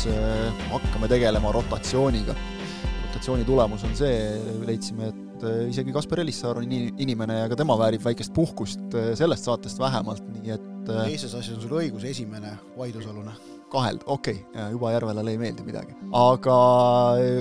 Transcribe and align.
siis 0.00 0.62
hakkame 0.70 1.08
tegelema 1.10 1.52
rotatsiooniga. 1.52 2.34
rotatsiooni 3.04 3.44
tulemus 3.44 3.84
on 3.84 3.92
see, 3.98 4.16
leidsime, 4.64 5.10
et 5.10 5.46
isegi 5.68 5.92
Kaspar 5.92 6.22
Elissaar 6.22 6.60
on 6.60 6.72
inimene 6.72 7.40
ja 7.42 7.48
ka 7.52 7.58
tema 7.58 7.76
väärib 7.80 8.04
väikest 8.04 8.32
puhkust 8.36 8.96
sellest 9.18 9.48
saatest 9.48 9.80
vähemalt, 9.80 10.24
nii 10.36 10.54
et 10.56 10.68
teises 10.88 11.34
asjas 11.34 11.58
on 11.58 11.64
sul 11.64 11.78
õigus, 11.82 12.04
esimene 12.08 12.54
vaidlusalune 12.78 13.34
kaheld, 13.70 14.02
okei 14.10 14.40
okay,, 14.40 14.70
juba 14.74 14.90
Järvelale 14.94 15.34
ei 15.34 15.40
meeldi 15.40 15.64
midagi. 15.66 15.94
aga 16.16 16.56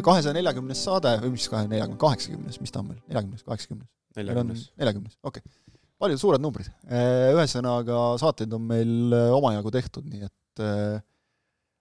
kahesaja 0.06 0.36
neljakümnes 0.36 0.84
saade, 0.86 1.16
või 1.24 1.34
mis 1.38 1.48
kahe 1.52 1.70
neljakümne, 1.72 2.00
kaheksakümnes, 2.02 2.60
mis 2.62 2.76
ta 2.76 2.84
on 2.84 2.92
meil, 2.92 3.00
neljakümnes, 3.08 3.46
kaheksakümnes? 3.48 3.90
neljakümnes. 4.20 4.66
neljakümnes, 4.78 5.16
okei 5.24 5.42
okay.. 5.42 5.80
paljud 6.00 6.22
suured 6.22 6.44
numbrid. 6.44 6.70
Ühesõnaga, 7.36 8.04
saateid 8.22 8.54
on 8.56 8.68
meil 8.70 9.16
omajagu 9.40 9.74
tehtud, 9.80 10.06
nii 10.12 10.28
et 10.28 10.66
äh, 10.66 11.00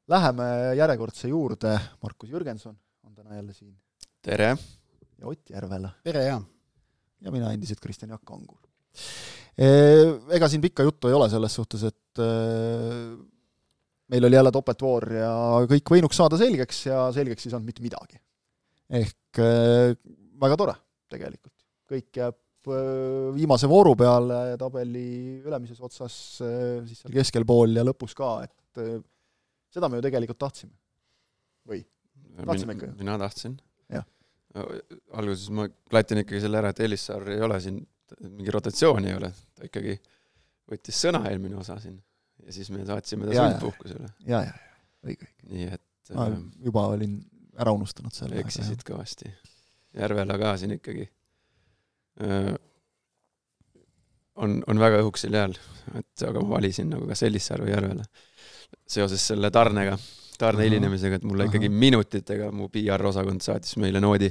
läheme 0.08 0.46
järjekordse 0.78 1.28
juurde, 1.28 1.74
Markus 2.02 2.30
Jürgenson 2.32 2.76
on 3.04 3.14
täna 3.14 3.36
jälle 3.36 3.52
siin. 3.52 3.74
tere! 4.22 4.56
ja 5.18 5.26
Ott 5.26 5.50
Järvela. 5.50 5.90
tere, 6.04 6.24
jaa! 6.24 6.40
ja 7.20 7.32
mina 7.34 7.52
endiselt 7.52 7.80
Kristjan 7.80 8.10
Jaak 8.14 8.24
Kangur. 8.24 8.60
Ega 9.58 10.48
siin 10.48 10.62
pikka 10.62 10.86
juttu 10.86 11.08
ei 11.08 11.16
ole 11.18 11.26
selles 11.30 11.54
suhtes, 11.54 11.82
et 11.82 12.20
meil 14.08 14.24
oli 14.24 14.38
jälle 14.38 14.52
topeltvoor 14.54 15.06
ja 15.18 15.32
kõik 15.70 15.92
võinuks 15.96 16.18
saada 16.20 16.38
selgeks 16.40 16.84
ja 16.86 17.08
selgeks 17.14 17.46
ei 17.46 17.52
saanud 17.52 17.68
mitte 17.68 17.84
midagi. 17.84 18.20
ehk 18.88 19.40
äh, 19.44 19.96
väga 20.40 20.56
tore 20.56 20.74
tegelikult. 21.10 21.52
kõik 21.88 22.20
jääb 22.22 22.38
viimase 23.34 23.68
vooru 23.68 23.94
peale 23.96 24.56
tabeli 24.60 25.40
ülemises 25.44 25.80
otsas, 25.80 26.16
äh, 26.44 26.80
siis 26.86 27.02
seal 27.02 27.18
keskel 27.20 27.44
pool 27.48 27.76
ja 27.76 27.84
lõpus 27.84 28.16
ka, 28.16 28.32
et 28.44 28.82
seda 29.74 29.88
me 29.88 30.00
ju 30.00 30.06
tegelikult 30.08 30.40
tahtsime. 30.44 30.74
või? 31.68 31.84
tahtsime 32.44 32.76
ikka 32.78 32.90
ju? 32.90 32.98
mina 33.02 33.18
tahtsin. 33.20 33.58
alguses 35.12 35.48
ma 35.54 35.68
klatin 35.90 36.24
ikkagi 36.24 36.40
selle 36.44 36.60
ära, 36.62 36.72
et 36.72 36.80
Elissaar 36.80 37.26
ei 37.30 37.40
ole 37.44 37.60
siin, 37.60 37.82
mingi 38.24 38.52
rotatsiooni 38.54 39.10
ei 39.10 39.18
ole, 39.18 39.32
ta 39.54 39.68
ikkagi 39.68 39.98
võttis 40.68 41.00
sõna 41.04 41.22
eelmine 41.30 41.58
osa 41.60 41.76
siin 41.82 41.98
ja 42.46 42.52
siis 42.52 42.70
me 42.70 42.84
saatsime 42.86 43.28
ta 43.28 43.34
sundpuhkusele. 43.36 44.08
ja, 44.26 44.40
ja, 44.40 44.54
ja, 44.54 44.78
õige, 45.04 45.28
õige. 45.28 45.52
nii 45.52 45.68
et 45.76 46.14
ma 46.14 46.28
äh, 46.30 46.38
juba 46.64 46.86
olin 46.94 47.18
ära 47.58 47.74
unustanud 47.76 48.14
selle. 48.14 48.38
eksisid 48.40 48.84
kõvasti. 48.86 49.32
Järvela 49.98 50.38
ka 50.40 50.54
siin 50.60 50.76
ikkagi 50.78 51.04
äh, 52.24 52.54
on, 54.38 54.60
on 54.66 54.80
väga 54.80 55.02
õhukesel 55.02 55.34
jääl, 55.34 55.56
et 55.98 56.26
aga 56.28 56.42
ma 56.44 56.56
valisin 56.56 56.92
nagu 56.94 57.08
kas 57.10 57.24
Elissaare 57.26 57.66
või 57.66 57.74
Järvela. 57.74 58.06
Seoses 58.88 59.26
selle 59.32 59.50
tarnega, 59.54 59.98
tarne 60.38 60.64
hilinemisega, 60.68 61.18
et 61.18 61.26
mulle 61.28 61.46
Aha. 61.46 61.52
ikkagi 61.52 61.68
minutitega 61.68 62.50
mu 62.54 62.68
PR-osakond 62.72 63.44
saatis 63.44 63.76
meile 63.82 64.00
noodi. 64.00 64.30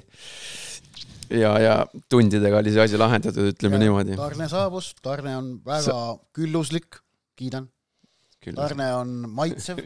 ja, 1.29 1.57
ja 1.59 1.79
tundidega 2.09 2.61
oli 2.63 2.71
see 2.75 2.85
asi 2.85 2.97
lahendatud, 2.97 3.51
ütleme 3.53 3.75
ja, 3.75 3.85
niimoodi. 3.85 4.15
tarne 4.19 4.47
saabus, 4.51 4.93
tarne 5.01 5.37
on 5.37 5.57
väga 5.65 5.83
Sa... 5.89 5.97
külluslik, 6.33 7.01
kiidan 7.35 7.67
tarne 8.55 8.87
on 8.95 9.13
maitsev 9.29 9.79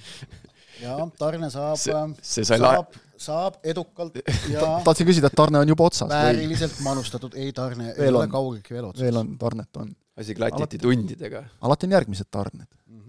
ja 0.84 0.96
tarne 1.18 1.50
saab, 1.52 1.78
saab, 2.22 2.96
saab 3.20 3.60
edukalt 3.64 4.18
ja 4.50 4.64
tahtsin 4.86 5.08
küsida, 5.08 5.30
et 5.30 5.38
tarne 5.38 5.60
on 5.62 5.68
juba 5.74 5.88
otsas 5.90 6.10
vääriliselt 6.10 6.80
manustatud, 6.84 7.36
ei 7.38 7.52
tarne 7.56 7.92
veel 7.92 8.10
ei 8.10 8.20
ole 8.22 8.28
kaugeltki 8.32 8.76
veel 8.76 8.90
otsas. 8.90 9.04
veel 9.06 9.20
on, 9.22 9.36
tarnet 9.40 9.82
on. 9.82 9.92
asi 10.16 10.34
klatiti 10.34 10.62
alati, 10.62 10.82
tundidega. 10.82 11.44
alati 11.60 11.88
on 11.88 11.96
järgmised 11.98 12.30
tarned 12.30 12.66
mm. 12.66 13.00
-hmm. 13.00 13.05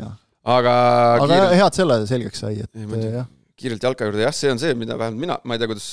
Aga 0.00 0.74
aga 1.20 1.28
kiirelt... 1.28 1.54
hea, 1.60 1.68
et 1.68 1.80
selle 1.80 2.00
selgeks 2.10 2.44
sai, 2.46 2.58
et 2.64 2.82
ei, 2.82 3.06
jah. 3.18 3.30
kiirelt 3.60 3.86
jalka 3.88 4.10
juurde, 4.10 4.24
jah, 4.26 4.36
see 4.36 4.52
on 4.52 4.62
see, 4.62 4.74
mida 4.78 4.98
vähemalt 5.00 5.26
mina, 5.26 5.38
ma 5.44 5.56
ei 5.56 5.62
tea, 5.62 5.70
kuidas 5.70 5.88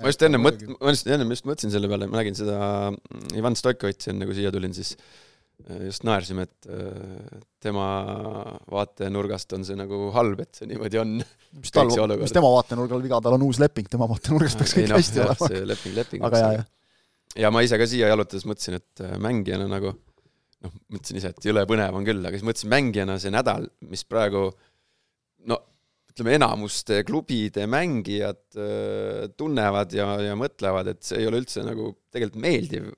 ma 0.00 0.10
just 0.12 0.24
enne 0.26 0.40
mõt-, 0.42 0.64
ma 0.78 0.94
just 0.94 1.10
enne 1.10 1.28
just 1.30 1.46
mõtlesin 1.48 1.74
selle 1.74 1.90
peale, 1.90 2.10
ma 2.10 2.20
nägin 2.20 2.36
seda 2.38 2.58
Ivan 3.38 3.56
Stoikovitši 3.58 4.12
enne, 4.14 4.28
kui 4.28 4.36
siia 4.40 4.52
tulin, 4.54 4.74
siis 4.76 4.96
Äh, 5.70 5.86
just 5.86 6.02
naersime, 6.04 6.44
et 6.48 6.66
äh, 6.66 7.42
tema 7.62 7.84
vaatenurgast 8.68 9.52
on 9.56 9.62
see 9.64 9.76
nagu 9.78 10.08
halb, 10.12 10.42
et 10.42 10.58
see 10.58 10.66
niimoodi 10.68 10.98
on. 11.00 11.12
mis 11.60 11.72
tal, 11.72 11.92
mis 12.20 12.34
tema 12.34 12.50
vaatenurgal 12.56 13.04
viga, 13.04 13.20
tal 13.22 13.36
on 13.38 13.46
uus 13.46 13.60
leping, 13.62 13.86
tema 13.88 14.08
vaatenurgast 14.10 14.58
peaks 14.60 14.74
kõik 14.76 14.90
no, 14.90 14.98
hästi 14.98 15.22
olema. 15.22 15.50
see 15.52 15.68
leping 15.70 15.94
lepinguks. 16.00 16.26
aga 16.28 16.42
jaa, 16.42 16.56
jah. 16.58 16.66
ja 17.46 17.52
ma 17.54 17.62
ise 17.64 17.78
ka 17.80 17.86
siia 17.88 18.10
jalutades 18.10 18.44
mõtlesin, 18.50 18.80
et 18.82 19.04
äh, 19.06 19.14
mängijana 19.22 19.70
nagu 19.70 19.94
noh, 20.64 20.74
mõtlesin 20.94 21.20
ise, 21.20 21.34
et 21.34 21.46
jõle 21.50 21.64
põnev 21.68 22.00
on 22.00 22.06
küll, 22.06 22.24
aga 22.24 22.38
siis 22.38 22.46
mõtlesin 22.48 22.72
mängijana 22.72 23.18
see 23.22 23.34
nädal, 23.34 23.68
mis 23.90 24.04
praegu 24.08 24.48
no 25.50 25.60
ütleme, 26.10 26.36
enamuste 26.38 27.02
klubide 27.06 27.68
mängijad 27.70 28.44
tunnevad 29.38 29.94
ja, 29.96 30.10
ja 30.30 30.36
mõtlevad, 30.38 30.92
et 30.94 31.02
see 31.06 31.22
ei 31.22 31.30
ole 31.30 31.42
üldse 31.42 31.64
nagu 31.66 31.92
tegelikult 32.14 32.42
meeldiv 32.44 32.92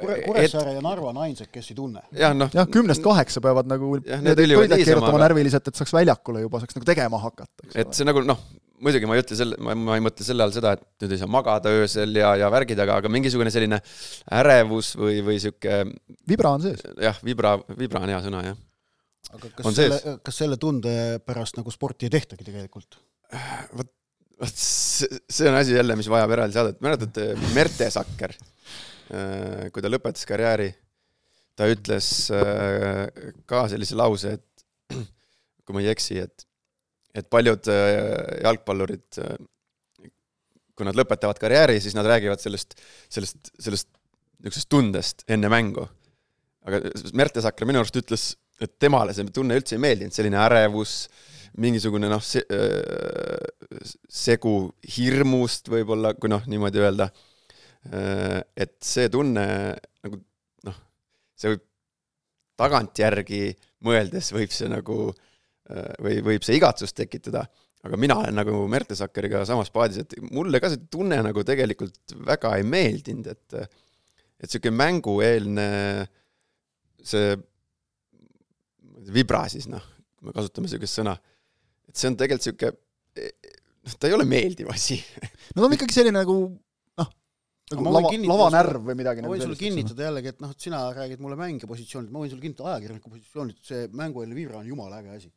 Kure, 0.00 0.22
Kuressaare 0.24 0.70
et... 0.72 0.78
ja 0.78 0.82
Narva 0.84 1.10
on 1.10 1.18
ainsad, 1.20 1.50
kes 1.52 1.66
ei 1.68 1.76
tunne. 1.76 2.00
jah, 2.16 2.32
noh. 2.32 2.48
jah, 2.56 2.64
kümnest 2.72 3.02
kaheksa 3.04 3.42
peavad 3.44 3.68
nagu 3.68 3.90
pöidlad 4.00 4.80
keerutama 4.80 5.10
aga... 5.10 5.24
närviliselt, 5.26 5.68
et 5.68 5.76
saaks 5.76 5.92
väljakule 5.92 6.46
juba, 6.46 6.62
saaks 6.62 6.78
nagu 6.78 6.88
tegema 6.88 7.20
hakata. 7.20 7.68
et 7.76 7.92
see 7.92 8.08
nagu 8.08 8.22
noh, 8.24 8.40
muidugi 8.82 9.08
ma 9.08 9.16
ei 9.16 9.22
ütle 9.22 9.38
selle, 9.38 9.58
ma, 9.62 9.76
ma 9.78 9.96
ei 9.98 10.04
mõtle 10.04 10.26
selle 10.26 10.44
all 10.44 10.54
seda, 10.54 10.74
et 10.76 11.04
nüüd 11.04 11.14
ei 11.14 11.22
saa 11.22 11.30
magada 11.30 11.72
öösel 11.72 12.18
ja, 12.18 12.34
ja 12.40 12.50
värgid, 12.52 12.80
aga, 12.82 12.98
aga 13.02 13.12
mingisugune 13.12 13.52
selline 13.54 13.80
ärevus 14.40 14.92
või, 14.98 15.20
või 15.26 15.38
sihuke 15.42 15.82
vibra 16.28 16.54
on 16.58 16.66
sees. 16.66 16.84
jah, 17.00 17.18
vibra, 17.26 17.56
vibra 17.78 18.04
on 18.04 18.12
hea 18.12 18.20
sõna, 18.26 18.44
jah. 18.50 18.60
aga 19.32 19.52
kas 19.56 19.70
on 19.70 19.78
selle, 19.78 20.16
kas 20.26 20.42
selle 20.44 20.60
tunde 20.60 20.94
pärast 21.26 21.58
nagu 21.60 21.74
sporti 21.74 22.08
ei 22.08 22.14
tehtagi 22.14 22.46
tegelikult? 22.48 23.00
vot, 23.78 23.92
vot 24.42 24.56
see, 24.58 25.22
see 25.30 25.50
on 25.50 25.58
asi 25.60 25.78
jälle, 25.78 25.96
mis 25.98 26.10
vajab 26.12 26.36
eraldi 26.38 26.58
saadet, 26.58 26.82
mäletate 26.84 27.32
Mertesacker? 27.56 28.36
Äh, 29.12 29.68
kui 29.74 29.82
ta 29.84 29.90
lõpetas 29.90 30.24
karjääri, 30.24 30.70
ta 31.58 31.66
ütles 31.68 32.06
äh, 32.32 33.08
ka 33.50 33.66
sellise 33.68 33.98
lause, 33.98 34.38
et 34.38 34.96
kui 35.66 35.76
ma 35.76 35.82
ei 35.82 35.90
eksi, 35.92 36.16
et, 36.22 36.46
et 37.14 37.28
paljud 37.32 37.70
äh, 37.72 38.42
jalgpallurid, 38.44 39.22
kui 40.72 40.88
nad 40.88 40.96
lõpetavad 40.96 41.40
karjääri, 41.40 41.80
siis 41.84 41.96
nad 41.96 42.08
räägivad 42.08 42.40
sellest, 42.40 42.78
sellest, 43.12 43.52
sellest 43.60 43.90
niisugusest 44.42 44.70
tundest 44.72 45.26
enne 45.30 45.50
mängu. 45.52 45.84
aga 46.66 46.80
Mertesacker 47.18 47.68
minu 47.68 47.82
arust 47.82 47.98
ütles, 47.98 48.30
et 48.62 48.78
temale 48.80 49.14
see 49.14 49.26
tunne 49.34 49.58
üldse 49.58 49.76
ei 49.76 49.82
meeldinud, 49.82 50.14
selline 50.14 50.38
ärevus, 50.40 50.94
mingisugune 51.60 52.08
noh, 52.08 52.22
see, 52.24 52.42
segu 54.08 54.54
hirmust 54.96 55.68
võib-olla, 55.68 56.14
kui 56.16 56.32
noh, 56.32 56.46
niimoodi 56.48 56.80
öelda 56.80 57.10
Äh, 57.90 58.38
et 58.54 58.76
see 58.86 59.08
tunne 59.10 59.44
nagu 59.74 60.18
noh, 60.68 60.76
see 61.34 61.50
võib 61.50 61.62
tagantjärgi 62.62 63.40
mõeldes 63.82 64.28
võib 64.30 64.52
see 64.54 64.68
nagu 64.70 64.98
äh, 65.10 65.31
või 66.02 66.22
võib 66.26 66.46
see 66.46 66.56
igatsust 66.58 66.96
tekitada, 66.98 67.44
aga 67.86 67.98
mina 68.00 68.16
olen 68.22 68.36
nagu 68.38 68.64
Mertesakkeriga 68.70 69.44
samas 69.48 69.70
paadis, 69.74 70.02
et 70.02 70.16
mulle 70.32 70.60
ka 70.62 70.72
see 70.72 70.82
tunne 70.90 71.20
nagu 71.22 71.44
tegelikult 71.46 72.16
väga 72.26 72.56
ei 72.58 72.66
meeldinud, 72.66 73.30
et 73.32 73.62
et 74.42 74.50
niisugune 74.50 74.74
mängueelne 74.74 75.66
see 77.06 77.36
vibra 79.14 79.44
siis 79.50 79.68
noh, 79.70 79.84
kui 80.18 80.28
me 80.28 80.34
kasutame 80.34 80.66
niisugust 80.66 80.98
sõna, 80.98 81.14
et 81.86 81.94
see 81.94 82.10
on 82.10 82.18
tegelikult 82.18 82.48
niisugune 82.50 82.74
noh, 83.86 83.96
ta 83.98 84.10
ei 84.10 84.18
ole 84.18 84.26
meeldiv 84.26 84.70
asi 84.74 84.98
no 85.54 85.62
ta 85.62 85.68
on 85.68 85.78
ikkagi 85.78 85.94
selline 86.00 86.18
nagu 86.18 86.36
nagu 87.72 87.92
lava, 87.94 88.10
lavanärv 88.32 88.88
või 88.90 88.96
midagi. 88.98 89.22
ma 89.22 89.30
võin 89.32 89.42
nagu 89.42 89.50
sulle 89.50 89.60
kinnitada 89.60 90.08
jällegi, 90.08 90.32
et 90.32 90.42
noh, 90.42 90.52
et 90.52 90.66
sina 90.66 90.82
räägid 90.96 91.22
mulle 91.22 91.38
mängija 91.40 91.70
positsioonilt, 91.70 92.12
ma 92.12 92.22
võin 92.22 92.32
sulle 92.32 92.44
kinnitada 92.44 92.74
ajakirjaniku 92.74 93.12
positsioonilt, 93.12 93.62
see 93.66 93.86
mängueelne 93.98 94.36
vibra 94.36 94.60
on 94.60 94.68
jumala 94.68 95.00
äge 95.00 95.16
asi. 95.16 95.30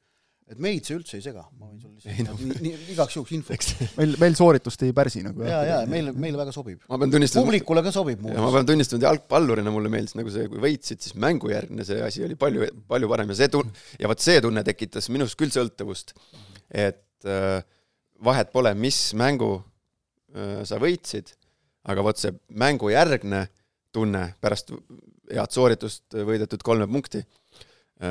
Et 0.45 0.59
meid 0.61 0.85
see 0.85 0.97
üldse 0.97 1.17
ei 1.17 1.23
sega, 1.25 1.43
ma 1.57 1.69
võin 1.69 1.79
sulle 1.81 1.95
lihtsalt 1.97 2.27
no. 2.29 2.35
nii, 2.53 2.61
nii, 2.61 2.73
igaks 2.93 3.17
juhuks 3.17 3.35
infoks. 3.37 3.71
meil, 3.97 4.15
meil 4.21 4.37
sooritust 4.37 4.83
ei 4.85 4.93
pärsi 4.97 5.23
nagu. 5.25 5.45
ja, 5.47 5.61
ja 5.65 5.77
meile, 5.89 6.13
meile 6.13 6.39
väga 6.41 6.53
sobib. 6.55 6.83
ma 6.89 6.99
pean 7.01 7.13
tunnistama. 7.15 7.47
publikule 7.47 7.85
ka 7.85 7.93
sobib 7.95 8.21
muuseas. 8.25 8.43
ma 8.45 8.51
pean 8.57 8.69
tunnistama, 8.69 9.01
et 9.01 9.07
jalgpallurina 9.09 9.73
mulle 9.73 9.93
meeldis 9.93 10.17
nagu 10.19 10.33
see, 10.33 10.49
kui 10.51 10.61
võitsid, 10.67 11.01
siis 11.05 11.17
mängujärgne 11.21 11.87
see 11.87 12.01
asi 12.05 12.25
oli 12.27 12.37
palju, 12.39 12.69
palju 12.91 13.09
parem 13.13 13.33
ja 13.33 13.39
see 13.41 13.53
tun-, 13.57 13.73
ja 14.01 14.11
vot 14.11 14.21
see 14.21 14.43
tunne 14.45 14.65
tekitas 14.67 15.09
minus 15.13 15.33
küll 15.39 15.53
sõltuvust. 15.55 16.13
et 16.69 17.29
äh, 17.29 17.57
vahet 18.25 18.53
pole, 18.53 18.75
mis 18.77 18.99
mängu 19.17 19.55
äh, 19.57 20.61
sa 20.67 20.77
võitsid 20.81 21.33
aga 21.91 22.05
vot 22.05 22.19
see 22.19 22.33
mängujärgne 22.57 23.45
tunne 23.95 24.27
pärast 24.43 24.73
head 25.31 25.53
sooritust 25.53 26.17
võidetud 26.27 26.61
kolme 26.65 26.87
punkti, 26.89 27.21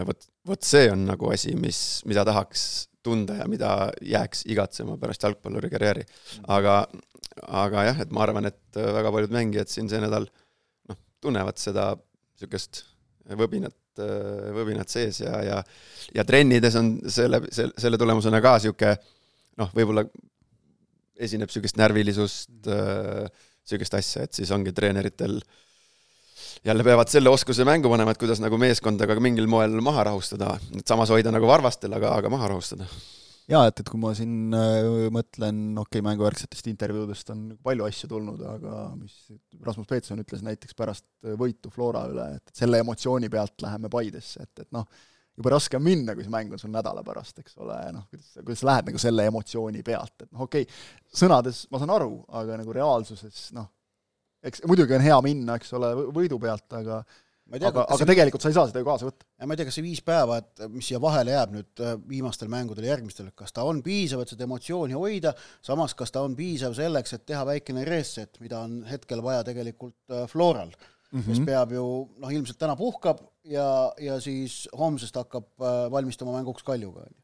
vot, 0.09 0.27
vot 0.49 0.65
see 0.65 0.89
on 0.93 1.05
nagu 1.11 1.31
asi, 1.33 1.55
mis, 1.59 1.79
mida 2.09 2.25
tahaks 2.27 2.89
tunda 3.05 3.37
ja 3.43 3.49
mida 3.51 3.71
jääks 4.01 4.45
igatsema 4.49 4.97
pärast 5.01 5.27
jalgpalluri 5.27 5.71
karjääri. 5.73 6.07
aga, 6.49 6.79
aga 7.45 7.87
jah, 7.91 8.01
et 8.01 8.13
ma 8.15 8.25
arvan, 8.25 8.49
et 8.49 8.79
väga 8.79 9.13
paljud 9.13 9.35
mängijad 9.35 9.73
siin 9.73 9.91
see 9.93 10.01
nädal 10.01 10.27
noh, 10.89 11.01
tunnevad 11.21 11.61
seda 11.61 11.93
niisugust 11.95 12.85
võbinat, 13.41 13.77
võbinat 14.57 14.91
sees 14.93 15.21
ja, 15.23 15.37
ja 15.45 15.59
ja 16.15 16.25
trennides 16.29 16.77
on 16.81 16.97
selle, 17.09 17.41
selle, 17.55 17.77
selle 17.81 18.01
tulemusena 18.01 18.41
ka 18.45 18.57
niisugune 18.59 18.97
noh, 19.61 19.71
võib-olla 19.77 20.07
esineb 21.15 21.51
niisugust 21.51 21.79
närvilisust, 21.79 22.57
niisugust 22.67 24.01
asja, 24.01 24.25
et 24.25 24.41
siis 24.41 24.51
ongi 24.55 24.73
treeneritel 24.75 25.39
jälle 26.65 26.87
peavad 26.87 27.11
selle 27.13 27.33
oskuse 27.33 27.67
mängu 27.67 27.91
panema, 27.93 28.15
et 28.15 28.21
kuidas 28.21 28.41
nagu 28.43 28.59
meeskonda 28.61 29.09
ka 29.09 29.19
mingil 29.23 29.49
moel 29.51 29.77
maha 29.85 30.09
rahustada, 30.11 30.55
et 30.77 30.87
samas 30.89 31.13
hoida 31.15 31.33
nagu 31.35 31.49
varvastel, 31.51 31.93
aga, 31.97 32.15
aga 32.21 32.33
maha 32.33 32.55
rahustada. 32.55 32.89
Jaa, 33.45 33.67
et, 33.69 33.81
et 33.83 33.89
kui 33.93 34.01
ma 34.01 34.15
siin 34.17 34.55
äh, 34.57 34.87
mõtlen, 35.13 35.59
okei 35.77 36.01
okay,, 36.01 36.05
mängujärgsetest 36.07 36.71
intervjuudest 36.71 37.33
on 37.35 37.43
palju 37.65 37.85
asju 37.85 38.09
tulnud, 38.09 38.41
aga 38.49 38.85
mis 38.97 39.19
Rasmus 39.67 39.91
Peetson 39.91 40.23
ütles 40.23 40.45
näiteks 40.47 40.77
pärast 40.79 41.05
võitu 41.41 41.73
Flora 41.73 42.07
üle, 42.09 42.31
et 42.39 42.55
selle 42.57 42.81
emotsiooni 42.81 43.29
pealt 43.33 43.61
läheme 43.67 43.93
Paidesse, 43.93 44.47
et, 44.47 44.65
et 44.65 44.71
noh, 44.73 44.89
jube 45.37 45.53
raske 45.53 45.77
on 45.77 45.85
minna, 45.85 46.15
kui 46.17 46.25
see 46.25 46.33
mäng 46.33 46.57
on 46.57 46.63
sul 46.63 46.73
nädala 46.73 47.05
pärast, 47.05 47.43
eks 47.43 47.59
ole, 47.61 47.77
noh, 47.93 48.07
kuidas, 48.09 48.33
kuidas 48.39 48.65
sa 48.65 48.71
lähed 48.71 48.89
nagu 48.89 49.03
selle 49.03 49.29
emotsiooni 49.29 49.85
pealt, 49.85 50.17
et 50.23 50.31
noh, 50.31 50.47
okei 50.47 50.65
okay,, 50.65 50.83
sõnades 51.25 51.67
ma 51.75 51.83
saan 51.83 51.93
aru, 51.99 52.15
aga 52.41 52.57
nagu 52.63 52.77
reaalsuses 52.77 53.51
noh, 53.59 53.69
eks 54.45 54.65
muidugi 54.69 54.97
on 54.97 55.05
hea 55.05 55.21
minna, 55.25 55.59
eks 55.61 55.73
ole, 55.77 55.93
võidu 56.15 56.41
pealt, 56.43 56.67
aga 56.81 57.03
Tea, 57.45 57.69
aga, 57.69 57.83
aga 57.93 58.07
tegelikult 58.09 58.41
sa 58.41 58.49
ei 58.49 58.55
saa 58.57 58.69
seda 58.71 58.81
ju 58.81 58.87
kaasa 58.87 59.05
võtta. 59.05 59.27
ma 59.45 59.53
ei 59.53 59.59
tea, 59.61 59.67
kas 59.69 59.77
see 59.77 59.85
viis 59.85 60.01
päeva, 60.05 60.39
et 60.41 60.63
mis 60.73 60.87
siia 60.89 60.99
vahele 61.03 61.35
jääb 61.35 61.53
nüüd 61.53 61.83
äh, 61.85 61.93
viimastel 62.09 62.49
mängudel 62.51 62.87
järgmistel, 62.89 63.29
kas 63.37 63.53
ta 63.53 63.67
on 63.69 63.83
piisav, 63.85 64.23
et 64.25 64.33
seda 64.33 64.47
emotsiooni 64.47 64.97
hoida, 64.97 65.35
samas 65.65 65.93
kas 65.99 66.15
ta 66.15 66.23
on 66.25 66.33
piisav 66.39 66.73
selleks, 66.79 67.13
et 67.15 67.27
teha 67.29 67.45
väikene 67.47 67.85
reset, 67.85 68.41
mida 68.41 68.63
on 68.65 68.81
hetkel 68.89 69.21
vaja 69.23 69.45
tegelikult 69.45 69.99
äh, 70.09 70.25
Floral 70.33 70.73
mm, 70.73 71.21
-hmm. 71.21 71.27
kes 71.29 71.37
mhm. 71.43 71.47
peab 71.51 71.77
ju 71.77 71.85
noh, 72.17 72.33
ilmselt 72.33 72.59
täna 72.65 72.79
puhkab 72.81 73.21
ja, 73.45 73.93
ja 74.01 74.17
siis 74.25 74.65
homsest 74.73 75.21
hakkab 75.21 75.47
äh, 75.61 75.91
valmistuma 75.93 76.33
mänguks 76.39 76.65
Kaljuga, 76.65 77.05
on 77.05 77.13
ju 77.13 77.21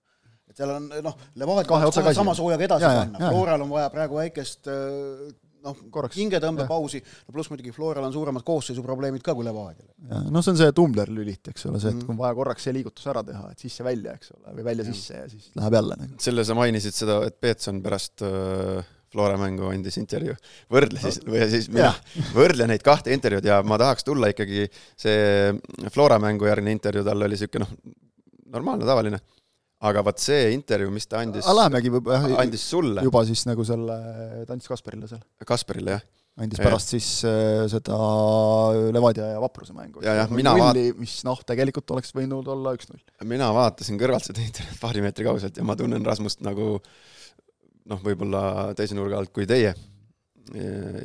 et 0.50 0.56
seal 0.58 0.70
on 0.74 0.90
noh, 1.00 1.16
Levadia 1.34 2.12
sama 2.12 2.34
soojaga 2.34 2.68
edasi 2.68 2.84
ja, 2.84 3.06
panna, 3.06 3.30
Floral 3.30 3.64
on 3.64 3.72
vaja 3.72 3.88
praegu 3.90 4.20
väikest 4.20 4.68
noh, 5.64 5.80
hingetõmbepausi, 6.14 7.00
no 7.26 7.34
pluss 7.34 7.50
muidugi 7.52 7.72
Floral 7.74 8.06
on 8.06 8.14
suuremad 8.14 8.44
koosseisuprobleemid 8.46 9.24
ka 9.24 9.34
kui 9.36 9.46
Levadial. 9.46 9.88
noh, 10.28 10.44
see 10.44 10.54
on 10.54 10.60
see 10.60 10.76
tumblerlülit, 10.76 11.52
eks 11.52 11.66
ole, 11.70 11.80
see, 11.82 11.92
et 11.92 11.98
mm. 11.98 12.06
kui 12.06 12.14
on 12.14 12.20
vaja 12.20 12.36
korraks 12.38 12.66
see 12.66 12.76
liigutus 12.76 13.10
ära 13.12 13.24
teha, 13.26 13.50
et 13.52 13.66
sisse-välja, 13.66 14.16
eks 14.18 14.32
ole, 14.36 14.54
või 14.58 14.68
välja-sisse 14.70 15.18
ja 15.18 15.26
siis 15.30 15.50
läheb 15.58 15.76
jälle 15.80 15.98
nagu. 16.00 16.22
selle 16.28 16.46
sa 16.48 16.56
mainisid 16.58 16.96
seda, 16.96 17.20
et 17.28 17.38
Peetson 17.42 17.82
pärast 17.84 18.24
äh, 18.26 18.88
Flora 19.10 19.34
mängu 19.40 19.66
andis 19.72 19.98
intervjuu, 19.98 20.36
võrdle 20.70 21.00
siis 21.02 21.18
no,, 21.24 21.32
või 21.34 21.48
siis 21.50 21.66
mina 21.72 21.90
võrdle 22.38 22.68
neid 22.70 22.84
kahte 22.86 23.14
intervjuud 23.14 23.48
ja 23.50 23.58
ma 23.66 23.78
tahaks 23.80 24.06
tulla 24.06 24.30
ikkagi, 24.30 24.68
see 24.98 25.90
Flora 25.90 26.20
mängu 26.22 26.48
järgne 26.48 26.74
intervjuu 26.76 27.06
tal 27.08 27.26
oli 27.26 27.36
niisugune 27.36 27.66
noh, 27.66 27.98
normaalne, 28.50 28.86
tavaline 28.86 29.20
aga 29.88 30.04
vaat 30.04 30.22
see 30.22 30.48
intervjuu, 30.54 30.92
mis 30.92 31.08
ta 31.08 31.22
andis 31.24 31.46
Lähemegi 31.48 31.92
võib-olla 31.94 32.40
andis 32.42 32.64
sulle. 32.72 33.04
juba 33.06 33.22
siis 33.28 33.44
nagu 33.48 33.64
selle, 33.66 33.98
ta 34.46 34.56
andis 34.56 34.68
Kasparile 34.70 35.08
seal. 35.08 35.22
Kasparile, 35.48 35.94
jah. 35.96 36.04
andis 36.44 36.60
pärast 36.60 36.92
ja. 36.92 36.98
siis 36.98 37.08
äh, 37.28 37.62
seda 37.72 38.00
Levadia 38.94 39.30
ja 39.34 39.38
Vapruse 39.42 39.76
mängu. 39.76 40.04
ja, 40.04 40.18
jah, 40.22 40.34
mina 40.36 40.52
vaat-. 40.58 40.82
mis 41.00 41.16
noh, 41.28 41.40
tegelikult 41.48 41.96
oleks 41.96 42.12
võinud 42.16 42.50
olla 42.52 42.74
üks-null. 42.76 43.00
mina 43.28 43.48
vaatasin 43.56 44.00
kõrvalt 44.00 44.28
seda 44.28 44.44
intervjuud 44.44 44.80
paari 44.84 45.06
meetri 45.06 45.28
kauguselt 45.28 45.56
ja 45.56 45.64
ma 45.66 45.78
tunnen 45.80 46.04
Rasmust 46.06 46.44
nagu 46.44 46.74
noh, 47.90 48.04
võib-olla 48.04 48.74
teise 48.78 48.98
nurga 48.98 49.18
alt 49.22 49.32
kui 49.34 49.48
teie. 49.48 49.72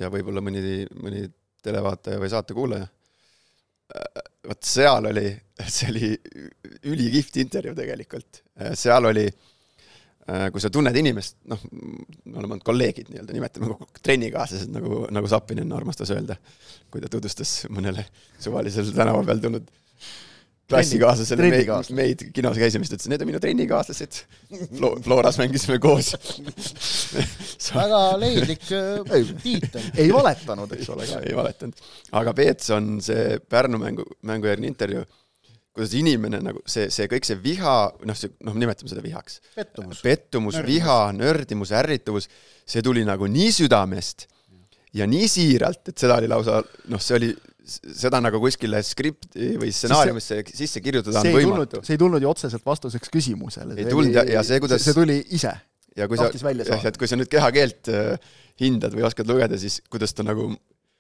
ja 0.02 0.12
võib-olla 0.12 0.42
mõni, 0.44 0.84
mõni 1.00 1.28
televaataja 1.66 2.20
või 2.22 2.30
saatekuulaja 2.34 2.92
vot 4.46 4.64
seal 4.66 5.10
oli, 5.12 5.28
see 5.68 5.90
oli 5.92 6.12
ülikihvt 6.92 7.38
intervjuu 7.44 7.76
tegelikult, 7.78 8.42
seal 8.78 9.10
oli, 9.12 9.26
kui 10.26 10.64
sa 10.64 10.72
tunned 10.74 10.98
inimest, 10.98 11.38
noh, 11.52 11.62
me 11.72 12.40
oleme 12.40 12.56
olnud 12.56 12.66
kolleegid 12.66 13.12
nii-öelda, 13.12 13.36
nimetame 13.36 13.70
kokku 13.72 14.04
trennikaaslased, 14.06 14.72
nagu, 14.74 15.06
nagu 15.14 15.30
Sapinen 15.30 15.74
armastas 15.78 16.14
öelda, 16.16 16.38
kui 16.92 17.04
ta 17.04 17.12
tutvustas 17.12 17.66
mõnele 17.74 18.08
suvalisel 18.42 18.90
tänava 18.96 19.24
peal 19.28 19.44
tulnud 19.44 19.70
klassikaaslasele 20.70 21.50
meid, 21.52 21.92
meid 21.98 22.24
kinos 22.34 22.58
käisime, 22.58 22.86
siis 22.86 22.94
ta 22.94 22.98
ütles, 22.98 23.12
need 23.12 23.24
on 23.24 23.30
minu 23.30 23.42
trennikaaslased 23.42 24.22
Flo,. 24.78 24.96
Floras 25.06 25.38
mängisime 25.42 25.78
koos 25.84 26.14
väga 27.76 28.00
leidlik 28.22 28.66
äh, 28.74 29.36
tiitel. 29.44 29.92
ei 30.02 30.10
valetanud, 30.14 30.74
eks 30.78 30.90
ole. 30.96 31.08
ei 31.22 31.36
valetanud. 31.38 31.86
aga 32.18 32.34
Peetson, 32.38 32.96
see 33.06 33.38
Pärnu 33.50 33.80
mängu, 33.82 34.08
mängujärgne 34.26 34.72
intervjuu, 34.72 35.06
kuidas 35.76 35.94
inimene 36.00 36.40
nagu 36.44 36.64
see, 36.70 36.90
see 36.94 37.10
kõik 37.12 37.28
see 37.28 37.38
viha, 37.44 37.76
noh, 38.08 38.18
see, 38.18 38.34
noh, 38.48 38.58
nimetame 38.58 38.90
seda 38.90 39.04
vihaks. 39.06 39.42
pettumus. 39.58 40.02
pettumus, 40.06 40.62
viha, 40.66 41.00
nördimus, 41.18 41.74
ärrituvus, 41.76 42.30
see 42.66 42.86
tuli 42.86 43.06
nagu 43.06 43.30
nii 43.30 43.52
südamest 43.54 44.30
ja 44.96 45.06
nii 45.10 45.28
siiralt, 45.30 45.92
et 45.92 46.00
seda 46.00 46.18
oli 46.22 46.32
lausa, 46.32 46.62
noh, 46.90 47.02
see 47.04 47.20
oli 47.20 47.36
seda 47.66 48.22
nagu 48.22 48.40
kuskile 48.42 48.80
skripti 48.86 49.56
või 49.60 49.72
stsenaariumisse 49.74 50.42
sisse 50.54 50.82
kirjutada 50.86 51.22
on 51.22 51.32
võimatu. 51.34 51.82
see 51.86 51.96
ei 51.98 52.02
tulnud 52.02 52.24
ju 52.24 52.30
otseselt 52.30 52.66
vastuseks 52.66 53.12
küsimusele. 53.14 53.78
ei 53.80 53.88
tulnud 53.90 54.16
ja, 54.16 54.26
ja 54.38 54.44
see, 54.46 54.60
kuidas 54.64 54.86
see 54.86 54.96
tuli 54.98 55.18
ise. 55.36 55.52
ja 55.98 56.08
kui 56.12 56.20
sa, 56.20 56.30
jah, 56.30 56.86
et 56.92 57.00
kui 57.02 57.10
sa 57.10 57.18
nüüd 57.18 57.32
kehakeelt 57.32 57.90
äh, 57.94 58.32
hindad 58.62 58.96
või 58.96 59.08
oskad 59.08 59.30
lugeda, 59.30 59.58
siis 59.60 59.80
kuidas 59.92 60.14
ta 60.16 60.26
nagu, 60.28 60.52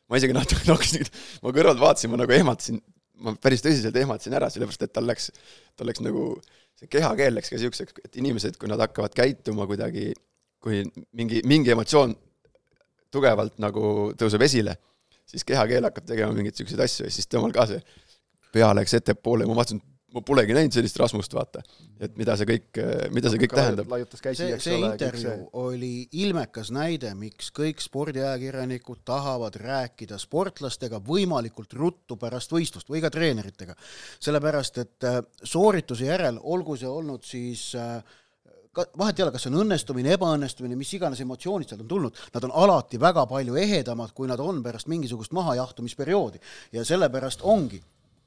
ma 0.09 0.19
isegi 0.19 0.35
natuke 0.35 0.65
hakkasin, 0.73 1.05
ma 1.45 1.55
kõrvalt 1.55 1.81
vaatasin, 1.81 2.13
ma 2.13 2.21
nagu 2.23 2.35
ehmatasin, 2.35 2.81
ma 3.25 3.35
päris 3.41 3.63
tõsiselt 3.65 3.95
ehmatasin 4.01 4.35
ära, 4.37 4.49
sellepärast 4.53 4.87
et 4.87 4.95
tal 4.95 5.07
läks, 5.09 5.29
tal 5.77 5.91
läks 5.91 6.01
nagu, 6.05 6.31
see 6.79 6.89
kehakeel 6.91 7.37
läks 7.37 7.51
ka 7.51 7.59
niisuguseks, 7.59 8.01
et 8.07 8.19
inimesed, 8.23 8.57
kui 8.59 8.71
nad 8.71 8.81
hakkavad 8.81 9.13
käituma 9.15 9.67
kuidagi, 9.69 10.09
kui 10.63 10.81
mingi, 11.13 11.45
mingi 11.47 11.75
emotsioon 11.75 12.17
tugevalt 13.13 13.61
nagu 13.63 14.11
tõuseb 14.17 14.43
esile 14.43 14.73
siis 15.29 15.45
kehakeel 15.47 15.89
hakkab 15.89 16.07
tegema 16.09 16.33
mingeid 16.35 16.55
niisuguseid 16.55 16.85
asju 16.85 17.09
ja 17.09 17.13
siis 17.13 17.27
temal 17.31 17.53
ka 17.55 17.67
see 17.69 17.81
pea 18.55 18.71
läks 18.77 18.95
ettepoole 18.97 19.43
ja 19.43 19.51
ma 19.51 19.57
vaatasin, 19.57 19.81
ma 20.15 20.21
polegi 20.23 20.55
näinud 20.55 20.75
sellist 20.75 20.97
rasmust, 20.99 21.33
vaata. 21.35 21.61
et 21.99 22.15
mida 22.19 22.35
see 22.39 22.47
kõik, 22.47 22.79
mida 23.15 23.31
see 23.31 23.41
kõik 23.41 23.55
tähendab. 23.55 23.91
see, 24.23 24.59
see 24.63 24.77
intervjuu 24.79 25.23
see... 25.23 25.47
oli 25.59 25.91
ilmekas 26.23 26.71
näide, 26.75 27.11
miks 27.19 27.51
kõik 27.55 27.83
spordiajakirjanikud 27.83 29.03
tahavad 29.07 29.57
rääkida 29.59 30.19
sportlastega 30.21 31.01
võimalikult 31.03 31.75
ruttu 31.75 32.19
pärast 32.21 32.55
võistlust 32.55 32.91
või 32.91 33.03
ka 33.03 33.11
treeneritega. 33.11 33.75
sellepärast, 34.23 34.83
et 34.85 35.09
äh, 35.09 35.19
soorituse 35.43 36.07
järel, 36.07 36.39
olgu 36.41 36.77
see 36.79 36.91
olnud 36.91 37.27
siis 37.27 37.73
äh, 37.79 37.99
ka 38.75 38.85
vahet 38.99 39.19
ei 39.19 39.25
ole, 39.25 39.33
kas 39.35 39.45
see 39.45 39.53
on 39.53 39.61
õnnestumine, 39.63 40.13
ebaõnnestumine, 40.17 40.77
mis 40.79 40.91
iganes 40.97 41.21
emotsioonid 41.23 41.71
sealt 41.71 41.85
on 41.85 41.89
tulnud, 41.91 42.21
nad 42.35 42.47
on 42.47 42.53
alati 42.65 42.99
väga 43.01 43.25
palju 43.29 43.57
ehedamad, 43.61 44.13
kui 44.15 44.29
nad 44.31 44.41
on 44.43 44.61
pärast 44.65 44.91
mingisugust 44.91 45.35
mahajahtumisperioodi. 45.35 46.41
ja 46.75 46.85
sellepärast 46.85 47.43
ongi 47.43 47.81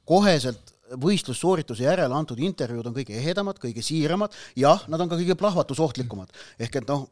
koheselt 0.08 0.74
võistlussoorituse 0.96 1.84
järel 1.84 2.12
antud 2.16 2.38
intervjuud 2.40 2.86
on 2.88 2.94
kõige 2.96 3.16
ehedamad, 3.20 3.58
kõige 3.60 3.84
siiramad, 3.84 4.32
jah, 4.56 4.86
nad 4.88 5.00
on 5.04 5.10
ka 5.10 5.18
kõige 5.20 5.36
plahvatusohtlikumad. 5.36 6.32
ehk 6.58 6.80
et 6.80 6.88
noh, 6.88 7.08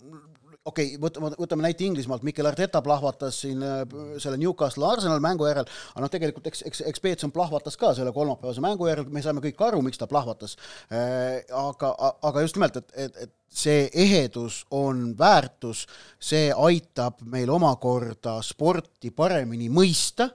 okei 0.67 0.93
okay,, 0.95 1.01
võtame, 1.01 1.31
võtame 1.39 1.67
näite 1.67 1.87
Inglismaalt, 1.87 2.25
Mikel 2.27 2.49
Arteta 2.49 2.83
plahvatas 2.85 3.41
siin 3.45 3.63
äh, 3.65 3.83
selle 4.23 4.39
Newcastle 4.41 4.87
Arsenal 4.89 5.23
mängu 5.25 5.49
järel, 5.49 5.69
aga 5.95 6.05
noh, 6.05 6.13
tegelikult 6.13 6.51
eks, 6.51 6.65
eks, 6.69 6.83
eks 6.91 7.03
Peetson 7.05 7.33
plahvatas 7.35 7.79
ka 7.81 7.93
selle 7.97 8.13
kolmapäevase 8.17 8.65
mängu 8.65 8.89
järel, 8.91 9.09
me 9.13 9.23
saime 9.25 9.43
kõik 9.45 9.63
aru, 9.69 9.83
miks 9.87 10.01
ta 10.01 10.09
plahvatas. 10.11 10.57
Äh, 10.91 11.43
aga, 11.55 11.93
aga 12.27 12.45
just 12.45 12.59
nimelt, 12.59 12.81
et, 12.83 12.93
et, 13.07 13.19
et 13.27 13.35
see 13.57 13.87
ehedus 13.95 14.65
on 14.75 15.09
väärtus, 15.19 15.87
see 16.21 16.51
aitab 16.53 17.23
meil 17.31 17.51
omakorda 17.55 18.39
sporti 18.45 19.13
paremini 19.15 19.71
mõista 19.73 20.29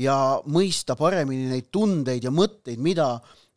ja 0.00 0.16
mõista 0.50 0.96
paremini 0.98 1.50
neid 1.52 1.70
tundeid 1.74 2.24
ja 2.24 2.32
mõtteid, 2.34 2.80
mida 2.82 3.12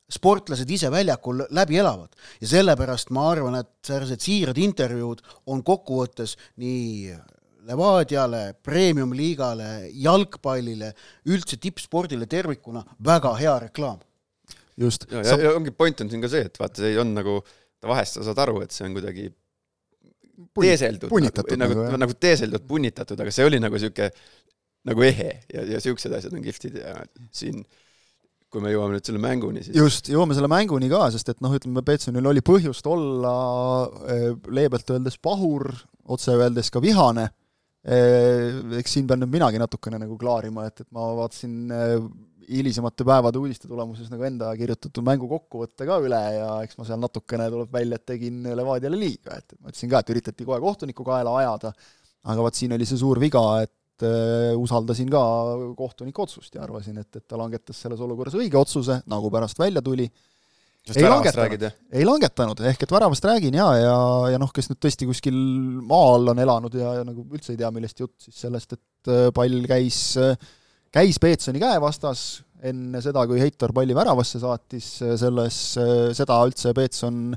sportlased 0.08 0.70
ise 0.72 0.90
väljakul 0.92 1.44
läbi 1.56 1.80
elavad 1.82 2.14
ja 2.42 2.48
sellepärast 2.48 3.10
ma 3.16 3.28
arvan, 3.32 3.60
et 3.60 3.72
sellised 3.88 4.24
siirad 4.24 4.60
intervjuud 4.62 5.24
on 5.52 5.64
kokkuvõttes 5.68 6.38
nii 6.64 7.16
Levadiale, 7.68 8.54
premium-liigale, 8.64 9.90
jalgpallile, 10.00 10.94
üldse 11.28 11.58
tippspordile 11.60 12.24
tervikuna 12.32 12.80
väga 13.04 13.34
hea 13.42 13.56
reklaam. 13.66 13.98
just. 14.80 15.04
ja, 15.12 15.20
ja, 15.26 15.36
ja 15.42 15.52
ongi 15.52 15.74
point 15.76 16.00
on 16.02 16.10
siin 16.10 16.24
ka 16.24 16.30
see, 16.32 16.46
et 16.48 16.56
vaata, 16.62 16.86
see 16.86 16.94
on 17.02 17.12
nagu, 17.18 17.42
vahest 17.84 18.16
sa 18.16 18.24
saad 18.24 18.40
aru, 18.46 18.62
et 18.64 18.72
see 18.72 18.88
on 18.88 18.96
kuidagi 18.96 19.28
teeseldud, 20.56 21.12
nagu, 21.12 21.44
nagu, 21.58 21.80
nagu, 21.82 22.00
nagu 22.06 22.16
teeseldud, 22.16 22.64
punnitatud, 22.70 23.20
aga 23.20 23.36
see 23.36 23.50
oli 23.50 23.60
nagu 23.60 23.76
niisugune 23.76 24.14
nagu 24.88 25.04
ehe 25.04 25.32
ja, 25.52 25.66
ja 25.66 25.82
niisugused 25.82 26.16
asjad 26.16 26.38
on 26.38 26.46
kihvtid 26.46 26.80
ja 26.80 26.96
siin 27.36 27.60
äh, 27.66 27.87
kui 28.54 28.64
me 28.64 28.72
jõuame 28.72 28.96
nüüd 28.96 29.08
selle 29.08 29.20
mänguni, 29.22 29.64
siis 29.66 29.76
just, 29.76 30.08
jõuame 30.12 30.36
selle 30.38 30.50
mänguni 30.52 30.88
ka, 30.92 31.08
sest 31.14 31.34
et 31.34 31.42
noh, 31.44 31.52
ütleme, 31.58 31.84
Betsonil 31.86 32.30
oli 32.32 32.44
põhjust 32.46 32.88
olla 32.88 33.34
eh, 34.14 34.30
leebelt 34.56 34.96
öeldes 34.96 35.20
pahur, 35.24 35.68
otse 36.08 36.38
öeldes 36.38 36.72
ka 36.72 36.82
vihane, 36.84 37.28
eh, 37.84 38.62
eks 38.80 38.96
siin 38.96 39.10
pean 39.10 39.20
nüüd 39.24 39.34
minagi 39.36 39.60
natukene 39.60 40.00
nagu 40.00 40.16
klaarima, 40.20 40.68
et, 40.70 40.86
et 40.86 40.90
ma 40.96 41.10
vaatasin 41.20 41.76
eh, 41.76 41.98
hilisemate 42.48 43.04
päevade 43.08 43.40
uudiste 43.42 43.68
tulemuses 43.68 44.08
nagu 44.14 44.24
enda 44.24 44.54
kirjutatud 44.56 45.04
mängu 45.04 45.28
kokkuvõtte 45.28 45.84
ka 45.90 45.98
üle 46.00 46.22
ja 46.38 46.52
eks 46.64 46.80
ma 46.80 46.88
seal 46.88 47.02
natukene 47.04 47.50
tuleb 47.52 47.74
välja, 47.74 48.00
et 48.00 48.08
tegin 48.08 48.46
Levadiale 48.48 49.00
liiga, 49.00 49.42
et 49.42 49.58
ma 49.60 49.74
ütlesin 49.74 49.92
ka, 49.92 50.00
et 50.00 50.14
üritati 50.16 50.48
kohe 50.48 50.62
kohtunikku 50.64 51.04
kaela 51.08 51.36
ajada, 51.42 51.74
aga 52.32 52.48
vot 52.48 52.56
siin 52.56 52.76
oli 52.78 52.88
see 52.88 53.00
suur 53.04 53.20
viga, 53.20 53.44
et 53.68 53.76
äh, 54.06 54.54
usaldasin 54.60 55.10
ka 55.12 55.22
kohtuniku 55.78 56.26
otsust 56.26 56.56
ja 56.56 56.64
arvasin, 56.66 56.98
et, 57.02 57.10
et 57.16 57.26
ta 57.28 57.40
langetas 57.40 57.80
selles 57.84 58.02
olukorras 58.04 58.38
õige 58.38 58.60
otsuse, 58.60 59.00
nagu 59.10 59.32
pärast 59.34 59.60
välja 59.60 59.84
tuli. 59.86 60.08
Ei 60.88 61.04
langetanud, 61.04 61.64
ei 62.00 62.06
langetanud, 62.08 62.62
ehk 62.70 62.86
et 62.86 62.92
väravast 62.96 63.26
räägin 63.28 63.58
jaa, 63.60 63.74
ja, 63.76 63.90
ja, 63.90 63.98
ja 64.32 64.38
noh, 64.40 64.54
kes 64.56 64.70
nüüd 64.72 64.80
tõesti 64.86 65.08
kuskil 65.10 65.36
maa 65.84 66.14
all 66.14 66.32
on 66.32 66.40
elanud 66.40 66.78
ja, 66.80 66.94
ja 67.02 67.04
nagu 67.04 67.26
üldse 67.28 67.52
ei 67.52 67.60
tea, 67.60 67.72
millest 67.76 68.00
jutt, 68.00 68.16
siis 68.24 68.40
sellest, 68.46 68.78
et 68.78 69.12
äh, 69.12 69.28
pall 69.36 69.68
käis, 69.68 70.00
käis 70.96 71.20
Peetsoni 71.20 71.60
käe 71.60 71.82
vastas 71.84 72.28
enne 72.64 73.04
seda, 73.04 73.26
kui 73.28 73.42
Heitor 73.42 73.76
palli 73.76 73.94
väravasse 73.94 74.40
saatis, 74.42 74.88
selles, 75.20 75.60
seda 76.18 76.40
üldse 76.48 76.72
Peetson 76.74 77.36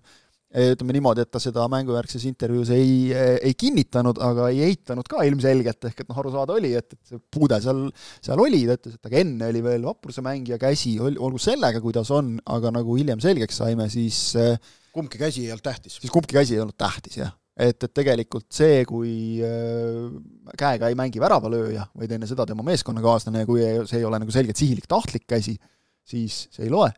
ütleme 0.50 0.94
niimoodi, 0.96 1.22
et 1.22 1.30
ta 1.30 1.38
seda 1.42 1.62
mängujärgses 1.70 2.24
intervjuus 2.26 2.72
ei, 2.74 3.12
ei 3.14 3.52
kinnitanud, 3.54 4.18
aga 4.26 4.48
ei 4.50 4.64
eitanud 4.66 5.06
ka 5.10 5.22
ilmselgelt, 5.26 5.86
ehk 5.86 6.02
et 6.02 6.08
noh, 6.10 6.18
aru 6.18 6.32
saada 6.34 6.56
oli, 6.56 6.72
et, 6.74 6.96
et 6.96 7.12
see 7.12 7.20
puude 7.30 7.60
seal, 7.62 7.84
seal 8.18 8.42
oli, 8.42 8.64
ta 8.66 8.74
ütles, 8.78 8.96
et 8.98 9.10
aga 9.10 9.20
enne 9.22 9.50
oli 9.52 9.60
veel 9.62 9.84
vapruse 9.86 10.24
mängija 10.26 10.58
käsi, 10.60 10.96
olgu 11.00 11.38
sellega, 11.38 11.82
kuidas 11.84 12.10
on, 12.14 12.32
aga 12.50 12.72
nagu 12.74 12.96
hiljem 12.98 13.22
selgeks 13.22 13.60
saime, 13.62 13.86
siis 13.92 14.32
kumbki 14.90 15.20
käsi 15.20 15.44
ei 15.44 15.52
olnud 15.54 15.66
tähtis? 15.68 16.00
siis 16.02 16.10
kumbki 16.10 16.34
käsi 16.34 16.56
ei 16.56 16.64
olnud 16.64 16.78
tähtis, 16.78 17.20
jah. 17.20 17.30
et, 17.54 17.78
et 17.78 17.94
tegelikult 17.94 18.48
see, 18.54 18.80
kui 18.88 19.12
käega 20.58 20.90
ei 20.90 20.98
mängi 20.98 21.22
väravalööja, 21.22 21.84
vaid 21.94 22.16
enne 22.16 22.26
seda 22.26 22.48
tema 22.48 22.66
meeskonnakaaslane 22.66 23.44
kui 23.46 23.62
see 23.84 24.02
ei 24.02 24.08
ole 24.08 24.18
nagu 24.18 24.34
selgelt 24.34 24.58
sihilik 24.58 24.90
tahtlik 24.90 25.28
käsi, 25.30 25.54
siis 26.02 26.48
see 26.50 26.66
ei 26.66 26.74
loe. 26.74 26.90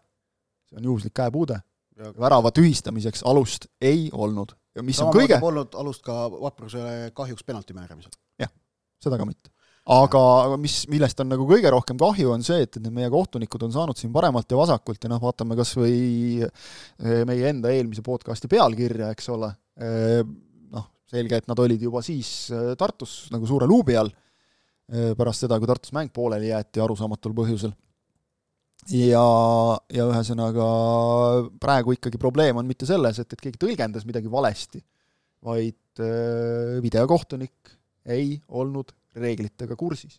see 0.71 0.81
on 0.81 0.89
juhuslik 0.89 1.13
käepuude 1.21 1.61
värava 2.19 2.53
tühistamiseks 2.55 3.25
alust 3.29 3.69
ei 3.81 4.09
olnud. 4.13 4.55
ja 4.77 4.83
mis 4.83 4.99
Sama 4.99 5.13
on 5.13 5.19
kõige 5.21 5.39
polnud 5.41 5.75
alust 5.79 6.05
ka 6.05 6.27
Vaprusele 6.33 7.11
kahjuks 7.15 7.45
penalti 7.45 7.77
määramisel. 7.77 8.15
jah, 8.41 8.53
seda 9.03 9.19
ka 9.21 9.27
mitte. 9.29 9.51
aga 9.93 10.23
mis, 10.63 10.83
millest 10.91 11.21
on 11.21 11.33
nagu 11.33 11.47
kõige 11.49 11.71
rohkem 11.75 11.99
kahju, 12.01 12.33
on 12.35 12.47
see, 12.47 12.63
et, 12.67 12.79
need 12.81 12.95
meie 12.95 13.11
kohtunikud 13.11 13.67
on 13.67 13.75
saanud 13.75 13.99
siin 13.99 14.13
paremalt 14.15 14.51
ja 14.51 14.61
vasakult 14.61 15.03
ja 15.03 15.11
noh, 15.13 15.23
vaatame 15.23 15.59
kas 15.59 15.75
või 15.79 16.43
eh, 16.43 17.23
meie 17.29 17.51
enda 17.51 17.73
eelmise 17.75 18.05
podcasti 18.07 18.51
pealkirja, 18.53 19.11
eks 19.15 19.31
ole, 19.35 19.53
eh, 19.83 20.23
noh, 20.73 20.89
selge, 21.11 21.43
et 21.43 21.51
nad 21.51 21.65
olid 21.65 21.83
juba 21.83 22.03
siis 22.07 22.51
eh, 22.55 22.75
Tartus 22.79 23.27
nagu 23.35 23.49
suure 23.49 23.69
luubi 23.71 23.99
all, 23.99 24.13
pärast 24.93 25.47
seda, 25.47 25.57
kui 25.57 25.69
Tartus 25.71 25.93
mäng 25.97 26.11
pooleli 26.13 26.51
jäeti 26.51 26.81
arusaamatul 26.83 27.33
põhjusel 27.33 27.71
ja, 28.91 29.27
ja 29.93 30.09
ühesõnaga 30.09 30.67
praegu 31.63 31.95
ikkagi 31.97 32.21
probleem 32.21 32.59
on 32.59 32.67
mitte 32.67 32.89
selles, 32.89 33.21
et, 33.23 33.31
et 33.31 33.45
keegi 33.47 33.61
tõlgendas 33.61 34.07
midagi 34.09 34.31
valesti, 34.33 34.83
vaid 35.47 36.03
äh, 36.03 36.81
videokohtunik 36.83 37.77
ei 38.11 38.37
olnud 38.49 38.91
reeglitega 39.19 39.77
kursis. 39.79 40.19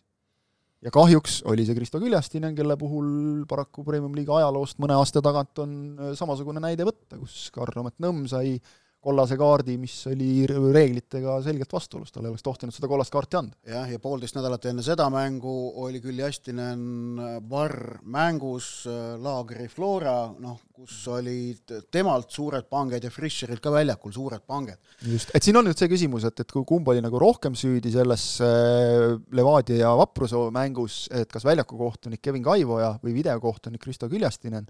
ja 0.84 0.92
kahjuks 0.92 1.42
oli 1.48 1.64
see 1.66 1.76
Kristo 1.76 2.00
Küljastinen, 2.00 2.54
kelle 2.56 2.76
puhul 2.80 3.44
paraku 3.48 3.84
Premium-liiga 3.84 4.38
ajaloost 4.38 4.78
mõne 4.80 4.96
aasta 4.96 5.22
tagant 5.24 5.58
on 5.64 5.76
äh, 5.98 6.14
samasugune 6.16 6.62
näide 6.62 6.86
võtta, 6.88 7.18
kus 7.20 7.50
Karl-Romet 7.52 7.98
Nõmm 8.00 8.28
sai 8.30 8.58
kollase 9.04 9.36
kaardi, 9.40 9.76
mis 9.80 9.94
oli 10.10 10.46
reeglitega 10.48 11.36
selgelt 11.44 11.72
vastuolus, 11.72 12.12
tal 12.12 12.24
ei 12.24 12.32
oleks 12.32 12.44
tohtinud 12.44 12.74
seda 12.74 12.88
kollast 12.90 13.12
kaarti 13.14 13.38
anda. 13.40 13.56
jah, 13.68 13.88
ja 13.90 14.00
poolteist 14.02 14.36
nädalat 14.38 14.68
enne 14.70 14.84
seda 14.84 15.08
mängu 15.12 15.54
oli 15.84 16.00
küll 16.04 16.20
Jastinen 16.22 17.20
Varr 17.50 17.98
mängus 18.04 18.68
äh, 18.90 19.14
Laagri 19.20 19.68
Flora, 19.72 20.16
noh, 20.40 20.60
kus 20.74 21.04
olid 21.12 21.74
temalt 21.92 22.32
suured 22.34 22.68
panged 22.70 23.04
ja 23.04 23.12
Fischerilt 23.14 23.62
ka 23.62 23.72
väljakul 23.74 24.14
suured 24.14 24.44
panged. 24.46 24.78
just, 25.06 25.34
et 25.34 25.44
siin 25.44 25.56
on 25.60 25.68
nüüd 25.68 25.78
see 25.78 25.90
küsimus, 25.92 26.26
et, 26.28 26.40
et 26.40 26.54
kumb 26.54 26.88
oli 26.90 27.02
nagu 27.04 27.20
rohkem 27.20 27.56
süüdi 27.58 27.92
selles 27.94 28.28
äh, 28.44 29.14
Levadia 29.36 29.84
ja 29.84 29.92
Vapruse 29.98 30.40
mängus, 30.54 31.04
et 31.14 31.30
kas 31.32 31.46
väljakukohtunik 31.46 32.22
Kevin 32.24 32.44
Kaivoja 32.46 32.94
või 33.04 33.18
videokohtunik 33.20 33.84
Kristo 33.84 34.08
Küljastinen 34.10 34.66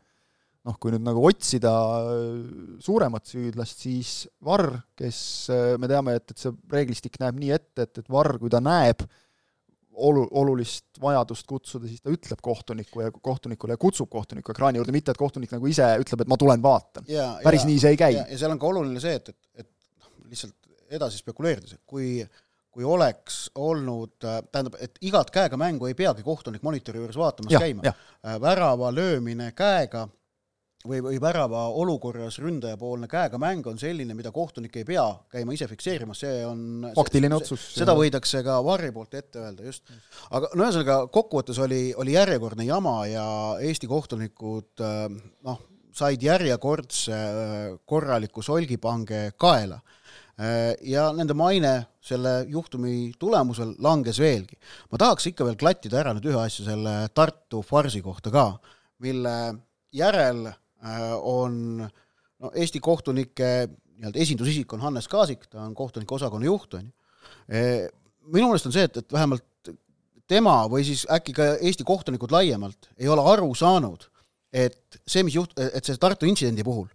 noh, 0.64 0.78
kui 0.80 0.94
nüüd 0.94 1.04
nagu 1.04 1.25
otsida 1.28 1.73
äh, 2.09 2.78
suuremat 2.85 3.28
süüdlast, 3.28 3.85
siis 3.85 4.14
Varr, 4.44 4.71
kes 4.97 5.18
äh, 5.52 5.75
me 5.80 5.90
teame, 5.90 6.16
et, 6.21 6.33
et 6.33 6.40
see 6.40 6.54
reeglistik 6.73 7.21
näeb 7.23 7.38
nii 7.40 7.52
ette, 7.56 7.85
et, 7.85 8.00
et 8.00 8.11
Varr, 8.12 8.38
kui 8.40 8.52
ta 8.52 8.62
näeb 8.64 9.04
olu-, 9.94 10.26
olulist 10.40 11.00
vajadust 11.02 11.47
kutsuda, 11.50 11.90
siis 11.90 12.00
ta 12.04 12.12
ütleb 12.12 12.40
kohtunikku 12.44 13.04
ja 13.04 13.12
kohtunikule 13.14 13.76
ja 13.76 13.83
kutsub 13.83 14.11
kohtuniku 14.12 14.54
ekraani 14.54 14.80
juurde, 14.80 14.97
mitte 14.97 15.12
et 15.12 15.21
kohtunik 15.21 15.52
nagu 15.54 15.68
ise 15.71 15.90
ütleb, 16.00 16.25
et 16.25 16.33
ma 16.33 16.40
tulen 16.40 16.64
vaatan. 16.64 17.06
päris 17.44 17.66
ja, 17.66 17.71
nii 17.71 17.85
see 17.85 17.94
ei 17.94 18.00
käi. 18.00 18.16
ja 18.23 18.26
seal 18.40 18.56
on 18.56 18.62
ka 18.62 18.73
oluline 18.73 19.04
see, 19.04 19.21
et, 19.21 19.30
et, 19.30 19.66
et 19.66 19.71
noh, 20.00 20.16
lihtsalt 20.33 20.56
edasi 20.94 21.21
spekuleerides, 21.21 21.76
et 21.76 21.85
kui 21.87 22.25
kui 22.75 22.83
oleks 22.83 23.52
olnud, 23.62 24.16
äh, 24.26 24.40
tähendab, 24.50 24.75
et 24.83 24.97
igat 25.06 25.28
käega 25.30 25.54
mängu 25.61 25.87
ei 25.87 25.94
peagi 25.94 26.25
kohtunik 26.26 26.64
monitori 26.66 26.99
juures 26.99 27.14
vaatamas 27.14 27.52
ja, 27.54 27.61
käima. 27.62 27.92
värava 28.42 28.88
löömine 28.90 29.52
käega 29.54 30.09
või, 30.88 31.00
või 31.05 31.19
värava 31.21 31.64
olukorras 31.81 32.37
ründajapoolne 32.43 33.09
käega 33.11 33.38
mäng 33.41 33.67
on 33.71 33.79
selline, 33.81 34.14
mida 34.17 34.33
kohtunik 34.35 34.76
ei 34.81 34.87
pea 34.88 35.05
käima 35.33 35.55
ise 35.57 35.69
fikseerimas, 35.71 36.21
see 36.25 36.43
on 36.47 36.88
faktiline 36.97 37.37
otsus. 37.38 37.71
seda 37.79 37.95
võidakse 37.97 38.43
ka 38.45 38.59
Varri 38.64 38.91
poolt 38.93 39.17
ette 39.17 39.41
öelda, 39.41 39.64
just. 39.64 39.88
aga 40.31 40.50
no 40.53 40.67
ühesõnaga, 40.67 40.99
kokkuvõttes 41.14 41.61
oli, 41.64 41.83
oli 41.97 42.17
järjekordne 42.19 42.67
jama 42.69 42.99
ja 43.09 43.26
Eesti 43.64 43.88
kohtunikud 43.91 44.85
äh, 44.85 45.07
noh, 45.49 45.62
said 45.95 46.23
järjekordse 46.23 47.17
äh, 47.17 47.67
korraliku 47.87 48.45
solgipange 48.45 49.31
kaela. 49.41 49.79
Äh, 50.35 50.75
ja 50.91 51.07
nende 51.17 51.37
maine 51.38 51.75
selle 52.05 52.43
juhtumi 52.50 53.14
tulemusel 53.19 53.73
langes 53.81 54.19
veelgi. 54.21 54.59
ma 54.93 55.00
tahaks 55.00 55.31
ikka 55.31 55.47
veel 55.49 55.57
klattida 55.57 56.03
ära 56.03 56.12
nüüd 56.12 56.29
ühe 56.29 56.43
asja 56.43 56.67
selle 56.67 56.95
Tartu 57.14 57.62
farsi 57.64 58.03
kohta 58.05 58.35
ka, 58.35 58.45
mille 59.00 59.33
järel 59.95 60.45
Äh, 60.45 60.63
on 61.23 61.55
no 61.81 62.50
Eesti 62.55 62.81
kohtunike 62.81 63.50
nii-öelda 63.95 64.21
esindusisik 64.21 64.73
on 64.73 64.83
Hannes 64.85 65.09
Kaasik, 65.09 65.47
ta 65.49 65.62
on 65.64 65.75
kohtunike 65.75 66.14
osakonna 66.14 66.47
juht, 66.47 66.75
on 66.75 66.88
ju. 66.88 66.93
Äh, 67.49 67.87
minu 68.33 68.49
meelest 68.50 68.69
on 68.69 68.75
see, 68.75 68.85
et, 68.88 68.97
et 69.00 69.12
vähemalt 69.12 69.71
tema 70.29 70.57
või 70.71 70.85
siis 70.87 71.05
äkki 71.12 71.35
ka 71.37 71.49
Eesti 71.61 71.87
kohtunikud 71.87 72.33
laiemalt 72.33 72.91
ei 72.99 73.09
ole 73.12 73.25
aru 73.35 73.50
saanud, 73.57 74.07
et 74.53 75.00
see, 75.07 75.25
mis 75.26 75.37
juht-, 75.37 75.57
et 75.61 75.85
see 75.85 76.00
Tartu 76.00 76.29
intsidendi 76.29 76.64
puhul, 76.67 76.88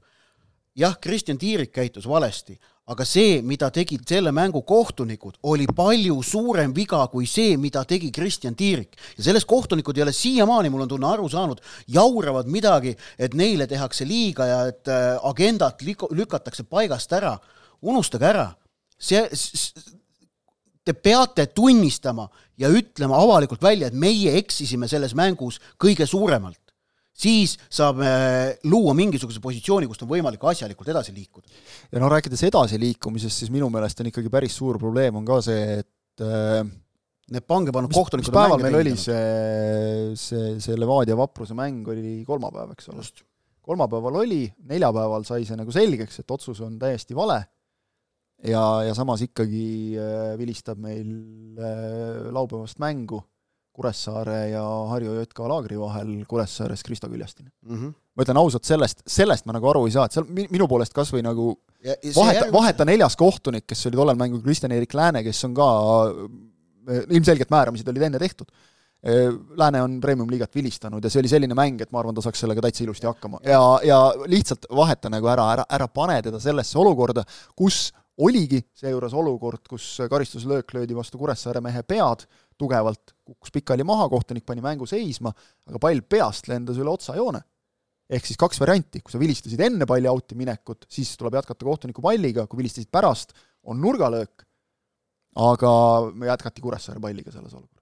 jah, 0.80 0.96
Kristjan 1.02 1.40
Tiirik 1.40 1.74
käitus 1.76 2.08
valesti, 2.10 2.58
aga 2.90 3.06
see, 3.06 3.40
mida 3.46 3.70
tegid 3.74 4.06
selle 4.10 4.32
mängu 4.34 4.64
kohtunikud, 4.68 5.38
oli 5.52 5.68
palju 5.76 6.18
suurem 6.26 6.74
viga 6.74 7.04
kui 7.12 7.28
see, 7.30 7.54
mida 7.62 7.84
tegi 7.86 8.10
Kristjan 8.12 8.56
Tiirik. 8.58 8.98
ja 9.18 9.24
sellest 9.28 9.48
kohtunikud 9.48 9.98
ei 9.98 10.04
ole 10.08 10.14
siiamaani, 10.16 10.72
mul 10.74 10.88
on 10.88 10.90
tunne, 10.90 11.08
aru 11.08 11.30
saanud, 11.30 11.62
jauravad 11.88 12.50
midagi, 12.50 12.96
et 13.20 13.38
neile 13.38 13.68
tehakse 13.68 14.08
liiga 14.10 14.48
ja 14.50 14.60
et 14.72 14.90
äh, 14.90 15.20
agendat 15.24 15.84
lükatakse 15.86 16.64
paigast 16.64 17.14
ära. 17.14 17.38
unustage 17.82 18.26
ära, 18.26 18.50
see, 19.00 19.22
te 20.84 20.94
peate 20.94 21.46
tunnistama 21.56 22.26
ja 22.58 22.68
ütlema 22.74 23.22
avalikult 23.22 23.62
välja, 23.64 23.88
et 23.88 23.94
meie 23.94 24.34
eksisime 24.42 24.88
selles 24.88 25.14
mängus 25.16 25.62
kõige 25.78 26.08
suuremalt 26.10 26.60
siis 27.20 27.58
saab 27.68 28.00
luua 28.72 28.94
mingisuguse 28.96 29.42
positsiooni, 29.44 29.90
kust 29.90 30.06
on 30.06 30.12
võimalik 30.12 30.44
asjalikult 30.52 30.92
edasi 30.96 31.16
liikuda. 31.16 31.50
ja 31.92 32.04
noh, 32.04 32.12
rääkides 32.12 32.46
edasiliikumisest, 32.48 33.44
siis 33.44 33.52
minu 33.54 33.68
meelest 33.74 34.00
on 34.00 34.12
ikkagi 34.12 34.32
päris 34.32 34.56
suur 34.56 34.80
probleem 34.80 35.20
on 35.20 35.28
ka 35.28 35.42
see, 35.46 35.82
et 35.82 36.24
äh, 36.26 36.64
Need 37.30 37.46
pangepannud 37.46 37.94
kohtunikud 37.94 38.32
mis 38.32 38.34
päeval 38.34 38.62
meil 38.64 38.76
oli 38.80 38.96
see, 38.98 40.16
see, 40.18 40.56
see 40.64 40.78
Levadia 40.80 41.18
Vapruse 41.18 41.54
mäng 41.58 41.86
oli 41.92 42.24
kolmapäev, 42.26 42.74
eks 42.74 42.90
ole? 42.90 43.06
kolmapäeval 43.70 44.16
oli, 44.24 44.48
neljapäeval 44.72 45.26
sai 45.28 45.46
see 45.46 45.58
nagu 45.60 45.74
selgeks, 45.74 46.24
et 46.24 46.34
otsus 46.34 46.62
on 46.66 46.80
täiesti 46.82 47.14
vale 47.18 47.38
ja, 48.50 48.64
ja 48.88 48.96
samas 48.98 49.22
ikkagi 49.28 49.68
äh, 50.00 50.32
vilistab 50.40 50.82
meil 50.82 51.12
äh, 51.62 52.32
laupäevast 52.34 52.82
mängu 52.82 53.22
Kuressaare 53.80 54.40
ja 54.52 54.64
Harju 54.92 55.16
JK 55.22 55.46
laagri 55.52 55.80
vahel 55.80 56.12
Kuressaares 56.28 56.84
Kristo 56.84 57.08
Küljastine 57.12 57.50
mm. 57.50 57.76
-hmm. 57.76 57.94
ma 58.16 58.26
ütlen 58.26 58.40
ausalt, 58.42 58.68
sellest, 58.68 59.04
sellest 59.08 59.48
ma 59.48 59.56
nagu 59.56 59.70
aru 59.72 59.86
ei 59.88 59.96
saa, 59.96 60.08
et 60.10 60.18
seal 60.18 60.28
minu 60.30 60.68
poolest 60.68 60.96
kas 60.96 61.14
või 61.16 61.24
nagu 61.26 61.54
ja, 61.80 61.94
ja 61.96 62.14
vaheta 62.16 62.42
järgmise..., 62.42 62.56
vaheta 62.58 62.90
neljas 62.90 63.16
kohtunik, 63.20 63.68
kes 63.70 63.86
oli 63.88 64.02
tollel 64.02 64.20
mängul 64.20 64.44
Kristjan-Erik 64.44 64.98
Lääne, 65.00 65.24
kes 65.24 65.46
on 65.48 65.56
ka 65.56 65.70
eh, 66.10 67.06
ilmselgelt 67.08 67.54
määramised 67.54 67.88
olid 67.88 68.10
enne 68.10 68.20
tehtud. 68.20 68.52
Eh, 69.00 69.32
Lääne 69.56 69.82
on 69.86 69.96
premium-liigat 70.04 70.56
vilistanud 70.56 71.04
ja 71.04 71.10
see 71.10 71.24
oli 71.24 71.32
selline 71.32 71.56
mäng, 71.56 71.80
et 71.80 71.92
ma 71.96 72.02
arvan, 72.04 72.18
ta 72.18 72.26
saaks 72.26 72.44
sellega 72.44 72.66
täitsa 72.66 72.84
ilusti 72.84 73.08
hakkama 73.08 73.40
ja, 73.48 73.62
ja 73.88 74.02
lihtsalt 74.28 74.68
vaheta 74.76 75.12
nagu 75.14 75.32
ära, 75.32 75.48
ära, 75.56 75.66
ära 75.80 75.88
pane 75.88 76.20
teda 76.26 76.42
sellesse 76.44 76.76
olukorda, 76.82 77.24
kus 77.56 77.88
oligi 78.20 78.60
seejuures 78.76 79.16
olukord, 79.16 79.64
kus 79.70 79.86
karistuslöök 80.12 80.74
löödi 80.76 80.96
vastu 80.98 81.18
Kuressaare 81.18 81.62
mehe 81.64 81.84
pead 81.88 82.26
tugevalt, 82.60 83.14
kukkus 83.30 83.54
pikali 83.56 83.86
maha, 83.88 84.10
kohtunik 84.12 84.46
pani 84.48 84.64
mängu 84.66 84.88
seisma, 84.90 85.32
aga 85.70 85.82
pall 85.82 86.04
peast 86.04 86.50
lendas 86.52 86.80
üle 86.82 86.92
otsajoone. 86.92 87.42
ehk 88.10 88.26
siis 88.26 88.40
kaks 88.42 88.58
varianti, 88.58 89.04
kui 89.06 89.14
sa 89.14 89.20
vilistasid 89.22 89.60
enne 89.62 89.86
palli 89.86 90.10
out'i 90.10 90.34
minekut, 90.38 90.88
siis 90.90 91.12
tuleb 91.18 91.36
jätkata 91.38 91.66
kohtuniku 91.66 92.02
palliga, 92.02 92.48
kui 92.50 92.58
vilistasid 92.64 92.90
pärast, 92.90 93.36
on 93.70 93.78
nurgalöök, 93.82 94.48
aga 95.38 95.74
jätkati 96.32 96.64
Kuressaare 96.64 97.04
palliga 97.04 97.32
selles 97.32 97.54
olukorras 97.54 97.79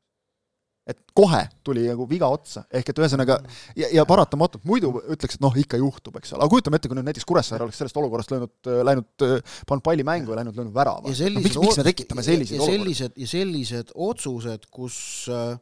et 0.87 0.99
kohe 1.17 1.41
tuli 1.67 1.83
nagu 1.89 2.07
viga 2.09 2.29
otsa, 2.31 2.63
ehk 2.71 2.93
et 2.93 3.01
ühesõnaga 3.01 3.37
ja, 3.75 3.89
ja 3.99 4.05
paratamatult 4.07 4.63
muidu 4.67 4.93
ütleks, 5.03 5.37
et 5.37 5.43
noh, 5.43 5.55
ikka 5.59 5.79
juhtub, 5.81 6.15
eks 6.21 6.33
ole, 6.33 6.45
aga 6.45 6.53
kujutame 6.53 6.79
ette, 6.79 6.91
kui 6.91 6.97
nüüd 6.97 7.09
näiteks 7.09 7.27
Kuressaare 7.27 7.67
oleks 7.67 7.81
sellest 7.81 7.99
olukorrast 7.99 8.31
löönud, 8.33 8.71
läinud, 8.87 9.27
pannud 9.67 9.85
palli 9.85 10.07
mängu 10.07 10.33
ja 10.33 10.41
läinud 10.41 10.57
löönud 10.57 10.75
värava. 10.75 11.11
miks, 11.11 11.59
miks 11.59 11.81
me 11.81 11.87
tekitame 11.89 12.25
selliseid 12.25 12.61
olukordi? 12.61 12.77
sellised, 12.79 13.17
ja 13.19 13.31
sellised 13.33 13.91
otsused, 14.07 14.69
kus 14.71 14.99
äh, 15.33 15.57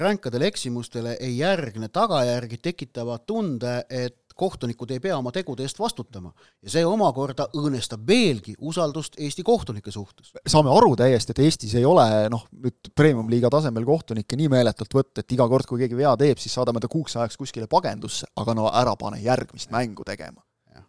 ränkadele 0.00 0.48
eksimustele 0.50 1.16
ei 1.20 1.38
järgne 1.38 1.88
tagajärgi, 1.92 2.58
tekitavad 2.62 3.26
tunde, 3.28 3.82
et 3.90 4.23
kohtunikud 4.34 4.90
ei 4.90 5.00
pea 5.00 5.16
oma 5.18 5.32
tegude 5.32 5.64
eest 5.64 5.78
vastutama 5.78 6.32
ja 6.62 6.72
see 6.72 6.84
omakorda 6.86 7.46
õõnestab 7.56 8.02
veelgi 8.06 8.56
usaldust 8.58 9.18
Eesti 9.18 9.44
kohtunike 9.46 9.92
suhtes. 9.94 10.32
saame 10.46 10.72
aru 10.74 10.94
täiesti, 10.98 11.34
et 11.34 11.42
Eestis 11.46 11.74
ei 11.78 11.84
ole 11.88 12.06
noh, 12.32 12.46
nüüd 12.64 12.92
premium-liiga 12.96 13.50
tasemel 13.54 13.86
kohtunikke 13.86 14.38
nii 14.38 14.50
meeletult 14.56 14.94
võtta, 14.94 15.22
et 15.22 15.36
iga 15.36 15.46
kord, 15.48 15.68
kui 15.70 15.84
keegi 15.84 15.98
vea 15.98 16.16
teeb, 16.20 16.40
siis 16.42 16.56
saadame 16.56 16.82
ta 16.82 16.90
kuuks 16.90 17.16
ajaks 17.16 17.38
kuskile 17.40 17.70
pagendusse, 17.70 18.30
aga 18.40 18.56
no 18.58 18.66
ära 18.72 18.96
pane 18.98 19.22
järgmist 19.22 19.70
mängu 19.74 20.06
tegema. 20.06 20.42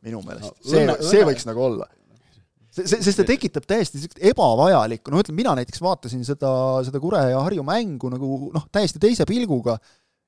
minu 0.05 0.21
meelest 0.21 0.51
no,. 0.51 0.69
see, 0.69 0.97
see 1.01 1.21
võiks 1.25 1.45
nagu 1.47 1.61
olla 1.65 1.87
see, 2.75 2.85
see, 2.85 3.01
sest 3.01 3.19
see 3.19 3.27
tekitab 3.27 3.65
täiesti 3.69 4.01
ebavajalikku, 4.31 5.11
no 5.13 5.21
ütleme, 5.21 5.39
mina 5.41 5.55
näiteks 5.59 5.81
vaatasin 5.81 6.25
seda, 6.27 6.51
seda 6.85 7.01
Kure 7.01 7.21
ja 7.31 7.41
Harju 7.45 7.63
mängu 7.65 8.11
nagu 8.13 8.49
noh, 8.53 8.67
täiesti 8.73 9.01
teise 9.01 9.27
pilguga 9.29 9.77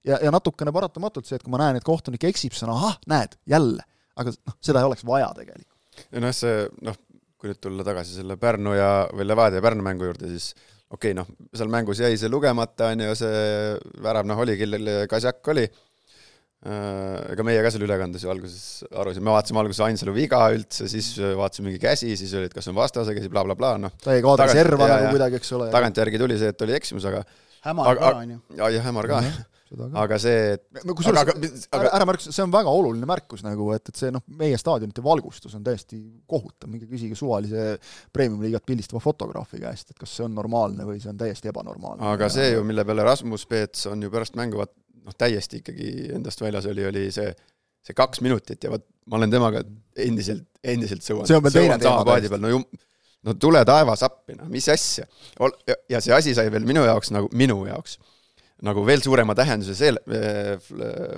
ja, 0.07 0.19
ja 0.23 0.33
natukene 0.33 0.73
paratamatult 0.75 1.27
see, 1.27 1.39
et 1.39 1.45
kui 1.45 1.53
ma 1.53 1.61
näen, 1.61 1.79
et 1.79 1.87
kohtunik 1.87 2.27
eksib, 2.29 2.55
siis 2.55 2.67
on 2.67 2.73
ahah, 2.75 2.97
näed, 3.09 3.37
jälle. 3.49 3.85
aga 4.17 4.33
noh, 4.33 4.55
seda 4.63 4.81
ei 4.81 4.89
oleks 4.89 5.05
vaja 5.07 5.29
tegelikult. 5.37 5.73
ja 6.11 6.23
noh, 6.23 6.35
see 6.35 6.63
noh, 6.85 6.97
kui 7.37 7.51
nüüd 7.51 7.61
tulla 7.61 7.85
tagasi 7.85 8.17
selle 8.17 8.37
Pärnu 8.41 8.73
ja, 8.77 8.91
või 9.13 9.27
Levadia 9.27 9.63
Pärnu 9.63 9.85
mängu 9.85 10.07
juurde, 10.07 10.29
siis 10.31 10.53
okei 10.87 11.11
okay,, 11.11 11.17
noh, 11.17 11.27
seal 11.55 11.73
mängus 11.73 12.01
jäi 12.01 12.15
see 12.17 12.31
lugemata, 12.31 12.93
on 12.93 13.03
ju, 13.07 13.17
see 13.19 13.43
värav, 14.03 14.29
noh, 14.29 14.39
oli, 14.45 14.55
kellel 14.59 14.93
Kasjak 15.11 15.51
oli, 15.53 15.65
äh, 15.67 17.33
ega 17.33 17.45
meie 17.45 17.65
ka 17.65 17.73
seal 17.73 17.85
ülekandes 17.85 18.25
ju 18.25 18.31
alguses 18.33 18.87
arvasime, 18.89 19.27
me 19.27 19.35
vaatasime 19.35 19.61
alguses 19.61 19.83
Ainsalu 19.85 20.15
viga 20.15 20.39
üldse, 20.55 20.87
siis 20.89 21.11
vaatasime 21.19 21.69
mingi 21.69 21.83
käsi, 21.83 22.13
siis 22.19 22.33
oli, 22.39 22.49
et 22.49 22.55
kas 22.55 22.71
on 22.71 22.77
vastase 22.79 23.13
käsi 23.17 23.29
bla,, 23.29 23.43
blablabla, 23.45 23.75
noh. 23.85 23.99
ta 24.01 24.15
jäi 24.17 24.25
kaadri 24.25 24.49
serva 24.55 24.89
nagu 24.93 25.11
kuidagi, 25.11 25.43
eks 25.43 25.53
ole. 25.59 25.69
tagantjärgi 25.75 26.23
tuli 26.23 26.39
see, 26.41 26.55
et 26.55 26.65
oli 26.65 26.77
eksimus, 26.79 27.05
aga 27.11 27.21
hämar 27.67 28.01
ka, 28.01 28.15
on 28.23 28.33
ju. 28.37 28.41
ja, 28.57 28.73
ja 28.79 28.87
hämar 28.87 29.11
ka 29.11 29.21
mm, 29.21 29.29
-hmm 29.29 29.53
aga 29.99 30.17
see, 30.21 30.55
kusjuures, 30.87 31.67
aga 31.75 31.91
ära 31.97 32.07
märkis, 32.07 32.29
see 32.31 32.43
on 32.45 32.53
väga 32.53 32.71
oluline 32.71 33.09
märkus 33.09 33.43
nagu, 33.45 33.69
et, 33.75 33.91
et 33.91 33.99
see 33.99 34.11
noh, 34.13 34.23
meie 34.39 34.57
staadionite 34.59 35.03
valgustus 35.05 35.55
on 35.57 35.65
täiesti 35.65 35.99
kohutav, 36.29 36.69
minge 36.71 36.87
küsige 36.89 37.17
suvalise 37.19 37.75
premium-liigat 38.15 38.65
pildistava 38.67 39.01
fotograafi 39.03 39.61
käest, 39.61 39.91
et 39.91 40.01
kas 40.01 40.15
see 40.17 40.25
on 40.27 40.35
normaalne 40.37 40.87
või 40.87 41.01
see 41.03 41.11
on 41.11 41.19
täiesti 41.19 41.51
ebanormaalne. 41.51 42.05
aga 42.13 42.31
see 42.33 42.53
ju, 42.53 42.63
mille 42.67 42.85
peale 42.87 43.07
Rasmus 43.07 43.47
Peets 43.49 43.87
on 43.91 44.03
ju 44.05 44.13
pärast 44.13 44.39
mängu 44.39 44.61
vaat 44.61 44.73
noh, 45.07 45.15
täiesti 45.17 45.61
ikkagi 45.61 45.93
endast 46.17 46.43
väljas 46.43 46.67
oli, 46.71 46.87
oli 46.87 47.07
see, 47.15 47.31
see 47.85 47.97
kaks 47.97 48.23
minutit 48.25 48.63
ja 48.63 48.73
vot 48.73 48.87
ma 49.07 49.19
olen 49.19 49.31
temaga 49.31 49.63
endiselt, 49.99 50.47
endiselt 50.63 51.05
sõuan. 51.05 51.27
see 51.29 51.37
on 51.37 51.45
veel 51.45 51.59
teine 51.61 51.79
teema 51.81 52.03
täiesti. 52.07 52.39
no 52.43 52.51
jum-, 52.51 52.67
no 53.27 53.35
tule 53.39 53.63
taevas 53.67 54.03
appi, 54.07 54.35
noh, 54.37 54.49
mis 54.51 54.67
asja. 54.71 55.07
ja 55.89 56.01
see 56.03 56.15
asi 56.15 56.35
sai 56.37 56.51
veel 56.53 56.67
minu 56.67 56.85
jaoks 56.87 57.11
nagu, 57.15 57.31
minu 57.37 57.63
jaoks 57.69 57.97
nagu 58.65 58.85
veel 58.85 59.03
suurema 59.03 59.35
tähenduse 59.37 59.75
see 59.77 59.93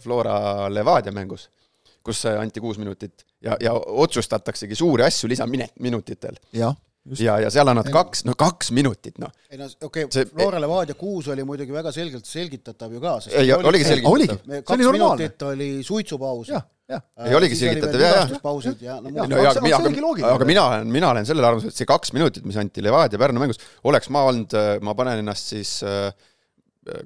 Flora 0.04 0.68
Levadia 0.72 1.14
mängus, 1.16 1.48
kus 2.04 2.26
anti 2.32 2.60
kuus 2.64 2.80
minutit 2.82 3.26
ja, 3.44 3.58
ja 3.62 3.74
otsustataksegi 3.74 4.76
suuri 4.76 5.08
asju 5.08 5.30
lisaminutitel. 5.32 6.40
jah 6.54 6.76
ja, 7.18 7.38
ja 7.44 7.52
seal 7.54 7.70
annad 7.72 7.90
kaks, 7.94 8.24
no 8.28 8.36
kaks 8.38 8.72
minutit, 8.76 9.18
noh. 9.22 9.32
ei 9.50 9.60
no 9.60 9.68
okei 9.88 10.06
okay,, 10.08 10.26
Flora 10.30 10.60
Levadia 10.62 10.98
kuus 11.00 11.30
oli 11.32 11.46
muidugi 11.48 11.74
väga 11.74 11.94
selgelt 11.96 12.28
selgitatav 12.28 12.94
ju 12.94 13.02
ka. 13.04 13.16
ei, 13.32 13.54
oligi 13.56 13.88
selgitatav. 13.88 14.60
kaks 14.68 14.92
minutit 14.94 15.48
oli 15.50 15.70
suitsupaus. 15.86 16.52
jah, 16.52 16.66
jah. 16.92 17.04
ei 17.26 17.38
oligi 17.40 17.58
selgitav, 17.60 17.96
jaa, 17.96 18.16
jah. 18.20 18.36
pausid 18.44 18.84
ja 18.86 19.00
no, 19.02 19.14
no, 19.16 19.42
aga, 19.42 19.56
aga, 19.56 19.82
aga, 19.82 20.34
aga 20.34 20.50
mina 20.50 20.66
olen, 20.72 20.92
mina 21.00 21.14
olen 21.14 21.30
sellel 21.30 21.50
arvamusel, 21.50 21.74
et 21.74 21.82
see 21.82 21.90
kaks 21.90 22.14
minutit, 22.18 22.46
mis 22.50 22.60
anti 22.62 22.84
Levadia 22.86 23.22
Pärnu 23.22 23.42
mängus, 23.42 23.62
oleks 23.90 24.12
ma 24.14 24.26
olnud, 24.30 24.58
ma 24.86 24.98
panen 25.00 25.24
ennast 25.24 25.56
siis 25.56 25.80
äh, 25.88 26.12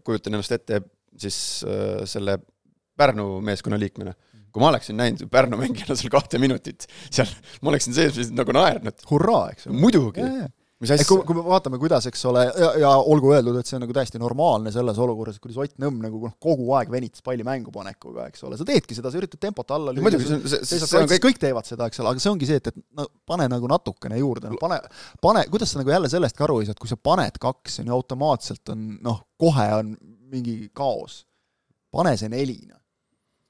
kujutan 0.04 0.38
ennast 0.38 0.56
ette 0.56 0.82
siis 1.19 1.38
äh, 1.67 2.04
selle 2.10 2.39
Pärnu 2.98 3.41
meeskonna 3.41 3.80
liikmena. 3.82 4.13
kui 4.54 4.62
ma 4.62 4.69
oleksin 4.69 4.98
näinud 5.00 5.26
Pärnu 5.34 5.58
mängijana 5.58 5.96
seal 5.98 6.12
kahte 6.13 6.38
minutit 6.41 6.86
seal, 7.10 7.30
ma 7.62 7.72
oleksin 7.74 7.96
sees 7.98 8.30
nagu 8.34 8.54
naernud. 8.54 9.06
hurraa, 9.10 9.48
eks 9.54 9.67
ole. 9.67 9.80
muidugi 9.82 10.28
mis 10.84 10.93
asja? 10.93 11.08
kui, 11.08 11.36
me 11.38 11.43
vaatame, 11.46 11.80
kuidas, 11.82 12.08
eks 12.10 12.26
ole, 12.30 12.43
ja, 12.60 12.69
ja 12.84 12.91
olgu 13.00 13.32
öeldud, 13.34 13.58
et 13.60 13.69
see 13.69 13.78
on 13.78 13.84
nagu 13.86 13.96
täiesti 13.96 14.22
normaalne 14.22 14.74
selles 14.76 15.00
olukorras, 15.04 15.39
kuidas 15.43 15.62
Ott 15.63 15.80
Nõmm 15.82 16.04
nagu 16.04 16.19
noh, 16.28 16.36
kogu 16.43 16.67
aeg 16.78 16.91
venitas 16.93 17.24
palli 17.26 17.46
mängupanekuga, 17.48 18.28
eks 18.32 18.46
ole, 18.48 18.60
sa 18.60 18.67
teedki 18.67 18.98
seda, 18.98 19.12
sa 19.13 19.22
üritad 19.22 19.41
tempot 19.41 19.74
alla 19.76 19.96
lüüa, 19.96 20.06
muidugi, 20.06 20.28
see 20.30 20.38
on, 20.38 20.46
see, 20.54 20.82
see 20.84 21.02
on 21.02 21.10
kõik 21.12 21.26
kõik 21.30 21.41
teevad 21.41 21.69
seda, 21.69 21.88
eks 21.89 22.04
ole, 22.04 22.13
aga 22.13 22.24
see 22.24 22.34
ongi 22.34 22.50
see, 22.50 22.62
et, 22.62 22.69
et 22.69 22.84
no 23.00 23.08
pane 23.30 23.48
nagu 23.52 23.72
natukene 23.72 24.19
juurde, 24.22 24.52
no 24.54 24.62
pane, 24.62 24.82
pane, 25.24 25.48
kuidas 25.54 25.74
sa 25.74 25.82
nagu 25.82 25.96
jälle 25.96 26.12
sellest 26.12 26.38
ka 26.38 26.48
aru 26.48 26.62
ei 26.62 26.69
saa, 26.69 26.78
et 26.78 26.84
kui 26.84 26.91
sa 26.91 27.00
paned 27.00 27.39
kaks, 27.41 27.80
on 27.82 27.89
ju 27.89 27.98
automaatselt 27.98 28.76
on 28.76 28.86
noh, 29.04 29.24
kohe 29.39 29.67
on 29.80 29.96
mingi 30.34 30.58
kaos. 30.76 31.24
pane 31.93 32.15
see 32.17 32.32
neli, 32.32 32.60
noh 32.67 32.83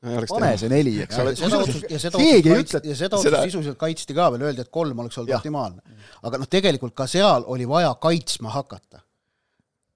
pane 0.03 0.51
see 0.59 0.71
neli, 0.71 0.95
eks 1.05 1.19
ole. 1.21 1.31
ja 1.33 1.37
seda 1.39 1.59
otsust 1.63 1.87
kaitsti, 1.87 2.81
ja 2.89 2.97
seda 2.99 3.19
otsust 3.19 3.39
sisuliselt 3.47 3.79
kaitsti 3.79 4.17
ka 4.17 4.27
veel, 4.33 4.45
öeldi, 4.49 4.65
et 4.65 4.71
kolm 4.73 4.99
oleks 5.03 5.17
olnud 5.21 5.35
optimaalne. 5.37 5.97
aga 6.27 6.41
noh, 6.41 6.49
tegelikult 6.51 6.95
ka 6.97 7.07
seal 7.07 7.47
oli 7.47 7.67
vaja 7.69 7.93
kaitsma 8.01 8.51
hakata. 8.57 9.03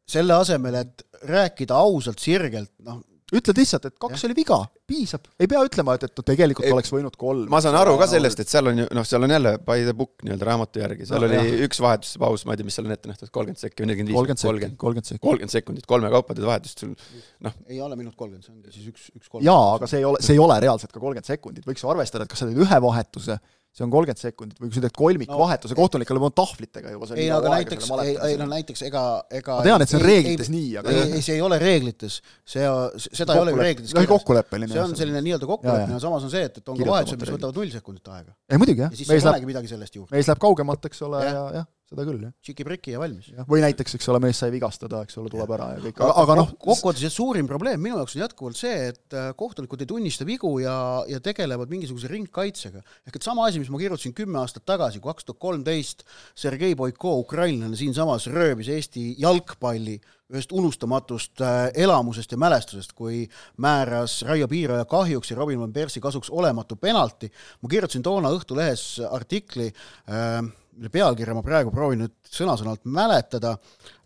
selle 0.08 0.38
asemel, 0.40 0.76
et 0.86 1.04
rääkida 1.28 1.76
ausalt, 1.76 2.22
sirgelt, 2.24 2.72
noh, 2.88 3.02
ütled 3.36 3.58
lihtsalt, 3.60 3.86
et 3.90 3.96
kaks 4.00 4.22
ja. 4.24 4.28
oli 4.30 4.36
viga, 4.38 4.58
piisab, 4.88 5.26
ei 5.36 5.50
pea 5.52 5.60
ütlema, 5.68 5.98
et, 5.98 6.06
et 6.08 6.20
no 6.20 6.24
tegelikult 6.30 6.64
ei, 6.64 6.72
oleks 6.72 6.92
võinud 6.94 7.18
kolm. 7.20 7.50
ma 7.52 7.60
saan 7.64 7.76
aru 7.76 7.98
ka 8.00 8.08
sellest, 8.08 8.40
et 8.40 8.52
seal 8.52 8.72
on 8.72 8.80
ju 8.80 8.86
noh, 8.96 9.08
seal 9.08 9.28
on 9.28 9.34
jälle 9.36 9.52
by 9.68 9.84
the 9.84 9.96
book 9.98 10.24
nii-öelda 10.24 10.48
raamatu 10.48 10.80
järgi, 10.80 11.10
seal 11.10 11.20
no, 11.20 11.28
oli 11.28 11.36
jah. 11.36 11.66
üks 11.68 11.82
vahetuste 11.84 12.22
paus, 12.24 12.46
ma 12.48 12.56
ei 12.56 12.62
tea, 12.62 12.70
mis 12.70 12.80
seal 12.80 12.88
on 12.88 12.96
ette 12.96 13.12
nähtud, 13.12 13.32
kolmkümmend 13.36 13.60
sekki 13.60 13.84
või 13.84 13.92
nelikümmend 13.92 14.14
viis, 14.14 14.46
kolmkümmend, 14.48 14.80
kolmkümmend 14.80 15.10
sekundit, 15.12 15.26
kolmkümmend 15.28 15.56
sekundit, 15.58 15.90
kolme 15.92 16.14
kaupa 16.16 16.38
teed 16.38 16.48
vahetust, 16.48 16.86
sul 16.86 16.96
noh. 17.44 17.60
ei 17.68 17.82
ole 17.84 18.00
minut 18.00 18.16
kolmkümmend, 18.16 18.48
see 18.48 18.56
ongi 18.56 18.72
siis 18.78 18.88
üks, 18.94 19.12
üks 19.20 19.28
kolm. 19.28 19.44
jaa, 19.44 19.76
aga 19.76 19.92
see 19.92 20.00
ei 20.00 20.08
ole, 20.08 20.24
see 20.24 20.38
ei 20.38 20.44
ole 20.46 20.60
reaalselt 20.64 20.96
ka 20.96 21.04
kolmkümmend 21.04 21.28
sekundit, 21.28 21.68
võiks 21.68 21.84
ju 21.84 21.92
arvestada, 21.92 22.24
et 22.24 22.32
kas 22.32 22.46
sa 22.46 22.48
teed 22.48 22.64
ühe 22.64 22.82
vahetuse 22.88 23.42
see 23.78 23.86
on 23.86 23.94
kolmkümmend 23.94 24.22
sekundit 24.22 24.62
või 24.62 24.72
kui 24.72 24.80
sa 24.80 24.84
teed 24.88 24.96
kolmikvahetuse 24.98 25.76
no, 25.76 25.78
kohtunikele 25.78 26.22
on 26.28 26.34
tahvlitega 26.36 26.94
juba 26.96 27.10
ei, 27.14 27.28
aga 27.34 27.52
näiteks, 27.54 27.92
ei, 28.02 28.16
ei 28.32 28.40
no 28.40 28.48
näiteks 28.50 28.84
ega, 28.90 29.04
ega 29.40 29.60
ma 29.60 29.68
tean, 29.68 29.86
et 29.86 29.92
see 29.92 30.00
on 30.00 30.06
ei, 30.06 30.10
reeglites 30.16 30.50
ei, 30.50 30.56
nii, 30.56 30.72
aga 30.82 30.94
ei, 30.96 31.04
ei, 31.20 31.24
see 31.28 31.38
ei 31.38 31.46
ole 31.46 31.62
reeglites, 31.62 32.20
see, 32.56 32.66
seda 33.06 33.38
ei 33.38 33.44
ole 33.44 33.54
ju 33.54 33.62
reeglites 33.62 33.94
kirjas. 33.94 34.12
kokkuleppeline. 34.16 34.72
see 34.74 34.84
on 34.84 34.98
selline 34.98 35.22
nii-öelda 35.28 35.50
kokkuleppeline, 35.54 36.02
samas 36.04 36.26
on 36.26 36.34
see, 36.34 36.46
et, 36.50 36.58
et 36.58 36.74
on 36.74 36.80
ka 36.82 36.90
vahetused, 36.90 37.22
mis 37.22 37.34
võtavad 37.38 37.62
null 37.62 37.74
sekundit 37.78 38.14
aega. 38.18 38.34
ei 38.50 38.62
muidugi 38.64 38.86
jah. 38.88 38.94
ja 38.94 39.02
siis 39.04 39.14
ei 39.14 39.26
panegi 39.30 39.52
midagi 39.54 39.74
sellest 39.76 40.02
juurde. 40.02 40.16
mees 40.18 40.32
läheb 40.32 40.42
kaugemalt, 40.42 40.90
eks 40.90 41.06
ole, 41.06 41.22
ja 41.28 41.50
jah 41.62 41.74
seda 41.88 42.04
küll, 42.04 42.20
jah. 42.26 42.34
tšiki-priki 42.44 42.94
ja 42.94 43.00
valmis. 43.00 43.30
või 43.48 43.62
näiteks, 43.64 43.96
eks 43.96 44.10
ole, 44.12 44.20
mees 44.26 44.42
sai 44.42 44.52
vigastada, 44.52 45.02
eks 45.08 45.20
ole, 45.22 45.32
tuleb 45.32 45.54
ära 45.56 45.70
ja 45.76 45.84
kõik, 45.86 46.02
aga, 46.04 46.16
aga 46.24 46.36
noh 46.42 46.52
kokkuvõttes 46.60 47.16
suurim 47.16 47.48
probleem 47.48 47.80
minu 47.84 48.02
jaoks 48.02 48.18
on 48.18 48.24
jätkuvalt 48.26 48.60
see, 48.60 48.90
et 48.92 49.16
äh, 49.16 49.30
kohtunikud 49.40 49.84
ei 49.84 49.90
tunnista 49.90 50.28
vigu 50.28 50.52
ja, 50.60 50.76
ja 51.08 51.22
tegelevad 51.24 51.72
mingisuguse 51.72 52.12
ringkaitsega. 52.12 52.84
ehk 53.08 53.22
et 53.22 53.30
sama 53.30 53.48
asi, 53.48 53.64
mis 53.64 53.72
ma 53.72 53.80
kirjutasin 53.80 54.16
kümme 54.18 54.42
aastat 54.42 54.68
tagasi, 54.68 55.00
kaks 55.04 55.30
tuhat 55.30 55.40
kolmteist 55.40 56.04
Sergei 56.36 56.76
Boiko, 56.76 57.16
ukrainlane, 57.24 57.80
siinsamas 57.80 58.28
röövis 58.36 58.72
Eesti 58.74 59.14
jalgpalli 59.24 59.96
ühest 60.28 60.52
unustamatust 60.52 61.40
äh, 61.40 61.70
elamusest 61.86 62.34
ja 62.36 62.38
mälestusest, 62.42 62.92
kui 62.98 63.24
määras 63.64 64.20
Raio 64.28 64.48
Piiraja 64.52 64.84
kahjuks 64.90 65.32
ja 65.32 65.38
Robin 65.40 65.62
van 65.64 65.74
Persie 65.74 66.04
kasuks 66.04 66.30
olematu 66.30 66.76
penalti. 66.76 67.32
ma 67.62 67.70
kirjutasin 67.72 68.04
toona 68.04 68.34
Õhtulehes 68.36 69.00
artikli 69.08 69.72
äh, 69.72 70.42
mille 70.78 70.92
pealkirja 70.94 71.36
ma 71.36 71.44
praegu 71.46 71.74
proovin 71.74 72.04
nüüd 72.06 72.14
sõna-sõnalt 72.32 72.86
mäletada 72.86 73.56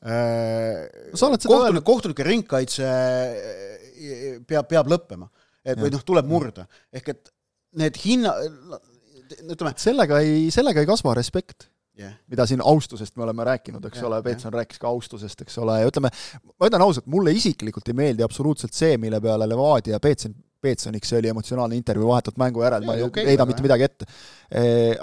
äh,, 0.02 0.88
kohtunik, 1.14 1.86
kohtunike 1.88 2.28
ringkaitse 2.28 2.90
peab, 4.48 4.70
peab 4.72 4.90
lõppema. 4.92 5.30
et 5.66 5.78
või 5.80 5.92
noh, 5.94 6.04
tuleb 6.06 6.30
murda. 6.30 6.66
ehk 6.94 7.14
et 7.14 7.34
need 7.82 8.00
hinna, 8.04 8.34
ütleme 9.46 9.76
sellega 9.80 10.20
ei, 10.24 10.50
sellega 10.54 10.82
ei 10.82 10.90
kasva 10.90 11.14
respekt 11.18 11.70
yeah.. 12.00 12.14
mida 12.32 12.46
siin 12.50 12.64
austusest 12.64 13.16
me 13.18 13.26
oleme 13.28 13.46
rääkinud, 13.48 13.84
eks 13.88 14.02
yeah, 14.02 14.08
ole, 14.10 14.22
Peetson 14.26 14.50
yeah. 14.50 14.62
rääkis 14.62 14.82
ka 14.82 14.90
austusest, 14.92 15.44
eks 15.46 15.58
ole, 15.62 15.80
ja 15.84 15.92
ütleme, 15.92 16.12
ma 16.52 16.70
ütlen 16.70 16.86
ausalt, 16.86 17.08
mulle 17.12 17.34
isiklikult 17.36 17.92
ei 17.92 17.98
meeldi 17.98 18.26
absoluutselt 18.26 18.76
see, 18.78 18.98
mille 19.02 19.22
peale 19.24 19.48
Levadia 19.50 20.00
Peetson 20.04 20.36
Peetsoniks, 20.62 21.10
see 21.10 21.20
oli 21.22 21.32
emotsionaalne 21.32 21.78
intervjuu 21.80 22.12
vahetult 22.12 22.38
mängu 22.42 22.64
järel, 22.64 22.86
ma 22.86 22.98
ei 22.98 23.06
okay, 23.06 23.26
heida 23.32 23.48
mitte 23.50 23.66
midagi 23.66 23.88
ette. 23.88 24.08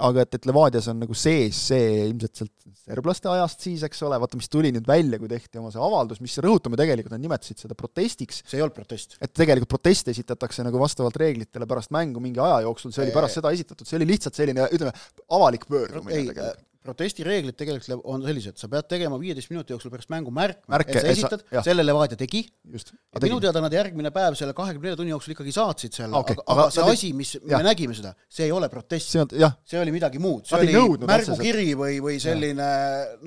Aga 0.09 0.23
et, 0.23 0.37
et 0.39 0.47
Levadias 0.49 0.87
on 0.91 0.99
nagu 1.03 1.17
sees 1.17 1.59
see 1.71 2.05
ilmselt 2.07 2.41
sealt 2.41 2.69
serblaste 2.89 3.29
ajast 3.29 3.65
siis, 3.67 3.83
eks 3.85 4.01
ole, 4.07 4.17
vaata, 4.21 4.39
mis 4.39 4.49
tuli 4.51 4.71
nüüd 4.73 4.87
välja, 4.89 5.19
kui 5.21 5.29
tehti 5.29 5.61
oma 5.61 5.71
see 5.73 5.81
avaldus, 5.83 6.21
mis 6.23 6.37
rõhutame 6.41 6.79
tegelikult, 6.79 7.13
nad 7.13 7.23
nimetasid 7.23 7.61
seda 7.61 7.77
protestiks. 7.77 8.41
see 8.45 8.57
ei 8.59 8.65
olnud 8.65 8.77
protest. 8.77 9.17
et 9.19 9.33
tegelikult 9.35 9.73
protest 9.75 10.09
esitatakse 10.13 10.65
nagu 10.65 10.81
vastavalt 10.81 11.19
reeglitele 11.21 11.67
pärast 11.69 11.93
mängu 11.95 12.23
mingi 12.23 12.41
aja 12.43 12.63
jooksul, 12.65 12.95
see 12.95 13.05
oli 13.05 13.13
pärast 13.15 13.41
seda 13.41 13.53
esitatud, 13.55 13.89
see 13.89 13.99
oli 13.99 14.09
lihtsalt 14.13 14.39
selline, 14.39 14.65
ütleme, 14.73 14.95
avalik 15.37 15.69
pöördumine 15.69 16.25
tegelikult 16.31 16.65
protestireeglid 16.83 17.57
tegelikult 17.59 18.05
on 18.07 18.23
sellised, 18.23 18.55
sa 18.59 18.69
pead 18.71 18.87
tegema 18.91 19.17
viieteist 19.19 19.51
minuti 19.51 19.73
jooksul 19.75 19.91
pärast 19.91 20.11
mängu 20.13 20.31
märk, 20.35 20.61
et 20.85 20.93
sa 20.95 21.11
esitad, 21.11 21.43
selle 21.65 21.83
Levadia 21.83 22.19
tegi, 22.19 22.45
ja 22.45 23.23
minu 23.25 23.41
teada 23.43 23.63
nad 23.63 23.75
järgmine 23.75 24.13
päev 24.15 24.37
selle 24.39 24.55
kahekümne 24.57 24.87
nelja 24.87 25.01
tunni 25.01 25.13
jooksul 25.13 25.35
ikkagi 25.35 25.55
saatsid 25.55 25.99
selle. 25.99 26.15
Okay., 26.21 26.39
aga, 26.39 26.69
aga 26.69 26.69
see 26.75 26.95
asi, 26.95 27.11
mis 27.17 27.35
jah. 27.35 27.57
me 27.57 27.65
nägime 27.67 27.97
seda, 27.97 28.15
see 28.31 28.47
ei 28.47 28.55
ole 28.55 28.71
protest, 28.71 29.11
see 29.11 29.81
oli 29.81 29.95
midagi 29.95 30.23
muud, 30.23 30.47
see 30.47 30.63
oli 30.63 31.03
märgukiri 31.03 31.73
või, 31.79 31.99
või 32.05 32.19
selline 32.23 32.69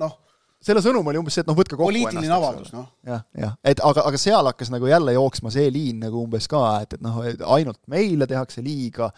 noh, 0.01 0.17
selle 0.63 0.81
sõnum 0.83 1.07
oli 1.11 1.19
umbes 1.19 1.35
see, 1.35 1.43
et 1.43 1.49
noh, 1.49 1.57
võtke 1.57 1.75
kokku 1.75 1.89
poliitiline 1.89 2.25
ennast, 2.25 2.39
avaldus, 2.39 2.73
noh. 2.73 2.87
jah, 3.07 3.23
jah, 3.37 3.53
et 3.67 3.81
aga, 3.83 4.05
aga 4.09 4.19
seal 4.21 4.47
hakkas 4.49 4.71
nagu 4.73 4.87
jälle 4.87 5.15
jooksma 5.17 5.51
see 5.53 5.67
liin 5.75 5.99
nagu 6.05 6.23
umbes 6.23 6.47
ka, 6.51 6.63
et, 6.85 6.95
et 6.97 7.03
noh, 7.03 7.19
ainult 7.57 7.81
meile 7.91 8.27
tehakse 8.29 8.63
liiga 8.63 9.11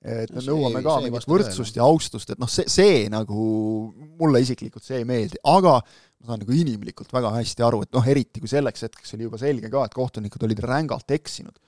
et 0.00 0.30
me 0.32 0.44
nõuame 0.44 0.82
ka 0.84 0.98
mingit 1.04 1.28
võrdsust 1.28 1.76
ja 1.76 1.84
austust, 1.84 2.30
et 2.32 2.40
noh, 2.40 2.48
see, 2.48 2.68
see 2.72 3.02
nagu 3.12 3.40
mulle 4.20 4.40
isiklikult 4.40 4.84
see 4.86 5.02
ei 5.02 5.08
meeldi, 5.08 5.40
aga 5.44 5.78
ma 5.80 6.30
saan 6.30 6.40
nagu 6.42 6.54
inimlikult 6.56 7.12
väga 7.12 7.34
hästi 7.36 7.66
aru, 7.66 7.82
et 7.84 7.92
noh, 7.96 8.06
eriti 8.08 8.40
kui 8.40 8.48
selleks 8.50 8.86
hetkeks 8.86 9.16
oli 9.16 9.28
juba 9.28 9.40
selge 9.40 9.72
ka, 9.72 9.84
et 9.84 9.96
kohtunikud 9.96 10.46
olid 10.48 10.64
rängalt 10.64 11.16
eksinud, 11.16 11.58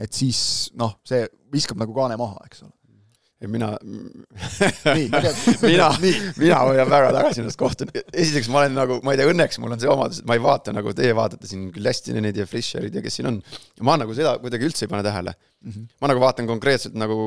et 0.00 0.16
siis 0.16 0.70
noh, 0.80 0.96
see 1.04 1.26
viskab 1.52 1.80
nagu 1.80 1.96
kaane 1.96 2.16
maha, 2.20 2.40
eks 2.48 2.64
ole 2.64 2.72
ja 3.44 3.50
mina 3.50 3.70
mina, 5.62 5.88
mina 6.42 6.58
hoian 6.64 6.90
väga 6.90 7.12
tagasi 7.14 7.42
ennast 7.42 7.60
kohtun-, 7.60 7.92
esiteks 7.94 8.50
ma 8.52 8.62
olen 8.62 8.76
nagu, 8.78 8.98
ma 9.04 9.14
ei 9.14 9.20
tea, 9.20 9.28
õnneks 9.30 9.60
mul 9.62 9.76
on 9.76 9.82
see 9.82 9.90
omadus, 9.92 10.22
et 10.22 10.28
ma 10.28 10.38
ei 10.38 10.42
vaata 10.44 10.74
nagu 10.76 10.94
teie 10.96 11.14
vaatate 11.16 11.48
siin 11.50 11.68
küll 11.74 11.86
Lestineid 11.86 12.40
ja 12.40 12.46
Fischerid 12.48 12.96
ja 12.96 13.02
kes 13.04 13.20
siin 13.20 13.30
on. 13.30 13.40
ma 13.84 13.98
nagu 14.00 14.16
seda 14.16 14.36
kuidagi 14.42 14.68
üldse 14.68 14.86
ei 14.86 14.92
pane 14.92 15.04
tähele 15.06 15.34
mm. 15.34 15.70
-hmm. 15.70 15.90
ma 16.00 16.12
nagu 16.12 16.24
vaatan 16.24 16.48
konkreetselt 16.50 16.96
nagu, 17.00 17.18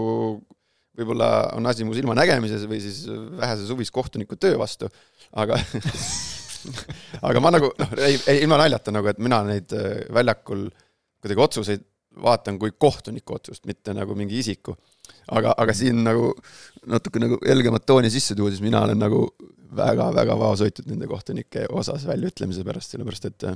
võib-olla 0.98 1.30
on 1.58 1.70
asi 1.70 1.86
mu 1.86 1.96
silmanägemises 1.98 2.66
või 2.70 2.82
siis 2.84 3.04
vähese 3.38 3.68
suvis 3.70 3.94
kohtuniku 3.94 4.40
töö 4.42 4.58
vastu, 4.60 4.90
aga 5.38 5.60
aga 7.30 7.44
ma 7.44 7.54
nagu 7.54 7.72
noh, 7.78 7.94
ei, 8.02 8.18
ei 8.28 8.42
ilma 8.44 8.60
naljata 8.64 8.94
nagu, 8.96 9.14
et 9.14 9.22
mina 9.22 9.44
neid 9.48 9.78
äh, 9.78 10.02
väljakul 10.14 10.68
kuidagi 11.22 11.46
otsuseid 11.46 11.86
vaatan 12.22 12.58
kui 12.58 12.74
kohtuniku 12.74 13.38
otsust, 13.38 13.66
mitte 13.70 13.94
nagu 13.94 14.16
mingi 14.18 14.40
isiku 14.42 14.74
aga, 15.28 15.54
aga 15.58 15.76
siin 15.76 16.04
nagu 16.08 16.34
natuke 16.88 17.22
nagu 17.22 17.40
helgemat 17.46 17.86
tooni 17.88 18.12
sisse 18.14 18.36
tuua, 18.36 18.52
siis 18.54 18.64
mina 18.64 18.84
olen 18.88 19.00
nagu 19.02 19.28
väga-väga 19.78 20.38
vaoshoitud 20.40 20.88
nende 20.90 21.10
kohtunike 21.10 21.68
osas 21.76 22.06
väljaütlemise 22.08 22.64
pärast, 22.68 22.94
sellepärast 22.94 23.28
et 23.28 23.48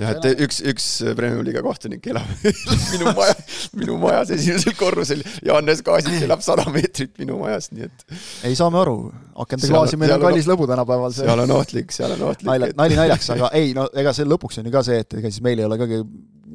jah, 0.00 0.14
et 0.14 0.40
üks, 0.46 0.62
üks 0.72 0.86
Premiumi 1.18 1.44
liiga 1.50 1.62
kohtunik 1.64 2.06
elab 2.08 2.28
minu 2.94 3.12
maja, 3.18 3.36
minu 3.76 3.98
majas 4.00 4.32
esimesel 4.38 4.76
korrusel, 4.78 5.20
Johannes 5.44 5.84
Kaasik 5.84 6.24
elab 6.24 6.44
sada 6.44 6.64
meetrit 6.72 7.12
minu 7.20 7.38
majast, 7.42 7.74
nii 7.76 7.88
et 7.88 8.06
ei, 8.48 8.56
saame 8.58 8.80
aru, 8.80 8.96
akende 9.44 9.68
klaasimine 9.68 10.16
on 10.16 10.24
kallis 10.24 10.48
lõbu 10.48 10.68
tänapäeval. 10.70 11.14
seal 11.16 11.44
on 11.44 11.56
ohtlik, 11.58 11.92
seal 11.94 12.16
on 12.16 12.28
ohtlik. 12.30 12.48
nali, 12.48 12.72
nali 12.78 13.00
naljaks, 13.02 13.32
aga 13.36 13.52
ei, 13.58 13.74
no 13.76 13.88
ega 13.92 14.16
see 14.16 14.28
lõpuks 14.28 14.62
on 14.62 14.70
ju 14.70 14.74
ka 14.74 14.84
see, 14.88 15.02
et 15.04 15.20
ega 15.20 15.28
siis 15.32 15.44
meil 15.44 15.60
ei 15.60 15.68
ole 15.68 15.80
ka 15.80 15.90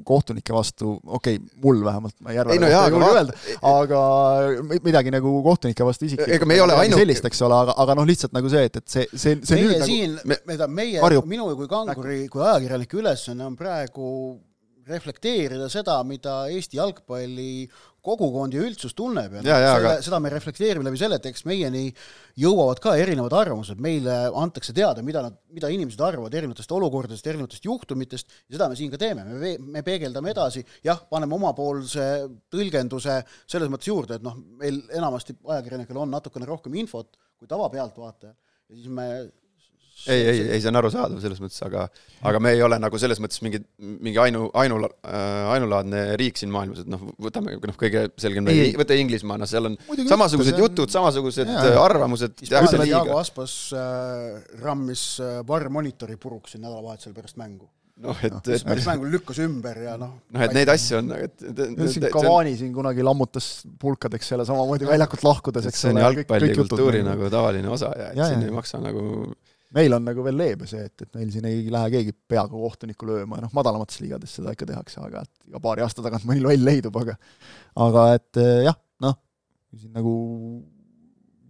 kohtunike 0.06 0.54
vastu, 0.56 0.98
okei 1.06 1.38
okay,, 1.40 1.60
mul 1.64 1.84
vähemalt, 1.86 2.16
ma 2.22 2.34
ei 2.34 2.42
arva, 2.42 2.56
ei 2.56 2.62
no 2.62 2.72
jaa, 2.72 2.86
aga 2.90 3.12
öelda, 3.12 3.36
aga 3.72 4.02
midagi 4.86 5.14
nagu 5.14 5.34
kohtunike 5.46 5.88
vastu 5.88 6.10
isiklikult. 6.10 6.36
ega 6.38 6.50
me 6.50 6.58
ei 6.58 6.64
ole 6.66 6.78
ainult 6.82 7.02
sellist, 7.04 7.30
eks 7.30 7.46
ole, 7.48 7.62
aga, 7.66 7.78
aga 7.86 7.98
noh, 8.00 8.08
lihtsalt 8.10 8.36
nagu 8.38 8.52
see, 8.52 8.66
et, 8.70 8.82
et 8.82 8.98
see, 8.98 9.08
see, 9.14 9.38
see 9.48 9.62
meie 9.62 9.68
nüüd 9.68 9.78
nagu 9.78 9.90
siin 9.92 10.18
nagu, 10.18 10.42
me, 10.52 10.60
meie, 10.82 11.00
varjub, 11.04 11.30
minu 11.30 11.50
kui 11.60 11.72
kanguri, 11.72 12.20
kui 12.34 12.44
ajakirjaniku 12.44 13.02
ülesanne 13.04 13.48
on 13.48 13.58
praegu 13.60 14.12
reflekteerida 14.88 15.68
seda, 15.72 15.98
mida 16.08 16.46
Eesti 16.52 16.80
jalgpalli 16.80 17.68
kogukond 18.08 18.56
ja 18.56 18.64
üldsus 18.64 18.96
tunneb 18.98 19.38
ja, 19.40 19.44
ja, 19.44 19.58
ja 19.60 19.74
selle, 19.76 19.92
aga... 19.92 20.06
seda 20.06 20.20
me 20.24 20.32
reflekteerime 20.34 20.88
läbi 20.88 21.02
selle, 21.02 21.20
et 21.20 21.30
eks 21.30 21.46
meieni 21.50 21.84
jõuavad 22.40 22.82
ka 22.84 22.96
erinevad 23.00 23.36
arvamused, 23.38 23.82
meile 23.84 24.16
antakse 24.32 24.76
teada, 24.78 25.04
mida 25.06 25.26
nad, 25.28 25.38
mida 25.54 25.72
inimesed 25.74 26.02
arvavad 26.08 26.36
erinevatest 26.40 26.74
olukordadest, 26.78 27.28
erinevatest 27.28 27.68
juhtumitest 27.68 28.36
ja 28.48 28.58
seda 28.58 28.70
me 28.72 28.80
siin 28.80 28.94
ka 28.94 29.02
teeme, 29.02 29.26
me, 29.32 29.56
me 29.78 29.86
peegeldame 29.86 30.34
edasi, 30.34 30.64
jah, 30.86 31.02
paneme 31.12 31.38
omapoolse 31.38 32.08
tõlgenduse 32.54 33.20
selles 33.46 33.72
mõttes 33.74 33.92
juurde, 33.92 34.20
et 34.20 34.26
noh, 34.26 34.38
meil 34.62 34.82
enamasti 34.98 35.38
ajakirjanikel 35.44 36.04
on 36.04 36.14
natukene 36.14 36.50
rohkem 36.50 36.78
infot 36.80 37.18
kui 37.38 37.50
tavapealtvaatajal 37.50 38.34
ja 38.34 38.76
siis 38.76 38.90
me 38.92 39.08
ei, 40.06 40.22
ei, 40.22 40.42
ei, 40.56 40.60
see 40.62 40.70
on 40.72 40.80
arusaadav 40.80 41.22
selles 41.24 41.40
mõttes, 41.44 41.60
aga, 41.66 41.86
aga 42.30 42.42
me 42.44 42.54
ei 42.56 42.62
ole 42.66 42.78
nagu 42.82 43.00
selles 43.02 43.22
mõttes 43.24 43.42
mingi, 43.46 43.62
mingi 43.78 44.22
ainu, 44.22 44.48
ainu 44.58 44.80
äh,, 44.86 45.22
ainulaadne 45.56 46.04
riik 46.22 46.40
siin 46.40 46.52
maailmas, 46.54 46.84
et 46.84 46.92
noh, 46.92 47.08
võtame 47.24 47.58
noh, 47.58 47.80
kõige 47.80 48.08
selgem, 48.22 48.50
võta 48.80 48.98
Inglismaa, 48.98 49.40
noh, 49.42 49.50
seal 49.50 49.72
on 49.72 49.80
Muidugi 49.88 50.12
samasugused 50.14 50.58
on... 50.58 50.64
jutud, 50.66 50.94
samasugused 50.94 51.50
jaa. 51.50 51.66
Äh, 51.72 51.80
arvamused. 51.82 52.46
Jaago 52.48 53.18
Aspas 53.20 53.58
äh, 53.76 54.38
rammis 54.62 55.08
äh, 55.24 55.42
varrmonitori 55.48 56.20
puruks 56.22 56.56
siin 56.56 56.66
nädalavahetusel 56.66 57.18
pärast 57.18 57.42
mängu 57.42 57.68
noh, 58.04 58.20
et 58.24 58.34
no,, 58.34 58.42
et 58.54 58.66
päris 58.68 58.88
mängul 58.88 59.10
lükkas 59.14 59.40
ümber 59.44 59.80
ja 59.82 59.96
noh. 60.00 60.14
noh, 60.34 60.44
et 60.46 60.54
neid 60.56 60.70
asju 60.72 61.00
on, 61.00 61.12
et, 61.18 61.34
et, 61.42 61.62
et 61.66 61.84
siin 61.94 62.08
Cavani 62.14 62.54
siin 62.60 62.72
kunagi 62.76 63.06
lammutas 63.06 63.50
pulkadeks 63.82 64.34
selle 64.34 64.46
samamoodi 64.48 64.90
väljakult 64.90 65.26
lahkudes, 65.26 65.70
eks 65.70 65.82
ole. 65.82 65.82
see 65.82 65.96
on 65.96 66.02
jalgpallikultuuri 66.06 67.04
nagu 67.08 67.32
tavaline 67.34 67.72
osa 67.74 67.92
ja 67.98 68.12
et 68.14 68.22
ja, 68.22 68.30
siin 68.30 68.46
ja. 68.46 68.52
ei 68.52 68.56
maksa 68.56 68.82
nagu 68.84 69.08
meil 69.76 69.96
on 69.98 70.06
nagu 70.08 70.24
veel 70.26 70.38
leebe 70.40 70.68
see, 70.70 70.86
et, 70.88 71.04
et 71.04 71.16
meil 71.18 71.32
siin 71.34 71.48
ei 71.50 71.66
lähe 71.74 71.92
keegi 71.98 72.14
peaga 72.32 72.54
kohtunikku 72.54 73.08
lööma, 73.10 73.42
noh, 73.44 73.54
madalamates 73.56 74.00
liigades 74.04 74.38
seda 74.40 74.54
ikka 74.56 74.68
tehakse, 74.70 75.02
aga 75.04 75.24
et 75.28 75.50
iga 75.52 75.62
paari 75.64 75.84
aasta 75.84 76.06
tagant 76.06 76.28
mõni 76.30 76.44
loll 76.44 76.64
leidub, 76.64 76.96
aga 77.02 77.18
aga 77.88 78.06
et 78.16 78.42
eh, 78.44 78.62
jah, 78.68 78.78
noh, 79.04 79.18
kui 79.68 79.82
siin 79.82 79.96
nagu 79.98 80.14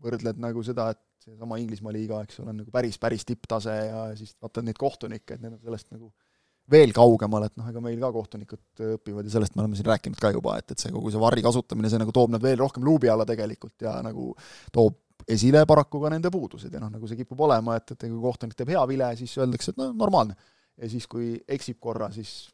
võrdled 0.08 0.42
nagu 0.42 0.64
seda, 0.66 0.92
et 0.96 1.04
seesama 1.28 1.60
Inglismaa 1.62 1.94
liiga, 1.94 2.22
eks 2.24 2.40
ole, 2.42 2.54
on 2.54 2.62
nagu 2.64 2.74
päris, 2.74 2.98
päris 3.02 3.28
tipptase 3.28 3.76
ja 3.76 4.08
siis 4.18 4.34
vaatad 4.42 4.66
neid 4.66 4.80
kohtunikke, 4.80 5.36
et 5.36 5.44
need 5.44 5.54
on 5.54 5.62
sellest 5.62 5.92
nagu 5.92 6.12
veel 6.72 6.92
kaugemal, 6.96 7.46
et 7.48 7.56
noh, 7.60 7.68
ega 7.70 7.82
meil 7.84 8.00
ka 8.02 8.10
kohtunikud 8.16 8.86
õpivad 8.98 9.28
ja 9.28 9.38
sellest 9.38 9.56
me 9.56 9.64
oleme 9.64 9.78
siin 9.80 9.88
rääkinud 9.88 10.20
ka 10.20 10.34
juba, 10.36 10.58
et, 10.60 10.74
et 10.74 10.82
see 10.82 10.92
kogu 10.92 11.12
see 11.14 11.22
varri 11.22 11.44
kasutamine, 11.46 11.92
see 11.92 12.02
nagu 12.02 12.16
toob 12.16 12.34
nad 12.34 12.44
veel 12.44 12.60
rohkem 12.60 12.84
luubi 12.84 13.12
alla 13.12 13.28
tegelikult 13.28 13.88
ja 13.88 13.98
nagu 14.04 14.34
toob 14.76 14.98
esile 15.28 15.64
paraku 15.68 16.02
ka 16.04 16.12
nende 16.14 16.32
puudused 16.34 16.74
ja 16.74 16.82
noh, 16.82 16.92
nagu 16.94 17.08
see 17.10 17.20
kipub 17.20 17.42
olema, 17.48 17.78
et, 17.80 17.96
et 17.96 18.06
kui 18.08 18.20
kohtunik 18.24 18.56
teeb 18.58 18.72
hea 18.76 18.84
vile, 18.90 19.10
siis 19.20 19.34
öeldakse, 19.42 19.74
et 19.74 19.82
no 19.82 19.90
normaalne. 19.96 20.38
ja 20.78 20.90
siis, 20.92 21.08
kui 21.10 21.34
eksib 21.58 21.80
korra, 21.82 22.10
siis 22.14 22.48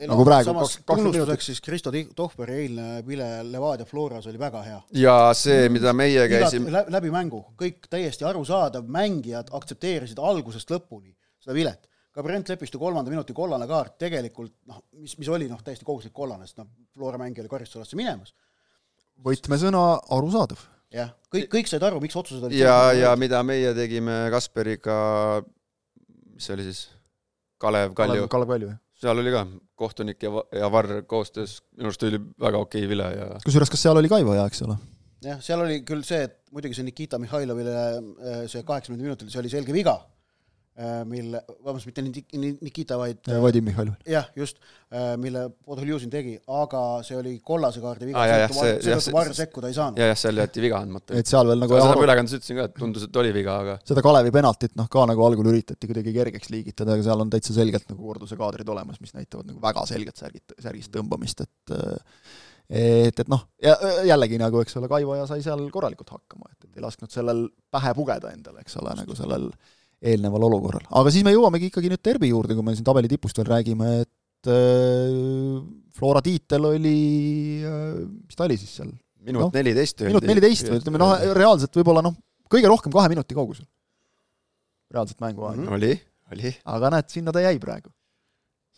ei, 0.00 0.08
nagu 0.08 0.22
no, 0.22 0.26
praegu 0.26 0.48
samas 0.48 0.78
tunnustuseks 0.88 1.50
siis 1.50 1.60
Kristo 1.60 1.92
Tohveri 2.16 2.56
eilne 2.62 3.02
vile 3.06 3.28
Levadia 3.44 3.86
Floras 3.86 4.26
oli 4.30 4.40
väga 4.40 4.62
hea. 4.64 4.80
ja 5.02 5.16
see, 5.36 5.68
mida 5.72 5.92
meie 5.96 6.26
käisime 6.32 6.72
läbi, 6.72 6.94
läbi 6.96 7.12
mängu, 7.14 7.42
kõik 7.60 7.86
täiesti 7.92 8.26
arusaadav, 8.26 8.88
mängijad 8.88 9.52
aktsepteerisid 9.60 10.18
algusest 10.18 10.72
lõpuni 10.72 11.12
seda 11.38 11.54
vilet. 11.56 11.86
ka 12.10 12.24
Brent 12.26 12.48
Lepistu 12.50 12.80
kolmanda 12.80 13.12
minuti 13.12 13.36
kollane 13.36 13.68
kaart 13.70 13.98
tegelikult 14.00 14.56
noh, 14.66 14.82
mis, 14.98 15.14
mis 15.20 15.28
oli 15.28 15.46
noh, 15.52 15.62
täiesti 15.62 15.86
kohustuslik 15.86 16.16
kollane, 16.16 16.48
sest 16.48 16.64
noh, 16.64 16.72
Flora 16.96 17.20
mängija 17.20 17.44
oli 17.44 17.52
karistusalasse 17.52 18.00
minemas. 18.00 18.34
võtmesõna 19.22 19.84
arusaadav 20.16 20.64
jah, 20.94 21.10
kõik, 21.32 21.48
kõik 21.54 21.70
said 21.70 21.84
aru, 21.86 22.00
miks 22.02 22.16
otsused 22.18 22.44
olid 22.46 22.58
ja, 22.58 22.92
ja 22.96 23.14
mida 23.20 23.42
meie 23.46 23.72
tegime 23.76 24.22
Kasperiga, 24.34 24.98
mis 26.34 26.48
see 26.48 26.56
oli 26.56 26.68
siis, 26.70 26.84
Kalev 27.60 27.94
Kalju. 27.98 28.28
Kalev 28.32 28.54
Kalju, 28.54 28.70
jah. 28.72 28.80
seal 29.02 29.22
oli 29.22 29.34
ka 29.34 29.44
kohtunik 29.80 30.22
ja, 30.26 30.32
ja 30.60 30.70
Varr 30.72 31.02
koostöös, 31.08 31.60
minu 31.76 31.90
arust 31.90 32.06
oli 32.08 32.22
väga 32.46 32.64
okei 32.66 32.88
vile 32.90 33.10
ja 33.16 33.28
kusjuures, 33.44 33.72
kas 33.72 33.86
seal 33.86 34.00
oli 34.00 34.10
Kaivo 34.12 34.36
ja, 34.36 34.46
eks 34.50 34.64
ole? 34.66 34.78
jah, 35.24 35.42
seal 35.44 35.62
oli 35.64 35.82
küll 35.86 36.02
see, 36.06 36.24
et 36.28 36.40
muidugi 36.54 36.78
see 36.78 36.88
Nikita 36.88 37.20
Mihhailovile 37.22 37.76
äh, 37.76 38.40
see 38.50 38.64
kaheksakümnenda 38.64 39.10
minutil, 39.10 39.30
see 39.32 39.42
oli 39.42 39.52
selge 39.52 39.76
viga 39.76 39.98
mille, 41.08 41.40
vabandust, 41.64 41.88
mitte 41.88 42.02
Nikita, 42.04 42.96
vaid 43.00 43.26
ja, 43.28 43.40
Vadim 43.42 43.66
Mihhailov. 43.68 43.96
jah, 44.08 44.28
just, 44.36 44.60
äh, 44.88 45.12
mille 45.20 45.46
Podoljusin 45.66 46.10
tegi, 46.12 46.36
aga 46.60 46.82
see 47.06 47.18
oli 47.18 47.34
kollase 47.44 47.82
kaardi 47.82 48.08
viga 48.08 48.22
ah,, 48.22 48.46
seetõttu 48.54 49.14
Varr 49.14 49.34
sekkuda 49.36 49.70
ei 49.70 49.76
saanud. 49.76 50.00
jah, 50.00 50.12
jah, 50.12 50.20
seal 50.22 50.40
jäeti 50.40 50.64
viga 50.64 50.80
andmata. 50.80 51.16
et 51.20 51.30
seal 51.30 51.48
veel 51.50 51.60
nagu 51.60 51.76
seda 51.76 51.96
ma 51.98 52.06
ülekandes 52.06 52.36
ütlesin 52.38 52.60
ka, 52.60 52.68
et 52.70 52.76
tundus, 52.78 53.06
et 53.08 53.20
oli 53.22 53.32
viga, 53.36 53.56
aga 53.64 53.78
seda 53.86 54.04
Kalevi 54.06 54.32
penaltit 54.34 54.76
noh, 54.80 54.88
ka 54.92 55.04
nagu 55.10 55.24
algul 55.26 55.50
üritati 55.52 55.90
kuidagi 55.90 56.14
kergeks 56.16 56.52
liigitada, 56.54 56.96
aga 56.96 57.08
seal 57.08 57.26
on 57.26 57.32
täitsa 57.34 57.56
selgelt 57.56 57.90
nagu 57.92 58.12
korduse 58.12 58.38
kaadrid 58.40 58.70
olemas, 58.72 59.02
mis 59.04 59.12
näitavad 59.16 59.50
nagu 59.50 59.60
väga 59.62 59.84
selget 59.90 60.22
särgit, 60.22 60.56
särgist 60.62 60.94
tõmbamist, 60.96 61.44
et 61.44 61.76
et, 62.70 63.18
et 63.18 63.28
noh, 63.28 63.42
ja 63.62 63.74
jällegi 64.06 64.38
nagu, 64.40 64.62
eks 64.62 64.78
ole, 64.78 64.88
Kaivoja 64.90 65.26
sai 65.28 65.42
seal 65.42 65.64
korralikult 65.74 66.12
hakkama, 66.14 66.48
et, 66.52 66.68
et 66.68 66.78
ei 66.78 66.84
lasknud 66.84 67.10
sellel 67.10 67.48
pähe 67.72 67.92
pugeda 67.98 68.30
endale, 68.30 68.62
eks 68.62 68.78
ole, 68.78 68.94
nagu 69.00 69.16
sellel 69.18 69.48
eelneval 70.00 70.48
olukorral. 70.48 70.86
aga 70.88 71.12
siis 71.12 71.26
me 71.26 71.34
jõuamegi 71.34 71.68
ikkagi 71.68 71.92
nüüd 71.92 72.02
Derbi 72.04 72.32
juurde, 72.32 72.56
kui 72.56 72.64
me 72.64 72.74
siin 72.76 72.86
tabeli 72.86 73.10
tipust 73.10 73.36
veel 73.40 73.50
räägime, 73.50 73.92
et 74.06 74.50
äh, 74.50 75.60
Flora 75.96 76.22
tiitel 76.24 76.64
oli, 76.70 76.96
mis 78.24 78.38
ta 78.38 78.46
oli 78.48 78.56
siis 78.60 78.80
seal? 78.80 78.92
minut 79.20 79.52
neliteist 79.52 80.00
no,. 80.00 80.10
minut 80.14 80.28
neliteist 80.30 80.70
või 80.70 80.80
ütleme 80.80 81.00
noh, 81.02 81.14
reaalselt 81.36 81.76
võib-olla 81.76 82.02
noh, 82.06 82.16
kõige 82.50 82.70
rohkem 82.72 82.94
kahe 82.94 83.10
minuti 83.12 83.36
kaugusel. 83.36 83.66
reaalselt 84.90 85.20
mänguaega 85.20 85.60
mm. 85.60 85.66
-hmm. 85.66 85.76
oli, 85.76 85.92
oli. 86.32 86.54
aga 86.74 86.94
näed, 86.96 87.10
sinna 87.12 87.34
ta 87.36 87.44
jäi 87.44 87.58
praegu. 87.60 87.92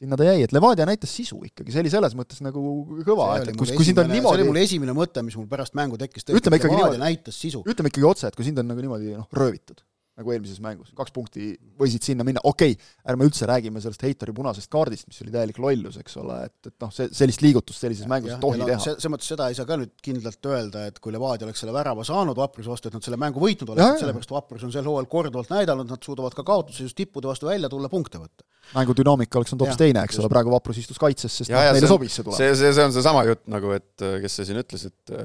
sinna 0.02 0.18
ta 0.18 0.26
jäi, 0.26 0.42
et 0.42 0.52
Levadia 0.52 0.88
näitas 0.88 1.14
sisu 1.14 1.38
ikkagi, 1.46 1.70
see 1.70 1.84
oli 1.84 1.94
selles 1.94 2.18
mõttes 2.18 2.42
nagu 2.42 2.64
kõva, 3.06 3.36
et 3.38 3.54
kui, 3.54 3.70
kui 3.70 3.86
sind 3.86 4.02
on 4.02 4.10
niimoodi 4.10 4.40
see 4.40 4.42
oli 4.42 4.50
mul 4.50 4.60
esimene 4.64 4.96
mõte, 4.98 5.22
mis 5.22 5.38
mul 5.38 5.46
pärast 5.46 5.78
mängu 5.78 6.00
tekkis, 6.00 6.26
ütleme 6.26 6.58
ikkagi 6.58 6.74
niimoodi, 6.74 6.98
näitas 6.98 7.38
sisu. 7.38 7.62
ütleme 7.62 7.94
ikkagi 7.94 8.10
otse, 8.10 8.32
et 8.32 8.34
kui 8.34 8.50
sind 8.50 8.58
on 8.58 8.66
nagu 8.74 8.82
niimoodi 8.82 9.14
noh, 9.14 9.30
röövitud 9.38 9.86
nagu 10.18 10.32
eelmises 10.34 10.60
mängus, 10.60 10.90
kaks 10.96 11.12
punkti 11.14 11.54
võisid 11.80 12.04
sinna 12.04 12.24
minna, 12.26 12.42
okei 12.44 12.74
okay,, 12.74 12.90
ärme 13.08 13.24
üldse 13.28 13.46
räägime 13.48 13.80
sellest 13.80 14.02
Heitori 14.04 14.34
punasest 14.36 14.68
kaardist, 14.72 15.06
mis 15.08 15.22
oli 15.24 15.32
täielik 15.32 15.60
lollus, 15.62 15.96
eks 16.02 16.18
ole, 16.20 16.36
et, 16.50 16.68
et 16.68 16.84
noh, 16.84 16.92
see, 16.92 17.08
sellist 17.16 17.44
liigutust 17.44 17.80
sellises 17.80 18.08
mängus 18.10 18.34
ei 18.34 18.42
tohi 18.42 18.60
no, 18.60 18.68
teha. 18.68 18.78
selles 18.84 19.08
mõttes 19.12 19.32
seda 19.32 19.48
ei 19.48 19.56
saa 19.56 19.68
ka 19.68 19.78
nüüd 19.80 19.94
kindlalt 20.04 20.50
öelda, 20.52 20.84
et 20.92 21.00
kui 21.02 21.14
Levadia 21.16 21.48
oleks 21.48 21.64
selle 21.64 21.72
värava 21.72 22.04
saanud 22.04 22.36
Vapruse 22.36 22.68
vastu, 22.68 22.92
et 22.92 22.98
nad 22.98 23.08
selle 23.08 23.20
mängu 23.24 23.40
võitnud 23.40 23.72
oleksid, 23.72 24.04
sellepärast 24.04 24.36
Vaprus 24.36 24.68
on 24.68 24.76
sel 24.76 24.92
hooajal 24.92 25.10
korduvalt 25.16 25.52
näidanud, 25.56 25.88
nad 25.88 26.04
suudavad 26.04 26.36
ka 26.36 26.44
kaotuse 26.44 26.84
just 26.90 26.98
tippude 27.00 27.32
vastu 27.32 27.48
välja 27.48 27.72
tulla, 27.72 27.88
punkte 27.92 28.20
võtta. 28.20 28.44
mängu 28.76 28.92
dünaamika 29.00 29.40
oleks 29.40 29.56
olnud 29.56 29.64
hoopis 29.64 29.80
teine, 29.80 30.04
eks 30.04 30.20
ole, 30.20 30.28
praegu 30.32 30.52
Vaprus 30.52 30.84
istus 30.84 31.00
kaitses, 31.00 31.40
sest 31.40 31.56
ja, 31.56 31.70
noh, 31.70 31.78
neile 31.78 31.88
sobis 31.88 32.20
see 32.20 32.28
tulemus. 32.28 32.44
see, 32.44 32.56
see, 32.60 32.76
see 32.76 32.84
on 32.84 32.92
seesama 32.94 33.24
jutt 33.32 33.46
nagu, 33.50 33.72
et 33.80 34.10
kes 34.26 34.40
see 34.42 34.52
siin 34.52 34.60
ütles, 34.60 34.90
et 34.92 35.16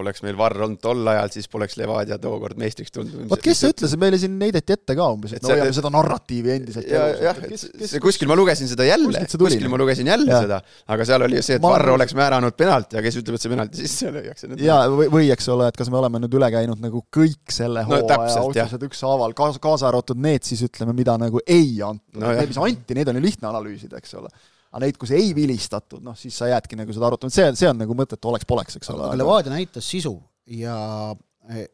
oleks 0.00 0.22
meil 0.24 0.36
Varr 0.36 0.64
olnud 0.66 0.80
tol 0.82 1.06
ajal, 1.08 1.30
siis 1.32 1.48
poleks 1.52 1.76
Levadia 1.80 2.18
tookord 2.20 2.58
meistriks 2.60 2.92
tulnud. 2.92 3.24
vot 3.30 3.42
kes 3.42 3.62
see 3.62 3.72
ütles, 3.72 3.94
meile 4.00 4.18
siin 4.20 4.34
heideti 4.42 4.74
ette 4.76 4.96
ka 4.98 5.08
umbes, 5.14 5.36
et 5.36 5.44
me 5.44 5.54
hoiame 5.54 5.76
seda 5.76 5.92
narratiivi 5.94 6.52
endiselt 6.56 6.88
ja, 6.90 7.06
jah, 7.28 7.40
et 7.48 7.96
kuskil 8.04 8.28
ma 8.30 8.36
lugesin 8.38 8.68
seda 8.70 8.86
jälle, 8.88 9.22
kuskil 9.40 9.70
ma 9.72 9.80
lugesin 9.80 10.10
jälle 10.12 10.28
ja. 10.32 10.42
seda, 10.44 10.60
aga 10.92 11.08
seal 11.08 11.26
oli 11.28 11.40
see, 11.40 11.58
et 11.58 11.64
ma... 11.64 11.72
Varr 11.76 11.94
oleks 11.94 12.16
määranud 12.18 12.56
penalti 12.58 12.98
ja 12.98 13.04
kes 13.04 13.20
ütleb, 13.22 13.38
et 13.38 13.46
see 13.46 13.52
penalti 13.52 13.84
sisse 13.84 14.12
lüüakse. 14.12 14.50
jaa, 14.60 14.82
või, 14.92 15.08
või 15.12 15.30
eks 15.34 15.48
ole, 15.54 15.70
et 15.72 15.80
kas 15.80 15.92
me 15.92 16.00
oleme 16.02 16.20
nüüd 16.24 16.36
üle 16.40 16.50
käinud 16.52 16.82
nagu 16.82 17.04
kõik 17.16 17.54
selle 17.54 17.86
no, 17.86 17.94
hooaja 17.94 18.42
otsused 18.42 18.84
ükshaaval, 18.90 19.36
kaasa, 19.38 19.62
kaasa 19.62 19.88
arvatud 19.92 20.20
need 20.20 20.44
siis 20.48 20.66
ütleme, 20.66 20.96
mida 20.96 21.16
nagu 21.20 21.40
ei 21.46 21.78
antud. 21.80 22.20
No,, 22.20 22.34
need, 22.36 22.52
mis 22.52 22.60
anti, 22.60 22.96
need 22.96 23.08
on 23.12 23.18
ju 23.18 23.24
lihtne 23.24 23.48
analüüsida, 23.48 24.02
eks 24.02 24.16
ole 24.20 24.32
aga 24.76 24.84
neid, 24.84 24.98
kus 25.00 25.12
ei 25.16 25.30
vilistatud, 25.36 26.02
noh 26.04 26.16
siis 26.18 26.36
sa 26.36 26.50
jäädki 26.50 26.76
nagu 26.76 26.92
seda 26.92 27.08
arutama, 27.08 27.32
see, 27.32 27.48
see 27.56 27.68
on 27.70 27.80
nagu 27.80 27.96
mõttetu 27.96 28.28
oleks-poleks, 28.28 28.76
eks 28.76 28.92
ole. 28.92 29.06
aga 29.08 29.16
Levadia 29.16 29.54
näitas 29.54 29.88
sisu 29.88 30.12
ja, 30.52 30.76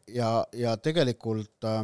ja, 0.07 0.31
ja 0.55 0.77
tegelikult 0.79 1.67
äh, 1.67 1.81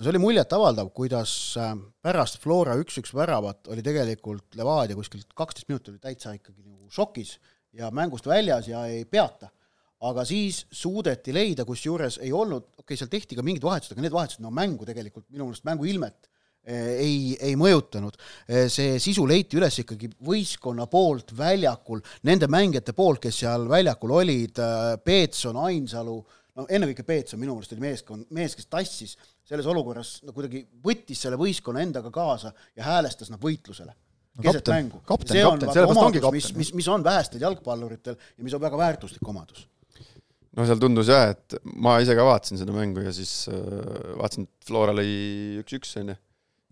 see 0.00 0.12
oli 0.14 0.22
muljetavaldav, 0.22 0.88
kuidas 0.96 1.34
äh, 1.60 1.74
pärast 2.04 2.40
Flora 2.40 2.78
üks-üks 2.80 3.12
väravat 3.16 3.68
oli 3.72 3.84
tegelikult 3.84 4.56
Levadia 4.56 4.96
kuskilt 4.96 5.28
kaksteist 5.36 5.68
minutit 5.68 5.92
oli 5.92 6.00
täitsa 6.00 6.32
ikkagi 6.38 6.64
nagu 6.64 6.88
šokis 6.92 7.36
ja 7.76 7.92
mängust 7.92 8.28
väljas 8.28 8.70
ja 8.72 8.86
ei 8.88 9.04
peata. 9.04 9.52
aga 10.06 10.26
siis 10.28 10.66
suudeti 10.70 11.32
leida, 11.32 11.64
kusjuures 11.64 12.18
ei 12.20 12.32
olnud, 12.32 12.66
okei 12.76 12.82
okay,, 12.84 12.96
seal 13.00 13.08
tehti 13.08 13.36
ka 13.36 13.42
mingid 13.42 13.64
vahetused, 13.64 13.94
aga 13.94 14.04
need 14.04 14.12
vahetused, 14.12 14.42
no 14.44 14.50
mängu 14.52 14.84
tegelikult 14.84 15.24
minu 15.32 15.48
meelest 15.48 15.64
mängu 15.64 15.88
ilmet 15.88 16.28
ei, 16.66 17.36
ei 17.40 17.54
mõjutanud. 17.58 18.16
Eh, 18.48 18.66
see 18.72 18.96
sisu 19.02 19.26
leiti 19.28 19.58
üles 19.60 19.78
ikkagi 19.82 20.10
võistkonna 20.26 20.88
poolt 20.90 21.30
väljakul, 21.36 22.02
nende 22.26 22.48
mängijate 22.50 22.94
poolt, 22.96 23.22
kes 23.26 23.42
seal 23.44 23.68
väljakul 23.70 24.16
olid, 24.18 24.58
eh, 24.58 24.96
Peetson, 25.04 25.60
Ainsalu, 25.68 26.16
no 26.56 26.66
ennekõike 26.68 27.04
Peetson 27.06 27.40
minu 27.40 27.54
meelest 27.56 27.76
oli 27.76 27.84
meeskond, 27.84 28.26
mees, 28.34 28.56
kes 28.58 28.68
tassis 28.72 29.14
selles 29.46 29.68
olukorras 29.70 30.16
no 30.26 30.34
kuidagi 30.34 30.64
võttis 30.82 31.20
selle 31.22 31.38
võistkonna 31.40 31.84
endaga 31.84 32.10
kaasa 32.14 32.52
ja 32.76 32.86
häälestas 32.88 33.30
nad 33.32 33.42
võitlusele 33.42 33.92
no, 33.92 34.42
keset 34.42 34.64
kapten, 34.64 34.74
mängu. 34.74 35.02
see 35.30 35.44
on 35.46 35.62
kapten, 35.62 35.88
omadus, 35.92 36.28
mis, 36.34 36.50
mis, 36.58 36.74
mis 36.80 36.90
on 36.92 37.04
vähestel 37.06 37.44
jalgpalluritel 37.44 38.16
ja 38.16 38.46
mis 38.46 38.56
on 38.56 38.64
väga 38.64 38.80
väärtuslik 38.80 39.28
omadus 39.28 39.66
no 40.56 40.66
seal 40.66 40.80
tundus 40.82 41.12
jah, 41.12 41.34
et 41.36 41.58
ma 41.76 41.98
ise 42.02 42.16
ka 42.16 42.26
vaatasin 42.26 42.62
seda 42.62 42.74
mängu 42.74 43.04
ja 43.04 43.12
siis 43.14 43.34
äh, 43.52 44.16
vaatasin, 44.16 44.48
et 44.48 44.70
Flora 44.70 44.96
lõi 44.96 45.60
üks-üks, 45.62 45.94
on 46.00 46.14
ju 46.14 46.20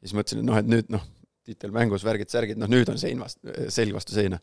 ja 0.05 0.11
siis 0.11 0.19
mõtlesin, 0.19 0.43
et 0.43 0.49
noh, 0.51 0.61
et 0.61 0.69
nüüd 0.69 0.93
noh, 0.93 1.05
tiitel 1.49 1.73
mängus, 1.75 2.05
värgid-särgid, 2.05 2.61
noh 2.61 2.71
nüüd 2.71 2.91
on 2.93 3.01
sein 3.01 3.21
vastu, 3.21 3.55
selg 3.73 3.97
vastu 3.97 4.17
seina. 4.17 4.41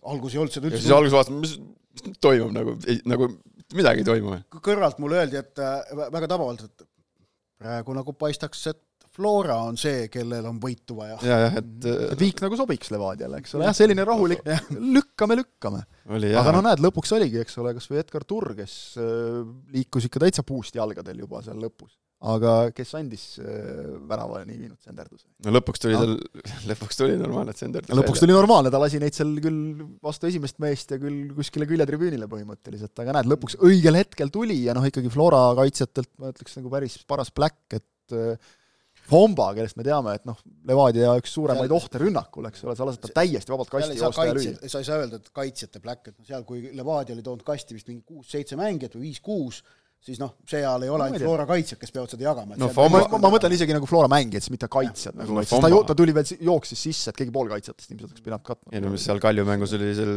alguses 0.00 0.36
ei 0.36 0.42
olnud 0.42 0.54
seda 0.54 0.68
üldse. 0.68 0.82
siis 0.84 0.96
alguses 0.96 1.16
vaatasin, 1.16 1.40
mis, 1.40 1.56
mis 1.96 2.20
toimub 2.20 2.52
nagu, 2.56 2.76
nagu 3.08 3.30
midagi 3.76 4.04
ei 4.04 4.08
toimu. 4.10 4.36
kõrvalt 4.60 5.00
mulle 5.00 5.22
öeldi, 5.22 5.40
et 5.40 5.64
äh, 5.64 5.96
väga 6.02 6.28
tabavalt, 6.28 6.68
et 6.68 6.86
praegu 7.60 7.96
nagu 7.96 8.16
paistaks, 8.16 8.68
et 8.74 8.86
Flora 9.10 9.56
on 9.66 9.74
see, 9.80 10.04
kellel 10.06 10.44
on 10.46 10.60
võitu 10.62 10.94
vaja. 11.00 11.16
ja, 11.26 11.40
jah, 11.46 11.56
et 11.58 11.88
et 11.88 11.88
äh, 12.12 12.20
viik 12.20 12.44
nagu 12.44 12.60
sobiks 12.60 12.92
Levadiale, 12.94 13.40
eks 13.40 13.56
ole, 13.56 13.66
jah, 13.68 13.76
selline 13.76 14.04
rahulik, 14.06 14.44
lükkame, 14.98 15.40
lükkame. 15.40 15.82
aga 16.12 16.54
no 16.54 16.62
näed, 16.68 16.84
lõpuks 16.84 17.16
oligi, 17.16 17.40
eks 17.42 17.56
ole, 17.60 17.72
kas 17.76 17.88
või 17.90 18.04
Edgar 18.04 18.28
Turr, 18.28 18.54
kes 18.60 18.76
äh, 19.00 19.40
liikus 19.74 20.08
ikka 20.08 20.24
täitsa 20.28 20.46
puust 20.46 20.76
jalgadel 20.76 21.24
juba 21.24 21.42
seal 21.44 21.60
lõpus 21.60 21.96
aga 22.20 22.54
kes 22.76 22.90
andis 22.98 23.22
äh, 23.40 23.94
väravani 24.08 24.56
viinud 24.58 24.76
senderduse? 24.84 25.24
no 25.46 25.54
lõpuks 25.56 25.80
tuli 25.80 25.96
tal 25.96 26.12
no., 26.18 26.42
lõpuks 26.70 27.00
tuli 27.00 27.16
normaalne 27.20 27.54
senderdus 27.56 27.96
lõpuks 27.96 28.20
tuli 28.24 28.36
normaalne, 28.36 28.72
ta 28.72 28.80
lasi 28.82 29.00
neid 29.00 29.16
seal 29.16 29.32
küll 29.40 29.86
vastu 30.04 30.28
esimest 30.28 30.60
meest 30.60 30.92
ja 30.92 31.00
küll 31.00 31.32
kuskile 31.36 31.68
küljetribüünile 31.70 32.28
põhimõtteliselt, 32.30 32.92
aga 33.00 33.16
näed, 33.16 33.30
lõpuks 33.32 33.56
õigel 33.64 33.96
hetkel 34.02 34.32
tuli 34.34 34.58
ja 34.66 34.76
noh, 34.76 34.84
ikkagi 34.84 35.12
Flora 35.12 35.46
kaitsjatelt 35.62 36.12
ma 36.20 36.34
ütleks 36.34 36.60
nagu 36.60 36.72
päris 36.76 36.98
paras 37.08 37.32
pläkk, 37.32 37.80
et 37.80 38.16
äh, 38.16 38.50
Fomba, 39.10 39.48
kellest 39.56 39.78
me 39.78 39.82
teame, 39.82 40.12
et 40.20 40.26
noh, 40.28 40.38
Levadia 40.68 41.16
üks 41.18 41.32
suuremaid 41.34 41.72
ohte 41.74 41.98
rünnakul, 41.98 42.46
eks 42.46 42.62
ole, 42.66 42.76
sa 42.78 42.86
lased 42.86 43.02
ta 43.02 43.10
täiesti 43.16 43.50
vabalt 43.50 43.72
kasti 43.72 43.96
joosta 43.98 44.26
ja 44.28 44.34
lüüa. 44.36 44.52
sa 44.70 44.82
ei 44.82 44.86
saa 44.86 45.00
öelda, 45.00 45.18
et 45.18 45.32
kaitsjate 45.34 45.82
pläkk, 45.82 46.12
et 46.12 46.28
seal, 46.28 46.44
kui 46.46 46.68
Levadia 46.76 47.16
oli 47.16 47.24
toonud 47.26 47.42
kasti 47.46 47.74
vist 47.74 47.88
mingi 47.90 48.04
kuus-seitse 48.06 48.58
mängijat 48.60 48.94
või 48.94 49.08
viis-kuus, 49.08 49.64
siis 50.00 50.20
noh, 50.20 50.32
seal 50.48 50.84
ei 50.86 50.90
ole 50.92 51.06
ainult 51.06 51.22
Flora 51.22 51.44
kaitsjad, 51.48 51.78
kes 51.80 51.92
peavad 51.92 52.12
seda 52.12 52.24
jagama. 52.24 52.56
no 52.60 52.70
Fomba, 52.72 53.02
ma, 53.04 53.18
ma 53.20 53.30
mõtlen 53.34 53.52
isegi 53.56 53.74
nagu 53.76 53.88
Flora 53.88 54.08
mängijad, 54.10 54.44
siis 54.46 54.54
mitte 54.54 54.68
kaitsjad 54.72 55.18
nagu 55.18 55.36
no,, 55.36 55.44
sest 55.44 55.60
ta, 55.60 55.80
ta 55.90 55.96
tuli 55.98 56.14
veel, 56.16 56.30
jooksis 56.48 56.84
sisse, 56.88 57.12
et 57.12 57.18
keegi 57.18 57.34
poolkaitsjatest 57.34 57.92
ilmselt 57.92 58.14
oleks 58.14 58.24
pidanud 58.24 58.46
katma. 58.46 58.72
ei 58.72 58.84
no 58.84 58.92
mis 58.94 59.04
seal 59.04 59.20
Kalju 59.20 59.44
mängus 59.48 59.74
oli, 59.76 59.90
seal 59.98 60.14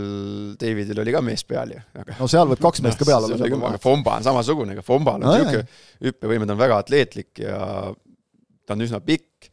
Davidil 0.61 1.03
oli 1.03 1.15
ka 1.15 1.23
mees 1.25 1.43
peal 1.49 1.75
ju, 1.75 1.83
aga 1.99 2.17
no 2.21 2.29
seal 2.31 2.47
võib 2.53 2.63
kaks 2.63 2.83
meest 2.85 3.03
ka 3.03 3.09
peal 3.11 3.27
olla. 3.27 3.51
aga 3.73 3.81
Fomba 3.83 4.15
on 4.21 4.27
samasugune, 4.29 4.77
aga 4.77 4.85
Fombal 4.87 5.19
on 5.19 5.35
niisugune 5.35 5.65
no, 5.65 5.83
hüppevõime, 6.07 6.47
ta 6.47 6.55
on 6.55 6.63
väga 6.63 6.79
atleetlik 6.85 7.43
ja 7.43 7.59
ta 8.63 8.77
on 8.77 8.87
üsna 8.87 9.03
pikk, 9.03 9.51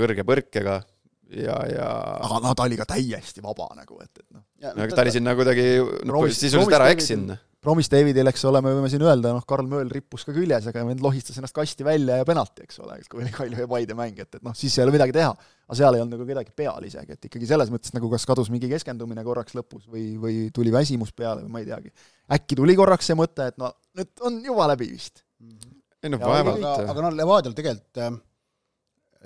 kõrge 0.00 0.24
põrkega 0.26 0.80
ja, 1.36 1.60
ja 1.68 1.92
aga 2.24 2.40
no 2.48 2.56
ta 2.56 2.64
oli 2.64 2.80
ka 2.80 2.88
täiesti 2.88 3.44
vaba 3.44 3.68
nagu, 3.76 4.00
et, 4.00 4.16
et 4.16 4.28
noh. 4.32 4.48
aga 4.72 4.92
ta 4.96 5.04
oli 5.04 5.12
sinna 5.20 5.36
kuidagi 5.36 5.74
noh, 6.08 6.28
sisuliselt 6.32 6.80
ära 6.80 6.88
eksinud 6.96 7.36
Promis 7.62 7.86
Davidil, 7.86 8.26
eks 8.26 8.42
ole, 8.48 8.58
me 8.64 8.72
võime 8.74 8.88
siin 8.90 9.04
öelda, 9.04 9.30
noh, 9.36 9.44
Karl 9.46 9.68
Mööl 9.70 9.90
rippus 9.92 10.24
ka 10.26 10.32
küljes, 10.34 10.64
aga 10.66 10.82
vend 10.88 11.02
lohistas 11.04 11.36
ennast 11.38 11.54
kasti 11.54 11.86
välja 11.86 12.16
ja 12.18 12.24
penalti, 12.26 12.64
eks 12.66 12.80
ole, 12.82 12.96
kui 13.10 13.22
oli 13.22 13.30
Kalju 13.34 13.60
ja 13.62 13.68
Paide 13.70 13.94
mäng, 13.98 14.18
et, 14.18 14.34
et 14.34 14.42
noh, 14.42 14.56
siis 14.58 14.74
ei 14.78 14.82
ole 14.82 14.94
midagi 14.96 15.14
teha. 15.14 15.28
aga 15.68 15.78
seal 15.78 15.94
ei 15.94 16.02
olnud 16.02 16.16
nagu 16.16 16.26
kedagi 16.26 16.50
peal 16.58 16.88
isegi, 16.88 17.14
et 17.14 17.28
ikkagi 17.28 17.46
selles 17.46 17.70
mõttes 17.70 17.94
nagu 17.94 18.10
kas 18.10 18.26
kadus 18.26 18.50
mingi 18.50 18.66
keskendumine 18.72 19.22
korraks 19.22 19.54
lõpus 19.54 19.86
või, 19.86 20.08
või 20.18 20.40
tuli 20.54 20.74
väsimus 20.74 21.14
peale 21.14 21.46
või 21.46 21.54
ma 21.54 21.62
ei 21.62 21.70
teagi. 21.70 21.94
äkki 22.34 22.58
tuli 22.58 22.74
korraks 22.76 23.12
see 23.12 23.18
mõte, 23.18 23.46
et 23.52 23.62
no 23.62 23.70
nüüd 23.94 24.26
on 24.26 24.42
juba 24.42 24.66
läbi 24.74 24.90
vist. 24.96 25.22
ei 26.02 26.10
no 26.10 26.18
vaevalt. 26.18 26.66
aga, 26.66 26.90
aga 26.90 27.06
noh, 27.06 27.14
Levadial 27.22 27.54
tegelikult 27.54 28.02
äh, 28.02 28.10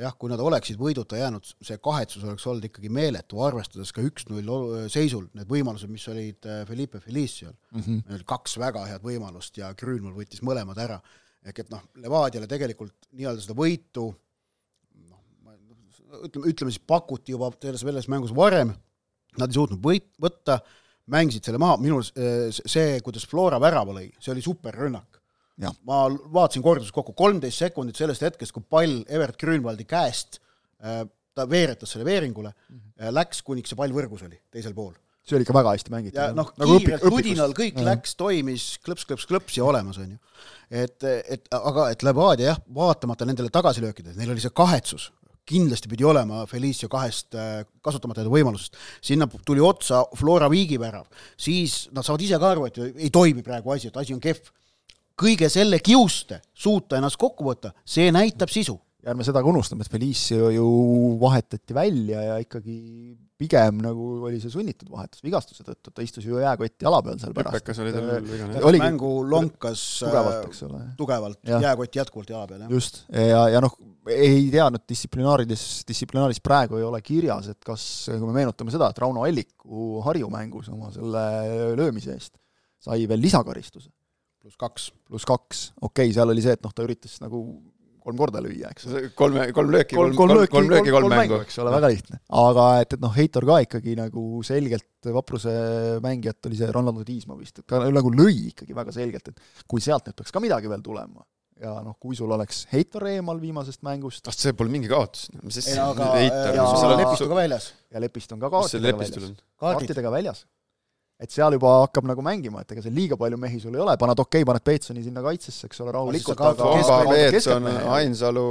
jah, 0.00 0.14
kui 0.18 0.30
nad 0.30 0.40
oleksid 0.42 0.78
võiduta 0.80 1.18
jäänud, 1.18 1.46
see 1.64 1.78
kahetsus 1.82 2.24
oleks 2.26 2.44
olnud 2.48 2.66
ikkagi 2.68 2.90
meeletu, 2.92 3.40
arvestades 3.44 3.92
ka 3.94 4.04
üks-null 4.04 4.88
seisul 4.92 5.26
need 5.36 5.48
võimalused, 5.50 5.90
mis 5.92 6.04
olid 6.12 6.48
äh, 6.48 6.62
Felipe 6.68 7.00
Felicial 7.02 7.52
mm, 7.52 7.80
-hmm. 7.80 8.02
meil 8.04 8.18
oli 8.18 8.28
kaks 8.28 8.58
väga 8.60 8.84
head 8.90 9.04
võimalust 9.06 9.56
ja 9.60 9.72
Grünwald 9.78 10.18
võttis 10.18 10.42
mõlemad 10.44 10.78
ära. 10.82 11.00
ehk 11.46 11.60
et 11.62 11.70
noh, 11.70 11.82
Levadiale 12.02 12.48
tegelikult 12.50 12.94
nii-öelda 13.12 13.42
seda 13.42 13.54
võitu 13.54 14.08
noh, 15.08 15.20
ütleme, 16.24 16.50
ütleme 16.52 16.72
siis 16.72 16.82
pakuti 16.86 17.32
juba 17.32 17.52
selles, 17.62 17.80
selles 17.80 18.08
mängus 18.08 18.34
varem, 18.34 18.74
nad 19.38 19.48
ei 19.48 19.54
suutnud 19.54 19.80
võit, 19.80 20.10
võtta, 20.20 20.60
mängisid 21.06 21.44
selle 21.44 21.58
maha, 21.62 21.76
minu 21.80 22.00
arust 22.00 22.18
äh, 22.18 22.50
see, 22.50 23.00
kuidas 23.00 23.26
Flora 23.28 23.60
värava 23.62 23.96
lõi, 23.96 24.10
see 24.20 24.34
oli 24.34 24.42
superrünnak 24.44 25.15
ma 25.88 26.04
vaatasin 26.10 26.64
kordus 26.64 26.92
kokku 26.92 27.14
kolmteist 27.16 27.64
sekundit 27.64 27.96
sellest 27.96 28.24
hetkest, 28.26 28.54
kui 28.54 28.64
pall 28.68 29.00
Evert 29.08 29.38
Grünwaldi 29.40 29.86
käest, 29.88 30.40
äh, 30.84 31.04
ta 31.36 31.44
veeretas 31.48 31.92
selle 31.92 32.06
veeringule 32.08 32.50
mm, 32.50 32.78
-hmm. 32.78 33.12
läks, 33.16 33.42
kuniks 33.44 33.72
see 33.72 33.78
pall 33.78 33.92
võrgus 33.92 34.24
oli, 34.26 34.38
teisel 34.52 34.74
pool. 34.76 34.94
see 35.26 35.34
oli 35.36 35.42
ikka 35.42 35.56
väga 35.56 35.72
hästi 35.74 35.90
mängitud. 35.90 36.20
ja 36.20 36.32
noh 36.32 36.52
nagu, 36.60 36.78
kiirelt 36.80 37.04
ludinal 37.10 37.52
kõik 37.56 37.80
ja. 37.80 37.86
läks, 37.90 38.14
toimis 38.16 38.66
klõps, 38.84 39.04
klõps, 39.08 39.26
klõps 39.26 39.56
ja 39.58 39.64
olemas, 39.64 39.98
on 39.98 40.14
ju. 40.14 40.18
et, 40.70 41.04
et 41.04 41.48
aga, 41.56 41.90
et 41.90 42.02
Levadia 42.06 42.52
jah, 42.52 42.60
vaatamata 42.74 43.28
nendele 43.28 43.52
tagasilöökidele, 43.52 44.16
neil 44.16 44.32
oli 44.36 44.44
see 44.44 44.54
kahetsus, 44.54 45.10
kindlasti 45.46 45.88
pidi 45.88 46.04
olema 46.04 46.44
Felicio 46.50 46.88
kahest 46.90 47.34
äh, 47.38 47.64
kasutamata 47.82 48.22
jäänud 48.22 48.34
võimalusest. 48.34 48.76
sinna 49.00 49.28
tuli 49.44 49.60
otsa 49.60 50.04
Flora 50.16 50.50
Viigi 50.50 50.78
värav, 50.80 51.06
siis 51.36 51.86
nad 51.92 52.06
saavad 52.06 52.22
ise 52.22 52.38
ka 52.38 52.54
aru, 52.54 52.66
et 52.66 52.80
ei 52.84 53.10
toimi 53.10 53.44
praegu 53.46 53.74
asi, 53.74 53.88
et 53.88 53.96
asi 53.96 54.14
on 54.14 54.20
kehv 54.20 54.52
kõige 55.16 55.48
selle 55.52 55.80
kiuste 55.84 56.42
suuta 56.54 56.98
ennast 56.98 57.18
kokku 57.20 57.46
võtta, 57.46 57.72
see 57.84 58.10
näitab 58.14 58.52
sisu 58.52 58.76
ja 59.06 59.12
ärme 59.12 59.22
seda 59.22 59.38
ka 59.38 59.50
unustame, 59.50 59.84
et 59.86 59.92
Felicio 59.92 60.48
ju 60.50 60.66
vahetati 61.20 61.74
välja 61.76 62.22
ja 62.24 62.36
ikkagi 62.42 62.74
pigem 63.38 63.78
nagu 63.84 64.06
oli 64.26 64.40
see 64.42 64.50
sunnitud 64.50 64.88
vahetus 64.90 65.22
vigastuse 65.22 65.62
tõttu, 65.62 65.92
ta 65.94 66.02
istus 66.02 66.24
ju 66.26 66.40
jääkotti 66.40 66.86
jala 66.88 66.98
peal 67.06 67.20
seal 67.20 67.36
pärast. 67.36 67.54
Pepekas 67.54 67.80
oli 67.84 67.92
tal 67.94 68.08
vigane. 68.26 68.80
mängu 68.82 69.10
lonkas 69.30 69.84
tugevalt, 70.02 70.48
eks 70.48 70.64
ole. 70.66 70.80
tugevalt, 70.98 71.40
jääkott 71.46 72.00
jätkuvalt 72.00 72.32
jala 72.34 72.48
peal, 72.50 72.64
jah. 72.64 72.72
just, 72.72 73.04
ja, 73.12 73.44
ja 73.52 73.60
noh, 73.62 73.76
ei 74.10 74.48
tea 74.50 74.66
nüüd 74.74 74.86
distsiplinaarides, 74.90 75.66
distsiplinaaris 75.86 76.42
praegu 76.42 76.80
ei 76.80 76.88
ole 76.88 77.02
kirjas, 77.04 77.52
et 77.52 77.60
kas, 77.62 77.84
kui 78.10 78.24
me 78.26 78.34
meenutame 78.40 78.74
seda, 78.74 78.90
et 78.90 78.98
Rauno 79.04 79.22
Alliku 79.28 80.00
Harju 80.06 80.32
mängus 80.34 80.72
oma 80.72 80.90
selle 80.94 81.28
löömise 81.78 82.16
eest 82.16 82.34
sai 82.86 83.06
veel 83.08 83.22
lisakaristuse. 83.22 83.90
Pluss 84.46 84.60
kaks. 84.60 84.90
pluss 85.08 85.26
kaks, 85.26 85.62
okei 85.80 86.06
okay,, 86.06 86.14
seal 86.14 86.30
oli 86.30 86.44
see, 86.44 86.54
et 86.54 86.62
noh, 86.62 86.74
ta 86.74 86.86
üritas 86.86 87.18
nagu 87.22 87.42
kolm 88.06 88.20
korda 88.20 88.38
lüüa, 88.44 88.70
eks 88.70 88.86
kolme, 89.18 89.48
kolm 89.54 89.72
lööki, 89.74 89.96
kolm, 89.98 90.12
kolm, 90.14 90.34
kolm, 90.36 90.50
kolm 90.52 90.68
lööki, 90.70 90.92
kolm 90.94 91.10
mängu, 91.10 91.40
eks 91.42 91.58
ole, 91.62 91.72
väga 91.74 91.90
lihtne. 91.90 92.20
aga 92.42 92.66
et, 92.84 92.94
et 92.94 93.02
noh, 93.02 93.14
Heitor 93.16 93.46
ka 93.48 93.56
ikkagi 93.64 93.96
nagu 93.98 94.42
selgelt 94.46 95.08
vapruse 95.16 95.54
mängijat 96.04 96.46
oli 96.46 96.58
see 96.60 96.70
Ronaldo 96.74 97.02
Tiismaa 97.06 97.38
vist, 97.40 97.58
et 97.62 97.66
ta 97.72 97.82
nagu 97.90 98.12
lõi 98.14 98.52
ikkagi 98.52 98.76
väga 98.76 98.94
selgelt, 98.94 99.32
et 99.32 99.64
kui 99.66 99.82
sealt 99.82 100.06
nüüd 100.06 100.20
peaks 100.20 100.34
ka 100.36 100.42
midagi 100.44 100.70
veel 100.70 100.84
tulema, 100.86 101.26
ja 101.62 101.74
noh, 101.82 101.96
kui 101.98 102.14
sul 102.18 102.30
oleks 102.36 102.62
Heitor 102.70 103.08
eemal 103.10 103.42
viimasest 103.42 103.82
mängust 103.86 104.30
ah 104.30 104.36
see 104.36 104.54
pole 104.54 104.70
mingi 104.70 104.90
kaotus, 104.92 105.26
mis 105.42 105.58
sest 105.58 105.74
aga 105.74 106.12
Heitor, 106.20 106.52
ja, 106.54 106.68
ja 106.68 107.00
Lepist 107.00 107.26
on 107.26 107.32
ka 107.32 107.40
väljas. 107.42 107.72
ja 107.90 108.06
Lepist 108.06 108.36
on 108.36 108.44
ka 108.44 108.52
kaartidega 108.54 109.02
väljas. 109.02 109.42
kaartidega 109.58 110.14
väljas 110.14 110.46
et 111.16 111.32
seal 111.32 111.56
juba 111.56 111.72
hakkab 111.82 112.08
nagu 112.10 112.24
mängima, 112.24 112.62
et 112.62 112.72
ega 112.74 112.84
seal 112.84 112.96
liiga 112.96 113.16
palju 113.20 113.38
mehi 113.40 113.60
sul 113.60 113.76
ei 113.76 113.82
ole, 113.82 113.96
paned 114.00 114.20
okei 114.20 114.42
okay,, 114.42 114.48
paned 114.48 114.64
Peetsoni 114.66 115.04
sinna 115.04 115.24
kaitsesse, 115.24 115.68
eks 115.68 115.84
ole, 115.84 115.94
rahulikult, 115.96 116.40
aga 116.44 116.72
Peetson, 117.12 117.68
Ainsalu 117.96 118.48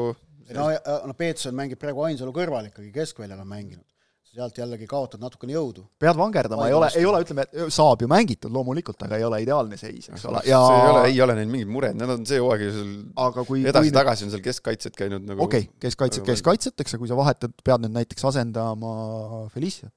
no, 0.57 0.69
no 1.11 1.17
Peetson 1.17 1.57
mängib 1.57 1.81
praegu 1.81 2.07
Ainsalu 2.07 2.33
kõrval 2.33 2.71
ikkagi, 2.71 2.89
keskväljal 2.95 3.43
on 3.43 3.51
mänginud. 3.51 3.85
sealt 4.35 4.57
jällegi 4.59 4.83
kaotad 4.83 5.21
natukene 5.23 5.53
jõudu. 5.53 5.85
pead 6.01 6.17
vangerdama, 6.19 6.65
ei 6.67 6.73
ole, 6.75 6.89
ei 6.99 7.05
ole, 7.07 7.21
ütleme, 7.23 7.45
saab 7.71 8.01
ju 8.03 8.09
mängitud 8.11 8.51
loomulikult, 8.51 9.05
aga 9.05 9.19
ei 9.21 9.23
ole 9.23 9.39
ideaalne 9.45 9.77
seis, 9.79 10.09
eks 10.09 10.25
ole, 10.27 10.41
ja 10.49 10.59
see 10.65 10.79
ei 10.81 10.89
ole, 10.89 11.03
ei 11.11 11.21
ole 11.23 11.37
neil 11.37 11.53
mingit 11.53 11.71
mured, 11.71 11.95
nad 11.95 12.11
on 12.17 12.25
see 12.27 12.41
hooaeg 12.43 12.65
ju 12.65 12.73
seal 12.75 13.61
edasi-tagasi 13.71 14.25
on 14.25 14.33
seal 14.33 14.43
keskkaitsjad 14.49 14.97
käinud 14.97 15.29
nagu 15.29 15.45
okei 15.45 15.69
okay,, 15.69 15.77
keskkaitsjad 15.85 16.27
keskkaitset, 16.33 16.75
eks, 16.83 16.97
aga 16.97 17.05
kui 17.05 17.13
sa 17.13 17.19
vahetad, 17.21 17.55
pead 17.63 17.85
nüüd 17.85 17.95
näiteks 18.01 18.27
asendama 18.33 19.45
Feliciat 19.53 19.93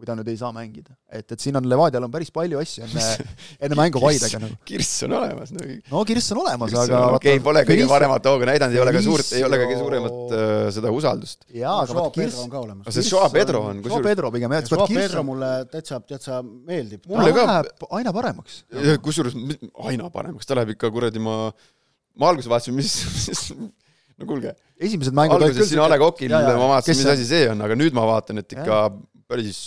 kui 0.00 0.08
ta 0.08 0.14
nüüd 0.16 0.28
ei 0.32 0.38
saa 0.40 0.48
mängida. 0.56 0.94
et, 1.12 1.26
et 1.34 1.42
siin 1.42 1.56
on 1.58 1.66
Levadial 1.68 2.06
on 2.06 2.12
päris 2.12 2.30
palju 2.32 2.60
asju 2.62 2.86
enne, 2.86 3.06
enne 3.66 3.76
mängu 3.76 4.00
vaidega 4.00 4.40
nagu. 4.40 4.56
kirss 4.68 5.04
on 5.04 5.14
olemas 5.18 5.52
no.. 5.52 5.66
no 5.90 6.04
kirss 6.08 6.32
on 6.32 6.40
olemas, 6.40 6.72
aga 6.84 7.02
okei 7.18 7.36
okay,, 7.36 7.42
pole 7.44 7.62
kõige 7.68 7.88
paremat 7.90 8.28
hooga 8.30 8.48
näidanud, 8.48 8.78
ei 8.78 8.82
ole 8.84 8.94
ka 8.96 9.02
suurt, 9.04 9.32
ei 9.36 9.44
ole 9.44 9.58
ka 9.60 9.66
kõige 9.68 9.80
suuremat 9.82 10.16
uh, 10.16 10.54
seda 10.76 10.92
usaldust. 10.96 11.44
jaa, 11.52 11.74
aga 11.82 11.98
vaata 11.98 12.14
kirss 12.16 12.40
on 12.40 12.52
ka 12.54 12.62
olemas. 12.62 12.88
see 12.96 13.04
Joa 13.10 13.28
Pedro 13.34 13.62
on 13.68 13.82
kusjuures 13.84 14.06
Joa 14.06 14.08
Pedro 14.08 14.32
pigem 14.36 14.56
jah, 14.56 14.64
et 14.64 14.72
Joa 14.72 14.88
Pedro 14.88 15.26
mulle 15.32 15.50
täitsa, 15.74 16.00
täitsa 16.14 16.40
meeldib. 16.46 17.04
mulle 17.10 17.36
ka. 17.36 17.60
aina 18.00 18.16
paremaks. 18.16 18.62
kusjuures 19.04 19.36
aina 19.90 20.08
paremaks, 20.16 20.48
ta 20.48 20.56
läheb 20.56 20.72
ikka 20.78 20.92
kuradi 20.96 21.20
ma, 21.20 21.36
ma 22.16 22.32
alguses 22.32 22.48
vaatasin, 22.48 22.80
mis, 22.80 22.96
mis 23.28 23.44
no 23.52 24.32
kuulge. 24.32 24.56
esimesed 24.80 25.16
mängud 25.16 25.36
alguses 25.36 25.68
siin 25.74 25.84
A 25.84 25.92
Le 25.92 26.00
Coqil 26.00 26.32
ma 26.32 26.72
vaatasin, 26.76 27.04
mis 27.04 27.14
asi 27.18 27.28
see 27.28 27.46
on, 27.52 27.68
aga 27.68 27.76
nüüd 27.76 27.96
ma 27.96 28.08
vaatan, 28.14 28.40
et 28.40 28.56
ikka 28.56 28.82
päris 29.30 29.60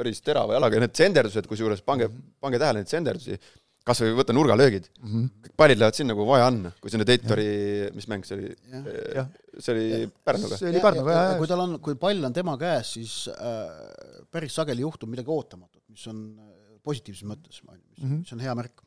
päris 0.00 0.22
terava 0.24 0.56
jalaga 0.56 0.78
ja 0.78 0.84
need 0.86 0.96
senderdused, 0.96 1.48
kusjuures 1.50 1.82
pange, 1.86 2.08
pange 2.40 2.60
tähele 2.60 2.82
neid 2.82 2.90
senderdusi, 2.90 3.38
kas 3.86 4.02
või 4.04 4.12
võta 4.18 4.34
nurgalöögid 4.36 4.86
mm, 4.90 5.08
-hmm. 5.08 5.28
kõik 5.46 5.56
pallid 5.62 5.80
lähevad 5.80 5.96
sinna, 5.96 6.16
kuhu 6.16 6.28
vaja 6.28 6.50
on, 6.50 6.60
kui 6.82 6.92
see 6.92 7.00
nüüd 7.00 7.12
Heitori, 7.14 7.48
mis 7.96 8.06
mäng 8.12 8.28
see 8.28 8.36
oli? 8.36 8.52
see 9.56 9.74
oli 9.74 9.86
Pärnuga? 10.26 10.60
see 10.60 10.70
oli 10.70 10.84
Pärnuga, 10.84 11.16
jah. 11.16 11.32
kui 11.40 11.50
tal 11.50 11.64
on, 11.64 11.74
kui 11.84 11.96
pall 12.00 12.28
on 12.28 12.36
tema 12.36 12.56
käes, 12.60 12.94
siis 12.98 13.16
äh, 13.32 14.22
päris 14.30 14.56
sageli 14.60 14.84
juhtub 14.84 15.10
midagi 15.12 15.32
ootamatut, 15.32 15.82
mis 15.88 16.06
on 16.12 16.22
äh, 16.36 16.78
positiivses 16.84 17.28
mõttes, 17.28 17.60
mis, 17.64 17.80
mm 17.80 18.06
-hmm. 18.06 18.22
mis 18.22 18.36
on 18.36 18.46
hea 18.46 18.54
märk. 18.60 18.84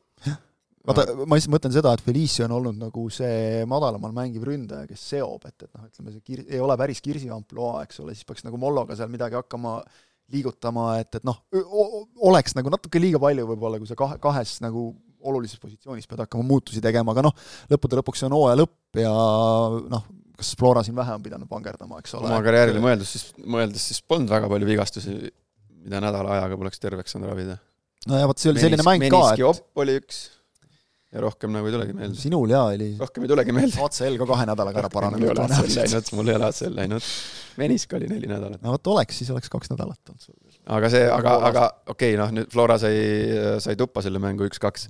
vaata, 0.86 1.06
ma 1.24 1.36
lihtsalt 1.36 1.54
mõtlen 1.56 1.74
seda, 1.74 1.92
et 1.96 2.06
Felicio 2.06 2.46
on 2.46 2.58
olnud 2.60 2.80
nagu 2.86 3.10
see 3.10 3.64
madalamal 3.66 4.14
mängiv 4.14 4.46
ründaja, 4.46 4.86
kes 4.86 5.10
seob, 5.14 5.46
et, 5.48 5.62
et 5.62 5.70
noh, 5.74 5.90
ütleme 5.90 6.12
see 6.12 6.22
kir-, 6.22 6.46
ei 6.48 6.60
ole 6.60 6.76
päris 6.78 7.02
Kirsi 7.02 7.30
ampluaa, 7.34 7.82
eks 7.82 8.00
ole, 8.04 8.14
siis 8.14 8.28
peaks 8.28 8.44
nagu 8.46 8.60
Molloga 8.60 8.96
seal 8.96 9.10
midagi 9.10 9.34
hakkama 9.40 9.78
äh, 9.80 10.02
liigutama, 10.32 10.94
et, 11.02 11.18
et 11.18 11.26
noh, 11.26 11.36
oleks 12.24 12.56
nagu 12.56 12.72
natuke 12.72 13.00
liiga 13.02 13.20
palju 13.22 13.46
võib-olla, 13.50 13.80
kui 13.80 13.90
sa 13.90 13.96
kahe, 13.98 14.16
kahes 14.22 14.56
nagu 14.64 14.88
olulises 15.24 15.60
positsioonis 15.60 16.08
pead 16.08 16.24
hakkama 16.24 16.44
muutusi 16.46 16.82
tegema, 16.84 17.14
aga 17.14 17.24
noh, 17.26 17.34
lõppude 17.72 18.00
lõpuks 18.00 18.22
see 18.22 18.28
on 18.28 18.36
hooaja 18.36 18.58
lõpp 18.60 19.00
ja 19.00 19.12
noh, 19.92 20.06
kas 20.38 20.54
Flora 20.58 20.82
siin 20.84 20.96
vähe 20.96 21.14
on 21.16 21.24
pidanud 21.24 21.50
vangerdama, 21.50 22.00
eks 22.02 22.16
ole. 22.18 22.28
oma 22.28 22.42
karjäärile 22.44 22.82
mõeldes 22.82 23.14
siis, 23.16 23.28
mõeldes 23.40 23.88
siis 23.90 24.02
polnud 24.04 24.32
väga 24.32 24.50
palju 24.52 24.68
vigastusi, 24.68 25.16
mida 25.84 26.02
nädala 26.04 26.38
ajaga 26.38 26.58
poleks 26.60 26.82
terveks 26.82 27.16
saanud 27.16 27.32
ravida. 27.32 27.58
no 28.10 28.20
ja 28.20 28.28
vot, 28.30 28.40
see 28.40 28.52
oli 28.52 28.64
selline 28.64 28.86
mäng 28.86 29.06
ka, 29.06 29.08
et 29.08 29.16
meniski 29.16 29.48
opp 29.48 29.84
oli 29.84 29.98
üks 30.02 30.24
ja 31.14 31.22
rohkem 31.22 31.52
nagu 31.54 31.68
ei 31.68 31.74
tulegi 31.74 31.94
meelde. 31.94 32.18
sinul 32.18 32.50
jaa 32.50 32.64
oli 32.72 32.88
rohkem 32.98 33.24
ei 33.24 33.30
tulegi 33.30 33.54
meelde. 33.54 33.78
ACL 33.86 34.18
ka 34.20 34.26
kahe 34.32 34.46
nädalaga 34.50 34.82
ära 34.82 34.90
paranenud. 34.90 35.22
mul 35.22 35.30
ei 35.30 35.44
ole 35.44 35.46
ACL 35.46 35.78
läinud, 35.78 36.10
mul 36.18 36.30
ei 36.32 36.38
ole 36.38 36.48
ACL 36.48 36.76
läinud. 36.80 37.08
menisk 37.62 37.94
oli 37.98 38.10
neli 38.10 38.30
nädalat. 38.30 38.62
no 38.64 38.74
vot 38.74 38.92
oleks, 38.96 39.20
siis 39.22 39.30
oleks 39.34 39.52
kaks 39.52 39.70
nädalat 39.72 40.12
olnud 40.12 40.26
sul. 40.26 40.36
aga 40.78 40.90
see, 40.90 41.06
aga, 41.18 41.36
aga 41.50 41.64
okei 41.86 42.14
okay,, 42.14 42.20
noh 42.20 42.34
nüüd 42.34 42.50
Flora 42.54 42.78
sai, 42.82 42.98
sai 43.62 43.78
tuppa 43.78 44.02
selle 44.04 44.22
mängu 44.22 44.48
üks-kaks. 44.50 44.88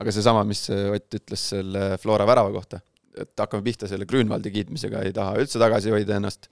aga 0.00 0.16
seesama, 0.16 0.46
mis 0.48 0.64
Ott 0.70 1.20
ütles 1.20 1.44
selle 1.52 1.86
Flora 2.00 2.24
värava 2.28 2.54
kohta, 2.56 2.80
et 3.16 3.36
hakkame 3.44 3.64
pihta 3.66 3.88
selle 3.90 4.08
Grünwaldi 4.08 4.52
kiitmisega, 4.54 5.04
ei 5.04 5.12
taha 5.16 5.36
üldse 5.42 5.60
tagasi 5.60 5.92
hoida 5.92 6.16
ennast. 6.20 6.48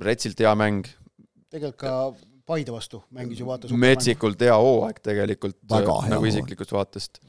Retsilt 0.00 0.38
hea 0.40 0.54
mäng. 0.56 0.86
tegelikult 1.50 1.82
ka 1.82 1.94
Paide 2.50 2.72
vastu 2.74 2.98
mängis 3.14 3.38
ju 3.38 3.46
vaata 3.46 3.68
metsikult 3.78 4.40
hea 4.42 4.54
hooaeg 4.58 4.96
tegelikult, 5.04 5.58
nagu 5.70 6.26
isiklikust 6.26 6.72
vaatest 6.74 7.20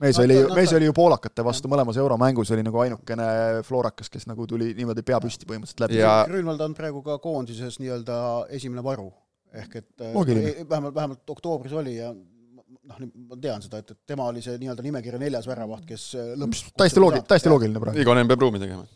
mees 0.00 0.18
oli, 0.22 0.36
mees 0.54 0.72
oli 0.76 0.88
ju 0.88 0.94
poolakate 0.96 1.44
vastu 1.46 1.70
mõlemas 1.70 1.98
euromängus, 2.00 2.52
oli 2.54 2.64
nagu 2.66 2.82
ainukene 2.82 3.26
Florakas, 3.66 4.10
kes 4.12 4.26
nagu 4.30 4.46
tuli 4.50 4.72
niimoodi 4.78 5.04
pea 5.06 5.20
püsti 5.22 5.48
põhimõtteliselt 5.48 5.84
läbi. 5.86 6.00
Ja.... 6.00 6.20
Grünwald 6.28 6.64
on 6.66 6.76
praegu 6.76 7.02
ka 7.06 7.18
koondises 7.22 7.80
nii-öelda 7.82 8.20
esimene 8.56 8.84
varu, 8.86 9.08
ehk 9.52 9.80
et 9.82 10.04
äh, 10.04 10.14
Loogiline. 10.14 10.54
vähemalt, 10.68 10.94
vähemalt 10.96 11.34
oktoobris 11.36 11.74
oli 11.80 11.96
ja 11.98 12.12
noh, 12.14 13.02
ma 13.30 13.40
tean 13.40 13.64
seda, 13.64 13.82
et, 13.82 13.92
et 13.94 14.14
tema 14.14 14.28
oli 14.30 14.44
see 14.44 14.56
nii-öelda 14.60 14.86
nimekirja 14.86 15.20
neljas 15.22 15.48
väravaht, 15.50 15.84
kes 15.88 16.10
äh, 16.18 16.32
lõpuks 16.40 16.70
täiesti 16.78 17.02
loogiline, 17.02 17.28
täiesti 17.28 17.52
loogiline 17.52 17.84
praegu. 17.84 18.04
Igonen 18.04 18.30
peab 18.30 18.46
ruumi 18.46 18.62
tegema. 18.62 18.86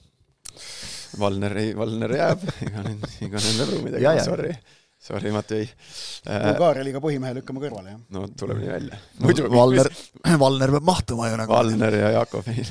Valner 1.19 1.53
ei, 1.61 1.75
Valner 1.79 2.17
jääb, 2.17 2.49
Igonen, 2.67 3.05
Igonen 3.23 3.61
peab 3.61 3.77
ruumi 3.77 3.95
tegema, 3.99 4.25
sorry 4.25 4.57
Sorry, 5.05 5.31
Matei 5.35 5.65
äh,. 5.67 6.45
Bulgaaria 6.49 6.85
liiga 6.87 7.01
põhimehe 7.05 7.37
lükkame 7.37 7.61
kõrvale, 7.61 7.93
jah? 7.93 8.03
no 8.17 8.25
tuleb 8.41 8.61
nii 8.63 8.71
välja. 8.73 9.01
muidu 9.25 9.49
Valner, 9.53 9.91
Valner 10.41 10.73
peab 10.79 10.87
mahtuma 10.89 11.29
ju 11.29 11.41
nagu. 11.41 11.53
Valner 11.53 11.97
ja 11.99 12.13
Jakov 12.19 12.49
ei 12.53 12.65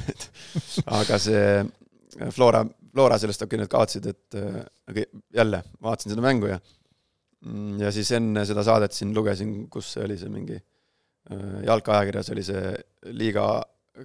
aga 0.99 1.19
see 1.21 1.43
äh, 1.61 2.31
Flora, 2.33 2.63
Flora 2.93 3.19
sellest 3.21 3.45
okei, 3.45 3.61
nad 3.61 3.69
kaotasid, 3.69 4.09
et 4.09 4.39
äh, 4.39 4.63
aga 4.89 5.05
jälle, 5.41 5.61
vaatasin 5.85 6.15
seda 6.15 6.25
mängu 6.25 6.49
ja 6.49 6.57
mm, 6.57 7.75
ja 7.83 7.93
siis 7.93 8.09
enne 8.17 8.47
seda 8.49 8.65
saadet 8.65 8.97
siin 8.97 9.13
lugesin, 9.13 9.53
kus 9.73 9.93
see 9.93 10.07
oli 10.07 10.17
see 10.17 10.33
mingi 10.33 10.57
äh, 10.57 11.61
jalkaajakirjas 11.67 12.33
oli 12.33 12.47
see 12.49 12.73
liiga 13.13 13.45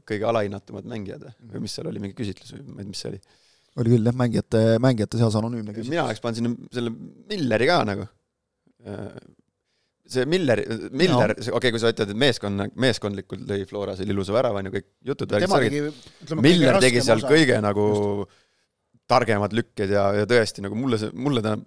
kõige 0.04 0.28
alahinnatumad 0.28 0.84
mängijad 0.84 1.24
või 1.48 1.64
mis 1.64 1.78
seal 1.78 1.88
oli, 1.88 2.04
mingi 2.04 2.18
küsitlus 2.18 2.52
või 2.52 2.66
ma 2.66 2.82
ei 2.82 2.84
tea, 2.84 2.92
mis 2.92 3.04
see 3.06 3.14
oli 3.14 3.24
oli 3.78 3.94
küll 3.94 4.08
jah, 4.10 4.20
mängijate, 4.20 4.62
mängijate 4.82 5.20
seas 5.20 5.36
anonüümne 5.38 5.72
küsimus. 5.72 5.96
mina 5.96 6.04
oleks 6.04 6.20
pannud 6.20 6.40
sinna 6.42 6.70
selle 6.74 6.92
Milleri 6.92 7.68
ka 7.72 7.80
nagu 7.88 8.08
see 10.08 10.24
Miller, 10.26 10.62
Miller 10.90 11.34
no., 11.34 11.36
okei 11.36 11.56
okay,, 11.58 11.72
kui 11.74 11.82
sa 11.82 11.92
ütled, 11.92 12.12
et 12.14 12.20
meeskonna, 12.22 12.68
meeskondlikult 12.80 13.44
lõi 13.48 13.64
Flora 13.68 13.96
selle 13.98 14.14
ilusa 14.14 14.34
värava, 14.36 14.62
on 14.62 14.70
ju, 14.70 14.74
kõik 14.78 14.88
jutud, 15.10 15.34
Miller 16.44 16.78
tegi 16.82 17.02
seal 17.04 17.20
osa. 17.20 17.32
kõige 17.32 17.58
nagu 17.64 17.88
Just. 17.90 18.38
targemad 19.10 19.56
lükked 19.56 19.92
ja, 19.92 20.08
ja 20.16 20.28
tõesti 20.30 20.64
nagu 20.64 20.78
mulle 20.78 21.00
see, 21.00 21.12
mulle 21.12 21.44
ta 21.44 21.58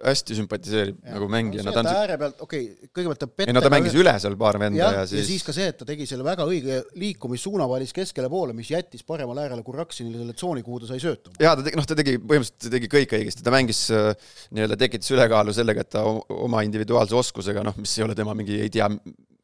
hästi 0.00 0.36
sümpatiseerib 0.38 0.96
ja. 1.04 1.14
nagu 1.16 1.26
mängija 1.30 1.64
no,. 1.64 1.72
ta 1.74 1.82
on 1.82 1.88
ääre 1.90 2.16
pealt, 2.20 2.38
okei 2.44 2.62
okay,, 2.70 2.88
kõigepealt 2.96 3.20
ta 3.20 3.44
ei 3.44 3.54
no 3.54 3.62
ta 3.64 3.70
mängis 3.72 3.96
üle 4.00 4.14
seal 4.22 4.36
paar 4.40 4.56
venda 4.60 4.80
ja, 4.80 4.90
ja 5.00 5.02
siis 5.08 5.20
ja 5.20 5.26
siis 5.28 5.44
ka 5.44 5.54
see, 5.56 5.66
et 5.72 5.76
ta 5.80 5.88
tegi 5.88 6.06
selle 6.08 6.24
väga 6.24 6.46
õige 6.48 6.78
liikumissuuna, 7.00 7.66
valis 7.68 7.92
keskele 7.96 8.30
poole, 8.32 8.54
mis 8.56 8.70
jättis 8.72 9.04
paremale 9.06 9.44
äärele 9.44 9.64
Kuraksinile 9.66 10.22
selle 10.22 10.36
tsooni, 10.36 10.64
kuhu 10.64 10.80
ta 10.82 10.90
sai 10.90 11.02
sööta. 11.02 11.34
jaa, 11.36 11.52
ta 11.58 11.66
tegi, 11.66 11.80
noh, 11.80 11.88
ta 11.88 11.98
tegi, 11.98 12.16
põhimõtteliselt 12.20 12.64
ta 12.64 12.72
tegi 12.76 12.92
kõik 12.96 13.16
õigesti, 13.18 13.44
ta 13.44 13.54
mängis 13.54 13.82
äh, 13.94 14.12
nii-öelda, 14.56 14.78
tekitas 14.80 15.12
ülekaalu 15.16 15.56
sellega, 15.56 15.84
et 15.84 15.92
ta 15.92 16.04
oma 16.06 16.64
individuaalse 16.64 17.18
oskusega, 17.20 17.64
noh, 17.66 17.76
mis 17.80 17.98
ei 17.98 18.06
ole 18.06 18.16
tema 18.16 18.36
mingi 18.38 18.56
ei 18.64 18.72
tea, 18.72 18.88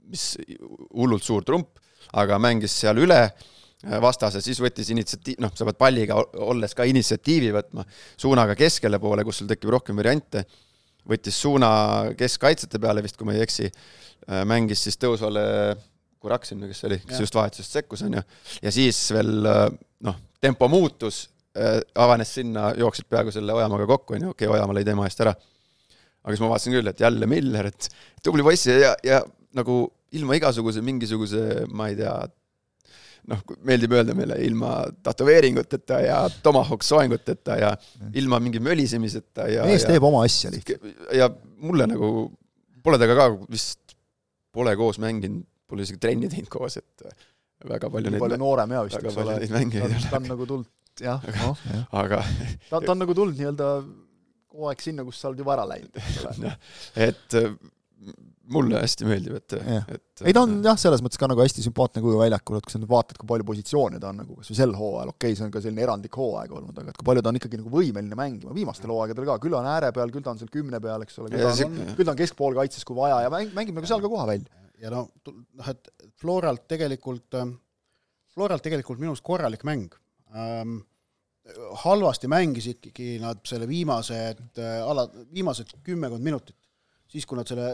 mis 0.07 0.31
hullult 0.95 1.27
suur 1.27 1.45
trump, 1.45 1.77
aga 2.17 2.41
mängis 2.41 2.81
seal 2.81 3.05
üle 3.05 3.27
vastase, 3.85 4.41
siis 4.41 4.59
võttis 4.63 4.89
initsiatiiv, 4.93 5.41
noh, 5.45 5.53
sa 5.55 5.67
pead 5.69 5.77
palliga 5.79 6.17
olles 6.47 6.73
ka 6.75 6.87
initsiatiivi 6.89 7.51
võtma, 7.55 7.85
suunaga 8.19 8.57
keskele 8.59 8.99
poole, 9.03 9.25
kus 9.27 9.43
sul 9.43 9.51
tekib 9.51 9.71
rohkem 9.75 9.99
variante, 10.01 10.47
võttis 11.07 11.39
suuna 11.39 11.69
keskkaitsjate 12.19 12.81
peale 12.83 13.05
vist, 13.05 13.19
kui 13.19 13.29
ma 13.29 13.37
ei 13.37 13.45
eksi, 13.45 13.69
äh, 13.69 14.43
mängis 14.49 14.87
siis 14.87 14.99
tõusvale 15.01 15.45
Kuraksin, 16.27 16.63
kes 16.67 16.81
see 16.81 16.89
oli, 16.89 16.97
kes 17.05 17.21
ja. 17.21 17.27
just 17.27 17.37
vahetusest 17.37 17.77
sekkus, 17.77 18.03
on 18.07 18.17
ju, 18.19 18.23
ja 18.65 18.73
siis 18.75 18.99
veel 19.15 19.51
äh, 19.51 19.67
noh, 20.09 20.17
tempo 20.43 20.69
muutus, 20.73 21.27
äh, 21.59 21.79
avanes 22.03 22.33
sinna, 22.39 22.71
jooksid 22.81 23.07
peaaegu 23.13 23.35
selle 23.35 23.55
Ojamaaga 23.55 23.87
kokku, 23.93 24.17
on 24.17 24.27
ju, 24.27 24.33
okei 24.35 24.49
okay,, 24.49 24.57
Ojamaa 24.57 24.79
lõi 24.79 24.87
tema 24.89 25.07
eest 25.07 25.23
ära. 25.23 25.37
aga 26.25 26.35
siis 26.35 26.43
ma 26.43 26.51
vaatasin 26.51 26.75
küll, 26.79 26.91
et 26.91 27.05
jälle 27.05 27.29
Miller, 27.31 27.69
et 27.71 27.91
tubli 28.25 28.43
poiss 28.43 28.67
ja, 28.67 28.97
ja 29.07 29.21
nagu 29.55 29.85
ilma 30.17 30.39
igasuguse 30.39 30.83
mingisuguse, 30.83 31.67
ma 31.71 31.91
ei 31.93 32.01
tea, 32.01 32.15
noh, 33.31 33.43
meeldib 33.67 33.95
öelda 33.97 34.15
meile 34.17 34.39
ilma 34.47 34.73
tätoveeringuteta 35.07 36.01
ja 36.05 36.19
tomahawk 36.43 36.85
soenguteta 36.87 37.59
ja 37.61 37.73
ilma 38.15 38.41
mingi 38.43 38.61
mölisemiseta 38.63 39.49
ja 39.51 39.67
mees 39.69 39.87
teeb 39.89 40.07
oma 40.07 40.23
asja 40.27 40.53
lihtsalt. 40.55 40.87
ja 41.17 41.29
mulle 41.63 41.89
nagu, 41.91 42.11
pole 42.85 43.01
temaga 43.03 43.27
ka 43.27 43.51
vist, 43.51 43.97
pole 44.55 44.77
koos 44.79 45.01
mänginud, 45.03 45.45
pole 45.67 45.87
isegi 45.87 46.01
trenni 46.03 46.31
teinud 46.33 46.51
koos, 46.53 46.79
et 46.81 47.07
väga 47.67 47.91
palju 47.93 48.15
nii 48.15 48.23
palju 48.23 48.41
noorem 48.41 48.77
ja 48.77 48.83
vist, 48.87 49.03
eks 49.03 49.21
ole. 49.23 49.39
ta, 49.47 50.19
on 50.21 50.29
nagu 50.31 50.49
tulnud 50.49 50.73
jah, 51.03 51.23
noh, 51.43 51.63
aga 52.03 52.23
ta, 52.71 52.79
ta 52.79 52.93
on 52.95 53.03
nagu 53.03 53.17
tulnud 53.17 53.39
nii-öelda 53.39 53.71
kogu 54.57 54.71
aeg 54.71 54.85
sinna, 54.85 55.05
kus 55.05 55.19
sa 55.21 55.31
oled 55.31 55.43
juba 55.43 55.57
ära 55.57 55.67
läinud, 55.69 55.99
eks 56.01 56.21
ole. 56.25 56.53
et 57.09 57.41
mulle 58.53 58.81
hästi 58.81 59.07
meeldib, 59.09 59.37
et, 59.41 59.55
et 59.59 60.23
ei 60.27 60.35
ta 60.35 60.43
on 60.47 60.53
jah, 60.65 60.77
selles 60.79 61.03
mõttes 61.05 61.19
ka 61.21 61.29
nagu 61.31 61.43
hästi 61.43 61.65
sümpaatne 61.65 62.03
kuju 62.05 62.21
väljakul, 62.21 62.59
et 62.59 62.67
kui 62.67 62.75
sa 62.75 62.81
nüüd 62.81 62.91
vaatad, 62.91 63.19
kui 63.21 63.29
palju 63.31 63.47
positsioone 63.49 64.01
ta 64.03 64.13
on 64.13 64.21
nagu 64.23 64.39
kas 64.39 64.51
või 64.53 64.59
sel 64.59 64.75
hooajal, 64.79 65.13
okei 65.13 65.33
okay,, 65.33 65.39
see 65.39 65.47
on 65.47 65.55
ka 65.55 65.63
selline 65.65 65.85
erandlik 65.87 66.19
hooaeg 66.21 66.55
olnud, 66.59 66.79
aga 66.83 66.93
et 66.93 67.01
kui 67.01 67.09
palju 67.11 67.25
ta 67.25 67.33
on 67.33 67.41
ikkagi 67.41 67.61
nagu 67.61 67.73
võimeline 67.75 68.19
mängima, 68.19 68.55
viimastel 68.57 68.93
hooaegadel 68.95 69.29
ka, 69.29 69.39
küll 69.43 69.59
on 69.59 69.71
ääre 69.71 69.93
peal, 69.97 70.13
küll 70.15 70.27
ta 70.27 70.35
on 70.35 70.43
seal 70.43 70.53
kümne 70.55 70.81
peal, 70.83 71.07
eks 71.07 71.21
ole, 71.23 71.33
küll 71.35 71.47
ta 71.47 71.69
on, 71.69 71.79
küll 71.99 72.09
ta 72.09 72.15
on 72.15 72.21
keskpoolkaitses, 72.23 72.87
kui 72.87 72.99
vaja, 72.99 73.23
ja 73.27 73.33
mäng, 73.35 73.55
mängib 73.57 73.79
nagu 73.79 73.91
seal 73.91 74.05
ka 74.05 74.13
koha 74.13 74.29
välja. 74.31 74.67
ja 74.83 74.93
no 74.95 75.07
noh, 75.33 75.71
et 75.73 75.91
Floralt 76.21 76.67
tegelikult, 76.71 77.29
ähm, 77.41 77.57
Floralt 78.35 78.63
tegelikult 78.63 79.01
minu 79.03 79.15
arust 79.15 79.25
korralik 79.27 79.65
mäng. 79.67 79.95
Ähm, 80.37 80.83
halvasti 81.85 82.29
mängisidki 82.29 83.17
nad 83.23 83.39
selle 83.47 83.69
viimased 83.71 84.59
äh, 84.59 84.81
ala, 84.83 85.07
viimased 85.33 85.77
kümmekond 85.87 86.25
minutit 86.25 86.57
siis 87.11 87.27
kui 87.27 87.39
nad 87.39 87.49
selle, 87.49 87.69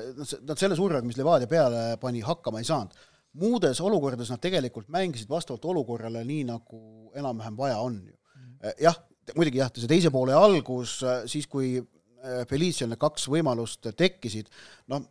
nad 0.46 0.58
selle 0.60 0.76
survega, 0.78 1.06
mis 1.06 1.18
Levadia 1.20 1.50
peale 1.50 1.84
pani, 2.00 2.22
hakkama 2.24 2.62
ei 2.62 2.68
saanud. 2.68 2.94
muudes 3.32 3.78
olukordades 3.80 4.28
nad 4.28 4.40
tegelikult 4.44 4.90
mängisid 4.92 5.30
vastavalt 5.30 5.64
olukorrale 5.64 6.20
nii, 6.28 6.42
nagu 6.50 6.80
enam-vähem 7.16 7.56
vaja 7.56 7.78
on 7.80 7.94
ju. 8.04 8.12
Mm. 8.12 8.58
jah, 8.80 8.98
muidugi 9.36 9.62
jah, 9.62 9.70
see 9.72 9.88
teise 9.88 10.10
poole 10.12 10.34
algus, 10.36 10.98
siis 11.30 11.46
kui 11.48 11.78
äh, 11.78 12.44
Feliciale 12.50 12.98
kaks 13.00 13.28
võimalust 13.32 13.88
tekkisid, 13.96 14.50
noh, 14.92 15.06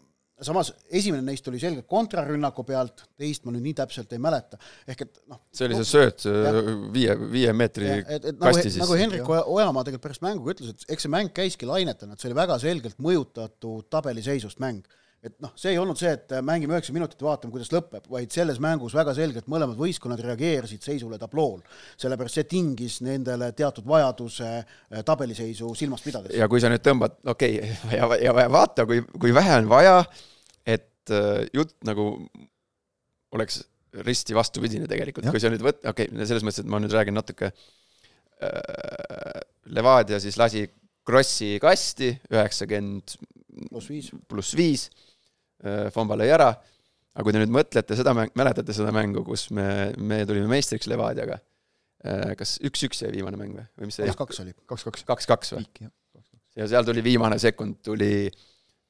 samas 0.46 0.72
esimene 0.90 1.24
neist 1.26 1.48
oli 1.52 1.60
selgelt 1.62 1.88
kontrarünnaku 1.90 2.66
pealt, 2.68 3.06
teist 3.20 3.46
ma 3.46 3.54
nüüd 3.54 3.66
nii 3.68 3.76
täpselt 3.78 4.14
ei 4.16 4.22
mäleta, 4.22 4.60
ehk 4.90 5.06
et 5.06 5.20
noh. 5.32 5.42
see 5.54 5.68
oli 5.68 5.78
see 5.80 5.90
sööt 5.92 6.26
viie, 6.94 7.18
viie 7.34 7.54
meetri 7.58 7.90
ja, 7.90 8.00
et, 8.02 8.32
et, 8.34 8.40
kasti 8.40 8.64
nagu, 8.64 8.64
sisse. 8.68 8.82
nagu 8.84 8.98
Henrik 9.00 9.30
Ojamaa 9.30 9.86
tegelikult 9.88 10.08
pärast 10.08 10.26
mängu 10.26 10.54
ütles, 10.54 10.74
et 10.74 10.96
eks 10.96 11.08
see 11.08 11.14
mäng 11.14 11.34
käiski 11.36 11.70
lainetena, 11.70 12.16
et 12.16 12.24
see 12.24 12.32
oli 12.32 12.40
väga 12.42 12.58
selgelt 12.64 12.98
mõjutatud 13.04 13.90
tabeliseisust 13.94 14.62
mäng 14.64 14.88
et 15.22 15.36
noh, 15.44 15.52
see 15.60 15.76
ei 15.76 15.78
olnud 15.78 16.00
see, 16.00 16.12
et 16.16 16.34
mängime 16.46 16.74
üheksa 16.74 16.94
minutit 16.96 17.20
ja 17.22 17.28
vaatame, 17.28 17.54
kuidas 17.54 17.70
lõpeb, 17.74 18.08
vaid 18.10 18.32
selles 18.34 18.58
mängus 18.64 18.96
väga 18.98 19.14
selgelt 19.14 19.50
mõlemad 19.52 19.78
võistkonnad 19.78 20.22
reageerisid 20.26 20.82
seisule 20.86 21.20
tablool. 21.22 21.60
sellepärast 22.02 22.40
see 22.40 22.48
tingis 22.50 23.00
nendele 23.06 23.52
teatud 23.58 23.86
vajaduse 23.88 24.48
eh, 24.58 25.04
tabeliseisu 25.06 25.76
silmas 25.78 26.02
pidades. 26.06 26.34
ja 26.38 26.48
kui 26.50 26.62
sa 26.64 26.72
nüüd 26.74 26.82
tõmbad, 26.86 27.20
okei 27.36 27.60
okay,, 27.62 28.00
ja, 28.00 28.10
ja 28.26 28.48
vaata, 28.50 28.88
kui, 28.90 29.04
kui 29.22 29.34
vähe 29.38 29.60
on 29.62 29.70
vaja, 29.70 30.00
et 30.66 31.14
äh, 31.14 31.46
jutt 31.54 31.78
nagu 31.86 32.08
oleks 33.38 33.62
risti 34.08 34.34
vastupidine 34.34 34.90
tegelikult, 34.90 35.30
kui 35.30 35.44
sa 35.44 35.52
nüüd 35.54 35.62
võt-, 35.62 35.84
okei 35.86 36.10
okay,, 36.10 36.26
selles 36.26 36.48
mõttes, 36.48 36.64
et 36.64 36.72
ma 36.72 36.82
nüüd 36.82 36.98
räägin 36.98 37.18
natuke 37.20 37.52
äh,, 38.42 39.38
Levadia 39.70 40.18
siis 40.20 40.40
lasi 40.42 40.66
Krossi 41.06 41.56
kasti, 41.62 42.10
üheksakümmend 42.30 43.16
pluss 43.70 43.90
viis, 43.90 44.12
pluss 44.30 44.58
äh, 45.64 45.88
Fomba 45.94 46.18
lõi 46.20 46.30
ära, 46.34 46.52
aga 47.14 47.26
kui 47.28 47.36
te 47.36 47.42
nüüd 47.42 47.54
mõtlete 47.54 47.98
seda 48.00 48.14
mäletate 48.16 48.76
seda 48.76 48.94
mängu, 48.96 49.24
kus 49.28 49.50
me, 49.56 49.92
me 49.98 50.22
tulime 50.30 50.50
meistriks 50.52 50.90
Levadiaga, 50.92 51.40
äh, 52.06 52.32
kas 52.40 52.58
üks-üks 52.68 53.04
jäi 53.06 53.12
viimane 53.18 53.40
mäng 53.40 53.58
või, 53.58 53.68
või 53.80 53.92
mis 53.92 54.00
see 54.00 54.08
kaks-kaks 54.12 54.44
oli. 54.46 54.56
kaks-kaks. 54.70 55.08
kaks-kaks 55.10 55.56
või? 55.58 55.92
ja 56.60 56.68
seal 56.68 56.88
tuli 56.88 57.04
viimane 57.04 57.40
sekund, 57.42 57.80
tuli 57.86 58.30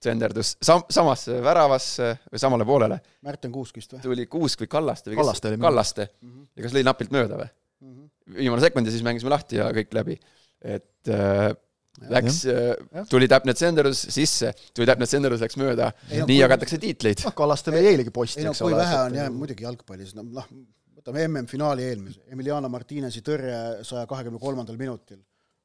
tsenderdus 0.01 0.55
sam-, 0.65 0.85
samasse 0.89 1.37
väravasse 1.45 2.11
või 2.31 2.41
samale 2.41 2.65
poolele. 2.67 2.97
Märten 3.25 3.53
Kuuskvist 3.53 3.95
või? 3.95 4.03
tuli 4.05 4.27
Kuusk 4.31 4.63
või 4.63 4.71
Kallaste 4.71 5.11
või 5.11 5.17
kes? 5.17 5.23
Kallaste 5.23 5.51
oli. 5.51 5.59
Kallaste 5.61 6.07
mm. 6.07 6.29
-hmm. 6.29 6.47
ja 6.55 6.65
kas 6.65 6.77
lõi 6.77 6.85
napilt 6.87 7.13
mööda 7.13 7.41
või 7.41 7.49
mm? 7.49 7.91
-hmm. 7.91 8.37
viimane 8.39 8.65
sekund 8.65 8.89
ja 8.89 8.95
siis 8.95 9.05
mängisime 9.05 9.33
lahti 9.33 9.61
ja 9.61 9.69
kõik 9.75 9.93
läbi. 9.97 10.17
et 10.61 11.13
äh, 11.13 11.51
läks, 12.11 12.41
äh, 12.49 13.05
tuli 13.11 13.27
täpne 13.31 13.55
tsenderdus 13.57 14.03
sisse, 14.13 14.53
tuli 14.75 14.87
täpne 14.89 15.07
tsenderdus, 15.09 15.41
läks 15.45 15.57
mööda, 15.61 15.91
no, 16.11 16.27
nii 16.29 16.37
jagatakse 16.39 16.79
tiitleid. 16.81 17.25
noh, 17.27 17.35
Kallaste 17.37 17.73
lõi 17.73 17.83
eilegi 17.93 18.13
posti, 18.15 18.45
eks 18.45 18.61
ole. 18.61 18.75
kui 18.75 18.79
vähe 18.79 19.01
on 19.07 19.17
jah, 19.19 19.33
muidugi 19.33 19.67
jalgpallis, 19.67 20.15
no 20.17 20.25
noh, 20.39 20.47
võtame 20.97 21.27
MM-finaali 21.27 21.89
eelmise, 21.89 22.23
Emiliano 22.31 22.71
Martinezi 22.71 23.23
tõrje 23.25 23.59
saja 23.87 24.07
kahekümne 24.09 24.41
kolmandal 24.41 24.79
minutil 24.79 25.19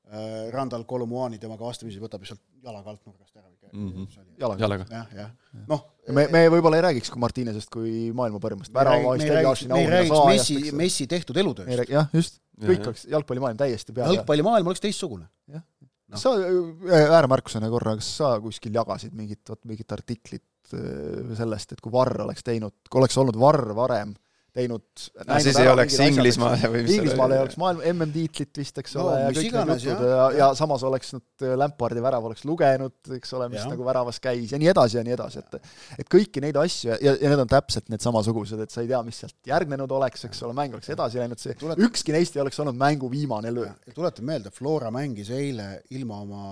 Äh, 0.07 0.53
Randal 0.55 0.85
Kolumuani 0.87 1.41
temaga 1.43 1.67
vastamisi 1.67 1.99
võtab 1.99 2.23
lihtsalt 2.23 2.39
jalaga 2.63 2.93
alt 2.93 3.01
nurgast 3.09 3.41
ära 3.41 3.49
mm. 3.73 3.89
-hmm. 3.89 4.27
jalaga, 4.39 4.63
jalaga.. 4.63 4.85
jah, 4.87 5.09
jah. 5.19 5.33
noh. 5.67 5.83
me, 6.15 6.29
me 6.31 6.43
võib-olla 6.47 6.79
ei 6.79 6.85
räägiks 6.85 7.11
kui 7.11 7.19
Martinesest 7.25 7.73
kui 7.75 7.95
maailma 8.15 8.39
parimast. 8.39 8.71
me 8.71 8.85
ei 8.85 9.33
räägiks, 9.33 9.67
me 9.67 9.81
ei 9.81 9.89
räägiks 9.91 10.23
Messi, 10.29 10.71
Messi 10.79 11.09
tehtud 11.11 11.41
elutööst. 11.43 11.91
jah, 11.91 12.07
just. 12.15 12.39
kõik 12.55 12.87
oleks, 12.87 13.03
jalgpallimaailm 13.17 13.59
täiesti 13.59 13.97
peale. 13.97 14.15
jalgpallimaailm 14.15 14.71
oleks 14.71 14.85
teistsugune. 14.87 15.27
jah 15.51 15.67
no.. 16.13 16.21
sa 16.21 16.35
äh, 16.39 17.07
ääremärkusena 17.07 17.71
korra, 17.73 17.97
kas 17.99 18.13
sa 18.21 18.37
kuskil 18.43 18.77
jagasid 18.77 19.17
mingit, 19.17 19.43
vot 19.49 19.63
mingit 19.69 19.93
artiklit 19.97 20.75
äh, 20.75 21.35
sellest, 21.39 21.77
et 21.77 21.83
kui 21.85 21.95
Varr 21.95 22.23
oleks 22.27 22.47
teinud, 22.47 22.77
kui 22.91 23.03
oleks 23.03 23.19
olnud 23.23 23.39
Varr 23.41 23.75
varem 23.77 24.15
teinud 24.57 25.05
no 25.29 25.39
siis 25.43 25.59
ei 25.61 25.69
oleks 25.71 25.99
Inglismaal 26.05 26.57
või 26.65 26.83
mis 26.87 26.95
Inglismaal 26.97 27.35
ei 27.35 27.43
oleks 27.45 27.59
maailma 27.61 27.85
MM-tiitlit 27.93 28.61
vist, 28.61 28.81
eks 28.83 28.97
ole 28.99 29.13
no,, 29.13 29.23
ja 29.25 29.33
kõik 29.37 29.49
iganes, 29.51 29.83
need 29.83 29.91
jutud 29.91 30.13
ja, 30.13 30.27
ja 30.39 30.49
samas 30.59 30.85
oleks 30.89 31.13
nad 31.17 31.47
äh, 31.47 31.55
Lampardi 31.61 32.05
värav 32.05 32.29
oleks 32.29 32.45
lugenud, 32.49 32.97
eks 33.19 33.35
ole, 33.39 33.49
mis 33.53 33.63
ja. 33.63 33.71
nagu 33.73 33.87
väravas 33.87 34.21
käis 34.23 34.55
ja 34.55 34.61
nii 34.63 34.71
edasi 34.73 35.01
ja 35.01 35.05
nii 35.07 35.17
edasi, 35.17 35.43
et 35.45 35.59
et 36.05 36.13
kõiki 36.13 36.43
neid 36.45 36.59
asju 36.61 36.95
ja, 36.95 37.17
ja 37.17 37.33
need 37.33 37.45
on 37.45 37.51
täpselt 37.53 37.91
need 37.93 38.05
samasugused, 38.05 38.61
et 38.63 38.73
sa 38.73 38.85
ei 38.85 38.91
tea, 38.93 39.03
mis 39.07 39.21
sealt 39.25 39.37
järgnenud 39.51 39.97
oleks, 39.99 40.29
eks 40.29 40.45
ole, 40.47 40.57
mäng 40.57 40.77
oleks 40.77 40.93
edasi 40.95 41.23
läinud, 41.23 41.43
see 41.43 41.59
Tulet... 41.61 41.83
ükski 41.89 42.15
neist 42.17 42.37
ei 42.37 42.45
oleks 42.45 42.61
olnud 42.65 42.79
mängu 42.81 43.11
viimane 43.13 43.53
löök. 43.55 43.93
tuletan 43.95 44.29
meelde, 44.29 44.55
Flora 44.55 44.93
mängis 44.95 45.33
eile 45.35 45.83
ilma 45.97 46.23
oma 46.25 46.47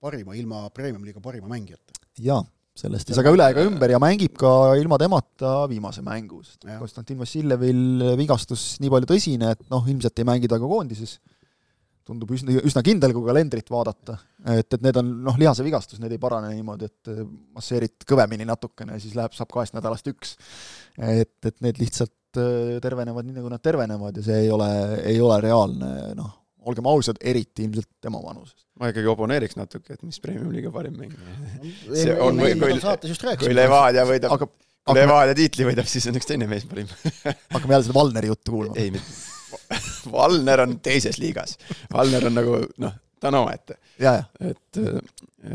parima, 0.00 0.36
ilma 0.36 0.66
Premium-liiga 0.70 1.22
parima 1.24 1.48
mängijata. 1.50 1.96
jaa 2.20 2.42
sellest 2.76 3.10
ei 3.10 3.16
saa 3.16 3.24
ka 3.24 3.32
üle 3.34 3.46
ega 3.52 3.64
ümber 3.66 3.92
ja 3.92 4.00
mängib 4.02 4.36
ka 4.40 4.50
ilma 4.80 4.98
temata 5.00 5.52
viimase 5.70 6.04
mängu, 6.04 6.42
sest 6.44 6.66
Konstantin 6.80 7.18
Vassiljevil 7.20 8.12
vigastus 8.20 8.76
nii 8.82 8.92
palju 8.92 9.10
tõsine, 9.12 9.54
et 9.56 9.64
noh, 9.72 9.86
ilmselt 9.88 10.20
ei 10.20 10.28
mängi 10.28 10.50
ta 10.50 10.60
ka 10.60 10.68
koondises. 10.68 11.18
tundub 12.06 12.30
üsna, 12.30 12.54
üsna 12.62 12.84
kindel, 12.86 13.10
kui 13.16 13.24
kalendrit 13.26 13.70
vaadata. 13.72 14.18
et, 14.46 14.68
et 14.68 14.82
need 14.82 14.96
on 15.00 15.08
noh, 15.26 15.38
lihasevigastus, 15.40 15.98
need 16.02 16.12
ei 16.14 16.22
parane 16.22 16.52
niimoodi, 16.54 16.86
et 16.86 17.12
masseerid 17.56 18.06
kõvemini 18.06 18.46
natukene 18.46 18.94
ja 18.94 19.02
siis 19.02 19.16
läheb, 19.18 19.34
saab 19.34 19.50
kahest 19.50 19.74
nädalast 19.74 20.06
üks. 20.12 20.36
et, 20.98 21.38
et 21.42 21.60
need 21.64 21.80
lihtsalt 21.80 22.38
äh, 22.38 22.76
tervenevad 22.84 23.26
nii, 23.26 23.40
nagu 23.40 23.50
nad 23.50 23.64
tervenevad 23.64 24.20
ja 24.20 24.28
see 24.28 24.44
ei 24.44 24.50
ole, 24.54 24.70
ei 25.02 25.20
ole 25.20 25.40
reaalne 25.48 25.94
noh, 26.18 26.34
olgem 26.66 26.88
ausad, 26.90 27.20
eriti 27.22 27.66
ilmselt 27.66 27.88
tema 28.02 28.20
vanuses 28.22 28.66
ma 28.80 28.90
ikkagi 28.92 29.08
oponeeriks 29.08 29.56
natuke, 29.56 29.96
et 29.96 30.02
mis 30.04 30.18
Premium-liiga 30.20 30.70
parim 30.74 30.98
mäng. 31.00 31.14
see 31.88 32.12
on, 32.20 32.40
kui, 32.40 32.52
kui, 32.60 33.36
kui 33.40 33.56
Levadia 33.56 34.04
võidab 34.08 34.34
aga, 34.36 34.48
kui 34.50 34.98
Levadia 34.98 35.36
tiitli 35.38 35.68
võidab, 35.70 35.88
siis 35.90 36.08
on 36.10 36.18
üks 36.20 36.28
teine 36.28 36.48
mees 36.50 36.66
parim 36.68 36.90
hakkame 37.54 37.76
jälle 37.76 37.86
seda 37.88 37.96
Valneri 37.96 38.32
juttu 38.32 38.56
kuulma. 38.58 38.76
ei, 38.80 38.92
Valner 40.16 40.64
on 40.66 40.76
teises 40.84 41.18
liigas. 41.22 41.56
Valner 41.92 42.28
on 42.28 42.36
nagu 42.36 42.58
noh, 42.82 42.98
ta 43.20 43.30
on 43.30 43.40
omaette. 43.42 43.78
et, 43.98 44.82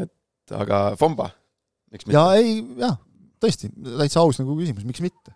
et 0.02 0.56
aga 0.58 0.82
Fomba, 1.00 1.30
miks 1.94 2.08
mitte? 2.08 2.18
jaa, 2.18 2.40
ei, 2.40 2.58
jaa, 2.82 2.96
tõesti, 3.44 3.72
täitsa 4.02 4.24
aus 4.24 4.42
nagu 4.42 4.58
küsimus, 4.60 4.88
miks 4.88 5.04
mitte? 5.06 5.36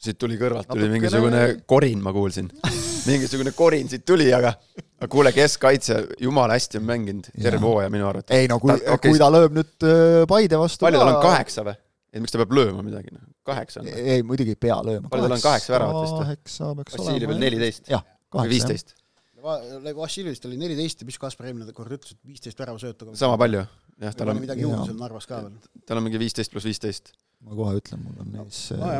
siit 0.00 0.16
tuli 0.16 0.38
kõrvalt, 0.40 0.70
tuli 0.70 0.88
mingisugune 0.88 1.42
korin, 1.68 2.00
ma 2.04 2.14
kuulsin 2.16 2.48
mingisugune 3.10 3.52
korin 3.56 3.90
siit 3.90 4.06
tuli, 4.08 4.28
aga 4.34 4.54
aga 5.00 5.08
kuule, 5.10 5.32
keskkaitse 5.32 5.96
jumala 6.20 6.56
hästi 6.56 6.80
on 6.80 6.86
mänginud 6.88 7.30
terve 7.42 7.62
hooaja 7.64 7.90
minu 7.92 8.08
arvates. 8.08 8.36
ei 8.36 8.48
no 8.50 8.58
kui, 8.60 8.74
okay. 8.76 9.10
kui 9.10 9.20
ta 9.20 9.30
lööb 9.32 9.56
nüüd 9.56 9.86
äh, 9.88 10.24
Paide 10.28 10.60
vastu 10.60 10.84
palju 10.84 11.00
tal 11.00 11.12
on, 11.14 11.20
kaheksa 11.24 11.64
või? 11.66 11.76
et 12.12 12.24
miks 12.24 12.34
ta 12.34 12.40
peab 12.42 12.54
lööma 12.58 12.84
midagi, 12.84 13.12
noh, 13.14 13.24
kaheksa 13.48 13.80
on 13.80 13.88
või? 13.88 14.06
ei, 14.14 14.24
muidugi 14.26 14.56
ei 14.56 14.60
pea 14.60 14.80
lööma. 14.84 15.08
palju 15.12 15.28
tal 15.28 15.36
on, 15.38 15.44
kaheksa 15.44 15.76
väravat 15.76 16.00
vist 16.02 16.16
või? 16.16 16.26
kaheksa 16.26 16.72
peaks 16.80 16.98
olema. 16.98 17.06
Vassiljev 17.06 17.34
neliteist. 17.44 17.84
jah, 17.90 18.04
kaheksa. 18.28 18.54
viisteist. 18.54 18.96
Vassiljevist 19.40 20.44
oli 20.44 20.60
neliteist 20.60 21.00
ja 21.00 21.08
mis 21.08 21.16
Kaspar 21.20 21.48
eelmine 21.48 21.72
kord 21.72 21.94
ütles, 21.96 22.12
et 22.12 22.28
viisteist 22.28 22.60
väravasöötu. 22.60 23.14
sama 23.16 23.40
palju, 23.40 23.64
jah, 24.04 24.16
tal 24.18 24.34
on 24.34 24.42
midagi 24.42 24.66
juurde 24.66 24.84
seal 24.90 25.00
Narvas 25.00 25.28
ka 25.30 25.40
veel. 25.46 25.56
tal 25.88 26.02
on 26.02 26.04
mingi 26.04 26.20
viisteist 26.20 26.52
pluss 26.52 26.68
viisteist. 26.68 27.14
ma 27.46 27.56
kohe 27.56 27.78
ütlen, 27.80 28.04
mul 28.04 28.20
on 28.20 28.34
neis 28.36 28.66
no, 28.76 28.90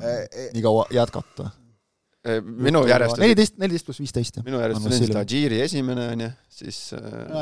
äh, 0.00 0.24
nii 0.54 0.64
kaua 0.64 0.86
jätkata 0.96 1.50
minu 2.66 2.82
järjest 2.88 3.20
neliteist, 3.20 3.54
neliteist 3.60 3.88
pluss 3.88 4.02
viisteist, 4.02 4.40
jah. 4.40 4.46
minu 4.46 4.60
järjest 4.60 4.84
on 4.84 4.96
endiselt 4.96 5.20
Adžiiri 5.22 5.60
esimene, 5.64 6.08
on 6.14 6.24
ju, 6.26 6.32
siis 6.60 6.80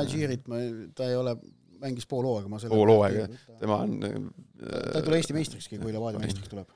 Adžiirit 0.00 0.46
ma, 0.50 0.60
ta 0.98 1.08
ei 1.10 1.16
ole, 1.18 1.34
mängis 1.82 2.06
pool 2.10 2.28
hooaega, 2.28 2.52
ma 2.52 2.60
selle 2.62 2.76
pool 2.76 2.92
hooaega, 2.94 3.26
tema 3.58 3.80
on 3.86 3.98
ta 3.98 5.00
ei 5.00 5.08
tule 5.08 5.18
Eesti 5.18 5.36
meistrikski, 5.36 5.80
kui 5.82 5.94
Levadia 5.94 6.22
meistriks 6.22 6.52
tuleb. 6.52 6.70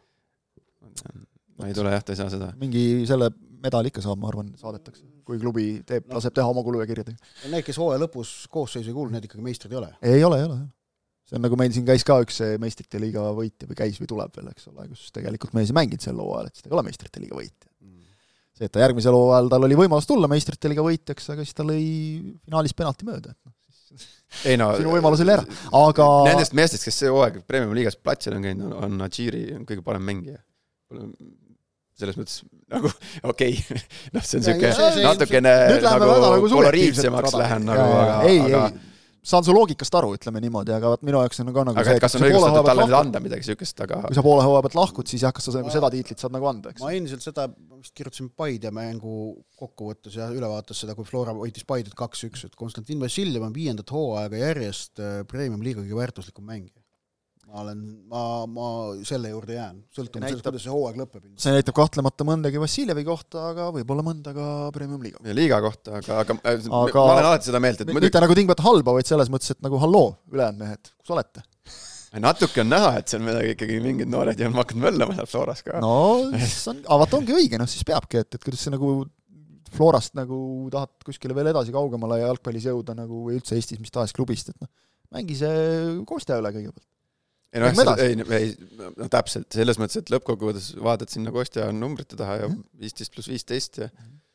ma 1.61 1.71
ei 1.71 1.79
tule 1.79 1.95
jah, 1.95 2.03
ta 2.03 2.15
ei 2.15 2.21
saa 2.21 2.31
seda. 2.33 2.53
mingi 2.59 2.85
selle 3.09 3.31
medali 3.63 3.93
ikka 3.93 4.03
saab, 4.03 4.19
ma 4.19 4.31
arvan, 4.33 4.51
saadetakse, 4.59 5.07
kui 5.27 5.39
klubi 5.39 5.67
teeb 5.87 6.09
no., 6.09 6.19
laseb 6.19 6.35
teha 6.35 6.51
oma 6.51 6.65
kulu 6.67 6.83
ja 6.83 6.89
kirjadega. 6.91 7.35
Need, 7.47 7.63
kes 7.67 7.79
hooaja 7.79 8.03
lõpus 8.03 8.33
koosseisu 8.51 8.91
ei 8.91 8.97
kuulu, 8.97 9.15
need 9.15 9.29
ikkagi 9.29 9.45
meistrid 9.47 9.75
ei 9.75 9.79
ole? 9.79 9.91
ei 10.03 10.25
ole, 10.27 10.41
ei 10.43 10.49
ole, 10.51 10.63
jah 10.65 10.71
see 11.33 11.39
on 11.39 11.47
nagu 11.47 11.57
meil 11.57 11.73
siin 11.73 11.87
käis 11.89 12.03
ka 12.05 12.19
üks 12.21 12.43
meistrite 12.61 12.99
liiga 13.01 13.23
võitja 13.33 13.69
või 13.71 13.79
käis 13.79 13.97
või 14.03 14.11
tuleb 14.11 14.35
veel, 14.37 14.51
eks 14.53 14.67
ole, 14.69 14.89
kus 14.91 15.07
tegelikult 15.15 15.55
mees 15.57 15.71
ei 15.71 15.77
mänginud 15.79 16.05
sel 16.05 16.19
hooajal, 16.21 16.51
et 16.51 16.59
siis 16.59 16.67
ta 16.67 16.69
ei 16.69 16.77
ole 16.77 16.85
meistrite 16.89 17.23
liiga 17.23 17.39
võitja. 17.39 17.72
See, 18.63 18.71
et 18.71 18.75
ta 18.75 18.85
järgmisel 18.85 19.17
hooajal, 19.17 19.51
tal 19.53 19.67
oli 19.67 19.79
võimalus 19.79 20.07
tulla 20.09 20.31
meistrite 20.31 20.71
liiga 20.71 20.85
võitjaks, 20.87 21.29
aga 21.35 21.47
siis 21.47 21.59
ta 21.59 21.67
lõi 21.67 21.83
finaalis 22.47 22.77
penalti 22.79 23.09
mööda, 23.09 23.35
et 23.35 23.41
noh, 23.43 23.57
ei 24.49 24.59
no 24.61 24.71
sinu 24.79 24.95
võimalus 24.95 25.25
oli 25.25 25.35
ära, 25.35 25.45
aga 25.83 26.09
Nendest 26.31 26.57
meestest, 26.57 26.87
kes 26.87 27.03
see 27.03 27.13
hooaeg 27.13 27.43
Premiumi 27.49 27.81
liigas 27.81 27.99
platsil 27.99 28.39
on 28.39 28.47
käinud, 28.47 28.77
on 28.79 29.09
Adžiri 29.09 29.45
kõige 29.69 29.85
parem 29.85 30.07
mängija. 30.09 30.41
selles 31.99 32.17
mõttes 32.17 32.41
nagu 32.73 32.89
okei 33.29 33.59
okay. 33.59 33.83
noh, 34.15 34.25
see 34.25 34.41
on 34.41 34.47
niisugune 34.47 35.05
natukene 35.05 35.53
nagu, 35.85 36.09
nagu 36.25 36.55
koloriitsemaks 36.55 37.37
lähen 37.41 37.69
nagu, 37.69 37.85
aga, 37.99 38.17
aga 38.23 38.33
ei 38.33 38.91
saan 39.23 39.45
su 39.47 39.55
loogikast 39.55 39.95
aru, 39.95 40.13
ütleme 40.17 40.43
niimoodi, 40.43 40.75
aga 40.75 40.91
vot 40.95 41.05
minu 41.07 41.21
jaoks 41.23 41.43
on 41.45 41.53
ka 41.55 41.65
nagu 41.69 41.79
aga 41.79 41.95
see, 41.95 42.03
kas 42.03 42.17
on 42.19 42.27
õigustatud 42.27 42.69
talle 42.69 42.87
nüüd 42.89 42.99
anda 42.99 43.23
midagi 43.23 43.47
niisugust, 43.47 43.83
aga 43.85 44.01
kui 44.09 44.19
sa 44.19 44.25
poole 44.27 44.47
hooaja 44.47 44.65
pealt 44.67 44.79
lahkud, 44.81 45.11
siis 45.11 45.23
jah, 45.23 45.35
kas 45.37 45.47
sa 45.47 45.55
nagu 45.61 45.71
seda 45.75 45.91
tiitlit 45.95 46.23
saad 46.23 46.35
nagu 46.35 46.51
anda, 46.51 46.75
eks? 46.75 46.83
ma 46.83 46.91
endiselt 46.97 47.23
seda, 47.23 47.47
vist 47.79 47.95
kirjutasin 47.99 48.33
Paide 48.43 48.75
mängu 48.75 49.17
kokkuvõttes 49.63 50.19
ja 50.19 50.27
ülevaates 50.35 50.83
seda, 50.83 50.97
kui 50.99 51.07
Flora 51.07 51.37
võitis 51.39 51.67
Paidet 51.69 51.95
kaks-üks, 51.99 52.49
et 52.49 52.59
Konstantin 52.59 53.03
Vassiljev 53.03 53.47
on 53.47 53.55
viiendat 53.55 53.95
hooaega 53.95 54.43
järjest 54.43 54.99
äh, 54.99 55.21
Premium-liiga 55.31 55.85
kõige 55.85 56.01
väärtuslikum 56.03 56.51
mängija 56.51 56.82
ma 57.53 57.61
olen, 57.61 57.81
ma, 58.09 58.23
ma 58.49 58.67
selle 59.05 59.29
juurde 59.33 59.57
jään, 59.59 59.79
sõltumata 59.93 60.31
sellest, 60.31 60.47
kuidas 60.47 60.65
see 60.65 60.73
hooaeg 60.73 60.99
lõpeb. 61.03 61.25
see 61.43 61.53
näitab 61.53 61.77
kahtlemata 61.77 62.25
mõndagi 62.25 62.61
Vassiljevi 62.63 63.05
kohta, 63.05 63.43
aga 63.51 63.67
võib-olla 63.77 64.05
mõnda 64.07 64.33
ka 64.37 64.47
Premium-liiga. 64.73 65.21
liiga 65.37 65.59
kohta, 65.65 65.99
aga, 66.01 66.23
aga, 66.23 66.37
aga 66.49 66.71
ma 66.73 67.17
olen 67.19 67.29
alati 67.29 67.51
seda 67.51 67.61
meelt, 67.61 67.83
et 67.83 67.91
muidugi 67.91 68.09
mitte 68.09 68.23
nagu 68.25 68.37
tingimata 68.39 68.65
halba, 68.65 68.95
vaid 68.97 69.11
selles 69.11 69.29
mõttes, 69.33 69.53
et 69.53 69.61
nagu 69.65 69.81
halloo, 69.83 70.15
ülejäänud 70.33 70.63
mehed, 70.65 70.93
kus 71.03 71.13
olete? 71.13 71.45
natuke 72.23 72.61
on 72.61 72.73
näha, 72.73 72.95
et 73.01 73.13
seal 73.13 73.25
midagi 73.25 73.53
ikkagi 73.55 73.81
mingid 73.85 74.09
noored 74.13 74.41
ja 74.41 74.49
on 74.49 74.57
hakanud 74.57 74.87
möllama 74.87 75.17
seal 75.19 75.29
Floras 75.35 75.61
ka. 75.65 75.81
no 75.85 75.93
see 76.39 76.71
on, 76.73 76.81
aga 76.87 76.99
vaata, 77.05 77.19
ongi 77.21 77.37
õige, 77.37 77.61
noh 77.61 77.69
siis 77.69 77.85
peabki, 77.89 78.25
et, 78.25 78.39
et 78.39 78.45
kuidas 78.45 78.65
sa 78.65 78.73
nagu 78.73 78.95
Florast 79.73 80.17
nagu 80.17 80.39
tahad 80.73 80.93
kuskile 81.05 81.37
veel 81.37 81.53
edasi 81.53 81.73
kaugemale 81.73 82.19
jalgpallis 82.21 82.69
jõuda 82.69 82.97
nagu 82.97 83.27
või 83.29 83.39
üldse 83.39 83.57
Eestis 83.57 83.81
mis 83.81 83.93
tahes 83.93 84.13
klubist, 84.17 84.53
et 84.53 84.59
noh, 84.61 84.69
mängi 85.13 85.37
see 85.37 86.03
Kostja 86.09 86.41
üle 86.41 86.53
kõigepealt 86.53 86.89
ei 87.53 87.61
noh, 87.63 87.99
ei, 88.01 88.15
ei, 88.39 88.53
no 88.97 89.09
täpselt, 89.13 89.51
selles 89.53 89.81
mõttes, 89.81 90.01
et 90.01 90.13
lõppkokkuvõttes 90.13 90.71
vaatad 90.83 91.13
sinna 91.13 91.35
Kostja 91.35 91.69
numbrite 91.77 92.17
taha 92.19 92.39
ja 92.45 92.49
mhm. 92.49 92.63
viisteist 92.81 93.13
pluss 93.15 93.31
viisteist 93.33 93.83
ja 93.83 93.91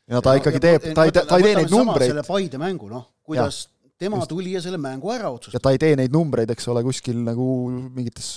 ja 0.07 0.21
ta 0.23 0.35
ikkagi 0.39 0.61
teeb, 0.63 0.91
ta 0.95 1.07
ei, 1.07 1.15
ta 1.15 1.25
ei 1.39 1.49
tee 1.49 1.55
neid 1.59 1.73
numbreid. 1.73 2.13
selle 2.13 2.27
Paide 2.27 2.61
mängu, 2.61 2.87
noh, 2.91 3.07
kuidas 3.27 3.63
ja. 3.65 3.91
tema 4.05 4.21
Just. 4.21 4.31
tuli 4.31 4.53
ja 4.53 4.61
selle 4.63 4.79
mängu 4.81 5.11
ära 5.11 5.31
otsustas. 5.33 5.57
ja 5.57 5.63
ta 5.63 5.73
ei 5.75 5.81
tee 5.81 5.97
neid 5.99 6.13
numbreid, 6.15 6.53
eks 6.53 6.69
ole, 6.71 6.83
kuskil 6.85 7.19
nagu 7.25 7.47
mingites 7.95 8.35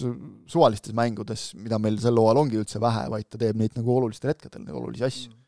suvalistes 0.50 0.96
mängudes, 0.96 1.50
mida 1.60 1.78
meil 1.82 2.00
sel 2.02 2.18
hooajal 2.18 2.42
ongi 2.42 2.58
üldse 2.58 2.82
vähe, 2.82 3.04
vaid 3.12 3.28
ta 3.30 3.38
teeb 3.44 3.60
neid 3.60 3.76
nagu 3.78 3.94
olulistel 4.00 4.32
hetkedel, 4.32 4.64
neid 4.64 4.80
olulisi 4.80 5.06
asju 5.06 5.30
mm 5.30 5.39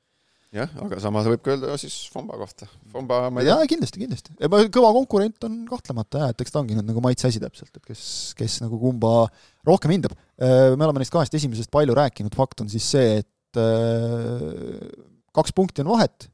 jah, 0.53 0.73
aga 0.85 0.99
samas 1.01 1.29
võib 1.31 1.43
ka 1.45 1.55
öelda 1.55 1.77
siis 1.81 1.95
Fomba 2.13 2.37
kohta. 2.41 2.69
Fomba, 2.93 3.25
ma 3.33 3.43
ei 3.43 3.49
tea. 3.49 3.69
kindlasti, 3.73 4.03
kindlasti. 4.03 4.35
kõva 4.75 4.93
konkurent 4.99 5.47
on 5.49 5.63
kahtlemata 5.69 6.25
jah, 6.25 6.35
et 6.35 6.45
eks 6.45 6.55
ta 6.55 6.61
ongi 6.61 6.77
nüüd 6.77 6.89
nagu 6.91 7.05
maitse 7.05 7.29
asi 7.29 7.41
täpselt, 7.43 7.73
et 7.77 7.93
kes, 7.93 8.05
kes 8.39 8.59
nagu 8.65 8.81
kumba 8.81 9.27
rohkem 9.69 9.95
hindab. 9.97 10.17
Äh, 10.37 10.75
me 10.77 10.87
oleme 10.87 11.03
neist 11.03 11.15
kahest 11.15 11.35
esimesest 11.39 11.73
palju 11.73 11.97
rääkinud, 11.97 12.37
fakt 12.37 12.65
on 12.65 12.73
siis 12.73 12.89
see, 12.95 13.23
et 13.23 13.61
äh, 13.61 14.89
kaks 15.37 15.57
punkti 15.57 15.85
on 15.85 15.93
vahet, 15.95 16.29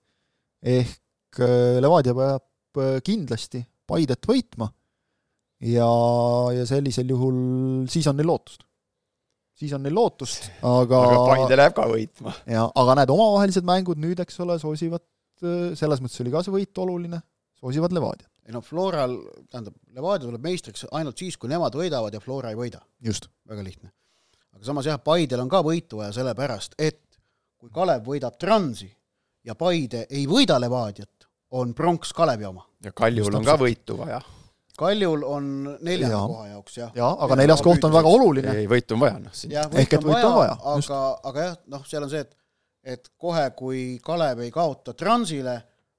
ehk 0.76 1.42
äh, 1.44 1.78
Levadia 1.82 2.16
peab 2.18 2.44
kindlasti 3.06 3.64
Paidet 3.88 4.26
võitma 4.28 4.68
ja, 5.64 5.88
ja 6.54 6.66
sellisel 6.68 7.08
juhul 7.10 7.38
siis 7.90 8.06
on 8.10 8.18
neil 8.18 8.28
lootust 8.28 8.67
siis 9.58 9.74
on 9.74 9.84
neil 9.84 9.96
lootust, 9.96 10.48
aga 10.62 11.00
aga 11.02 11.20
Paide 11.26 11.58
läheb 11.58 11.76
ka 11.76 11.86
võitma. 11.90 12.34
jaa, 12.48 12.66
aga 12.82 12.96
näed, 13.00 13.12
omavahelised 13.14 13.66
mängud 13.66 14.00
nüüd, 14.02 14.20
eks 14.22 14.38
ole, 14.44 14.58
soosivad, 14.62 15.04
selles 15.78 16.02
mõttes 16.02 16.22
oli 16.24 16.34
ka 16.34 16.42
see 16.44 16.54
võit 16.54 16.82
oluline, 16.84 17.20
soosivad 17.58 17.94
Levadia. 17.96 18.28
ei 18.46 18.54
no 18.54 18.62
Floral, 18.64 19.16
tähendab, 19.50 19.76
Levadia 19.94 20.28
tuleb 20.28 20.46
meistriks 20.46 20.86
ainult 20.92 21.18
siis, 21.18 21.36
kui 21.36 21.50
nemad 21.50 21.74
võidavad 21.78 22.14
ja 22.14 22.22
Flora 22.22 22.54
ei 22.54 22.58
võida. 22.58 22.82
väga 23.02 23.66
lihtne. 23.66 23.92
aga 24.54 24.70
samas 24.70 24.90
jah, 24.90 25.02
Paidel 25.02 25.44
on 25.44 25.52
ka 25.52 25.62
võitu 25.66 26.02
vaja 26.02 26.14
sellepärast, 26.20 26.78
et 26.78 27.02
kui 27.58 27.70
Kalev 27.74 28.06
võidab 28.06 28.38
Transi 28.38 28.90
ja 29.44 29.54
Paide 29.58 30.06
ei 30.10 30.26
võida 30.30 30.60
Levadiat, 30.60 31.28
on 31.50 31.74
pronks 31.74 32.12
Kalevi 32.12 32.46
oma. 32.46 32.66
ja 32.84 32.92
Kaljul 32.92 33.34
on 33.34 33.46
ka 33.46 33.58
võitu 33.58 33.98
vaja 33.98 34.22
Kaljul 34.78 35.24
on 35.26 35.46
neljanda 35.82 36.20
koha 36.30 36.48
jaoks, 36.52 36.76
jah. 36.78 36.90
jaa, 36.94 37.10
aga 37.24 37.34
ja 37.34 37.40
neljas 37.42 37.62
koht 37.66 37.86
on 37.88 37.94
väga 37.94 38.10
oluline. 38.14 38.52
ei, 38.60 38.68
võitu 38.70 38.94
on 38.94 39.02
vaja, 39.02 39.16
noh. 39.22 39.40
ehk 39.82 39.96
et 39.98 40.04
võitu 40.04 40.28
on 40.28 40.36
vaja. 40.36 40.58
aga, 40.74 41.00
aga 41.30 41.46
jah, 41.48 41.56
noh, 41.74 41.86
seal 41.88 42.06
on 42.06 42.12
see, 42.12 42.22
et 42.26 42.36
et 42.88 43.10
kohe, 43.20 43.42
kui 43.58 43.80
Kalev 44.04 44.44
ei 44.44 44.52
kaota 44.54 44.94
Transile, 44.96 45.56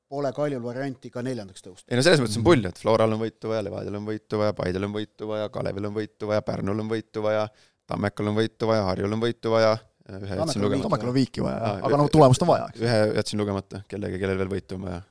pole 0.09 0.31
Kaljul 0.33 0.63
varianti 0.63 1.11
ka 1.13 1.21
neljandaks 1.25 1.65
tõusta. 1.65 1.85
ei 1.89 1.99
no 1.99 2.05
selles 2.05 2.23
mõttes 2.23 2.39
on 2.39 2.47
pull, 2.47 2.65
et 2.65 2.79
Floral 2.81 3.13
on 3.13 3.21
võitu 3.21 3.51
vaja, 3.51 3.65
Levadial 3.67 3.99
on 3.99 4.07
võitu 4.07 4.39
vaja, 4.41 4.55
Paidel 4.57 4.87
on 4.87 4.95
võitu 4.95 5.29
vaja, 5.29 5.51
Kalevil 5.53 5.89
on 5.91 5.99
võitu 5.99 6.31
vaja, 6.31 6.45
Pärnul 6.47 6.81
on 6.85 6.89
võitu 6.89 7.25
vaja, 7.25 7.45
Tammekal 7.89 8.31
on 8.31 8.39
võitu 8.39 8.69
vaja, 8.69 8.87
Harjul 8.87 9.19
on 9.19 9.21
võitu 9.21 9.53
vaja, 9.53 9.75
ühe 10.09 10.39
jätsin 10.39 10.65
lugemata. 10.65 10.87
Tammekal 10.87 11.11
on 11.11 11.19
viiki 11.19 11.45
vaja, 11.45 11.77
aga 11.83 12.01
noh, 12.01 12.09
tulemust 12.15 12.47
on 12.47 12.53
vaja. 12.55 12.71
ühe 12.79 12.99
jätsin 13.19 13.43
lugemata, 13.43 13.83
kellegi, 13.91 14.21
kellel 14.23 14.41
veel 14.41 14.53
võitu 14.55 14.79
on 14.79 14.87
vaja 14.87 15.03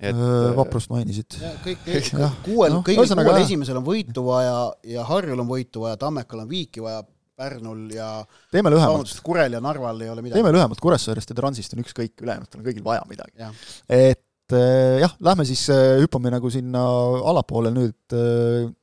et 0.00 0.16
äh, 0.16 0.50
vaprust 0.56 0.90
mainisid. 0.92 1.36
kõik, 1.64 1.84
kuuel 2.46 2.78
no,, 2.78 2.82
kõigil 2.86 3.04
kuuel 3.04 3.36
jah. 3.36 3.44
esimesel 3.44 3.80
on 3.80 3.86
võitu 3.86 4.24
vaja 4.26 4.56
ja 4.88 5.04
Harjul 5.08 5.42
on 5.42 5.50
võitu 5.50 5.84
vaja, 5.84 5.98
Tammekal 6.00 6.44
on 6.44 6.50
viiki 6.50 6.84
vaja, 6.84 7.04
Pärnul 7.40 7.86
ja 7.94 8.06
teeme 8.52 8.68
lühemalt. 8.68 9.12
Kurel 9.24 9.54
ja 9.56 9.62
Narval 9.64 10.02
ei 10.04 10.10
ole 10.12 10.24
midagi. 10.24 10.40
teeme 10.40 10.52
lühemalt, 10.52 10.80
Kuressaarest 10.82 11.32
ja 11.32 11.36
Transist 11.38 11.76
on 11.76 11.84
ükskõik, 11.84 12.16
ülejäänutel 12.20 12.60
on 12.60 12.66
kõigil 12.66 12.84
vaja 12.84 13.04
midagi. 13.08 13.52
et 13.88 14.56
äh, 14.56 14.98
jah, 15.04 15.14
lähme 15.24 15.48
siis, 15.48 15.68
äh, 15.72 16.00
hüppame 16.02 16.32
nagu 16.32 16.52
sinna 16.52 16.84
allapoole 17.32 17.72
nüüd 17.76 18.18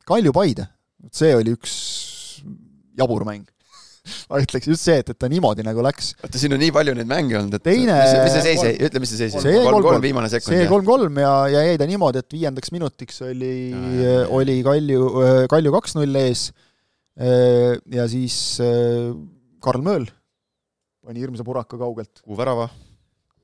Kalju-Paide, 0.07 0.69
see 1.13 1.35
oli 1.37 1.53
üks 1.57 1.77
jabur 2.97 3.25
mäng 3.29 3.45
ma 4.29 4.41
ütleks 4.43 4.69
just 4.69 4.85
see, 4.87 4.97
et, 5.03 5.11
et 5.13 5.19
ta 5.19 5.29
niimoodi 5.31 5.65
nagu 5.65 5.83
läks. 5.85 6.13
oota, 6.21 6.41
siin 6.41 6.55
on 6.55 6.61
nii 6.63 6.73
palju 6.75 6.95
neid 6.97 7.09
mänge 7.09 7.39
olnud, 7.39 7.57
et 7.59 7.65
teine 7.65 7.97
mis, 7.99 8.15
mis 8.23 8.35
see 8.37 8.45
seis 8.49 8.65
jäi, 8.65 8.75
ütle, 8.87 9.03
mis 9.03 9.13
see 9.13 9.21
seis 9.23 9.37
jäi? 9.37 9.57
kolm-kolm 9.67 10.03
viimane 10.03 10.31
sekund. 10.33 10.53
see 10.53 10.63
jäi 10.63 10.71
kolm-kolm 10.71 11.21
ja, 11.23 11.33
ja 11.53 11.65
jäi 11.69 11.81
ta 11.81 11.89
niimoodi, 11.89 12.23
et 12.23 12.37
viiendaks 12.37 12.73
minutiks 12.75 13.21
oli, 13.27 13.53
oli 14.33 14.59
Kalju, 14.67 15.09
Kalju 15.51 15.75
kaks-null 15.77 16.21
ees 16.23 16.49
ja 17.17 18.05
siis 18.11 18.37
Karl 19.63 19.83
Mööl 19.85 20.07
pani 21.07 21.23
hirmsa 21.23 21.45
puraka 21.47 21.79
kaugelt. 21.79 22.21
kuhu 22.23 22.37
värava? 22.39 22.67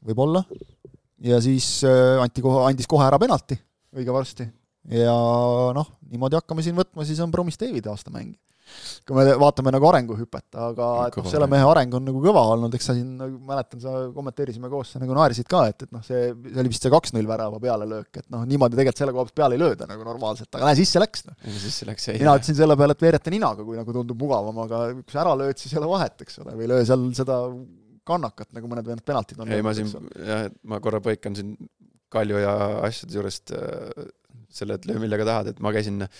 võib-olla. 0.04 0.44
ja 1.24 1.40
siis 1.44 1.80
anti 2.22 2.44
kohe, 2.44 2.66
andis 2.68 2.90
kohe 2.90 3.06
ära 3.08 3.20
penalti 3.22 3.58
õige 3.94 4.14
varsti. 4.14 4.48
ja 4.92 5.14
noh, 5.76 5.94
niimoodi 6.12 6.40
hakkame 6.40 6.66
siin 6.66 6.78
võtma, 6.78 7.06
siis 7.08 7.22
on 7.24 7.32
Promis 7.32 7.60
David 7.60 7.88
aasta 7.92 8.14
mäng 8.14 8.36
kui 9.08 9.18
me 9.18 9.36
vaatame 9.40 9.74
nagu 9.76 9.88
arenguhüpet, 9.90 10.48
aga 10.56 10.90
et 11.10 11.18
noh, 11.20 11.28
selle 11.32 11.48
mehe 11.52 11.66
areng 11.68 11.98
on 11.98 12.06
nagu 12.08 12.22
kõva 12.24 12.44
olnud, 12.54 12.74
eks 12.78 12.90
sa 12.90 12.96
siin, 12.98 13.12
nagu 13.20 13.38
mäletan, 13.50 13.82
sa 13.84 13.96
kommenteerisime 14.16 14.72
koos, 14.72 14.94
sa 14.94 15.02
nagu 15.02 15.16
naersid 15.18 15.50
ka, 15.52 15.66
et, 15.72 15.86
et 15.88 15.94
noh, 15.96 16.04
see, 16.06 16.32
see 16.48 16.64
oli 16.64 16.72
vist 16.72 16.88
see 16.88 16.94
kaks-null 16.94 17.30
värava 17.30 17.60
pealelöök, 17.64 18.22
et 18.24 18.28
noh, 18.34 18.48
niimoodi 18.50 18.80
tegelikult 18.80 19.04
selle 19.04 19.16
koha 19.16 19.28
pealt 19.28 19.40
peale 19.42 19.60
ei 19.60 19.64
lööda 19.64 19.90
nagu 19.90 20.08
normaalselt, 20.08 20.50
aga 20.56 20.72
näe, 20.72 20.80
sisse 20.80 21.04
läks 21.04 21.28
noh. 21.28 21.38
sisse 21.60 21.88
läks, 21.90 22.10
ei. 22.14 22.24
mina 22.24 22.36
ütlesin 22.40 22.60
selle 22.62 22.80
peale, 22.80 22.98
et 22.98 23.08
veereta 23.08 23.34
ninaga, 23.34 23.68
kui 23.68 23.80
nagu 23.80 23.96
tundub 24.00 24.24
mugavam, 24.24 24.64
aga 24.66 24.84
kui 25.00 25.16
sa 25.16 25.24
ära 25.26 25.38
lööd, 25.44 25.60
siis 25.60 25.76
ei 25.76 25.82
ole 25.84 25.92
vahet, 25.92 26.20
eks 26.26 26.42
ole, 26.44 26.58
või 26.60 26.72
löö 26.72 26.88
seal 26.88 27.08
seda 27.18 27.40
kannakat, 28.08 28.52
nagu 28.56 28.68
mõned 28.72 28.88
vennad 28.88 29.06
penaltid 29.08 29.40
on. 29.40 29.52
ei, 29.52 29.64
ma 29.66 29.76
siin, 29.76 29.92
jah, 30.20 30.48
et 30.50 30.60
ma 30.68 30.80
korra 30.84 31.04
põikan 31.04 31.36
siin 31.38 31.56
Kalju 32.14 32.42
ja 32.44 32.52
asjade 32.86 33.16
juurest 33.18 33.54
äh, 33.58 34.04
selle, 34.54 34.78
et 34.78 34.84
löö 34.86 35.02
millega 35.02 35.26
tahad, 35.26 35.50
et 35.50 35.62
ma 35.64 35.72
käisin 35.74 36.04
äh, 36.06 36.12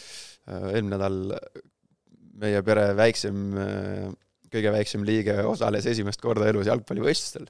eelmine 0.74 0.98
nädal 0.98 1.20
meie 2.44 2.64
pere 2.66 2.90
väiksem, 2.98 3.44
kõige 4.54 4.74
väiksem 4.76 5.06
liige 5.08 5.38
osales 5.50 5.88
esimest 5.90 6.22
korda 6.22 6.50
elus 6.52 6.70
jalgpallivõistlustel. 6.70 7.48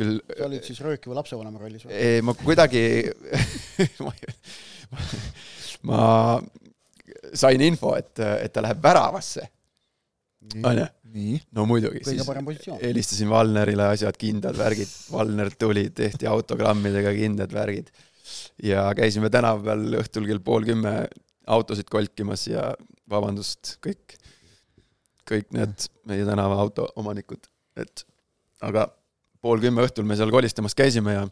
küll 0.00 0.16
sa 0.24 0.46
olid 0.48 0.64
siis 0.66 0.80
röökiva 0.82 1.20
lapsevanema 1.20 1.60
rollis 1.60 1.84
või? 1.86 1.94
ei, 1.94 2.22
ma 2.26 2.34
kuidagi 2.34 2.82
ma, 4.06 4.14
ma 5.86 6.00
sain 7.34 7.62
info, 7.64 7.94
et, 7.98 8.18
et 8.18 8.52
ta 8.52 8.64
läheb 8.64 8.82
väravasse. 8.82 9.46
onju. 10.56 10.86
no 11.56 11.66
muidugi. 11.68 12.02
kõige 12.06 12.26
parem 12.26 12.46
positsioon. 12.46 12.82
helistasin 12.82 13.30
Valnerile, 13.30 13.90
asjad 13.94 14.18
kindlad, 14.18 14.58
värgid. 14.58 14.92
Valner 15.12 15.50
tuli, 15.58 15.88
tehti 15.94 16.28
autogrammidega 16.30 17.12
kindlad 17.16 17.54
värgid. 17.54 17.90
ja 18.62 18.88
käisime 18.96 19.30
tänava 19.30 19.62
peal 19.70 20.00
õhtul 20.02 20.28
kell 20.28 20.42
pool 20.44 20.66
kümme 20.68 20.94
autosid 21.50 21.88
kolkimas 21.90 22.46
ja 22.48 22.70
vabandust, 23.10 23.76
kõik, 23.84 24.16
kõik 25.28 25.50
need 25.56 25.86
meie 26.08 26.26
tänava 26.28 26.58
autoomanikud, 26.64 27.48
et 27.80 28.04
aga 28.66 28.86
pool 29.40 29.62
kümme 29.62 29.84
õhtul 29.86 30.06
me 30.06 30.18
seal 30.18 30.32
kolistamas 30.32 30.76
käisime 30.78 31.16
ja 31.16 31.24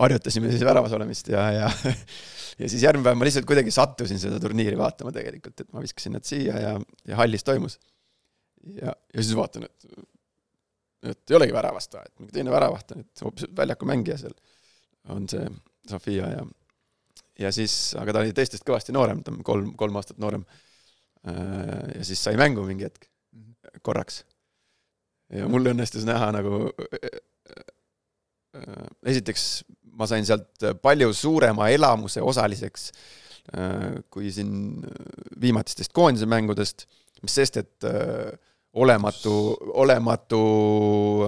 harjutasime 0.00 0.50
siis 0.52 0.64
väravas 0.66 0.94
olemist 0.96 1.28
ja, 1.32 1.44
ja 1.54 1.70
ja 2.60 2.68
siis 2.70 2.82
järgmine 2.84 3.04
päev 3.06 3.20
ma 3.20 3.28
lihtsalt 3.28 3.48
kuidagi 3.48 3.72
sattusin 3.74 4.20
seda 4.20 4.40
turniiri 4.42 4.78
vaatama 4.78 5.12
tegelikult, 5.14 5.60
et 5.60 5.72
ma 5.76 5.82
viskasin 5.84 6.16
nad 6.16 6.26
siia 6.26 6.58
ja, 6.62 6.74
ja 7.08 7.20
hallis 7.20 7.44
toimus. 7.46 7.78
ja, 8.80 8.92
ja 8.92 9.22
siis 9.22 9.36
vaatan, 9.36 9.68
et, 9.68 10.06
et 11.12 11.32
ei 11.32 11.38
olegi 11.38 11.54
väravast 11.54 11.94
vaja, 11.94 12.08
et 12.08 12.22
mingi 12.22 12.38
teine 12.38 12.54
väravaht 12.54 12.94
on, 12.96 13.04
et 13.04 13.24
hoopis 13.24 13.50
väljaku 13.56 13.88
mängija 13.88 14.18
seal 14.24 14.36
on 15.12 15.28
see 15.30 15.44
Sofia 15.86 16.32
ja 16.32 16.46
ja 17.38 17.52
siis, 17.52 17.94
aga 18.00 18.14
ta 18.14 18.22
oli 18.24 18.34
teistest 18.36 18.64
kõvasti 18.66 18.94
noorem, 18.96 19.22
ta 19.24 19.34
on 19.34 19.42
kolm, 19.46 19.74
kolm 19.76 20.00
aastat 20.00 20.18
noorem. 20.22 20.46
ja 21.26 22.04
siis 22.06 22.20
sai 22.22 22.36
mängu 22.38 22.62
mingi 22.62 22.86
hetk, 22.86 23.08
korraks. 23.82 24.22
ja 25.34 25.48
mul 25.50 25.72
õnnestus 25.72 26.06
näha 26.06 26.30
nagu 26.36 26.68
esiteks 29.06 29.64
ma 29.96 30.06
sain 30.08 30.26
sealt 30.28 30.66
palju 30.82 31.12
suurema 31.16 31.70
elamuse 31.72 32.22
osaliseks 32.24 32.90
äh, 33.56 33.96
kui 34.12 34.30
siin 34.34 34.82
viimatistest 35.40 35.94
koondise 35.96 36.28
mängudest, 36.30 36.86
mis 37.24 37.36
sest, 37.38 37.60
et 37.62 37.88
äh, 37.88 38.34
olematu, 38.76 39.34
olematu 39.84 40.42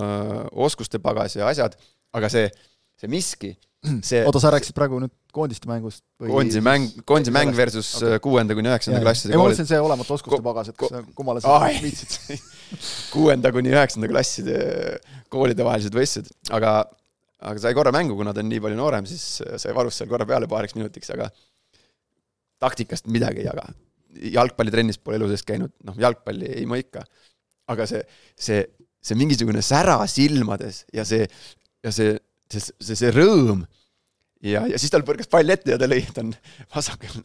äh, 0.01 0.35
oskuste 0.69 1.01
pagas 1.05 1.39
ja 1.39 1.49
asjad, 1.49 1.79
aga 2.17 2.31
see, 2.33 2.51
see 2.99 3.11
miski, 3.13 3.53
see 4.07 4.23
oota, 4.27 4.43
sa 4.43 4.53
rääkisid 4.55 4.77
praegu 4.77 5.01
nüüd 5.03 5.15
koondiste 5.35 5.69
mängust 5.71 6.03
või 6.19 6.33
koondise 6.33 6.63
mäng, 6.65 7.01
koondise 7.07 7.35
mäng 7.35 7.55
versus 7.57 7.91
kuuenda 8.25 8.57
kuni 8.59 8.71
üheksanda 8.71 9.01
klasside 9.05 9.35
ei, 9.35 9.39
ma 9.39 9.47
mõtlesin 9.47 9.69
see 9.69 9.81
olematu 9.83 10.17
oskuste 10.17 10.41
pagas, 10.45 10.73
et 10.73 10.79
kas, 10.81 10.95
kummale 11.19 11.43
sa 11.45 11.59
viitsid. 11.69 12.47
Kuuenda 13.13 13.53
kuni 13.55 13.71
üheksanda 13.73 14.11
klasside 14.11 14.57
koolide 15.33 15.67
vahelised 15.67 15.95
võistlused, 15.95 16.33
aga 16.57 16.81
aga 17.39 17.63
sai 17.63 17.75
korra 17.77 17.93
mängu, 17.95 18.17
kuna 18.19 18.35
ta 18.35 18.43
on 18.43 18.51
nii 18.51 18.63
palju 18.65 18.79
noorem, 18.79 19.07
siis 19.07 19.43
sai 19.63 19.75
varus 19.77 20.01
seal 20.01 20.11
korra 20.11 20.27
peale 20.27 20.49
paariks 20.51 20.75
minutiks, 20.75 21.13
aga 21.15 21.29
taktikast 22.63 23.07
midagi 23.13 23.45
ei 23.45 23.51
jaga. 23.51 23.69
jalgpallitrennis 24.35 24.99
pole 24.99 25.19
elu 25.21 25.29
sees 25.31 25.45
käinud, 25.47 25.71
noh, 25.87 25.95
jalgpalli 26.01 26.49
ei 26.57 26.67
mõika. 26.67 27.05
aga 27.69 27.85
see, 27.87 28.01
see, 28.35 28.63
see 29.05 29.17
mingisugune 29.21 29.61
sära 29.63 29.99
silmades 30.09 30.87
ja 30.97 31.05
see, 31.05 31.27
ja 31.85 31.93
see, 31.93 32.17
see, 32.53 32.73
see, 32.81 32.97
see 32.99 33.13
rõõm 33.15 33.65
ja, 34.45 34.65
ja 34.71 34.79
siis 34.81 34.93
tal 34.93 35.05
põrkas 35.07 35.31
pall 35.31 35.55
ette 35.55 35.75
ja 35.75 35.79
ta 35.81 35.89
lõi, 35.91 36.01
ta 36.15 36.23
on 36.25 36.33
vasakul, 36.75 37.21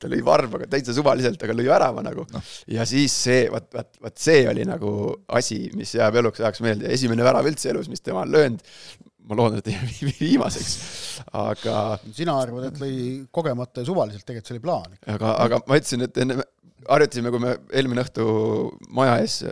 ta 0.00 0.10
lõi 0.12 0.20
varbaga 0.24 0.68
täitsa 0.70 0.94
suvaliselt, 0.96 1.42
aga 1.42 1.56
lõi 1.56 1.68
värava 1.70 2.04
nagu 2.06 2.26
no.. 2.34 2.42
ja 2.74 2.86
siis 2.88 3.14
see, 3.26 3.46
vaat, 3.52 3.70
vaat, 3.74 3.92
vaat 4.04 4.22
see 4.22 4.44
oli 4.50 4.66
nagu 4.68 4.92
asi, 5.40 5.64
mis 5.78 5.94
jääb 5.98 6.20
eluks 6.22 6.44
ajaks 6.44 6.64
meelde, 6.64 6.90
esimene 6.94 7.26
värav 7.26 7.48
üldse 7.50 7.72
elus, 7.72 7.90
mis 7.92 8.04
tema 8.04 8.24
on 8.26 8.34
löönud 8.34 8.64
ma 9.28 9.36
loodan, 9.36 9.60
et 9.60 9.66
ei 9.68 10.12
viimaseks, 10.22 10.76
aga. 11.36 11.98
sina 12.16 12.38
arvad, 12.40 12.70
et 12.70 12.78
lõi 12.80 12.94
kogemata 13.34 13.82
ja 13.82 13.88
suvaliselt, 13.90 14.24
tegelikult 14.24 14.48
see 14.48 14.56
oli 14.56 14.64
plaan. 14.64 14.94
aga, 15.14 15.34
aga 15.44 15.58
ma 15.68 15.76
ütlesin, 15.76 16.06
et 16.06 16.22
enne 16.22 16.38
harjutasime, 16.88 17.32
kui 17.34 17.42
me 17.42 17.56
eelmine 17.76 18.04
õhtu 18.06 18.24
maja 18.96 19.18
ees 19.20 19.42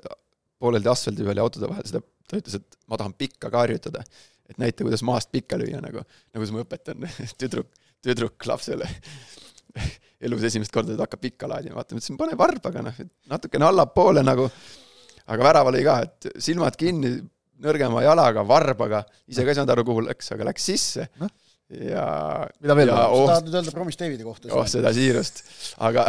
pooleldi 0.63 0.89
asfaldi 0.89 1.27
peal 1.27 1.41
ja 1.41 1.45
autode 1.45 1.69
vahel 1.69 1.85
seda, 1.89 2.01
ta 2.27 2.41
ütles, 2.41 2.57
et 2.57 2.81
ma 2.89 2.99
tahan 3.01 3.13
pikka 3.19 3.51
ka 3.53 3.67
harjutada. 3.67 4.05
Et 4.51 4.59
näita, 4.63 4.87
kuidas 4.87 5.03
maast 5.07 5.33
pikka 5.35 5.59
lüüa 5.61 5.83
nagu, 5.85 6.03
nagu 6.35 6.51
ma 6.55 6.65
õpetan 6.65 7.07
tüdruk, 7.41 7.71
tüdruk 8.05 8.49
lapsele 8.49 8.89
elus 10.27 10.45
esimest 10.49 10.75
korda 10.75 10.97
ta 10.97 11.07
hakkab 11.07 11.23
pikka 11.23 11.49
laadima, 11.51 11.77
vaata, 11.79 11.95
ma 11.95 12.01
ütlesin, 12.01 12.19
pane 12.21 12.37
varbaga 12.39 12.85
noh, 12.85 13.01
natukene 13.31 13.69
allapoole 13.69 14.23
nagu, 14.25 14.47
aga 15.27 15.49
värav 15.51 15.73
oli 15.73 15.83
ka, 15.87 15.99
et 16.07 16.31
silmad 16.43 16.79
kinni 16.81 17.17
nõrgema 17.65 18.05
jalaga, 18.05 18.45
varbaga, 18.47 19.03
ise 19.29 19.45
ka 19.45 19.53
ei 19.53 19.59
saanud 19.59 19.75
aru, 19.75 19.85
kuhu 19.89 20.07
läks, 20.07 20.33
aga 20.35 20.49
läks 20.51 20.71
sisse. 20.71 21.09
No. 21.21 21.29
ja 21.67 22.03
mida 22.63 22.77
veel 22.79 22.93
sa 22.93 23.07
tahad? 23.11 23.47
nüüd 23.49 23.57
öelda 23.59 23.73
Promise 23.75 23.99
Davidi 23.99 24.23
kohta? 24.23 24.51
oh 24.55 24.69
seda 24.71 24.93
siirust, 24.95 25.41
aga 25.83 26.05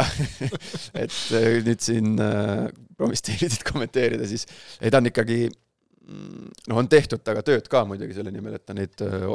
et 1.02 1.16
äh, 1.34 1.48
nüüd 1.66 1.82
siin 1.82 2.12
äh, 2.22 2.68
Promise 2.94 3.26
Davidit 3.26 3.64
kommenteerida, 3.66 4.28
siis 4.30 4.46
ei 4.78 4.92
ta 4.94 5.00
on 5.02 5.10
ikkagi 5.10 5.48
noh, 6.08 6.80
on 6.80 6.88
tehtud 6.90 7.22
temaga 7.24 7.44
tööd 7.46 7.68
ka 7.70 7.84
muidugi 7.88 8.16
selle 8.16 8.32
nimel, 8.34 8.58
et 8.58 8.66
ta 8.66 8.76
neid 8.76 9.04
äh, 9.04 9.28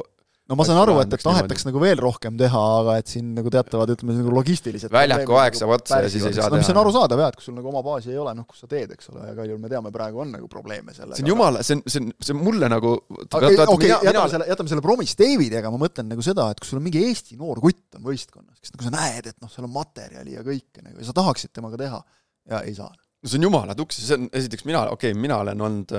no 0.49 0.57
ma 0.59 0.65
saan 0.67 0.79
aru, 0.81 0.97
et, 0.99 1.13
et 1.15 1.23
tahetaks 1.23 1.63
nagu 1.67 1.79
veel 1.79 1.99
rohkem 2.03 2.35
teha, 2.39 2.61
aga 2.81 2.95
et 2.99 3.11
siin 3.11 3.29
nagu 3.37 3.51
teatavad, 3.53 3.93
ütleme 3.93 4.15
nagu 4.17 4.33
logistilised 4.35 4.91
väljaku 4.91 5.37
aeg 5.39 5.55
saab 5.55 5.71
otsa 5.77 6.01
ja 6.03 6.09
siis 6.11 6.25
ei 6.27 6.35
saa 6.35 6.49
teha. 6.49 6.51
no 6.51 6.59
mis 6.59 6.71
on 6.73 6.79
arusaadav 6.81 7.21
jah, 7.23 7.31
et 7.31 7.37
kui 7.39 7.45
sul 7.45 7.55
nagu 7.55 7.69
oma 7.71 7.83
baasi 7.85 8.11
ei 8.11 8.19
ole, 8.19 8.33
noh, 8.35 8.47
kus 8.49 8.65
sa 8.65 8.67
teed, 8.71 8.91
eks 8.95 9.11
ole, 9.13 9.23
ja 9.29 9.35
Kaljul 9.37 9.61
me 9.63 9.71
teame, 9.71 9.93
praegu 9.95 10.23
on 10.25 10.33
nagu 10.35 10.49
probleeme 10.51 10.95
sellega. 10.95 11.19
see 11.19 11.25
on 11.25 11.31
jumala, 11.31 11.61
see 11.63 11.77
on, 11.77 11.85
see 11.87 12.03
on, 12.03 12.09
see 12.27 12.35
on 12.35 12.41
mulle 12.43 12.71
nagu 12.73 12.91
okei, 12.97 13.93
jätame 13.93 14.25
selle, 14.33 14.49
jätame 14.51 14.73
selle 14.73 14.83
Promise 14.83 15.19
Davidiga, 15.23 15.71
ma 15.71 15.79
mõtlen 15.85 16.11
nagu 16.11 16.25
seda, 16.25 16.49
et 16.51 16.59
kui 16.59 16.71
sul 16.71 16.81
on 16.81 16.87
mingi 16.89 17.05
Eesti 17.07 17.39
noor 17.39 17.63
kutt 17.63 17.99
on 17.99 18.03
võistkonnas, 18.09 18.59
kes 18.59 18.75
nagu 18.75 18.89
sa 18.89 18.93
näed, 18.97 19.31
et 19.31 19.39
noh, 19.39 19.53
seal 19.53 19.69
on 19.69 19.75
materjali 19.77 20.35
ja 20.35 20.43
kõike 20.43 20.83
nagu 20.83 20.99
ja 20.99 21.07
sa 21.07 21.15
tahaksid 21.21 21.55
temaga 21.55 21.79
teha 21.79 22.03
ja 22.51 22.61
ei 22.67 22.75
saa. 22.75 22.91
no 22.91 23.31
see 23.31 23.39
on 23.39 23.47
jumala 23.47 23.79
tuks, 23.79 24.03
see 24.03 24.19
on 24.19 24.27
esiteks 24.35 24.67
mina, 24.67 24.89
okei 24.91 25.15
okay,, 25.15 25.23
mina 25.23 25.39
olen 25.39 25.67
olnud, 25.69 25.95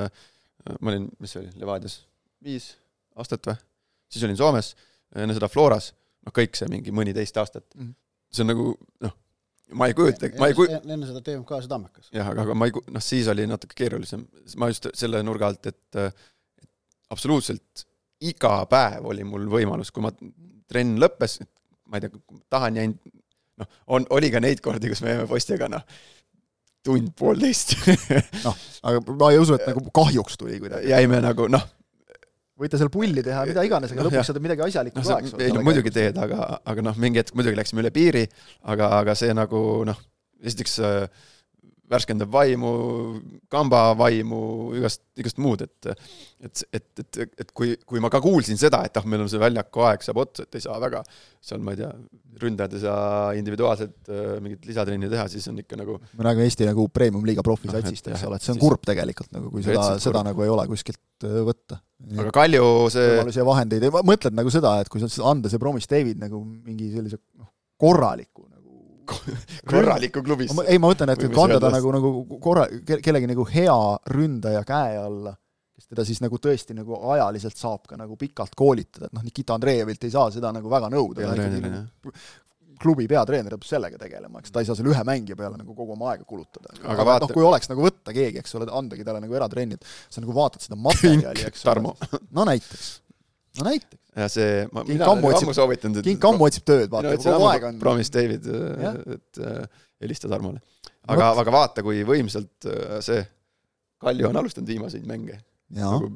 ma 0.80 0.92
olin, 0.92 1.08
mis 1.20 1.34
see 1.34 1.42
oli, 1.42 1.52
Levadias, 1.60 1.98
viis 2.44 2.72
aastat 3.20 3.50
või? 3.50 3.58
siis 4.10 4.24
olin 4.26 4.38
Soomes 4.38 4.72
enne 5.14 5.36
seda 5.36 5.50
Floras, 5.50 5.92
noh, 6.24 6.34
kõik 6.34 6.56
see 6.58 6.70
mingi 6.72 6.94
mõniteist 6.94 7.36
aastat 7.40 7.66
mm. 7.74 7.82
-hmm. 7.82 7.94
see 8.34 8.44
on 8.44 8.50
nagu 8.52 8.66
noh, 9.04 9.16
ma 9.80 9.88
ei 9.90 9.96
kujuta, 9.96 10.30
ma 10.40 10.50
ei 10.50 10.56
kujuta 10.58 10.80
enne 10.82 11.08
seda 11.08 11.22
TMK-s 11.24 11.70
Tammekas. 11.70 12.12
jah, 12.14 12.30
aga, 12.32 12.46
aga 12.46 12.56
ma 12.58 12.68
ei, 12.68 12.76
noh, 12.96 13.04
siis 13.04 13.28
oli 13.32 13.46
natuke 13.50 13.76
keerulisem, 13.78 14.26
ma 14.60 14.70
just 14.72 14.90
selle 14.94 15.22
nurga 15.26 15.50
alt, 15.52 15.66
et 15.72 16.00
et 16.04 16.70
absoluutselt 17.12 17.86
iga 18.24 18.56
päev 18.70 19.06
oli 19.10 19.24
mul 19.28 19.46
võimalus, 19.52 19.92
kui 19.92 20.04
ma, 20.04 20.12
trenn 20.70 20.98
lõppes, 21.00 21.40
ma 21.90 21.98
ei 21.98 22.06
tea, 22.06 22.22
tahan 22.52 22.80
jäin, 22.80 22.94
noh, 23.60 23.70
on, 23.96 24.06
oli 24.16 24.30
ka 24.32 24.40
neid 24.42 24.62
kordi, 24.64 24.90
kus 24.92 25.02
me 25.04 25.12
jäime 25.12 25.26
poistega, 25.30 25.68
noh, 25.70 25.84
tund-poolteist 26.84 27.76
noh, 28.46 28.58
aga 28.84 29.16
ma 29.18 29.30
ei 29.32 29.40
usu, 29.40 29.56
et 29.56 29.66
nagu 29.70 29.84
kahjuks 29.94 30.38
tuli 30.40 30.60
kuidagi. 30.62 30.90
jäime 30.92 31.20
nagu 31.24 31.48
noh, 31.52 31.64
võite 32.60 32.78
seal 32.80 32.90
pulli 32.94 33.24
teha, 33.24 33.44
mida 33.48 33.64
iganes, 33.66 33.92
aga 33.94 34.06
lõpuks 34.06 34.30
sa 34.30 34.36
teed 34.36 34.44
midagi 34.44 34.66
asjalikku 34.66 35.00
no, 35.00 35.06
ka, 35.08 35.20
eks 35.22 35.36
ole. 35.36 35.46
ei 35.46 35.54
no 35.56 35.62
muidugi 35.66 35.92
teed, 35.94 36.18
aga, 36.20 36.58
aga 36.70 36.88
noh, 36.90 36.98
mingi 37.00 37.22
hetk 37.22 37.34
muidugi 37.38 37.58
läksime 37.58 37.82
üle 37.82 37.92
piiri, 37.94 38.24
aga, 38.74 38.90
aga 39.00 39.16
see 39.18 39.34
nagu 39.36 39.60
noh, 39.88 40.02
esiteks 40.44 40.76
äh, 40.84 41.24
värskendab 41.94 42.32
vaimu, 42.34 42.72
kamba 43.52 43.86
vaimu, 43.98 44.40
igast, 44.78 45.02
igast 45.20 45.40
muud, 45.42 45.64
et 45.64 45.94
et, 46.44 46.62
et, 46.76 46.88
et, 47.00 47.18
et 47.40 47.52
kui, 47.56 47.72
kui 47.88 48.02
ma 48.04 48.10
ka 48.12 48.20
kuulsin 48.20 48.58
seda, 48.60 48.82
et 48.84 48.98
ah, 49.00 49.06
meil 49.08 49.22
on 49.24 49.30
see 49.32 49.40
väljaku 49.40 49.84
aeg 49.88 50.04
saab 50.04 50.20
otsa, 50.24 50.44
et 50.44 50.58
ei 50.58 50.64
saa 50.64 50.76
väga 50.82 51.00
seal, 51.44 51.62
ma 51.64 51.72
ei 51.72 51.80
tea, 51.80 51.90
ründajad 52.42 52.76
ei 52.76 52.82
saa 52.82 53.08
individuaalselt 53.38 54.10
äh, 54.12 54.36
mingit 54.44 54.68
lisatrenni 54.68 55.08
teha, 55.12 55.24
siis 55.32 55.46
on 55.48 55.60
ikka 55.62 55.78
nagu 55.80 55.96
me 56.02 56.26
räägime 56.26 56.48
Eesti 56.50 56.68
nagu 56.68 56.86
premium-liiga 56.92 57.44
profisatsist, 57.46 58.10
eks 58.12 58.26
ole, 58.28 58.40
et 58.40 58.46
see 58.46 58.54
on 58.56 58.62
kurb 58.62 58.84
tegelikult 58.84 59.32
nagu, 59.36 59.52
kui 59.54 59.64
seda, 59.64 59.94
seda 60.02 60.24
nagu 60.26 60.44
ei 60.44 60.52
ole 60.52 60.66
kuskilt 60.70 61.28
äh, 61.28 61.40
võtta. 61.48 61.80
aga 62.18 62.34
Kalju 62.42 62.66
see 62.92 63.10
võimalusi 63.14 63.40
ja 63.40 63.48
vahendeid, 63.48 63.88
mõtled 64.12 64.36
nagu 64.36 64.52
seda, 64.52 64.76
et 64.84 64.92
kui 64.92 65.00
sa 65.04 65.10
anda 65.30 65.52
see 65.52 65.62
Promise 65.62 65.90
David 65.90 66.20
nagu 66.20 66.42
mingi 66.44 66.92
sellise 66.92 67.22
noh, 67.38 67.52
korraliku 67.80 68.50
korraliku 69.70 70.22
klubis. 70.24 70.52
ei, 70.66 70.78
ma 70.78 70.90
mõtlen, 70.90 71.14
et 71.14 71.24
kui 71.24 71.42
anda 71.44 71.60
ta 71.62 71.72
nagu, 71.74 71.94
nagu 71.94 72.12
korra-, 72.42 72.68
kellegi 72.84 73.30
nagu 73.30 73.46
hea 73.50 73.78
ründaja 74.14 74.62
käe 74.68 74.96
alla, 75.00 75.34
kes 75.74 75.90
teda 75.90 76.06
siis 76.06 76.22
nagu 76.24 76.38
tõesti 76.42 76.76
nagu 76.76 76.98
ajaliselt 77.14 77.58
saab 77.58 77.84
ka 77.90 77.98
nagu 78.00 78.16
pikalt 78.20 78.56
koolitada, 78.58 79.10
et 79.10 79.16
noh, 79.16 79.26
Nikita 79.26 79.58
Andreevilt 79.58 80.06
ei 80.06 80.14
saa 80.14 80.30
seda 80.34 80.52
nagu 80.54 80.72
väga 80.72 80.90
nõuda, 80.94 81.30
nagu 81.34 82.12
klubi 82.80 83.06
peatreener 83.08 83.54
peab 83.54 83.64
sellega 83.68 83.98
tegelema, 84.00 84.40
eks 84.42 84.52
ta 84.52 84.60
ei 84.60 84.66
saa 84.68 84.76
selle 84.76 84.90
ühe 84.90 85.04
mängija 85.06 85.38
peale 85.38 85.56
nagu 85.60 85.76
kogu 85.76 85.94
oma 85.94 86.10
aega 86.12 86.26
kulutada. 86.26 86.72
aga, 86.74 86.90
aga 86.96 87.06
vaata... 87.06 87.28
noh, 87.28 87.36
kui 87.36 87.46
oleks 87.46 87.70
nagu 87.70 87.86
võtta 87.86 88.14
keegi, 88.16 88.42
eks 88.42 88.58
ole, 88.58 88.66
andagi 88.74 89.06
talle 89.06 89.22
nagu 89.22 89.38
eratrenni, 89.38 89.78
et 89.78 90.12
sa 90.12 90.24
nagu 90.24 90.34
vaatad 90.36 90.66
seda 90.66 90.78
materjali, 90.80 91.46
eks 91.48 91.64
ole, 91.70 91.94
no 92.34 92.46
näiteks 92.50 92.90
no 93.58 93.68
näiteks. 93.68 94.03
Ja 94.14 94.28
see, 94.30 94.64
ma, 94.72 94.84
mina 94.86 95.08
olen 95.10 95.24
ammu 95.34 95.54
soovitanud, 95.56 96.00
et 96.00 96.08
King 96.08 96.20
Kammo 96.22 96.46
otsib 96.48 96.66
tööd, 96.68 96.90
vaata, 96.92 97.16
kogu 97.18 97.48
aeg 97.50 97.66
on 97.70 97.80
Promise 97.82 98.14
David, 98.14 98.46
et 99.16 99.40
äh, 99.42 99.64
helista 100.04 100.30
Tarmole. 100.30 100.62
aga, 101.10 101.32
aga 101.42 101.54
vaata, 101.54 101.84
kui 101.86 102.04
võimsalt 102.06 102.68
äh, 102.70 103.00
see 103.04 103.24
Kalju 104.04 104.28
on 104.28 104.36
alustanud 104.36 104.68
viimaseid 104.68 105.04
mänge. 105.08 105.38
Nagu... 105.74 106.10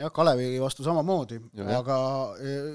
jah, 0.00 0.12
Kalevi 0.12 0.56
vastu 0.60 0.84
samamoodi, 0.86 1.40
aga 1.78 1.98
äh, 2.42 2.70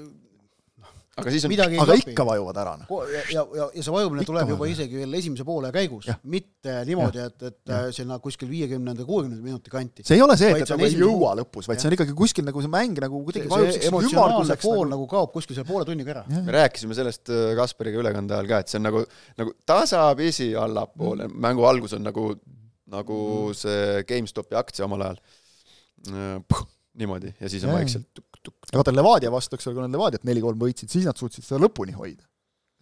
aga 1.20 1.32
siis 1.34 1.44
on, 1.44 1.52
aga 1.82 1.94
ikka 2.00 2.24
vajuvad 2.24 2.58
ära. 2.62 2.72
Noh. 2.80 3.02
ja, 3.12 3.22
ja, 3.34 3.42
ja, 3.58 3.66
ja 3.76 3.84
see 3.84 3.92
vajumine 3.92 4.22
ikka 4.22 4.30
tuleb 4.30 4.52
juba 4.52 4.64
vajuvad. 4.64 4.72
isegi 4.72 5.00
veel 5.02 5.16
esimese 5.18 5.44
poole 5.44 5.72
käigus, 5.74 6.08
mitte 6.32 6.76
niimoodi, 6.88 7.20
et, 7.26 7.44
et 7.50 7.72
ja. 7.74 7.80
sinna 7.92 8.16
kuskil 8.22 8.48
viiekümnenda, 8.48 9.04
kuuekümnenda 9.08 9.44
minuti 9.44 9.72
kanti. 9.72 10.06
see 10.08 10.16
ei 10.16 10.24
ole 10.24 10.38
see, 10.40 10.54
et 10.56 10.64
ta 10.68 10.78
ei 10.80 10.96
jõua 10.96 11.34
lõpus, 11.42 11.68
vaid 11.68 11.82
see 11.82 11.90
on 11.90 11.98
ikkagi 11.98 12.16
kuskil 12.16 12.48
nagu 12.48 12.64
see 12.64 12.72
mäng 12.72 13.02
nagu 13.04 13.20
kuidagi 13.28 13.52
vajub 13.52 13.88
emotsionaalne 13.90 14.58
pool 14.64 14.80
nagu, 14.86 14.94
nagu 14.96 15.08
kaob 15.12 15.36
kuskil 15.36 15.58
selle 15.58 15.68
poole 15.68 15.88
tunniga 15.88 16.16
ära. 16.16 16.24
me 16.32 16.56
rääkisime 16.56 16.96
sellest 16.96 17.32
äh, 17.32 17.52
Kaspariga 17.60 18.00
ülekande 18.00 18.38
ajal 18.38 18.48
ka, 18.48 18.62
et 18.64 18.72
see 18.72 18.80
on 18.80 18.88
nagu, 18.88 19.04
nagu 19.42 19.56
tasapisi 19.68 20.52
allapoole 20.56 21.28
mm., 21.28 21.40
mängu 21.44 21.68
algus 21.68 21.92
on 21.98 22.08
nagu, 22.08 22.30
nagu 22.92 23.18
mm. 23.50 23.58
see 23.60 24.06
GameStopi 24.08 24.56
aktsia 24.56 24.88
omal 24.88 25.10
ajal. 25.10 25.20
Niimoodi 27.00 27.32
ja 27.40 27.48
siis 27.48 27.64
on 27.64 27.72
vaikselt 27.76 28.20
ja 28.42 28.80
vaata 28.80 28.92
Levadia 28.94 29.30
vastu, 29.32 29.56
eks 29.56 29.68
ole, 29.68 29.78
kui 29.78 29.84
nad 29.86 29.94
Levadiat 29.96 30.26
neli-kolm 30.28 30.60
võitsid, 30.60 30.90
siis 30.92 31.06
nad 31.08 31.18
suutsid 31.18 31.46
seda 31.46 31.60
lõpuni 31.62 31.94
hoida. 31.96 32.24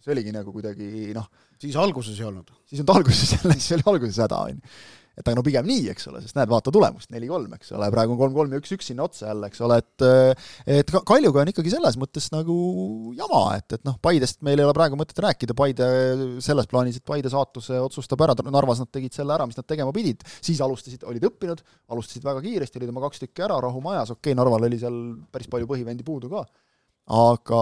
see 0.01 0.15
oligi 0.15 0.33
nagu 0.33 0.51
kuidagi 0.51 1.11
noh, 1.15 1.27
siis 1.61 1.77
alguses 1.77 2.17
ei 2.19 2.25
olnud? 2.27 2.49
siis 2.65 2.79
ei 2.79 2.83
olnud 2.83 2.95
alguses 2.97 3.35
jälle, 3.37 3.57
siis 3.59 3.77
oli 3.77 3.87
alguses 3.93 4.19
häda, 4.23 4.41
on 4.49 4.57
ju 4.57 4.75
et 5.21 5.29
aga 5.29 5.37
no 5.37 5.43
pigem 5.45 5.67
nii, 5.69 5.87
eks 5.93 6.09
ole, 6.11 6.21
sest 6.23 6.37
näed, 6.37 6.49
vaata 6.51 6.73
tulemust, 6.73 7.11
neli-kolm, 7.13 7.53
eks 7.57 7.73
ole, 7.77 7.89
praegu 7.93 8.15
on 8.15 8.19
kolm-kolm 8.19 8.55
ja 8.55 8.61
üks-üks 8.61 8.89
sinna 8.91 9.05
otsa 9.05 9.29
jälle, 9.29 9.51
eks 9.51 9.61
ole, 9.65 9.77
et 9.81 10.05
et 10.81 10.93
Kaljuga 11.07 11.43
on 11.43 11.51
ikkagi 11.51 11.73
selles 11.73 11.97
mõttes 12.01 12.31
nagu 12.33 12.55
jama, 13.17 13.43
et, 13.59 13.77
et 13.77 13.85
noh, 13.87 13.97
Paidest 14.01 14.41
meil 14.45 14.59
ei 14.59 14.67
ole 14.67 14.75
praegu 14.77 14.99
mõtet 14.99 15.21
rääkida, 15.23 15.55
Paide 15.57 15.91
selles 16.43 16.69
plaanis, 16.71 16.97
et 16.99 17.07
Paide 17.07 17.31
saatuse 17.33 17.79
otsustab 17.81 18.25
ära, 18.25 18.35
Narvas 18.51 18.81
nad 18.83 18.91
tegid 18.91 19.15
selle 19.15 19.35
ära, 19.37 19.47
mis 19.49 19.59
nad 19.59 19.67
tegema 19.69 19.93
pidid, 19.95 20.25
siis 20.41 20.61
alustasid, 20.63 21.05
olid 21.07 21.29
õppinud, 21.31 21.63
alustasid 21.93 22.25
väga 22.25 22.43
kiiresti, 22.43 22.81
olid 22.81 22.93
oma 22.93 23.05
kaks 23.07 23.25
tükki 23.25 23.45
ära 23.47 23.61
rahumajas, 23.63 24.15
okei 24.15 24.31
okay,, 24.33 24.39
Narval 24.41 24.67
oli 24.67 24.81
seal 24.81 24.99
päris 25.31 25.49
palju 25.51 25.69
põhivendi 25.69 26.05
puudu 26.07 26.31
ka, 26.31 26.45
aga, 27.11 27.59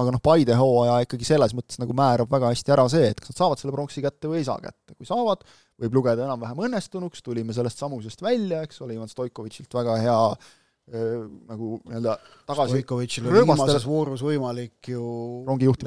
aga 0.00 0.14
noh, 0.14 0.22
Paide 0.24 0.56
hooaja 0.58 1.00
ikkagi 1.04 1.26
selles 1.28 1.54
mõttes 1.56 1.80
nagu 1.82 1.94
määrab 1.96 2.30
väga 2.32 2.52
hästi 2.52 2.74
ära 2.74 2.86
see, 2.92 3.10
et 3.12 3.20
kas 3.20 3.32
nad 3.32 3.42
saavad 3.42 3.60
selle 3.60 3.74
pronksi 3.74 4.04
kätte 4.04 4.30
või 4.30 4.40
ei 4.40 4.48
saa 4.48 4.60
kätte, 4.62 4.94
kui 4.96 5.08
saavad, 5.08 5.44
võib 5.82 6.00
lugeda 6.00 6.26
enam-vähem 6.26 6.66
õnnestunuks, 6.68 7.22
tulime 7.26 7.54
sellest 7.56 7.80
samusest 7.82 8.22
välja, 8.22 8.62
eks 8.66 8.82
ole, 8.84 8.96
Ivan 8.96 9.10
Stoikovitšilt 9.10 9.74
väga 9.78 9.96
hea 10.02 10.18
äh, 10.32 11.24
nagu 11.50 11.78
nii-öelda 11.86 12.18
tagasi 12.48 12.78
Stoikovitšil 12.78 13.28
oli 13.28 13.42
viimases 13.42 13.86
voorus 13.88 14.24
võimalik 14.26 14.92
ju 14.94 15.02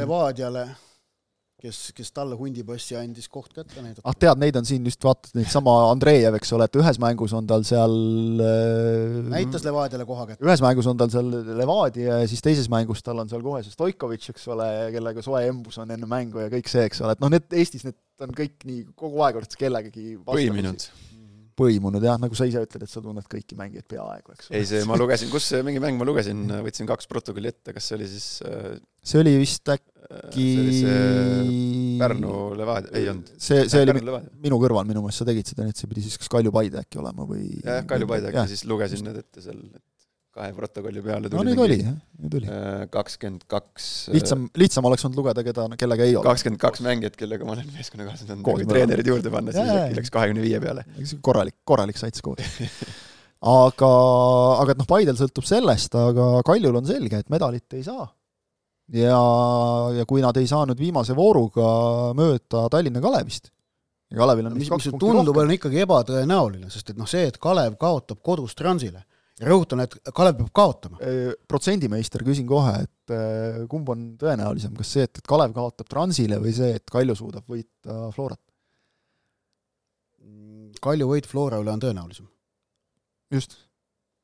Levadiale 0.01 0.67
kes, 1.65 1.79
kes 1.97 2.13
talle 2.15 2.37
hundipassi 2.39 2.97
andis 2.99 3.27
koht 3.31 3.51
kätte 3.53 3.81
näidata. 3.81 4.03
ah 4.05 4.17
tead, 4.17 4.41
neid 4.41 4.59
on 4.59 4.67
siin 4.67 4.85
just 4.87 5.03
vaata, 5.05 5.31
neid 5.37 5.49
sama 5.51 5.73
Andreejev, 5.89 6.37
eks 6.39 6.53
ole, 6.57 6.67
et 6.69 6.79
ühes 6.81 6.99
mängus 7.01 7.35
on 7.37 7.49
tal 7.49 7.65
seal 7.67 7.95
äh, 8.45 9.17
näitas 9.33 9.65
Levadiale 9.65 10.07
koha 10.09 10.27
kätte. 10.31 10.45
ühes 10.45 10.63
mängus 10.65 10.89
on 10.91 10.99
tal 11.01 11.11
seal 11.13 11.31
Levadia 11.57 12.21
ja 12.21 12.29
siis 12.31 12.43
teises 12.45 12.69
mängus 12.71 13.03
tal 13.05 13.23
on 13.23 13.31
seal 13.31 13.43
kohe 13.45 13.63
see 13.65 13.75
Stoikovitš, 13.75 14.31
eks 14.35 14.47
ole, 14.55 14.69
kellega 14.95 15.25
soe 15.25 15.45
embus 15.49 15.79
on 15.83 15.93
enne 15.95 16.09
mängu 16.09 16.43
ja 16.45 16.51
kõik 16.53 16.71
see, 16.71 16.85
eks 16.89 17.03
ole, 17.05 17.17
et 17.17 17.23
noh, 17.23 17.33
need 17.33 17.59
Eestis 17.61 17.87
need 17.87 17.99
on 18.23 18.31
kõik 18.35 18.63
nii, 18.67 18.85
kogu 18.95 19.25
aeg 19.25 19.41
oled 19.41 19.51
sa 19.51 19.59
kellegagi 19.59 20.15
põiminud 20.27 20.89
põimunud 21.55 22.03
jah, 22.03 22.17
nagu 22.21 22.35
sa 22.37 22.47
ise 22.49 22.63
ütled, 22.65 22.83
et 22.85 22.91
sa 22.91 23.01
tunned 23.03 23.27
kõiki 23.31 23.57
mängijaid 23.59 23.87
peaaegu, 23.91 24.35
eks 24.35 24.51
ei, 24.51 24.67
see 24.67 24.83
ma 24.89 24.97
lugesin, 24.99 25.31
kus 25.31 25.47
see 25.53 25.63
mingi 25.65 25.81
mäng 25.83 25.99
ma 25.99 26.07
lugesin, 26.07 26.43
võtsin 26.65 26.89
kaks 26.89 27.09
protokolli 27.11 27.51
ette, 27.51 27.73
kas 27.75 27.89
see 27.89 27.97
oli 27.99 28.09
siis 28.11 28.27
äh, 28.47 28.75
see 29.05 29.21
oli 29.21 29.35
vist 29.39 29.71
äkki 29.71 30.47
see 30.81 31.97
Pärnu 32.01 32.35
Levadia, 32.59 32.91
ei 32.99 33.09
olnud. 33.11 33.31
see, 33.39 33.65
see 33.71 33.83
oli 33.85 33.95
minu 34.43 34.59
kõrval 34.61 34.87
minu 34.89 35.03
meelest, 35.05 35.23
sa 35.23 35.29
tegid 35.29 35.51
seda, 35.51 35.65
nii 35.65 35.75
et 35.75 35.81
see 35.81 35.91
pidi 35.91 36.05
siis 36.05 36.19
kas 36.21 36.31
Kalju 36.33 36.53
Paide 36.55 36.81
äkki 36.83 37.01
olema 37.01 37.27
või 37.29 37.47
jah, 37.61 37.83
Kalju 37.89 38.09
Paide 38.09 38.31
äkki, 38.31 38.47
siis 38.51 38.65
lugesin 38.69 39.05
need 39.07 39.21
ette 39.23 39.43
seal, 39.45 39.61
et 39.71 39.83
kahe 40.35 40.51
protokolli 40.55 41.01
peale 41.03 41.29
tuli 41.31 41.39
no 41.39 41.45
nüüd 41.47 41.61
oli, 41.63 41.77
jah, 41.79 41.95
nüüd 42.19 42.37
oli. 42.41 42.49
Äh, 42.51 42.83
kakskümmend 42.91 43.45
kaks 43.51 43.87
lihtsam, 44.11 44.49
lihtsam 44.59 44.87
oleks 44.89 45.05
olnud 45.07 45.19
lugeda, 45.21 45.45
keda, 45.47 45.67
kellega 45.79 46.07
ei 46.07 46.17
ole. 46.17 46.27
kakskümmend 46.27 46.59
kaks 46.61 46.83
mängijat, 46.83 47.15
kellega 47.19 47.47
ma 47.47 47.55
olen 47.55 47.69
meeskonnakaaslased 47.77 48.33
olnud, 48.35 48.47
kui 48.49 48.67
treenerid 48.67 49.11
juurde 49.13 49.31
panna, 49.31 49.55
siis 49.55 49.71
äkki 49.71 49.99
läks 50.01 50.11
kahekümne 50.15 50.43
viie 50.43 50.59
peale. 50.63 50.83
korralik, 51.23 51.57
korralik 51.63 52.01
sats 52.01 52.25
koos 52.25 52.43
aga, 53.45 53.93
aga 54.59 54.75
et 54.75 54.83
noh, 54.83 54.89
Paidel 54.89 55.17
sõltub 55.19 55.47
sellest, 55.47 55.95
aga 55.95 56.27
Kaljul 56.47 56.81
on 56.81 56.91
selge, 56.91 57.23
et 57.23 57.31
medalit 57.31 57.79
ei 57.79 57.87
saa. 57.87 58.09
ja, 58.91 59.23
ja 59.95 60.07
kui 60.09 60.23
nad 60.25 60.35
ei 60.41 60.51
saanud 60.51 60.79
viimase 60.79 61.15
vooruga 61.15 62.11
mööda 62.17 62.67
Tallinna 62.75 62.99
Kalevist, 63.07 63.53
ja 64.11 64.19
Kalevil 64.19 64.51
on 64.51 64.59
mis, 64.59 64.67
mis 64.67 64.93
tundub, 64.99 65.39
on 65.39 65.55
ikkagi 65.55 65.85
ebatõenäoline, 65.87 66.67
sest 66.75 66.91
et 66.91 66.99
noh, 66.99 67.07
see, 67.07 67.31
et 67.31 67.39
Kalev 67.39 67.79
kaotab 67.79 68.19
kodus 68.19 68.59
Transile 68.59 69.05
rõhutan, 69.43 69.83
et 69.83 69.95
Kalev 70.15 70.37
peab 70.39 70.51
kaotama. 70.55 70.99
protsendimeister, 71.47 72.23
küsin 72.23 72.47
kohe, 72.47 72.77
et 72.85 73.15
kumb 73.71 73.89
on 73.91 74.07
tõenäolisem, 74.21 74.75
kas 74.77 74.93
see, 74.95 75.07
et, 75.07 75.19
et 75.19 75.27
Kalev 75.27 75.53
kaotab 75.55 75.89
Transile 75.91 76.39
või 76.39 76.55
see, 76.55 76.75
et 76.79 76.87
Kalju 76.91 77.17
suudab 77.19 77.47
võita 77.51 78.05
Florat? 78.15 78.41
Kalju 80.85 81.07
võit 81.09 81.27
Flora 81.29 81.59
üle 81.61 81.73
on 81.73 81.81
tõenäolisem. 81.81 82.27
just, 83.33 83.57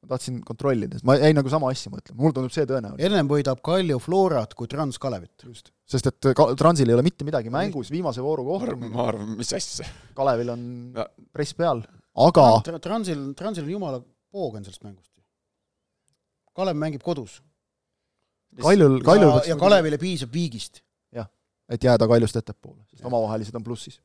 ma 0.01 0.13
tahtsin 0.13 0.39
kontrollida, 0.45 0.97
sest 0.97 1.07
ma 1.09 1.17
jäin 1.19 1.35
nagu 1.37 1.51
sama 1.51 1.71
asja 1.73 1.91
mõtlema, 1.93 2.17
mulle 2.21 2.37
tundub 2.37 2.53
see 2.55 2.67
tõenäoline. 2.69 3.01
ennem 3.07 3.29
võidab 3.29 3.61
Kalju 3.65 3.99
Florat 4.01 4.55
kui 4.57 4.69
Trans 4.71 4.99
Kalevit. 5.01 5.45
just, 5.47 5.73
sest 5.89 6.11
et 6.11 6.31
ka-, 6.37 6.51
Transil 6.59 6.89
ei 6.89 6.97
ole 6.97 7.05
mitte 7.05 7.27
midagi 7.27 7.53
mängus, 7.53 7.91
viimase 7.93 8.23
vooru 8.23 8.45
kohtumine 8.47 8.93
ma 8.93 9.09
arvan, 9.11 9.35
mis 9.39 9.51
asja. 9.57 9.87
Kalevil 10.17 10.53
on 10.55 10.63
ja. 10.97 11.07
press 11.33 11.57
peal, 11.57 11.83
aga 12.27 12.47
Transil, 12.79 13.31
Transil 13.37 13.67
on 13.67 13.75
jumala 13.77 14.01
poog 14.31 14.55
on 14.59 14.65
sellest 14.65 14.83
mängust 14.85 15.11
ju. 15.15 15.23
Kalev 16.57 16.77
mängib 16.79 17.03
kodus. 17.03 17.39
Kaljul, 18.61 18.99
Kaljul 19.03 19.29
ja, 19.37 19.43
ja 19.53 19.59
Kalevile 19.59 19.99
piisab 19.99 20.33
viigist. 20.33 20.81
jah, 21.15 21.27
et 21.71 21.83
jääda 21.83 22.07
Kaljust 22.07 22.35
ettepoole, 22.35 22.83
sest 22.91 23.05
omavahelised 23.07 23.55
on 23.55 23.63
plussis. 23.63 24.01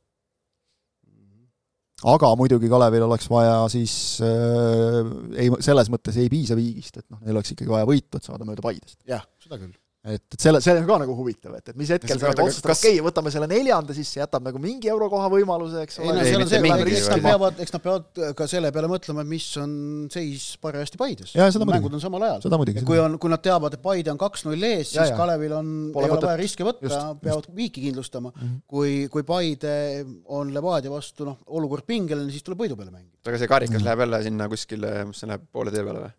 aga 2.04 2.30
muidugi 2.38 2.68
Kalevil 2.70 3.02
oleks 3.08 3.26
vaja 3.30 3.56
siis 3.72 4.20
äh, 4.22 5.00
ei, 5.34 5.50
selles 5.64 5.90
mõttes 5.90 6.18
ei 6.20 6.30
piisa 6.30 6.54
viigist, 6.58 7.00
et 7.00 7.08
noh, 7.10 7.22
neil 7.24 7.38
oleks 7.38 7.56
ikkagi 7.56 7.72
vaja 7.72 7.88
võitu, 7.88 8.20
et 8.20 8.28
saada 8.28 8.46
mööda 8.46 8.62
Paidest. 8.62 9.00
jah, 9.08 9.26
seda 9.42 9.58
küll 9.58 9.74
et, 10.06 10.22
et 10.36 10.42
selle, 10.42 10.60
see 10.62 10.74
on 10.78 10.86
ka 10.86 10.98
nagu 11.02 11.14
huvitav, 11.18 11.56
et, 11.58 11.72
et 11.72 11.78
mis 11.78 11.90
hetkel 11.90 12.20
sa 12.20 12.30
nagu 12.30 12.44
otsustad, 12.46 12.72
okei 12.76 12.96
okay,, 12.96 13.04
võtame 13.04 13.32
selle 13.34 13.48
neljanda, 13.50 13.94
siis 13.96 14.10
see 14.14 14.20
jätab 14.22 14.44
nagu 14.46 14.60
mingi 14.62 14.90
eurokoha 14.92 15.30
võimaluse, 15.32 15.82
eks 15.86 15.98
ole. 16.00 16.12
ei 16.12 16.18
no 16.18 16.26
seal 16.28 16.44
on 16.44 16.50
see, 16.50 16.60
eks 16.94 17.08
nad 17.10 17.24
peavad, 17.24 17.62
eks 17.64 17.74
nad 17.74 17.84
peavad 17.84 18.20
ka 18.38 18.48
selle 18.50 18.70
peale 18.74 18.90
mõtlema, 18.92 19.24
mis 19.26 19.46
on 19.62 19.72
seis 20.12 20.48
parajasti 20.62 21.00
Paides. 21.00 21.34
mängud 21.72 21.96
on 21.98 22.02
samal 22.02 22.26
ajal. 22.28 22.46
kui 22.86 23.00
on, 23.02 23.16
kui 23.22 23.32
nad 23.32 23.42
teavad, 23.44 23.74
et 23.74 23.82
Paide 23.82 24.12
on 24.14 24.20
kaks-null 24.20 24.68
ees, 24.68 24.92
siis 24.92 25.10
ja, 25.10 25.16
Kalevil 25.18 25.56
on, 25.58 25.72
ei 25.90 26.10
ole 26.10 26.20
vaja 26.22 26.36
riske 26.40 26.66
võtta, 26.66 27.00
peavad 27.22 27.48
viiki 27.56 27.88
kindlustama 27.88 28.30
mm. 28.30 28.42
-hmm. 28.42 28.60
kui, 28.70 28.92
kui 29.12 29.26
Paide 29.26 29.74
on 30.38 30.54
Levadia 30.54 30.92
vastu, 30.92 31.26
noh, 31.26 31.40
olukord 31.58 31.86
pingeline, 31.86 32.30
siis 32.30 32.46
tuleb 32.46 32.62
võidu 32.62 32.78
peale 32.78 32.94
mängida. 32.94 33.18
aga 33.26 33.42
see 33.42 33.50
karikas 33.50 33.74
mm 33.74 33.80
-hmm. 33.80 33.90
läheb 33.90 34.06
jälle 34.06 34.22
sinna 34.28 34.48
kuskile, 34.48 34.94
mis 35.10 35.20
see 35.20 35.32
läheb, 35.32 35.50
poole 35.52 35.74
tee 35.74 35.82
peale 35.82 36.06
või? 36.06 36.14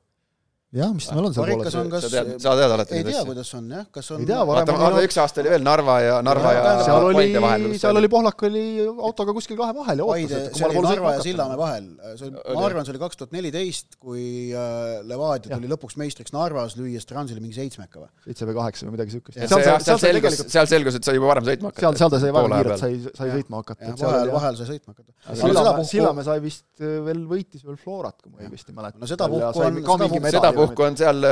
Jah, 0.78 0.91
mis 0.95 1.07
tal 1.09 1.25
on 1.25 1.34
seal 1.36 1.47
poole 1.49 1.65
peal? 1.67 1.89
Kas... 1.91 2.05
sa 2.05 2.11
tead, 2.11 2.30
sa 2.43 2.53
tead 2.59 2.73
alati 2.75 2.97
ei 2.97 3.05
tea, 3.07 3.23
kuidas 3.28 3.51
on 3.57 3.69
jah, 3.73 3.86
kas 3.93 4.11
on 4.13 4.23
ei 4.23 4.30
tea, 4.30 4.39
vaata, 4.49 4.75
vaata 4.82 5.03
üks 5.07 5.19
aasta 5.23 5.43
oli 5.43 5.53
veel 5.53 5.65
Narva 5.65 5.97
ja 6.03 6.17
Narva 6.25 6.53
ja, 6.55 6.63
ja 6.65 6.86
seal 6.88 7.07
oli, 7.09 7.80
seal 7.82 8.01
oli 8.01 8.11
Pohlak 8.11 8.43
oli 8.47 8.63
autoga 9.09 9.36
kuskil 9.38 9.59
kahe 9.59 9.75
vahel 9.78 10.03
ja 10.03 10.07
ootas, 10.07 10.47
et 10.51 10.59
see 10.59 10.69
oli 10.69 10.84
Narva 10.86 11.13
ja 11.17 11.25
Sillamäe 11.25 11.59
vahel, 11.59 11.89
see 12.13 12.30
oli, 12.30 12.36
ma 12.57 12.65
arvan, 12.69 12.88
see 12.88 12.95
oli 12.95 13.01
kaks 13.03 13.21
tuhat 13.21 13.36
neliteist, 13.36 13.97
kui 14.01 14.25
äh, 14.51 14.99
Levadia 15.07 15.57
tuli 15.57 15.71
lõpuks 15.71 15.97
meistriks 16.01 16.36
Narvas, 16.36 16.78
lüües 16.80 17.07
Transile 17.09 17.43
mingi 17.43 17.57
seitsmeka 17.57 18.03
või? 18.03 18.11
seitse 18.28 18.49
või 18.49 18.57
kaheksa 18.59 18.88
või 18.88 18.97
midagi 18.97 19.17
siukest. 19.17 19.39
seal 19.88 20.01
selgus, 20.01 20.41
seal 20.45 20.69
selgus, 20.69 20.99
et 20.99 21.07
sai 21.07 21.17
juba 21.17 21.32
varem 21.32 21.47
sõitma 21.47 21.71
hakata. 21.71 21.86
seal, 21.86 21.99
seal 22.01 22.13
ta 22.13 22.21
sai 22.23 22.34
väga 22.36 22.53
kiirelt, 22.53 22.84
sai, 22.84 22.99
sai 23.17 23.30
sõitma 23.36 23.61
hakata. 23.63 23.93
vahel, 24.03 24.34
vahel 24.36 24.59
sai 24.59 24.69
sõitma 24.73 24.95
hakata. 24.95 25.86
Sillamäe 25.88 26.28
sai 26.28 26.39
vist 26.43 26.65
veel, 26.82 27.23
võitis 27.30 27.65
veel 27.65 27.78
Florat, 27.82 28.17
kui 28.21 28.34
ma 28.34 28.45
õigesti 28.45 28.75
mäletan. 28.75 29.01
no 29.01 29.09
sedapuhku 29.09 29.63
on, 29.63 29.80
sedapuhku 30.68 30.86
on 30.88 30.99
seal 30.99 31.24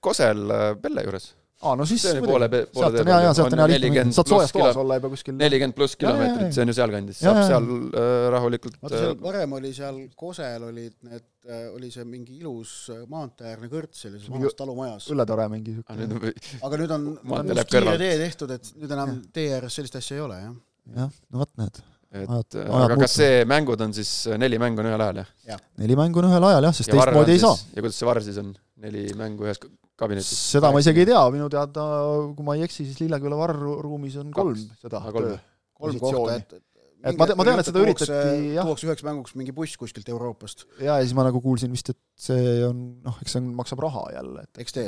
Kosel 0.00 0.46
äh, 0.50 0.70
Pelle 0.82 1.04
juures. 1.06 1.28
aa, 1.62 1.72
no 1.78 1.86
siis 1.88 2.02
see 2.04 2.12
on 2.12 2.18
ju 2.20 2.26
poole, 2.28 2.48
poole 2.74 2.90
tee 2.92 3.04
peal. 3.08 3.26
sealt 3.34 3.54
on 3.56 3.62
hea 3.62 3.78
lihtne, 3.80 4.04
saad 4.12 4.28
soojas 4.30 4.52
toas 4.52 4.76
olla 4.82 4.98
juba 4.98 5.10
kuskil. 5.14 5.36
nelikümmend 5.40 5.76
pluss 5.78 5.96
kilomeetrit, 6.00 6.52
see 6.54 6.66
on 6.66 6.72
ju 6.72 6.76
sealkandis, 6.76 7.22
saab 7.22 7.40
seal 7.48 7.70
äh, 7.88 8.18
rahulikult 8.34 8.76
vaata 8.82 9.00
seal 9.00 9.14
äh, 9.14 9.24
varem 9.24 9.56
oli 9.58 9.72
seal 9.76 10.02
Kosel 10.20 10.68
olid 10.68 10.94
need 11.08 11.26
äh,, 11.48 11.64
oli 11.72 11.90
see 11.94 12.04
mingi 12.04 12.38
ilus 12.42 12.76
äh, 12.92 13.02
maanteeäärne 13.10 13.72
kõrts 13.72 14.04
sellises 14.06 14.30
vanas 14.32 14.56
talumajas. 14.58 15.10
õlletore 15.14 15.48
mingi 15.56 15.78
siuke. 15.78 16.32
aga 16.68 16.84
nüüd 16.84 16.96
on, 17.00 17.10
on 17.40 17.52
just 17.56 17.74
kiire 17.74 17.98
tee 18.04 18.14
tehtud, 18.26 18.56
et 18.58 18.72
nüüd 18.76 18.96
enam 19.00 19.18
tee 19.32 19.50
ääres 19.56 19.80
sellist 19.80 20.00
asja 20.02 20.20
ei 20.20 20.24
ole, 20.28 20.40
jah. 20.44 20.56
jah, 21.02 21.20
no 21.32 21.44
vot 21.44 21.54
näed 21.62 21.84
et 22.22 22.30
ajad, 22.30 22.58
aga 22.62 22.84
ajad 22.84 23.02
kas 23.02 23.16
see 23.18 23.40
mängud 23.48 23.82
on 23.82 23.94
siis, 23.96 24.12
neli 24.38 24.60
mängu 24.62 24.82
on 24.82 24.90
ühel 24.90 25.02
ajal, 25.06 25.22
jah 25.22 25.32
ja.? 25.50 25.58
neli 25.82 25.98
mängu 25.98 26.22
on 26.22 26.30
ühel 26.30 26.48
ajal 26.50 26.68
jah, 26.68 26.76
sest 26.76 26.92
teistmoodi 26.92 27.34
ei 27.34 27.42
saa. 27.42 27.56
ja 27.74 27.82
kuidas 27.82 27.98
see 28.00 28.08
var 28.08 28.20
siis 28.24 28.38
on? 28.42 28.54
Neli 28.86 29.08
mängu 29.18 29.48
ühes 29.48 29.60
kabinetis? 29.98 30.30
seda 30.54 30.70
ma 30.74 30.82
isegi 30.82 31.04
ei 31.04 31.10
tea, 31.10 31.24
minu 31.34 31.50
teada, 31.52 31.88
kui 32.36 32.46
ma 32.46 32.56
ei 32.56 32.64
eksi, 32.66 32.86
siis 32.86 33.02
Lilleküla 33.02 33.38
varruumis 33.42 34.16
on 34.22 34.32
kolm 34.36 34.54
Kaks. 34.54 34.86
seda. 34.86 35.02
kolm, 35.10 35.36
kolm 35.76 36.00
kohta, 36.02 36.38
et 36.40 36.60
et 37.04 37.18
ma, 37.18 37.26
ma 37.38 37.44
tean, 37.46 37.60
et 37.60 37.68
seda 37.68 37.82
üritati 37.82 38.14
jah. 38.54 38.66
tuuakse 38.66 38.86
üheks 38.88 39.04
mänguks 39.06 39.34
mingi 39.38 39.52
buss 39.54 39.76
kuskilt 39.80 40.08
Euroopast. 40.10 40.64
ja, 40.80 40.96
ja 40.96 41.04
siis 41.04 41.14
ma 41.16 41.26
nagu 41.26 41.40
kuulsin 41.44 41.72
vist, 41.72 41.90
et 41.92 41.98
see 42.26 42.64
on 42.66 42.80
noh, 43.04 43.18
eks 43.22 43.34
see 43.34 43.42
on, 43.42 43.50
maksab 43.58 43.82
raha 43.84 44.04
jälle, 44.14 44.44
et 44.46 44.62
eks 44.64 44.76
tee, 44.76 44.86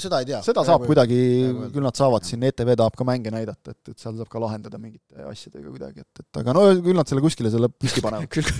seda 0.00 0.20
ei 0.22 0.28
tea. 0.30 0.40
seda 0.46 0.64
saab 0.66 0.86
kuidagi, 0.88 1.18
küll 1.74 1.84
nad 1.84 1.98
saavad 1.98 2.26
siin, 2.28 2.44
ETV 2.48 2.74
tahab 2.80 2.98
ka 2.98 3.06
mänge 3.08 3.32
näidata, 3.34 3.74
et, 3.74 3.92
et 3.92 4.04
seal 4.04 4.16
saab 4.20 4.30
ka 4.32 4.42
lahendada 4.44 4.80
mingite 4.80 5.26
asjadega 5.30 5.72
kuidagi, 5.72 6.04
et, 6.06 6.22
et 6.24 6.42
aga 6.42 6.56
no 6.56 6.66
küll 6.84 6.98
nad 6.98 7.10
selle 7.10 7.24
kuskile 7.24 7.52
selle 7.54 7.70
püsti 7.72 8.04
panevad 8.04 8.30
küll, 8.34 8.50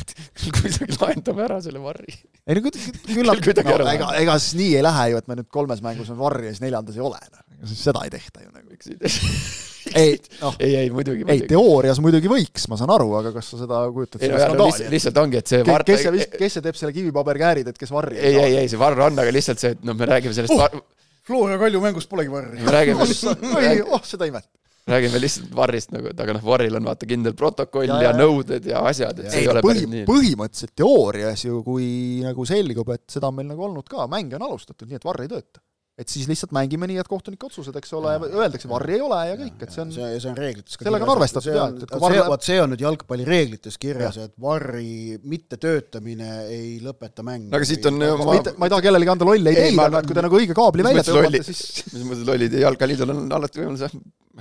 küll 0.41 0.57
kuidagi 0.59 0.99
lahendame 0.99 1.47
ära 1.47 1.61
selle 1.65 1.83
varri. 1.85 2.17
ei 2.45 2.59
no 2.59 2.65
küll 2.65 3.31
nad, 3.31 3.45
no, 3.45 3.93
ega, 3.95 4.11
ega 4.21 4.41
siis 4.43 4.59
nii 4.61 4.73
ei 4.81 4.85
lähe 4.85 5.13
ju, 5.13 5.23
et 5.23 5.31
me 5.31 5.39
nüüd 5.41 5.53
kolmes 5.55 5.85
mängus 5.85 6.11
on 6.15 6.21
varri 6.21 6.51
ja 6.51 6.57
siis 6.57 6.65
neljandas 6.67 6.99
ei 6.99 7.07
ole, 7.07 7.23
noh. 7.31 7.71
seda 7.71 8.05
ei 8.05 8.13
tehta 8.19 8.45
ju 8.45 8.51
nagu. 8.51 8.69
miks 8.75 8.91
ei 8.91 8.99
tehta? 8.99 9.73
Ei, 9.93 10.17
noh. 10.41 10.57
ei, 10.59 10.75
ei 10.83 10.91
muidugi, 10.91 11.25
muidugi. 11.25 11.45
ei, 11.45 11.51
teoorias 11.51 12.01
muidugi 12.05 12.31
võiks, 12.31 12.67
ma 12.73 12.79
saan 12.81 12.93
aru, 12.95 13.11
aga 13.21 13.35
kas 13.37 13.53
sa 13.53 13.61
seda 13.61 13.85
kujutad 13.95 14.25
ei, 14.25 14.33
no, 14.33 14.41
no, 14.57 14.69
lihtsalt, 14.71 14.91
lihtsalt 14.95 15.23
ongi, 15.25 15.41
et 15.43 15.53
see 15.53 15.63
var-. 15.69 15.87
kes 15.87 16.05
see 16.07 16.15
vist, 16.15 16.37
kes 16.41 16.59
see 16.59 16.65
teeb 16.65 16.81
selle 16.81 16.97
kivipaberkäärid, 16.97 17.71
et 17.73 17.81
kes 17.81 17.93
varri 17.95 18.19
ei, 18.19 18.35
ei, 18.41 18.59
ei, 18.63 18.73
see 18.73 18.81
varr 18.81 19.07
on, 19.07 19.23
aga 19.23 19.35
lihtsalt 19.35 19.63
see, 19.63 19.75
et 19.77 19.87
noh, 19.87 19.97
me 19.99 20.09
räägime 20.11 20.37
sellest 20.37 20.57
uh, 20.57 20.65
var... 20.65 20.77
Flora 21.25 21.57
Kalju 21.61 21.81
mängus 21.81 22.09
polegi 22.09 22.33
varri. 22.33 22.61
me 22.61 22.75
räägime 22.75 23.05
oi, 23.05 23.81
oh 23.89 24.05
seda 24.05 24.29
imet 24.31 24.49
räägime 24.89 25.21
lihtsalt 25.21 25.53
varrist 25.57 25.93
nagu, 25.95 26.11
et 26.13 26.19
aga 26.21 26.35
noh, 26.37 26.45
varril 26.45 26.77
on 26.77 26.89
vaata 26.89 27.09
kindel 27.09 27.37
protokoll 27.39 27.89
ja, 27.89 28.01
ja, 28.03 28.11
ja 28.11 28.17
nõuded 28.19 28.67
ja 28.69 28.83
asjad, 28.89 29.23
et 29.23 29.31
see 29.33 29.41
ei, 29.41 29.47
ei 29.47 29.53
ole 29.53 29.63
põhi, 29.65 29.79
päris 29.81 29.93
nii. 29.95 30.09
põhimõtteliselt 30.11 30.75
teoorias 30.77 31.45
ju, 31.47 31.61
kui 31.65 31.87
nagu 32.25 32.45
selgub, 32.49 32.91
et 32.93 33.07
seda 33.17 33.31
on 33.31 33.39
meil 33.39 33.49
nagu 33.49 33.65
olnud 33.65 33.89
ka, 33.89 34.05
mänge 34.13 34.37
on 34.37 34.45
alustatud 34.45 34.91
nii, 34.91 35.01
et 35.01 35.09
varr 35.09 35.25
ei 35.25 35.31
tööta 35.33 35.65
et 35.95 36.11
siis 36.11 36.27
lihtsalt 36.27 36.51
mängime 36.55 36.89
nii, 36.91 36.97
et 36.99 37.09
kohtunike 37.11 37.47
otsused, 37.47 37.75
eks 37.79 37.93
ole, 37.95 38.17
öeldakse 38.27 38.67
varri 38.71 38.97
ei 38.97 39.03
ole 39.05 39.19
ja 39.29 39.37
kõik, 39.39 39.61
et 39.63 39.75
see 39.75 39.83
on 39.85 39.93
see, 39.95 40.09
see 40.19 40.31
on 40.31 40.39
reeglites 40.39 40.79
ka 40.79 40.87
sellega 40.89 41.07
on 41.07 41.13
arvestatud 41.13 41.55
jah, 41.55 41.69
et, 41.71 41.85
kui 41.93 42.03
varr 42.03 42.31
vot 42.33 42.47
see 42.47 42.57
on 42.63 42.73
nüüd 42.75 42.83
jalgpallireeglites 42.83 43.79
kirjas, 43.83 44.19
et 44.25 44.35
varri 44.43 45.21
mittetöötamine 45.23 46.31
ei 46.51 46.73
lõpeta 46.83 47.23
mängu. 47.27 47.53
aga 47.55 47.69
siit 47.69 47.87
on 47.91 48.01
ma, 48.03 48.11
ma, 48.19 48.39
ma 48.59 48.69
ei 48.69 48.75
taha 48.75 48.87
kellelegi 48.89 49.13
anda 49.15 49.29
lolle 49.29 49.55
ideid, 49.55 49.79
aga 49.85 50.01
et 50.01 50.11
kui 50.11 50.19
te 50.19 50.25
nagu 50.27 50.41
õige 50.41 50.57
kaabli 50.59 50.87
välja 50.89 51.07
tõmbate, 51.07 51.43
siis 51.47 51.85
mis 51.93 52.09
mõttes 52.09 52.27
lollid, 52.33 52.57
jalkaliidul 52.65 53.15
on 53.15 53.23
alati 53.39 53.63
võimalus 53.63 53.87
jah, 53.87 53.95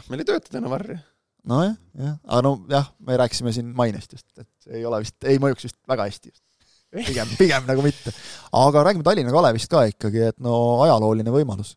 meil 0.08 0.26
ei 0.26 0.30
tööta 0.32 0.56
täna 0.58 0.74
varri. 0.74 0.98
nojah, 1.54 1.78
jah, 2.02 2.18
aga 2.32 2.42
no 2.48 2.56
jah, 2.74 2.90
me 3.06 3.22
rääkisime 3.22 3.54
siin 3.54 3.70
mainest 3.78 4.18
just, 4.18 4.32
et 4.42 4.74
ei 4.74 4.88
ole 4.90 5.04
vist, 5.06 5.20
ei 5.30 5.38
mõjuks 5.44 5.70
vist 5.70 5.78
väga 5.86 6.10
hästi 6.10 6.34
just 6.34 6.42
pigem, 6.94 7.36
pigem 7.40 7.68
nagu 7.68 7.84
mitte. 7.86 8.14
aga 8.60 8.84
räägime 8.88 9.06
Tallinna 9.06 9.34
Kalevist 9.34 9.72
ka 9.72 9.86
ikkagi, 9.90 10.28
et 10.32 10.40
no 10.44 10.56
ajalooline 10.86 11.34
võimalus. 11.34 11.76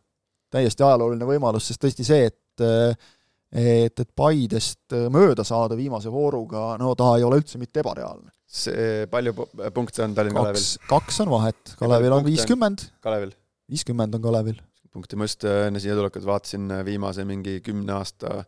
täiesti 0.53 0.85
ajalooline 0.85 1.27
võimalus, 1.27 1.69
sest 1.69 1.83
tõesti 1.83 2.05
see, 2.07 2.29
et 2.31 3.05
et, 3.47 3.99
et 3.99 4.09
Paidest 4.15 4.95
mööda 5.13 5.45
saada 5.47 5.77
viimase 5.79 6.11
vooruga, 6.11 6.73
no 6.81 6.93
ta 6.99 7.13
ei 7.15 7.23
ole 7.23 7.39
üldse 7.41 7.59
mitte 7.61 7.81
ebareaalne. 7.83 8.31
see, 8.47 9.07
palju 9.11 9.33
punkte 9.75 10.05
on 10.05 10.15
Tallinna 10.17 10.43
Kalevil? 10.43 10.69
kaks 10.89 11.21
on 11.25 11.33
vahet, 11.33 11.75
Kalevil 11.79 12.17
on 12.19 12.25
viiskümmend. 12.27 12.87
Kalevil? 13.03 13.33
viiskümmend 13.71 14.19
on 14.19 14.23
Kalevil. 14.23 14.61
punkti, 14.93 15.19
ma 15.19 15.27
just 15.29 15.47
enne 15.47 15.81
siia 15.83 15.95
tulekut 15.97 16.25
vaatasin 16.25 16.71
viimase 16.85 17.25
mingi 17.27 17.59
kümne 17.65 17.99
aasta 17.99 18.41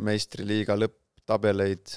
meistriliiga 0.00 0.76
lõpptabeleid 0.78 1.96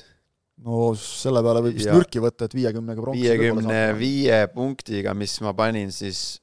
no 0.61 0.93
selle 0.99 1.41
peale 1.45 1.63
võib 1.65 1.77
vist 1.79 1.91
mürki 1.91 2.21
võtta, 2.23 2.47
et 2.47 2.55
viiekümnega 2.57 3.03
pronksi 3.03 3.23
viiekümne 3.23 3.79
viie 3.97 4.43
punktiga, 4.53 5.15
mis 5.17 5.35
ma 5.45 5.55
panin 5.57 5.91
siis 5.93 6.37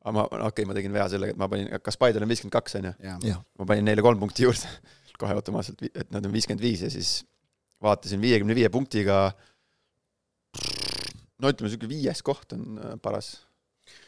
aga 0.00 0.14
ma, 0.16 0.24
okei 0.30 0.48
okay,, 0.48 0.68
ma 0.68 0.76
tegin 0.76 0.96
vea 0.96 1.06
sellega, 1.12 1.34
et 1.34 1.40
ma 1.40 1.48
panin, 1.50 1.68
kas 1.84 2.00
Paidel 2.00 2.24
on 2.24 2.32
viiskümmend 2.32 2.56
kaks, 2.56 2.78
on 2.80 2.88
ju? 2.88 3.36
ma 3.60 3.68
panin 3.68 3.86
neile 3.90 4.04
kolm 4.04 4.22
punkti 4.22 4.46
juurde 4.46 4.72
kohe 5.20 5.36
automaatselt, 5.36 5.84
et 5.90 6.08
nad 6.14 6.24
on 6.24 6.32
viiskümmend 6.32 6.64
viis 6.64 6.86
ja 6.86 6.90
siis 6.92 7.20
vaatasin 7.84 8.20
viiekümne 8.20 8.56
viie 8.56 8.68
punktiga. 8.72 9.30
No 11.40 11.48
ütleme, 11.48 11.68
niisugune 11.68 11.88
viies 11.88 12.20
koht 12.24 12.52
on 12.56 12.80
äh, 12.80 12.96
paras. 13.00 13.30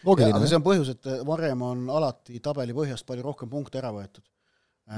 aga 0.04 0.44
see 0.44 0.58
on 0.58 0.64
põhjus, 0.64 0.92
et 0.92 1.08
varem 1.28 1.62
on 1.64 1.86
alati 1.92 2.40
tabeli 2.44 2.76
põhjast 2.76 3.06
palju 3.08 3.24
rohkem 3.24 3.52
punkte 3.52 3.80
ära 3.80 3.92
võetud 3.94 4.24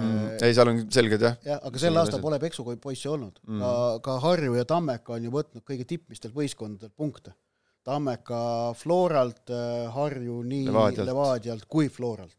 mm,. 0.00 0.34
ei, 0.40 0.54
seal 0.56 0.70
on 0.72 0.82
selged 0.96 1.24
jah. 1.26 1.38
jah, 1.46 1.62
aga 1.68 1.82
sel 1.82 2.00
aastal 2.00 2.22
pole 2.24 2.38
peksupoissi 2.42 3.10
olnud 3.10 3.40
mm.. 3.46 3.62
ka, 3.62 3.72
ka 4.06 4.18
Harju 4.24 4.58
ja 4.58 4.66
Tammeka 4.68 5.16
on 5.16 5.28
ju 5.28 5.32
võtnud 5.34 5.64
kõige 5.66 5.86
tippmistelt 5.88 6.36
võistkondadelt 6.36 6.94
punkte. 6.96 7.34
Tammeka 7.84 8.38
Floralt, 8.80 9.42
äh, 9.52 9.88
Harju 9.92 10.38
nii 10.48 10.68
Levadialt, 10.70 11.08
Levadialt 11.10 11.66
kui 11.68 11.90
Floralt. 11.92 12.38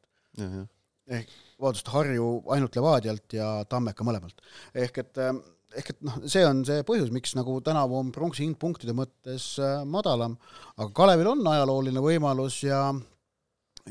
ehk 1.06 1.34
vabandust, 1.62 1.92
Harju 1.94 2.30
ainult 2.56 2.80
Levadialt 2.80 3.36
ja 3.38 3.50
Tammeka 3.70 4.08
mõlemalt. 4.08 4.42
ehk 4.74 5.04
et 5.04 5.22
äh, 5.22 5.36
ehk 5.76 5.92
et 5.94 6.06
noh, 6.08 6.22
see 6.32 6.46
on 6.48 6.64
see 6.68 6.86
põhjus, 6.88 7.12
miks 7.14 7.36
nagu 7.38 7.58
tänavu 7.64 8.00
on 8.00 8.12
pronksi 8.16 8.46
hind 8.46 8.58
punktide 8.62 8.96
mõttes 8.98 9.54
äh, 9.62 9.84
madalam, 9.86 10.38
aga 10.78 10.90
Kalevil 10.96 11.34
on 11.36 11.44
ajalooline 11.52 12.04
võimalus 12.04 12.62
ja 12.66 12.88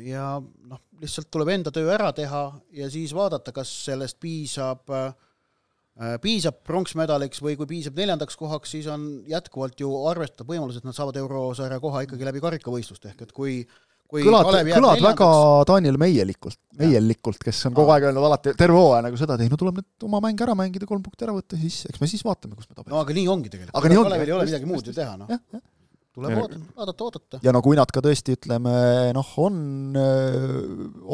ja 0.02 0.28
noh, 0.42 0.80
lihtsalt 1.02 1.30
tuleb 1.32 1.50
enda 1.54 1.72
töö 1.74 1.88
ära 1.94 2.12
teha 2.16 2.44
ja 2.76 2.90
siis 2.92 3.14
vaadata, 3.16 3.52
kas 3.56 3.70
sellest 3.86 4.18
piisab 4.22 4.90
äh, 4.94 5.14
piisab 6.22 6.60
pronksmedaliks 6.66 7.42
või 7.44 7.56
kui 7.58 7.70
piisab 7.70 7.98
neljandaks 7.98 8.38
kohaks, 8.38 8.74
siis 8.74 8.86
on 8.90 9.24
jätkuvalt 9.30 9.80
ju 9.80 9.90
arvestatav 10.10 10.50
võimalus, 10.50 10.80
et 10.80 10.86
nad 10.86 10.96
saavad 10.96 11.18
eurosarja 11.20 11.80
koha 11.82 12.04
ikkagi 12.06 12.26
läbi 12.26 12.42
karikavõistluste, 12.42 13.12
ehk 13.12 13.26
et 13.28 13.34
kui 13.34 13.60
kui 14.14 14.24
kõlad, 14.26 14.50
kõlad 14.68 15.02
väga 15.02 15.28
Daniel 15.70 15.96
Meielikult, 15.98 16.58
Meielikult, 16.78 17.40
kes 17.46 17.64
on 17.70 17.76
kogu 17.76 17.94
aeg 17.94 18.08
öelnud 18.10 18.26
alati 18.28 18.52
terve 18.58 18.76
hooaja 18.76 19.06
nagu 19.06 19.18
seda, 19.18 19.38
et 19.38 19.46
ei 19.46 19.52
no 19.52 19.58
tuleb 19.58 19.80
nüüd 19.80 20.06
oma 20.08 20.20
mäng 20.22 20.42
ära 20.44 20.56
mängida, 20.58 20.86
kolm 20.88 21.02
punkti 21.02 21.26
ära 21.26 21.34
võtta, 21.36 21.58
siis 21.58 21.80
eks 21.88 22.02
me 22.02 22.10
siis 22.10 22.22
vaatame, 22.26 22.58
kus 22.58 22.68
me 22.68 22.76
tabelime. 22.76 22.94
no 22.94 23.00
aga 23.00 23.16
nii 23.16 23.30
ongi 23.32 23.50
tegelikult. 23.54 23.78
aga 23.80 23.90
nii 23.90 24.00
ongi. 24.02 24.10
Kalevil 24.10 24.30
ei 24.30 24.36
ole 24.36 24.50
midagi 24.50 24.68
muud 24.70 24.90
ju 24.90 24.94
teha, 24.94 25.16
noh 25.18 25.62
tuleb 26.14 26.36
oodata, 26.38 26.60
vaadata, 26.76 27.08
oodata. 27.08 27.40
ja 27.42 27.52
no 27.54 27.62
kui 27.64 27.78
nad 27.78 27.90
ka 27.94 28.02
tõesti, 28.04 28.36
ütleme 28.38 28.74
noh, 29.16 29.32
on, 29.42 29.58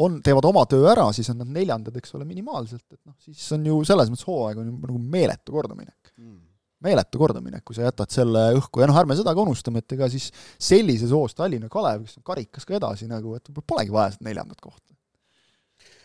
on, 0.05 0.19
teevad 0.25 0.47
oma 0.51 0.65
töö 0.69 0.85
ära, 0.91 1.07
siis 1.15 1.31
on 1.33 1.41
nad 1.41 1.51
neljandad, 1.55 1.97
eks 1.97 2.15
ole, 2.17 2.27
minimaalselt, 2.29 2.85
et 2.93 3.01
noh, 3.01 3.17
siis 3.25 3.47
on 3.57 3.65
ju 3.71 3.81
selles 3.87 4.13
mõttes 4.13 4.27
hooaeg 4.29 4.61
on 4.61 4.69
ju 4.69 4.77
nagu 4.77 5.01
meeletu 5.17 5.55
kordaminek 5.55 6.13
mm. 6.13 6.37
meeletu 6.85 7.21
kordaminek, 7.21 7.65
kui 7.65 7.77
sa 7.77 7.87
jätad 7.87 8.13
selle 8.13 8.45
õhku 8.59 8.83
ja 8.83 8.89
noh, 8.91 9.01
ärme 9.01 9.17
seda 9.17 9.33
ka 9.37 9.45
unustame, 9.45 9.81
et 9.81 9.97
ega 9.97 10.09
siis 10.11 10.29
sellises 10.61 11.13
hoos 11.15 11.37
Tallinna 11.37 11.71
Kalev, 11.71 12.05
kes 12.05 12.21
on 12.21 12.27
karikas 12.31 12.67
ka 12.69 12.77
edasi 12.77 13.09
nagu, 13.09 13.35
et 13.37 13.53
polegi 13.65 13.93
vaja 13.93 14.15
seda 14.15 14.29
neljandat 14.29 14.61
kohta 14.61 14.90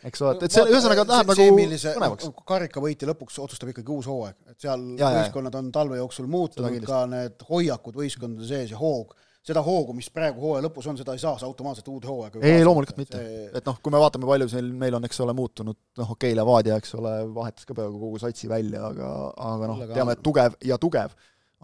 eks 0.06 0.22
ole, 0.22 0.34
et 0.46 0.54
see 0.54 0.64
ühesõnaga 0.70 1.04
läheb 1.08 1.30
nagu 1.32 1.46
põnevaks. 1.58 2.32
karikavõitja 2.48 3.10
lõpuks 3.10 3.38
otsustab 3.42 3.72
ikkagi 3.72 3.94
uus 3.94 4.08
hooaeg, 4.10 4.36
et 4.52 4.66
seal 4.66 4.82
ja, 5.00 5.12
võistkonnad 5.20 5.60
on 5.60 5.70
talve 5.74 6.00
jooksul 6.00 6.28
muutunud, 6.30 6.76
ka 6.86 7.04
need 7.10 7.46
hoiakud 7.50 7.98
võistkondade 7.98 8.48
sees 8.48 8.74
ja 8.74 8.80
hoog, 8.80 9.14
seda 9.46 9.62
hoogu, 9.62 9.94
mis 9.94 10.08
praegu 10.10 10.42
hooaja 10.42 10.64
lõpus 10.66 10.88
on, 10.90 10.98
seda 10.98 11.14
ei 11.14 11.22
saa 11.22 11.36
sa 11.38 11.46
automaatselt 11.46 11.86
uude 11.92 12.10
hooaega 12.10 12.42
ei, 12.42 12.64
loomulikult 12.66 12.98
mitte. 12.98 13.20
See.... 13.22 13.44
et 13.60 13.68
noh, 13.68 13.78
kui 13.82 13.94
me 13.94 14.00
vaatame, 14.02 14.26
palju 14.30 14.50
seal 14.50 14.72
meil 14.80 14.98
on, 14.98 15.06
eks 15.06 15.22
ole, 15.22 15.36
muutunud, 15.38 15.78
noh 16.00 16.10
okei 16.16 16.32
okay,, 16.32 16.38
Levadia, 16.38 16.80
eks 16.82 16.96
ole, 16.98 17.14
vahetas 17.36 17.68
ka 17.68 17.76
peaaegu 17.78 18.00
kogu 18.02 18.20
satsi 18.22 18.50
välja, 18.50 18.82
aga, 18.90 19.12
aga 19.52 19.70
noh, 19.70 19.86
teame, 19.92 20.18
et 20.18 20.24
tugev 20.26 20.58
ja 20.66 20.80
tugev, 20.82 21.14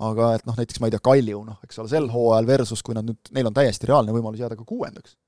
aga 0.03 0.31
et 0.39 0.47
noh, 0.49 0.59
näiteks 0.59 0.83
ma 0.83 0.91
ei 0.91 0.95
tea, 0.95 1.03
Kalju, 1.11 1.43
noh, 1.49 1.59
eks 1.67 1.83
ole, 1.83 1.91
sel 1.91 2.07
hooajal 2.13 2.49
versus 2.55 2.87
kui 2.87 2.99
nad 2.99 3.07
nüüd, 3.09 3.35
neil 3.35 3.51
on 3.51 3.59
täiesti 3.59 3.91
reaalne 3.91 4.15
võimalus 4.15 4.43
jääda 4.45 4.59
ka 4.59 4.67
kuuendaks 4.69 5.19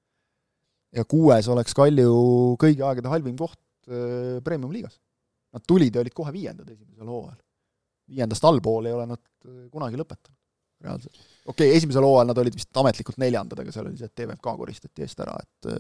ja 0.94 1.04
kuues 1.08 1.48
oleks 1.52 1.74
Kalju 1.76 2.14
kõigi 2.60 2.84
aegade 2.86 3.10
halvim 3.12 3.36
koht 3.38 3.58
äh, 3.88 4.38
premium-liigas. 4.46 4.98
Nad 5.54 5.66
tulid 5.68 5.94
ja 5.94 6.02
olid 6.02 6.14
kohe 6.16 6.32
viiendad 6.34 6.70
esimesel 6.70 7.10
hooajal. 7.10 7.38
viiendast 8.10 8.44
allpool 8.44 8.88
ei 8.88 8.96
ole 8.96 9.06
nad 9.10 9.20
äh, 9.20 9.60
kunagi 9.72 10.00
lõpetanud, 10.00 10.38
reaalselt. 10.84 11.20
okei 11.46 11.68
okay,, 11.68 11.76
esimesel 11.78 12.06
hooajal 12.06 12.32
nad 12.32 12.42
olid 12.42 12.58
vist 12.58 12.82
ametlikult 12.82 13.20
neljandad, 13.22 13.62
aga 13.62 13.74
seal 13.74 13.88
oli 13.88 14.00
see, 14.00 14.10
et 14.10 14.16
TVMK 14.20 14.56
koristati 14.62 15.06
eest 15.06 15.22
ära, 15.24 15.36
et 15.40 15.70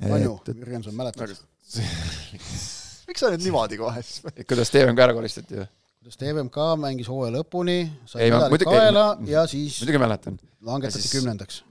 palju, 0.00 0.38
Jürgenson, 0.54 0.96
mäletad? 0.96 1.34
miks 3.10 3.22
sa 3.22 3.30
nüüd 3.32 3.44
niimoodi 3.44 3.78
kohe 3.80 4.02
siis 4.06 4.22
kuidas 4.50 4.72
TVMK 4.74 5.06
ära 5.06 5.16
koristati 5.16 5.58
või? 5.58 5.66
kuidas 6.00 6.20
TVMK 6.22 6.68
mängis 6.80 7.10
hooaja 7.12 7.34
lõpuni, 7.40 7.80
sai 8.08 8.30
medalid 8.32 8.64
kaela 8.68 9.08
ja 9.28 9.44
siis 9.50 9.82
muidugi 9.82 10.00
mäletan. 10.00 10.38
langetati 10.64 11.10
kümnendaks 11.12 11.64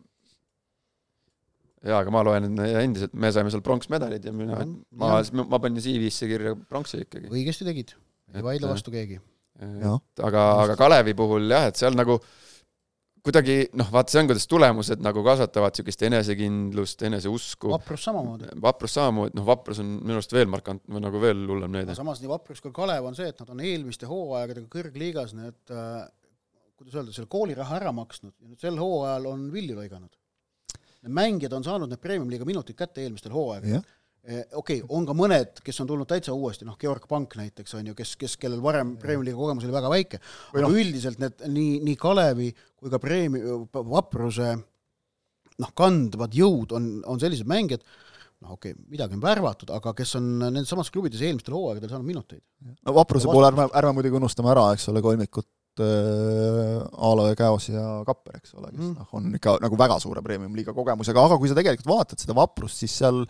jaa, 1.86 2.02
aga 2.02 2.14
ma 2.14 2.24
loen 2.28 2.50
endiselt, 2.50 3.16
me 3.16 3.32
saime 3.36 3.54
seal 3.54 3.64
pronksmedalid 3.66 4.28
ja 4.28 4.36
mina, 4.36 4.60
ma, 5.00 5.20
ma 5.24 5.62
panin 5.62 5.84
CV-sse 5.84 6.30
kirja 6.30 6.56
pronksi 6.70 7.04
ikkagi. 7.06 7.32
õigesti 7.32 7.68
tegid, 7.68 7.96
ei 8.36 8.46
vaidle 8.46 8.72
vastu 8.72 8.94
keegi. 8.94 9.20
aga, 9.60 10.46
aga 10.66 10.78
Kalevi 10.80 11.16
puhul 11.18 11.50
jah, 11.52 11.70
et 11.72 11.80
seal 11.80 11.98
nagu 11.98 12.20
kuidagi 13.24 13.56
noh, 13.78 13.90
vaata, 13.92 14.14
see 14.14 14.22
on, 14.22 14.30
kuidas 14.30 14.48
tulemused 14.50 15.02
nagu 15.04 15.22
kasvatavad 15.26 15.76
niisugust 15.76 16.06
enesekindlust, 16.08 17.02
eneseusku. 17.04 17.72
Vaprus 17.74 18.06
samamoodi. 18.08 18.48
Vaprus 18.64 18.96
samamoodi, 18.96 19.36
noh, 19.36 19.46
Vaprus 19.48 19.82
on 19.84 19.90
minu 19.98 20.16
arust 20.16 20.34
veel 20.34 20.48
markant-, 20.52 20.86
või 20.88 21.04
nagu 21.04 21.20
veel 21.22 21.44
hullem 21.44 21.76
näide. 21.76 21.98
samas 21.98 22.24
nii 22.24 22.32
Vaprus 22.32 22.64
kui 22.64 22.72
Kalev 22.76 23.10
on 23.12 23.20
see, 23.20 23.28
et 23.32 23.44
nad 23.44 23.52
on 23.56 23.60
eelmiste 23.60 24.08
hooaegadega 24.10 24.72
kõrgliigas 24.72 25.36
need 25.36 25.76
äh, 25.76 26.08
kuidas 26.80 26.96
öelda, 26.96 27.16
selle 27.16 27.30
kooliraha 27.32 27.78
ära 27.82 27.94
maksnud 27.96 28.34
ja 28.40 28.48
nüüd 28.48 28.64
sel 28.64 28.80
hooajal 28.80 29.28
on 29.34 29.46
vilju 29.54 29.78
lõiganud 29.82 30.16
Need 31.06 31.16
mängijad 31.16 31.56
on 31.56 31.64
saanud 31.64 31.92
need 31.92 32.02
premium-liiga 32.04 32.48
minutid 32.48 32.76
kätte 32.80 33.04
eelmistel 33.06 33.32
hooaegadel. 33.32 33.86
Eh, 34.30 34.42
okei 34.52 34.82
okay,, 34.82 34.88
on 34.94 35.06
ka 35.08 35.14
mõned, 35.16 35.62
kes 35.64 35.78
on 35.80 35.88
tulnud 35.88 36.08
täitsa 36.10 36.34
uuesti, 36.36 36.66
noh, 36.68 36.76
Georg 36.78 37.06
Pank 37.08 37.38
näiteks 37.40 37.78
on 37.80 37.88
ju, 37.88 37.96
kes, 37.96 38.18
kes, 38.20 38.36
kellel 38.38 38.60
varem 38.62 38.98
Premiumi 39.00 39.30
liiga 39.30 39.40
kogemus 39.40 39.64
oli 39.64 39.74
väga 39.74 39.92
väike, 39.94 40.20
aga 40.52 40.64
no. 40.66 40.74
üldiselt 40.76 41.22
need 41.24 41.46
nii, 41.48 41.78
nii 41.88 41.96
Kalevi 41.98 42.50
kui 42.52 42.92
ka 42.92 43.00
Preemi-, 43.00 43.42
Vapruse 43.72 44.52
noh, 44.60 45.72
kandvad 45.72 46.36
jõud 46.36 46.76
on, 46.76 46.92
on 47.08 47.24
sellised 47.24 47.48
mängijad, 47.48 47.88
noh 48.44 48.58
okei 48.58 48.76
okay,, 48.76 48.90
midagi 48.92 49.16
on 49.16 49.24
värvatud, 49.24 49.72
aga 49.80 49.96
kes 49.96 50.14
on 50.20 50.28
nendes 50.50 50.68
samas 50.76 50.92
klubides 50.92 51.24
eelmistel 51.24 51.56
hooaegadel 51.56 51.96
saanud 51.96 52.12
minuteid. 52.12 52.44
no 52.84 52.98
Vapruse 53.00 53.32
puhul 53.32 53.48
ärme, 53.48 53.70
ärme 53.72 53.96
muidugi 53.96 54.20
unustame 54.20 54.52
ära, 54.52 54.68
eks 54.76 54.92
ole, 54.92 55.02
kolmikut 55.06 55.48
äh, 55.84 57.04
Aalo 57.06 57.28
ja 57.30 57.38
Käos 57.40 57.70
ja 57.70 57.84
Kapper, 58.08 58.38
eks 58.40 58.56
ole, 58.58 58.72
kes 58.72 58.82
mm. 58.82 58.94
noh, 58.98 59.08
on 59.18 59.30
ikka 59.38 59.56
nagu 59.64 59.80
väga 59.80 60.00
suure 60.04 60.24
premium-liiga 60.26 60.74
kogemusega, 60.76 61.24
aga 61.30 61.38
kui 61.42 61.52
sa 61.52 61.58
tegelikult 61.58 61.90
vaatad 61.90 62.24
seda 62.24 62.36
vaprust, 62.38 62.82
siis 62.82 62.96
seal 63.02 63.22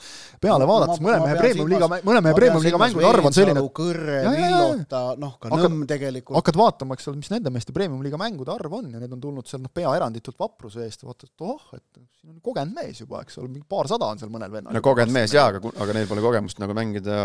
peale 0.41 0.67
vaadates 0.69 1.01
mõne 1.03 1.21
mehe 1.23 1.37
premium-liiga, 1.39 1.89
mõne 2.07 2.23
mehe 2.25 2.37
premium-liiga 2.37 2.81
mängude 2.81 3.09
arv 3.09 3.29
on 3.29 3.37
selline 3.37 3.65
Kõrre, 3.79 4.19
Villota, 4.33 5.03
noh 5.21 5.37
ka 5.41 5.53
Nõmm 5.53 5.85
tegelikult. 5.89 6.37
hakkad 6.39 6.59
vaatama, 6.59 6.97
eks 6.97 7.09
ole, 7.11 7.21
mis 7.21 7.31
nende 7.33 7.53
meeste 7.53 7.75
premium-liiga 7.75 8.19
mängude 8.19 8.53
arv 8.53 8.79
on 8.79 8.91
ja 8.93 9.01
need 9.01 9.15
on 9.15 9.23
tulnud 9.23 9.49
seal 9.49 9.63
noh, 9.63 9.73
peaeranditult 9.73 10.39
vapruse 10.39 10.83
eest, 10.85 11.05
vaatad, 11.07 11.31
et 11.31 11.45
oh, 11.45 11.63
et 11.77 12.03
siin 12.19 12.33
on 12.35 12.41
kogenud 12.43 12.75
mees 12.75 12.99
juba, 13.03 13.23
eks 13.23 13.39
ole, 13.39 13.51
mingi 13.53 13.67
paarsada 13.69 14.09
on 14.11 14.21
seal 14.21 14.31
mõnel 14.33 14.51
vennal. 14.53 14.75
no 14.75 14.83
kogenud 14.83 15.15
mees 15.15 15.33
jaa, 15.35 15.47
aga, 15.53 15.61
aga 15.85 15.95
neil 15.95 16.09
pole 16.09 16.23
kogemust 16.25 16.61
nagu 16.61 16.75
mängida 16.77 17.17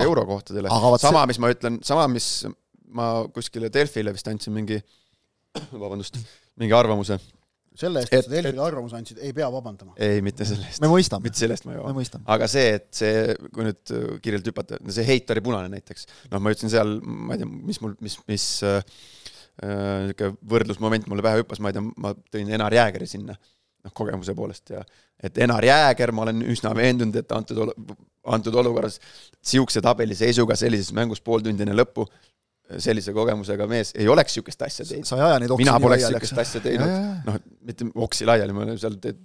eurokohtadele. 0.00 0.72
sama, 1.02 1.26
mis 1.28 1.40
ma 1.42 1.52
ütlen, 1.52 1.80
sama, 1.86 2.08
mis 2.12 2.28
ma 2.96 3.12
kuskile 3.34 3.70
Delfile 3.72 4.14
vist 4.14 4.28
andsin 4.30 4.54
mingi, 4.56 4.78
vabandust, 5.84 6.18
mingi 6.60 6.76
arvamuse. 6.76 7.18
selle 7.78 8.02
eest, 8.02 8.12
et 8.12 8.26
sa 8.26 8.32
Delfile 8.34 8.60
arvamuse 8.64 8.98
andsid, 8.98 9.20
ei 9.24 9.32
pea 9.36 9.48
vabandama? 9.52 9.94
ei, 9.96 10.20
mitte 10.24 10.46
selle 10.48 10.66
eest. 10.68 10.82
me 10.84 10.90
mõistame. 10.92 11.28
mitte 11.28 11.40
selle 11.40 11.56
eest 11.56 11.68
ma 11.68 11.76
ei 11.76 11.80
vabanda. 11.82 12.22
aga 12.36 12.50
see, 12.50 12.74
et 12.80 12.90
see, 12.96 13.38
kui 13.54 13.68
nüüd 13.68 13.94
kiirelt 14.24 14.52
hüpata, 14.52 14.80
see 14.92 15.06
heit 15.08 15.32
oli 15.34 15.44
punane 15.44 15.72
näiteks, 15.72 16.06
noh, 16.32 16.42
ma 16.42 16.52
ütlesin 16.54 16.72
seal, 16.74 16.98
ma 17.02 17.36
ei 17.38 17.42
tea, 17.44 17.50
mis 17.72 17.80
mul, 17.84 17.96
mis, 18.04 18.18
mis 18.28 18.50
niisugune 19.62 20.28
äh, 20.28 20.36
võrdlusmoment 20.48 21.08
mulle 21.12 21.24
pähe 21.24 21.42
hüppas, 21.42 21.60
ma 21.60 21.72
ei 21.72 21.76
tea, 21.76 21.88
ma 22.04 22.14
tõin 22.32 22.52
Enar 22.56 22.72
Jäägeri 22.76 23.08
sinna, 23.08 23.36
noh, 23.36 23.96
kogemuse 23.96 24.36
poolest 24.36 24.72
ja 24.72 24.84
et 25.22 25.38
Enar 25.38 25.64
Jääger, 25.64 26.12
ma 26.12 26.26
olen 26.26 26.42
üsna 26.50 26.72
veendunud, 26.76 27.16
et 27.20 27.32
antud 27.36 27.60
olu-, 27.64 27.96
antud 28.34 28.54
olukorras 28.58 28.98
niisuguse 29.00 29.82
tabeli 29.84 30.16
seisuga 30.18 30.56
sellises 30.58 30.92
mängus 30.96 31.22
pool 31.24 31.42
tundi 31.44 31.64
enne 31.64 31.76
lõppu 31.76 32.06
sellise 32.82 33.12
kogemusega 33.16 33.66
mees 33.70 33.92
ei 33.96 34.08
oleks 34.08 34.36
niisugust 34.36 34.64
asja 34.66 34.86
teinud. 34.88 35.08
sa 35.08 35.18
ei 35.18 35.26
aja 35.28 35.38
neid 35.42 35.54
oksi 35.54 35.64
mina 35.64 35.78
poleks 35.82 36.08
niisugust 36.08 36.42
asja 36.44 36.62
teinud, 36.64 36.96
noh, 37.26 37.38
mitte 37.68 37.88
oksi 38.06 38.28
laiali, 38.28 38.56
ma 38.56 38.64
olen 38.66 38.80
seal 38.80 38.98
teed, 39.02 39.22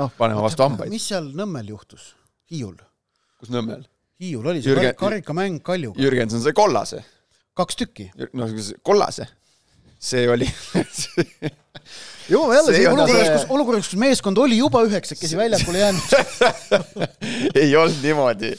no, 0.00 0.10
panema 0.18 0.44
vastu 0.44 0.66
hambaid. 0.66 0.92
mis 0.92 1.08
seal 1.12 1.30
Nõmmel 1.38 1.72
juhtus? 1.74 2.12
Hiiul? 2.52 2.76
kus 3.40 3.52
Nõmmel? 3.54 3.84
Hiiul 4.22 4.46
oli 4.52 4.62
see 4.62 4.70
Jürgen, 4.70 4.94
karikamäng 4.98 5.58
Kaljuga. 5.66 6.00
Jürgenson 6.00 6.42
sai 6.44 6.54
kollase. 6.56 7.02
kaks 7.58 7.82
tükki? 7.82 8.10
no 8.32 8.48
kollase. 8.82 9.28
see 9.98 10.28
oli 10.30 10.48
jõuame 12.30 12.56
jälle 12.56 12.74
siia 12.76 12.92
olukorras, 12.92 13.30
kus, 13.34 13.46
olukorras, 13.56 13.88
kus 13.90 13.98
meeskond 14.00 14.38
oli 14.40 14.56
juba 14.58 14.80
üheksakesi 14.86 15.36
väljakule 15.38 15.82
jäänud 15.82 16.14
ei 17.60 17.76
olnud 17.76 18.00
niimoodi. 18.02 18.52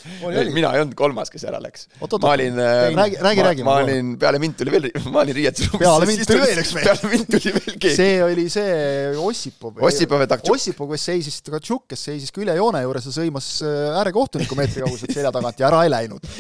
mina 0.54 0.74
ei 0.76 0.84
olnud 0.84 0.96
kolmas, 0.98 1.32
kes 1.34 1.46
ära 1.50 1.60
läks. 1.64 1.88
ma 2.00 2.32
olin, 2.32 2.60
räägi, 2.96 3.18
räägi, 3.22 3.46
räägi. 3.48 3.66
ma 3.66 3.78
olin, 3.82 4.14
peale 4.22 4.40
mind 4.40 4.58
tuli 4.60 4.76
veel, 4.76 4.90
ma 5.14 5.24
olin 5.24 5.38
riietusruumis. 5.40 5.86
peale 5.88 6.10
mind 6.12 6.26
tuli 6.30 6.46
veel 6.46 6.62
üks 6.64 6.74
mees. 6.78 6.88
peale 6.88 7.12
mind 7.16 7.32
tuli 7.34 7.56
veel 7.58 7.80
keegi. 7.80 7.96
see 7.98 8.22
oli 8.28 8.48
see 8.54 8.78
Ossipov. 9.26 9.84
Ossipov 9.90 10.24
ja 10.26 10.30
Taktšuk. 10.36 10.56
Ossipov, 10.56 10.94
kes 10.94 11.10
seisis, 11.12 11.42
Taktšuk, 11.50 11.86
kes 11.92 12.08
seisis 12.12 12.34
küljejoone 12.36 12.86
juures 12.86 13.10
ja 13.10 13.18
sõimas 13.18 13.52
äh, 13.66 14.00
äärekohtuniku 14.02 14.58
meetri 14.60 14.86
kauguselt 14.86 15.16
selja 15.16 15.34
tagant 15.36 15.62
ja 15.62 15.70
ära 15.72 15.84
ei 15.88 15.94
läinud, 15.94 16.32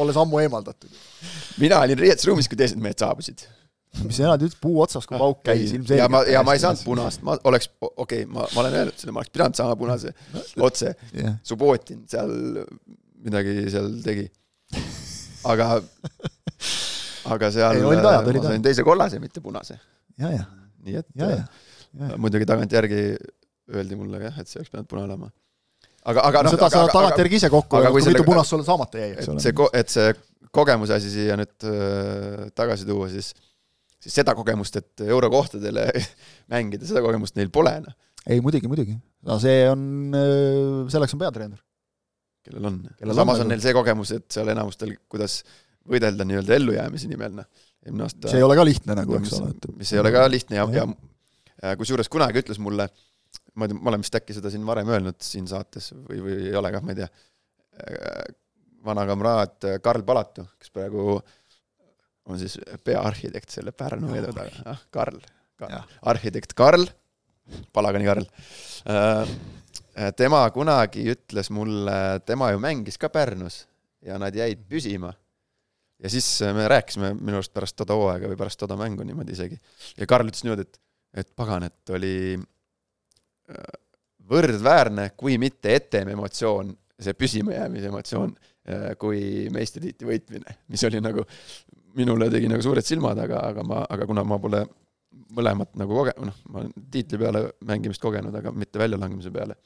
olles 0.00 0.20
ammu 0.20 0.40
eemaldatud. 0.44 1.00
mina 1.60 1.84
olin 1.84 1.98
riietusruumis, 2.08 2.48
kui 2.48 2.58
teised 2.60 2.80
mehed 2.80 3.00
saabusid 3.00 3.48
mis 4.08 4.20
elad 4.22 4.42
nüüd 4.44 4.54
puu 4.62 4.78
otsas, 4.84 5.06
kui 5.08 5.18
pauk 5.18 5.42
käis 5.46 5.72
ilmselgelt. 5.74 5.98
ja 5.98 6.08
ma, 6.12 6.22
ja 6.28 6.42
ma 6.46 6.54
ei 6.54 6.62
saanud 6.62 6.82
punast, 6.86 7.24
ma 7.26 7.36
oleks, 7.50 7.70
okei 7.80 8.22
okay,, 8.22 8.26
ma, 8.30 8.46
ma 8.54 8.62
olen 8.62 8.76
öelnud 8.80 9.00
seda, 9.00 9.14
ma 9.14 9.22
oleks 9.22 9.34
pidanud 9.34 9.58
saama 9.58 9.76
punase 9.80 10.12
otse 10.68 10.92
yeah.. 11.16 11.34
Subbotin 11.46 12.04
seal 12.10 12.30
midagi 13.24 13.66
seal 13.72 13.90
tegi. 14.04 14.28
aga, 15.50 15.72
aga 17.34 17.52
seal 17.56 17.80
ei, 17.80 17.98
ajad, 17.98 18.30
ma 18.30 18.46
sain 18.46 18.64
teise 18.70 18.86
kollase, 18.86 19.20
mitte 19.22 19.42
punase. 19.44 19.80
nii 20.20 20.96
et 21.02 21.12
ja, 21.18 21.34
ja. 21.34 21.44
Ja. 21.98 22.14
muidugi 22.16 22.46
tagantjärgi 22.46 23.04
öeldi 23.74 23.98
mulle 23.98 24.22
jah, 24.22 24.38
et 24.38 24.50
see 24.50 24.60
oleks 24.60 24.70
pidanud 24.70 24.90
punane 24.90 25.10
olema. 25.10 25.30
aga, 26.06 26.26
aga 26.30 26.46
noh 26.46 26.54
seda 26.54 26.70
sa 26.72 26.86
tagantjärgi 26.94 27.42
ise 27.42 27.50
kokku 27.52 27.80
öelnud, 27.80 27.98
kui 27.98 28.14
mitu 28.14 28.26
punast 28.26 28.54
sulle 28.54 28.66
saamata 28.66 29.02
jäi, 29.02 29.14
eks 29.16 29.34
ole. 29.34 29.42
see, 29.42 29.70
et 29.82 29.98
see 29.98 30.10
kogemuse 30.54 30.94
asi 30.96 31.10
siia 31.12 31.36
nüüd 31.38 31.66
äh, 31.68 32.50
tagasi 32.58 32.86
tuua, 32.86 33.10
siis 33.10 33.34
siis 34.00 34.16
seda 34.20 34.34
kogemust, 34.36 34.78
et 34.80 35.04
eurokohtadele 35.06 35.86
mängida, 36.52 36.86
seda 36.88 37.02
kogemust 37.04 37.36
neil 37.38 37.50
pole, 37.52 37.74
noh. 37.84 37.96
ei, 38.26 38.40
muidugi, 38.44 38.70
muidugi. 38.70 38.96
no 39.28 39.38
see 39.42 39.64
on, 39.70 39.82
selleks 40.92 41.16
on 41.16 41.22
peatreener. 41.24 41.60
kellel 42.46 42.70
on. 42.72 42.80
samas 43.12 43.42
on, 43.42 43.46
on 43.46 43.54
neil 43.54 43.64
see 43.64 43.76
kogemus, 43.76 44.14
et 44.16 44.28
seal 44.32 44.52
enamustel, 44.54 44.94
kuidas 45.12 45.40
võidelda 45.90 46.26
nii-öelda 46.28 46.56
ellujäämise 46.56 47.10
nimel, 47.10 47.36
noh. 47.42 47.68
eelmine 47.84 48.08
aasta 48.08 48.32
see 48.32 48.40
ei 48.40 48.46
ole 48.46 48.58
ka 48.58 48.66
lihtne 48.66 48.98
nagu, 49.02 49.16
eks 49.20 49.38
ole, 49.38 49.54
mis 49.80 49.94
ei 49.94 50.02
ole 50.02 50.12
ka 50.14 50.26
lihtne 50.30 50.60
ja, 50.60 50.66
ja, 50.80 50.86
ja 51.62 51.78
kusjuures 51.80 52.08
kunagi 52.12 52.44
ütles 52.44 52.60
mulle, 52.62 52.88
ma 53.56 53.66
ei 53.66 53.72
tea, 53.72 53.80
ma 53.80 53.92
olen 53.92 54.04
vist 54.04 54.16
äkki 54.16 54.36
seda 54.36 54.52
siin 54.52 54.64
varem 54.68 54.88
öelnud 54.92 55.20
siin 55.24 55.48
saates 55.50 55.92
või, 55.96 56.22
või 56.24 56.38
ei 56.48 56.56
ole 56.56 56.72
kah, 56.72 56.84
ma 56.84 56.94
ei 56.94 57.02
tea, 57.02 57.10
äh, 57.84 58.22
vana 58.84 59.04
kamraad 59.08 59.68
Karl 59.84 60.04
Palatu, 60.08 60.46
kes 60.60 60.72
praegu 60.72 61.18
äh, 61.18 61.36
on 62.30 62.40
siis 62.40 62.56
peaarhitekt 62.84 63.52
selle 63.52 63.72
Pärnu 63.76 64.14
edu 64.18 64.32
taga, 64.36 64.64
ah, 64.72 64.82
Karl, 64.94 65.20
Karl., 65.60 65.80
arhitekt 66.12 66.54
Karl, 66.58 66.86
Palagani 67.74 68.06
Karl. 68.08 68.28
Äh, 68.90 69.32
tema 70.16 70.44
kunagi 70.54 71.04
ütles 71.12 71.50
mulle, 71.52 72.20
tema 72.26 72.52
ju 72.54 72.60
mängis 72.62 72.98
ka 73.00 73.10
Pärnus 73.12 73.64
ja 74.06 74.18
nad 74.18 74.34
jäid 74.34 74.62
püsima. 74.68 75.12
ja 76.00 76.08
siis 76.10 76.26
me 76.56 76.64
rääkisime 76.68 77.12
minu 77.18 77.36
arust 77.36 77.52
pärast 77.52 77.76
toda 77.76 77.92
hooaega 77.92 78.30
või 78.30 78.38
pärast 78.40 78.56
toda 78.60 78.76
mängu 78.80 79.04
niimoodi 79.04 79.34
isegi. 79.36 79.58
ja 79.98 80.06
Karl 80.06 80.30
ütles 80.30 80.44
niimoodi, 80.46 80.64
et, 80.64 80.80
et 81.24 81.32
pagan, 81.36 81.66
et 81.68 81.92
oli 81.92 82.38
äh, 82.38 83.74
võrdväärne, 84.30 85.10
kui 85.16 85.36
mitte 85.42 85.74
etem 85.74 86.12
emotsioon, 86.14 86.72
see 87.00 87.16
püsimajäämise 87.18 87.90
emotsioon, 87.90 88.32
äh, 88.70 88.86
kui 89.00 89.50
meistritiitli 89.52 90.08
võitmine, 90.12 90.56
mis 90.72 90.84
oli 90.88 91.02
nagu 91.04 91.26
minule 91.98 92.30
tegi 92.32 92.50
nagu 92.50 92.62
suured 92.64 92.86
silmad, 92.86 93.18
aga, 93.18 93.42
aga 93.50 93.64
ma, 93.66 93.82
aga 93.90 94.06
kuna 94.08 94.24
ma 94.26 94.38
pole 94.42 94.64
mõlemat 95.36 95.74
nagu 95.78 95.96
koge-, 95.96 96.16
noh, 96.22 96.38
ma 96.50 96.62
olen 96.62 96.86
tiitli 96.92 97.18
peale 97.20 97.44
mängimist 97.66 98.02
kogenud, 98.02 98.34
aga 98.36 98.52
mitte 98.54 98.80
väljalangemise 98.82 99.32
peale 99.34 99.56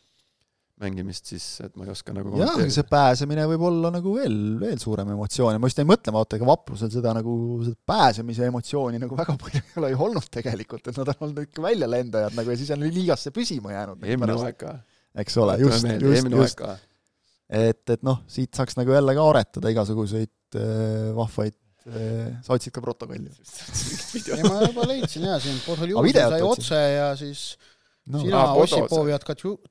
mängimist, 0.83 1.29
siis 1.31 1.45
et 1.63 1.77
ma 1.79 1.87
ei 1.87 1.93
oska 1.93 2.13
nagu 2.17 2.33
jah, 2.41 2.57
see 2.73 2.83
pääsemine 2.89 3.45
võib 3.53 3.63
olla 3.69 3.93
nagu 3.95 4.17
veel, 4.17 4.35
veel 4.59 4.81
suurem 4.83 5.13
emotsioon 5.15 5.55
ja 5.55 5.61
ma 5.63 5.71
just 5.71 5.79
jäin 5.79 5.87
mõtlema, 5.87 6.19
vaata 6.19 6.39
ega 6.39 6.49
Vaprusel 6.49 6.91
seda 6.91 7.13
nagu, 7.15 7.35
seda 7.63 7.79
pääsemise 7.93 8.49
emotsiooni 8.51 8.99
nagu 9.03 9.19
väga 9.19 9.37
palju 9.41 9.63
ei 9.63 9.79
ole 9.81 9.93
ju 9.93 10.01
olnud 10.09 10.27
tegelikult, 10.35 10.91
et 10.91 10.99
nad 10.99 11.13
on 11.15 11.29
olnud 11.29 11.45
ikka 11.47 11.63
väljalendajad 11.63 12.35
nagu 12.41 12.51
ja 12.51 12.59
siis 12.59 12.75
on 12.75 12.83
liigasse 12.89 13.31
püsima 13.35 13.77
jäänud. 13.77 14.03
eelmine 14.03 14.37
aeg 14.49 14.59
ka. 14.65 14.75
eks 15.23 15.39
ole, 15.45 15.57
just, 15.63 15.87
just, 16.03 16.31
just. 16.35 16.65
et, 17.49 17.85
et 17.95 18.07
noh, 18.07 18.25
siit 18.27 18.59
saaks 18.59 18.75
nagu 18.81 18.99
jälle 18.99 19.15
ka 19.15 19.29
aretada 19.31 19.71
igasuguseid 19.77 20.59
äh, 20.59 21.13
vahvaid 21.15 21.55
sa 21.85 22.57
otsid 22.57 22.73
ka 22.73 22.81
protokolli? 22.81 23.29
ei, 23.29 24.43
ma 24.47 24.63
juba 24.65 24.87
leidsin 24.89 25.27
jaa, 25.29 25.39
siin 25.43 25.61
Podoljuzi 25.67 26.15
sai 26.17 26.43
otse 26.45 26.81
ja 26.81 27.09
siis 27.21 27.45
no. 28.07 28.23
sina, 28.23 28.45
Ossipov 28.57 29.09
ja 29.11 29.19
Tkatšuk, 29.21 29.69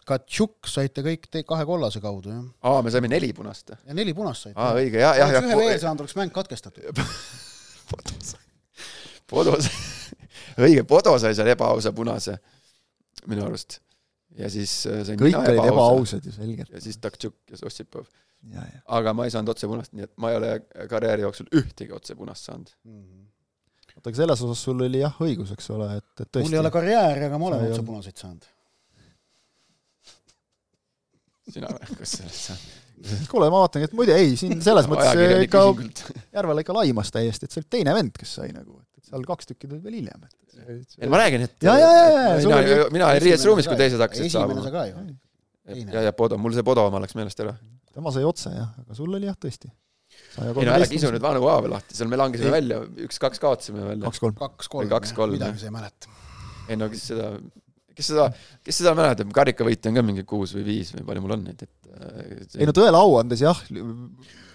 Tkatšuk 0.00 0.70
saite 0.70 1.04
kõik 1.04 1.28
te 1.32 1.42
kahe 1.48 1.66
kollase 1.68 2.00
kaudu, 2.04 2.32
jah. 2.32 2.44
aa, 2.64 2.82
me 2.84 2.92
saime 2.94 3.10
neli 3.12 3.32
punast? 3.36 3.74
ja 3.76 3.96
neli 3.96 4.14
punast 4.16 4.48
saite. 4.48 4.56
aa, 4.56 4.72
õige, 4.80 5.00
jah, 5.02 5.16
jah, 5.20 5.34
jah. 5.36 5.48
ühe 5.48 5.58
veel 5.60 5.80
saanud, 5.82 6.04
oleks 6.06 6.16
mäng 6.18 6.32
katkestatud 6.34 7.04
Podo 7.90 8.16
sai, 8.24 8.44
Podo 9.28 9.56
sai, 9.60 10.14
õige, 10.64 10.86
Podo 10.88 11.16
sai 11.22 11.36
seal 11.38 11.52
ebaausa 11.52 11.92
punase 11.96 12.38
minu 13.28 13.44
arust. 13.46 13.80
ja 14.40 14.48
siis 14.52 14.78
äh, 14.88 15.02
sain 15.06 15.20
kõik 15.20 15.36
olid 15.42 15.64
ebaausad 15.68 16.24
ju, 16.24 16.32
selgelt. 16.34 16.72
ja 16.72 16.82
siis 16.82 16.96
Tkatšuk 17.02 17.36
ja 17.52 17.60
Ossipov 17.68 18.08
aga 18.98 19.14
ma 19.16 19.26
ei 19.26 19.32
saanud 19.34 19.52
otsepunast, 19.54 19.94
nii 19.96 20.06
et 20.06 20.12
ma 20.22 20.32
ei 20.32 20.40
ole 20.40 20.50
karjääri 20.90 21.26
jooksul 21.26 21.48
ühtegi 21.56 21.94
otsepunast 21.96 22.50
saanud 22.50 22.74
mm. 22.84 23.00
-hmm 23.00 23.24
oota, 23.96 24.10
aga 24.10 24.16
selles 24.20 24.42
osas 24.44 24.62
sul 24.66 24.82
oli 24.86 25.00
jah 25.00 25.20
õigus, 25.24 25.52
eks 25.56 25.70
ole, 25.74 25.88
et, 26.00 26.08
et 26.20 26.28
tõesti. 26.28 26.46
mul 26.46 26.58
ei 26.58 26.60
ole 26.60 26.72
karjääri, 26.74 27.26
aga 27.30 27.40
ma 27.40 27.50
olen 27.50 27.66
otsepunaseid 27.70 28.22
saanud. 28.22 28.48
sina 31.54 31.70
või, 31.70 31.96
kas 32.00 32.16
sellest 32.18 32.50
saad? 32.50 32.66
kuule, 33.30 33.48
ma 33.52 33.60
vaatangi, 33.62 33.88
et 33.88 33.94
muide 33.96 34.16
ei, 34.18 34.34
siin 34.40 34.60
selles 34.64 34.88
mõttes 34.90 35.44
ikka 35.46 35.62
Järvela 36.36 36.64
ikka 36.64 36.76
laimas 36.76 37.12
täiesti, 37.14 37.48
et 37.48 37.54
see 37.54 37.62
oli 37.62 37.70
teine 37.78 37.94
vend, 37.96 38.16
kes 38.16 38.34
sai 38.40 38.52
nagu, 38.52 38.80
et 38.98 39.10
seal 39.10 39.24
kaks 39.28 39.52
tükki 39.52 39.68
tulid 39.68 39.84
veel 39.84 40.00
hiljem, 40.00 40.26
et 40.26 40.98
ei 41.00 41.12
ma 41.12 41.20
räägin, 41.20 41.46
et 41.46 41.68
ja, 41.68 41.76
ja, 41.80 41.92
ja, 41.92 42.08
ja, 42.16 42.34
mina, 42.44 42.90
mina 42.92 43.12
olin 43.12 43.24
riietusruumis, 43.28 43.68
kui 43.70 43.80
teised 43.80 44.02
hakkasid 44.02 44.32
saama. 44.32 44.52
esimene 44.52 44.66
sa 44.66 44.74
ka 44.74 44.88
ju 44.90 45.06
ja, 45.92 46.06
ja 46.08 46.12
Podo, 46.16 46.38
mul 46.40 46.54
see 46.56 46.66
Podo 46.66 46.84
oma 46.86 47.00
läks 47.02 47.16
meelest 47.18 47.40
ära. 47.42 47.56
Tema 47.96 48.12
sai 48.14 48.24
otse 48.28 48.52
jah, 48.54 48.72
aga 48.84 48.96
sul 48.98 49.18
oli 49.18 49.28
jah 49.28 49.36
tõesti. 49.40 49.72
ei 50.42 50.54
no 50.54 50.76
ära 50.76 50.88
kisu 50.90 51.10
nüüd 51.14 51.24
vanu 51.24 51.44
haave 51.48 51.72
lahti, 51.72 51.96
seal 51.98 52.10
me 52.12 52.20
langesime 52.20 52.52
ei. 52.52 52.56
välja, 52.60 52.80
üks-kaks 53.08 53.42
kaotasime 53.42 53.84
välja. 53.84 54.04
kaks-kolm. 54.06 54.36
kaks-kolm, 54.40 54.90
kaks-kolm, 54.92 55.36
midagi 55.38 55.62
sa 55.62 55.70
ei 55.70 55.76
mäleta. 55.76 56.16
ei 56.68 56.80
no 56.80 56.90
kes 56.92 57.08
seda, 57.12 57.32
kes 57.96 58.12
seda, 58.12 58.30
kes 58.66 58.82
seda 58.82 58.96
mäletab, 58.98 59.32
karikavõitja 59.36 59.92
on 59.92 60.00
ka 60.00 60.06
mingi 60.06 60.26
kuus 60.28 60.54
või 60.56 60.66
viis 60.70 60.92
või 60.96 61.06
palju 61.10 61.26
mul 61.26 61.38
on 61.38 61.46
neid, 61.48 61.66
et 61.66 62.50
see... 62.50 62.60
ei 62.60 62.68
no 62.68 62.76
tõele 62.76 63.00
au 63.00 63.16
andes 63.20 63.44
jah, 63.44 63.64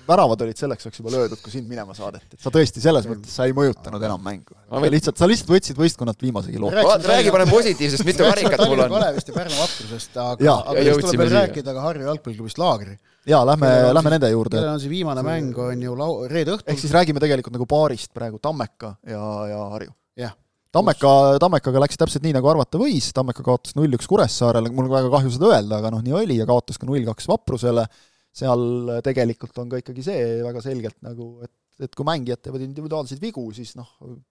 väravad 0.08 0.42
olid 0.46 0.58
selleks 0.58 0.86
ajaks 0.86 1.00
juba 1.02 1.14
löödud, 1.14 1.40
kui 1.42 1.54
sind 1.54 1.70
minema 1.70 1.94
saadeti, 1.98 2.36
et 2.36 2.44
sa 2.44 2.52
tõesti 2.54 2.84
selles 2.84 3.08
mõttes, 3.10 3.34
sa 3.36 3.48
ei 3.50 3.56
mõjutanud 3.58 4.04
enam 4.08 4.22
mängu. 4.24 4.56
Või... 4.72 4.90
lihtsalt, 4.96 5.20
sa 5.20 5.30
lihtsalt 5.30 5.52
võtsid 5.54 5.80
võistkonnalt 5.80 6.26
viimasegi 6.26 6.62
loo. 6.62 6.72
räägi 6.72 7.34
parem 7.34 7.52
positiivsest, 7.52 8.06
mitu 8.08 8.26
karikat 8.28 8.66
mul 8.66 8.86
on. 8.86 8.96
Kalevist 8.96 9.32
ja 9.32 9.38
Pärnu 9.38 9.58
vaprusest, 9.60 10.18
aga, 10.24 10.58
aga 10.74 10.86
siis 10.88 11.06
tuleb 11.06 11.24
veel 11.24 11.34
rääkida 11.38 11.76
ka 11.78 11.86
Harju 11.88 12.10
jalgpalliklubist 12.10 12.62
Laagri. 12.62 12.98
Jaa, 13.30 13.42
lähme, 13.46 13.72
lähme 13.94 14.14
nende 14.16 14.30
juurde. 14.32 14.58
kellel 14.58 14.76
on 14.76 14.84
see 14.84 14.92
viimane 14.92 15.24
mäng, 15.26 15.58
on 15.62 15.82
ju 15.88 15.96
lau-, 15.98 16.22
reede 16.32 16.56
õhtul. 16.56 16.72
ehk 16.74 16.82
siis 16.82 16.94
räägime 16.96 17.22
tegelikult 17.24 17.56
nagu 17.58 17.68
paarist 17.70 18.14
praegu, 18.16 18.40
Tammeka 18.42 18.96
ja, 19.08 19.24
ja 19.52 19.66
Harju. 19.76 19.94
jah 20.20 20.38
Tammeka, 20.72 21.10
Tammekaga 21.44 21.82
läks 21.84 22.00
täpselt 22.00 22.24
nii, 22.24 22.36
nagu 22.38 22.48
arvata 22.48 22.80
võis, 22.80 23.10
Tammeka 23.16 23.44
kaotas 23.44 23.76
null-üks 23.76 24.08
Kuressaarele, 24.08 24.72
mul 24.72 24.88
on 24.88 24.94
väga 24.94 25.12
kahju 25.12 25.34
seda 25.36 25.50
öelda, 25.52 25.82
aga 25.82 25.92
noh, 25.92 26.04
nii 26.06 26.16
oli 26.16 26.38
ja 26.40 26.48
kaotas 26.48 26.80
ka 26.80 26.88
null-kaks 26.88 27.28
Vaprusele 27.28 27.84
seal 28.32 28.94
tegelikult 29.04 29.58
on 29.60 29.72
ka 29.72 29.82
ikkagi 29.82 30.06
see 30.06 30.22
väga 30.46 30.64
selgelt 30.64 30.98
nagu, 31.04 31.34
et 31.44 31.52
et 31.82 31.96
kui 31.98 32.06
mängijad 32.06 32.44
teevad 32.46 32.62
individuaalseid 32.62 33.22
vigu, 33.22 33.42
siis 33.58 33.72
noh, 33.74 33.88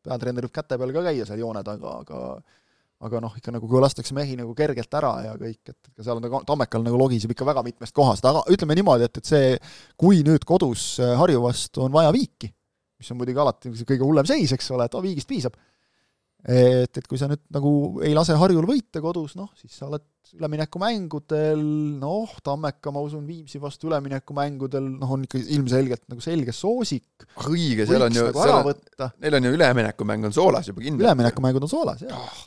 peatreener 0.06 0.46
võib 0.46 0.54
käte 0.54 0.76
peal 0.78 0.92
ka 0.94 1.02
käia 1.08 1.24
seal 1.26 1.40
joone 1.42 1.64
taga, 1.66 1.96
aga 2.04 2.20
aga 2.20 2.59
noh, 3.00 3.36
ikka 3.36 3.54
nagu 3.54 3.68
kui 3.68 3.80
lastakse 3.80 4.14
mehi 4.16 4.36
nagu 4.36 4.52
kergelt 4.56 4.94
ära 4.98 5.12
ja 5.24 5.34
kõik, 5.40 5.72
et 5.72 5.90
ka 5.96 6.04
seal 6.04 6.20
on 6.20 6.26
ta 6.26 6.42
Tammekal 6.52 6.84
nagu 6.84 7.00
logiseb 7.00 7.32
ikka 7.32 7.48
väga 7.48 7.64
mitmest 7.64 7.96
kohast, 7.96 8.26
aga 8.28 8.44
ütleme 8.52 8.76
niimoodi, 8.76 9.08
et, 9.08 9.20
et 9.22 9.32
see, 9.32 9.54
kui 10.00 10.20
nüüd 10.26 10.44
kodus 10.48 10.92
Harju 11.00 11.42
vastu 11.46 11.86
on 11.86 11.94
vaja 11.96 12.12
viiki, 12.14 12.52
mis 13.00 13.10
on 13.12 13.20
muidugi 13.20 13.40
alati 13.40 13.72
kõige 13.80 14.04
hullem 14.04 14.28
seis, 14.28 14.52
eks 14.52 14.72
ole, 14.76 14.88
et 14.88 14.96
oh, 14.98 15.04
viigist 15.04 15.30
piisab 15.30 15.56
et, 16.46 16.96
et 16.96 17.06
kui 17.08 17.18
sa 17.20 17.28
nüüd 17.28 17.42
nagu 17.52 17.72
ei 18.06 18.14
lase 18.16 18.36
Harjul 18.38 18.66
võita 18.68 19.02
kodus, 19.04 19.34
noh, 19.38 19.50
siis 19.58 19.74
sa 19.76 19.88
oled 19.88 20.04
üleminekumängudel, 20.36 21.60
noh, 22.00 22.32
Tammeka, 22.44 22.92
ma 22.94 23.02
usun, 23.04 23.24
Viimsi 23.28 23.60
vastu 23.62 23.90
üleminekumängudel, 23.90 24.86
noh, 25.00 25.14
on 25.16 25.26
ikka 25.26 25.40
ilmselgelt 25.56 26.06
nagu 26.12 26.24
selge 26.24 26.54
soosik. 26.56 27.26
õige, 27.48 27.86
seal 27.88 28.06
on 28.06 28.16
ju 28.16 28.28
nagu 28.30 28.44
ära 28.44 28.60
võtta. 28.66 29.10
Neil 29.20 29.40
on 29.40 29.48
ju 29.48 29.56
üleminekumäng 29.58 30.30
on 30.30 30.36
soolas 30.36 30.70
juba 30.70 30.84
kindlalt. 30.84 31.08
üleminekumängud 31.08 31.66
on 31.68 31.72
soolas, 31.72 32.06
jah 32.06 32.16
oh,. 32.16 32.44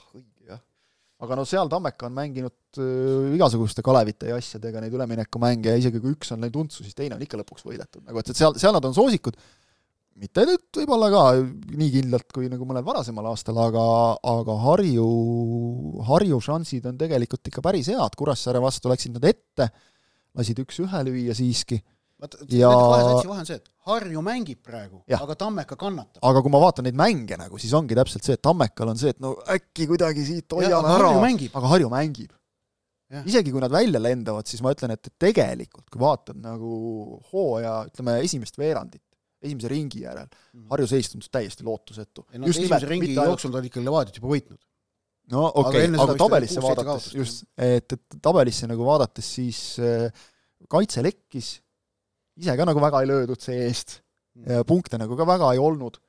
Aga 1.23 1.37
no 1.39 1.45
seal 1.47 1.71
Tammeka 1.71 2.07
on 2.09 2.15
mänginud 2.17 2.79
äh, 2.81 3.33
igasuguste 3.37 3.83
Kalevite 3.85 4.31
ja 4.31 4.37
asjadega 4.39 4.81
neid 4.83 4.95
üleminekumänge 4.95 5.73
ja 5.73 5.79
isegi 5.79 6.01
kui 6.03 6.15
üks 6.15 6.33
on 6.35 6.43
läinud 6.43 6.63
untsu, 6.65 6.83
siis 6.83 6.97
teine 6.97 7.17
on 7.17 7.23
ikka 7.23 7.39
lõpuks 7.39 7.65
võidetud, 7.67 8.03
nagu 8.07 8.19
et, 8.19 8.31
et 8.33 8.39
seal, 8.39 8.55
seal 8.59 8.75
nad 8.75 8.85
on 8.87 8.95
soosikud. 8.97 9.37
Mitte 10.21 10.43
nüüd 10.45 10.67
võib-olla 10.77 11.07
ka 11.09 11.21
nii 11.41 11.89
kindlalt 11.95 12.27
kui 12.35 12.45
nagu 12.51 12.67
mõnel 12.69 12.83
varasemal 12.85 13.31
aastal, 13.31 13.57
aga, 13.63 13.85
aga 14.29 14.57
Harju, 14.67 15.07
Harju 16.05 16.37
šansid 16.45 16.85
on 16.91 16.99
tegelikult 16.99 17.49
ikka 17.49 17.63
päris 17.65 17.89
head, 17.89 18.17
Kuressaare 18.19 18.61
vastu 18.61 18.91
läksid 18.91 19.15
nad 19.17 19.25
ette, 19.31 19.71
lasid 20.37 20.61
üks-ühe 20.61 21.01
lüüa 21.07 21.33
siiski. 21.37 21.79
Vaata, 22.23 22.45
ja... 22.49 22.69
nende 22.71 22.89
kahe 22.89 23.07
satsi 23.07 23.29
vahe 23.29 23.43
on 23.43 23.49
see, 23.49 23.59
et 23.59 23.69
Harju 23.87 24.21
mängib 24.23 24.61
praegu, 24.63 25.01
aga 25.17 25.35
Tammeka 25.39 25.77
kannatab. 25.79 26.21
aga 26.29 26.43
kui 26.43 26.53
ma 26.53 26.61
vaatan 26.63 26.87
neid 26.87 26.99
mänge 26.99 27.37
nagu, 27.39 27.59
siis 27.61 27.73
ongi 27.77 27.97
täpselt 27.99 28.25
see, 28.27 28.37
et 28.37 28.43
Tammekal 28.43 28.93
on 28.93 28.99
see, 28.99 29.13
et 29.13 29.19
no 29.23 29.35
äkki 29.51 29.87
kuidagi 29.89 30.25
siit 30.27 30.55
hoiame 30.55 30.95
ära, 30.95 31.11
aga 31.51 31.73
Harju 31.73 31.91
mängib. 31.93 32.35
isegi 33.29 33.51
kui 33.53 33.61
nad 33.61 33.73
välja 33.73 34.01
lendavad, 34.01 34.47
siis 34.49 34.63
ma 34.65 34.71
ütlen, 34.73 34.95
et 34.95 35.09
tegelikult 35.21 35.89
kui 35.91 36.01
vaatad 36.01 36.39
nagu 36.41 37.19
hooaja, 37.31 37.81
ütleme, 37.91 38.17
esimest 38.25 38.57
veerandit, 38.57 39.03
esimese 39.43 39.69
ringi 39.69 40.05
järel 40.05 40.29
mm. 40.29 40.69
Harju 40.71 40.87
seis 40.89 41.11
tundus 41.11 41.29
täiesti 41.29 41.65
lootusetu. 41.67 42.23
No, 42.31 42.47
just 42.47 42.63
esimese 42.63 42.87
nimelt, 42.87 42.93
ringi 42.95 43.17
jooksul 43.17 43.51
ta 43.53 43.59
oli 43.59 43.69
ikka 43.69 43.83
Levadiat 43.83 44.17
juba 44.17 44.31
võitnud. 44.31 44.61
no 45.35 45.43
okei 45.51 45.85
okay,, 45.89 45.99
aga 46.07 46.15
tabelisse 46.19 46.63
vaadates, 46.63 47.11
just, 47.19 47.43
et, 47.59 47.97
et 47.97 48.17
tabelisse 48.23 48.71
nagu 48.71 48.87
vaadates, 48.87 49.29
siis 49.37 49.59
äh, 49.83 50.25
kaitse 50.71 51.03
lekkis, 51.05 51.57
ise 52.39 52.57
ka 52.57 52.65
nagu 52.69 52.81
väga 52.83 53.03
ei 53.03 53.11
löödud 53.11 53.43
see-eest 53.43 53.99
mm., 54.39 54.65
punkte 54.69 54.99
nagu 55.01 55.17
ka 55.19 55.27
väga 55.27 55.53
ei 55.53 55.61
olnud, 55.61 55.99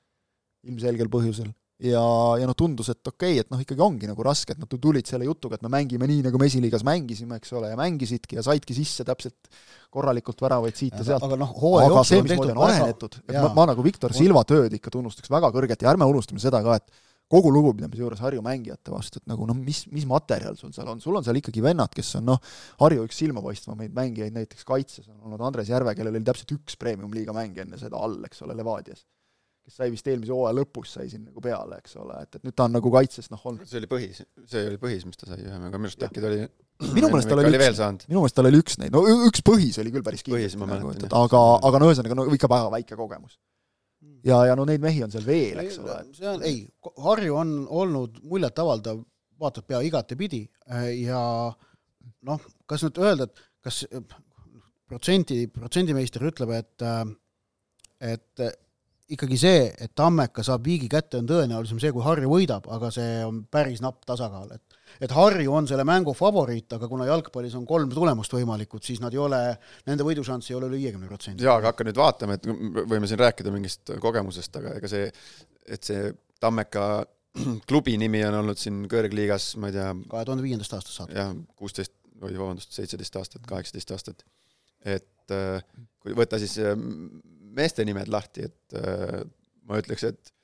ilmselgel 0.65 1.11
põhjusel 1.13 1.51
ja, 1.83 2.03
ja 2.39 2.47
noh, 2.49 2.57
tundus, 2.57 2.89
et 2.93 3.01
okei 3.03 3.35
okay,, 3.35 3.43
et 3.43 3.51
noh, 3.53 3.61
ikkagi 3.61 3.83
ongi 3.83 4.09
nagu 4.09 4.25
raske, 4.27 4.55
et 4.55 4.61
nad 4.61 4.71
tulid 4.71 5.09
selle 5.09 5.27
jutuga, 5.27 5.59
et 5.59 5.65
me 5.67 5.71
mängime 5.73 6.07
nii, 6.09 6.23
nagu 6.27 6.39
me 6.41 6.49
esiliigas 6.49 6.85
mängisime, 6.87 7.39
eks 7.41 7.55
ole, 7.59 7.73
ja 7.73 7.79
mängisidki 7.79 8.39
ja 8.39 8.45
saidki 8.47 8.77
sisse 8.77 9.07
täpselt 9.07 9.51
korralikult 9.95 10.41
väravaid 10.45 10.79
siit 10.79 10.95
ja 10.97 11.07
sealt. 11.07 11.27
aga 11.27 11.39
noh, 11.41 11.51
hooaja 11.59 11.91
jooksul 11.91 12.23
on 12.23 12.31
tehtud 12.31 12.55
on 12.55 12.63
arenetud, 12.69 13.19
et 13.27 13.41
ma, 13.41 13.51
ma 13.59 13.67
nagu 13.73 13.87
Viktor 13.87 14.15
Silva 14.17 14.45
tööd 14.49 14.79
ikka 14.79 14.93
tunnustaks 14.95 15.33
väga 15.33 15.51
kõrgelt 15.55 15.83
ja 15.83 15.91
ärme 15.93 16.09
unustame 16.11 16.43
seda 16.43 16.63
ka, 16.65 16.79
et 16.79 17.05
kogu 17.33 17.51
lugupidamise 17.55 18.03
juures 18.03 18.21
Harju 18.23 18.43
mängijate 18.45 18.93
vastu, 18.93 19.23
et 19.23 19.31
nagu 19.31 19.47
noh, 19.49 19.57
mis, 19.57 19.85
mis 19.93 20.05
materjal 20.09 20.59
sul 20.59 20.75
seal 20.77 20.91
on, 20.93 21.01
sul 21.03 21.17
on 21.19 21.25
seal 21.27 21.41
ikkagi 21.41 21.65
vennad, 21.65 21.93
kes 21.95 22.15
on 22.21 22.29
noh, 22.33 22.55
Harju 22.83 23.07
üks 23.09 23.19
silmapaistvamaid 23.23 23.95
mängijaid 23.97 24.37
näiteks 24.37 24.67
kaitses 24.69 25.09
on 25.09 25.25
olnud 25.25 25.45
Andres 25.49 25.73
Järve, 25.73 25.97
kellel 25.97 26.15
oli 26.15 26.27
täpselt 26.27 26.55
üks 26.57 26.79
premium-liiga 26.81 27.35
mäng 27.37 27.59
enne 27.65 27.81
seda 27.81 28.01
all, 28.01 28.21
eks 28.29 28.45
ole, 28.47 28.57
Levadias. 28.59 29.07
Kes 29.65 29.79
sai 29.81 29.89
vist 29.89 30.05
eelmise 30.13 30.29
hooaja 30.35 30.59
lõpus, 30.59 30.91
sai 30.93 31.09
siin 31.09 31.23
nagu 31.25 31.41
peale, 31.41 31.79
eks 31.81 31.95
ole, 31.97 32.19
et, 32.21 32.37
et 32.37 32.43
nüüd 32.45 32.53
ta 32.53 32.67
on 32.69 32.75
nagu 32.77 32.91
kaitses 32.93 33.31
noh 33.33 33.47
olnud. 33.49 33.65
see 33.65 33.81
oli 33.81 33.89
põhis, 33.89 34.21
see 34.51 34.67
oli 34.69 34.77
põhis, 34.83 35.07
mis 35.09 35.17
ta 35.17 35.31
sai 35.31 35.41
ühe, 35.41 35.57
aga 35.57 35.81
minu 35.81 35.89
arust 35.89 36.05
äkki 36.05 36.21
ta 36.21 36.29
oli 36.29 36.43
minu 36.93 37.09
meelest 37.09 37.31
tal 37.31 37.41
oli 37.41 37.55
üks, 37.55 37.81
minu 38.11 38.21
meelest 38.21 38.37
tal 38.37 38.51
oli 38.51 38.61
üks 38.61 38.79
neid, 38.83 38.93
no 38.93 39.03
üks 39.31 39.45
põhis 39.47 39.79
oli 39.81 39.93
küll 39.95 40.05
päris 40.05 40.25
kindlasti 40.27 40.61
nagu, 40.61 40.93
et, 40.93 41.07
et 41.07 41.17
aga, 41.17 41.43
aga 41.71 41.81
no 41.81 41.89
ühesõnaga, 41.89 42.19
no 42.19 42.27
ikka 42.35 42.51
väga 42.51 42.73
väike 42.75 42.99
kogemus. 42.99 43.39
Ja, 44.25 44.41
ja 44.49 44.57
no 44.59 44.67
neid 44.69 44.83
mehi 44.85 45.03
on 45.05 45.13
seal 45.13 45.27
veel, 45.27 45.61
eks 45.65 45.79
ole. 45.83 45.99
see 46.17 46.29
on, 46.31 46.45
ei, 46.47 46.63
Harju 47.05 47.39
on 47.41 47.55
olnud 47.83 48.21
muljetavaldav, 48.31 49.03
vaatad 49.41 49.67
pea 49.69 49.81
igatepidi 49.85 50.45
ja 51.03 51.23
noh, 52.25 52.49
kas 52.71 52.85
nüüd 52.87 53.01
öelda, 53.03 53.29
et 53.29 53.45
kas 53.65 53.83
protsenti, 54.89 55.45
protsendimeister 55.53 56.25
ütleb, 56.31 56.55
et 56.57 56.89
et 58.05 58.45
ikkagi 59.15 59.37
see, 59.39 59.67
et 59.85 59.93
Tammeka 59.97 60.45
saab 60.45 60.65
viigi 60.67 60.89
kätte, 60.91 61.21
on 61.21 61.29
tõenäolisem 61.29 61.81
see, 61.81 61.93
kui 61.93 62.05
Harju 62.05 62.31
võidab, 62.31 62.69
aga 62.73 62.91
see 62.95 63.21
on 63.27 63.43
päris 63.53 63.83
napp 63.85 64.05
tasakaal, 64.09 64.55
et 64.57 64.74
et 65.01 65.15
Harju 65.15 65.55
on 65.55 65.69
selle 65.69 65.85
mängu 65.89 66.15
favoriit, 66.17 66.69
aga 66.77 66.89
kuna 66.91 67.07
jalgpallis 67.09 67.57
on 67.59 67.67
kolm 67.69 67.93
tulemust 67.93 68.35
võimalikud, 68.37 68.85
siis 68.85 69.01
nad 69.03 69.15
ei 69.15 69.23
ole, 69.23 69.41
nende 69.89 70.07
võidušanss 70.07 70.51
ei 70.51 70.59
ole 70.59 70.69
üle 70.71 70.81
viiekümne 70.83 71.11
protsendi. 71.11 71.45
jaa, 71.47 71.59
aga 71.61 71.73
hakka 71.73 71.89
nüüd 71.89 71.99
vaatama, 71.99 72.39
et 72.39 72.47
võime 72.93 73.11
siin 73.11 73.21
rääkida 73.23 73.53
mingist 73.55 73.95
kogemusest, 74.03 74.61
aga 74.61 74.77
ega 74.81 74.91
see, 74.91 75.11
et 75.67 75.91
see 75.91 76.13
Tammeka 76.43 76.87
klubi 77.71 77.97
nimi 78.01 78.23
on 78.29 78.41
olnud 78.43 78.61
siin 78.61 78.85
kõrgliigas, 78.91 79.55
ma 79.61 79.71
ei 79.71 79.79
tea 79.79 79.91
kahe 80.11 80.27
tuhande 80.27 80.47
viiendast 80.47 80.77
aastast 80.77 81.01
saati. 81.01 81.19
jah, 81.19 81.33
kuusteist, 81.59 81.95
oi 82.23 82.35
vabandust, 82.37 82.75
seitseteist 82.77 83.17
aastat, 83.21 83.47
kaheksateist 83.49 83.95
aastat. 83.97 84.25
et 84.85 85.35
äh, 85.35 85.65
kui 86.03 86.15
võtta 86.17 86.39
siis 86.43 86.59
äh, 86.63 86.77
meeste 87.55 87.87
nimed 87.87 88.11
lahti, 88.13 88.47
et 88.51 88.79
äh, 88.79 89.25
ma 89.69 89.81
ütleks, 89.83 90.07
et 90.11 90.35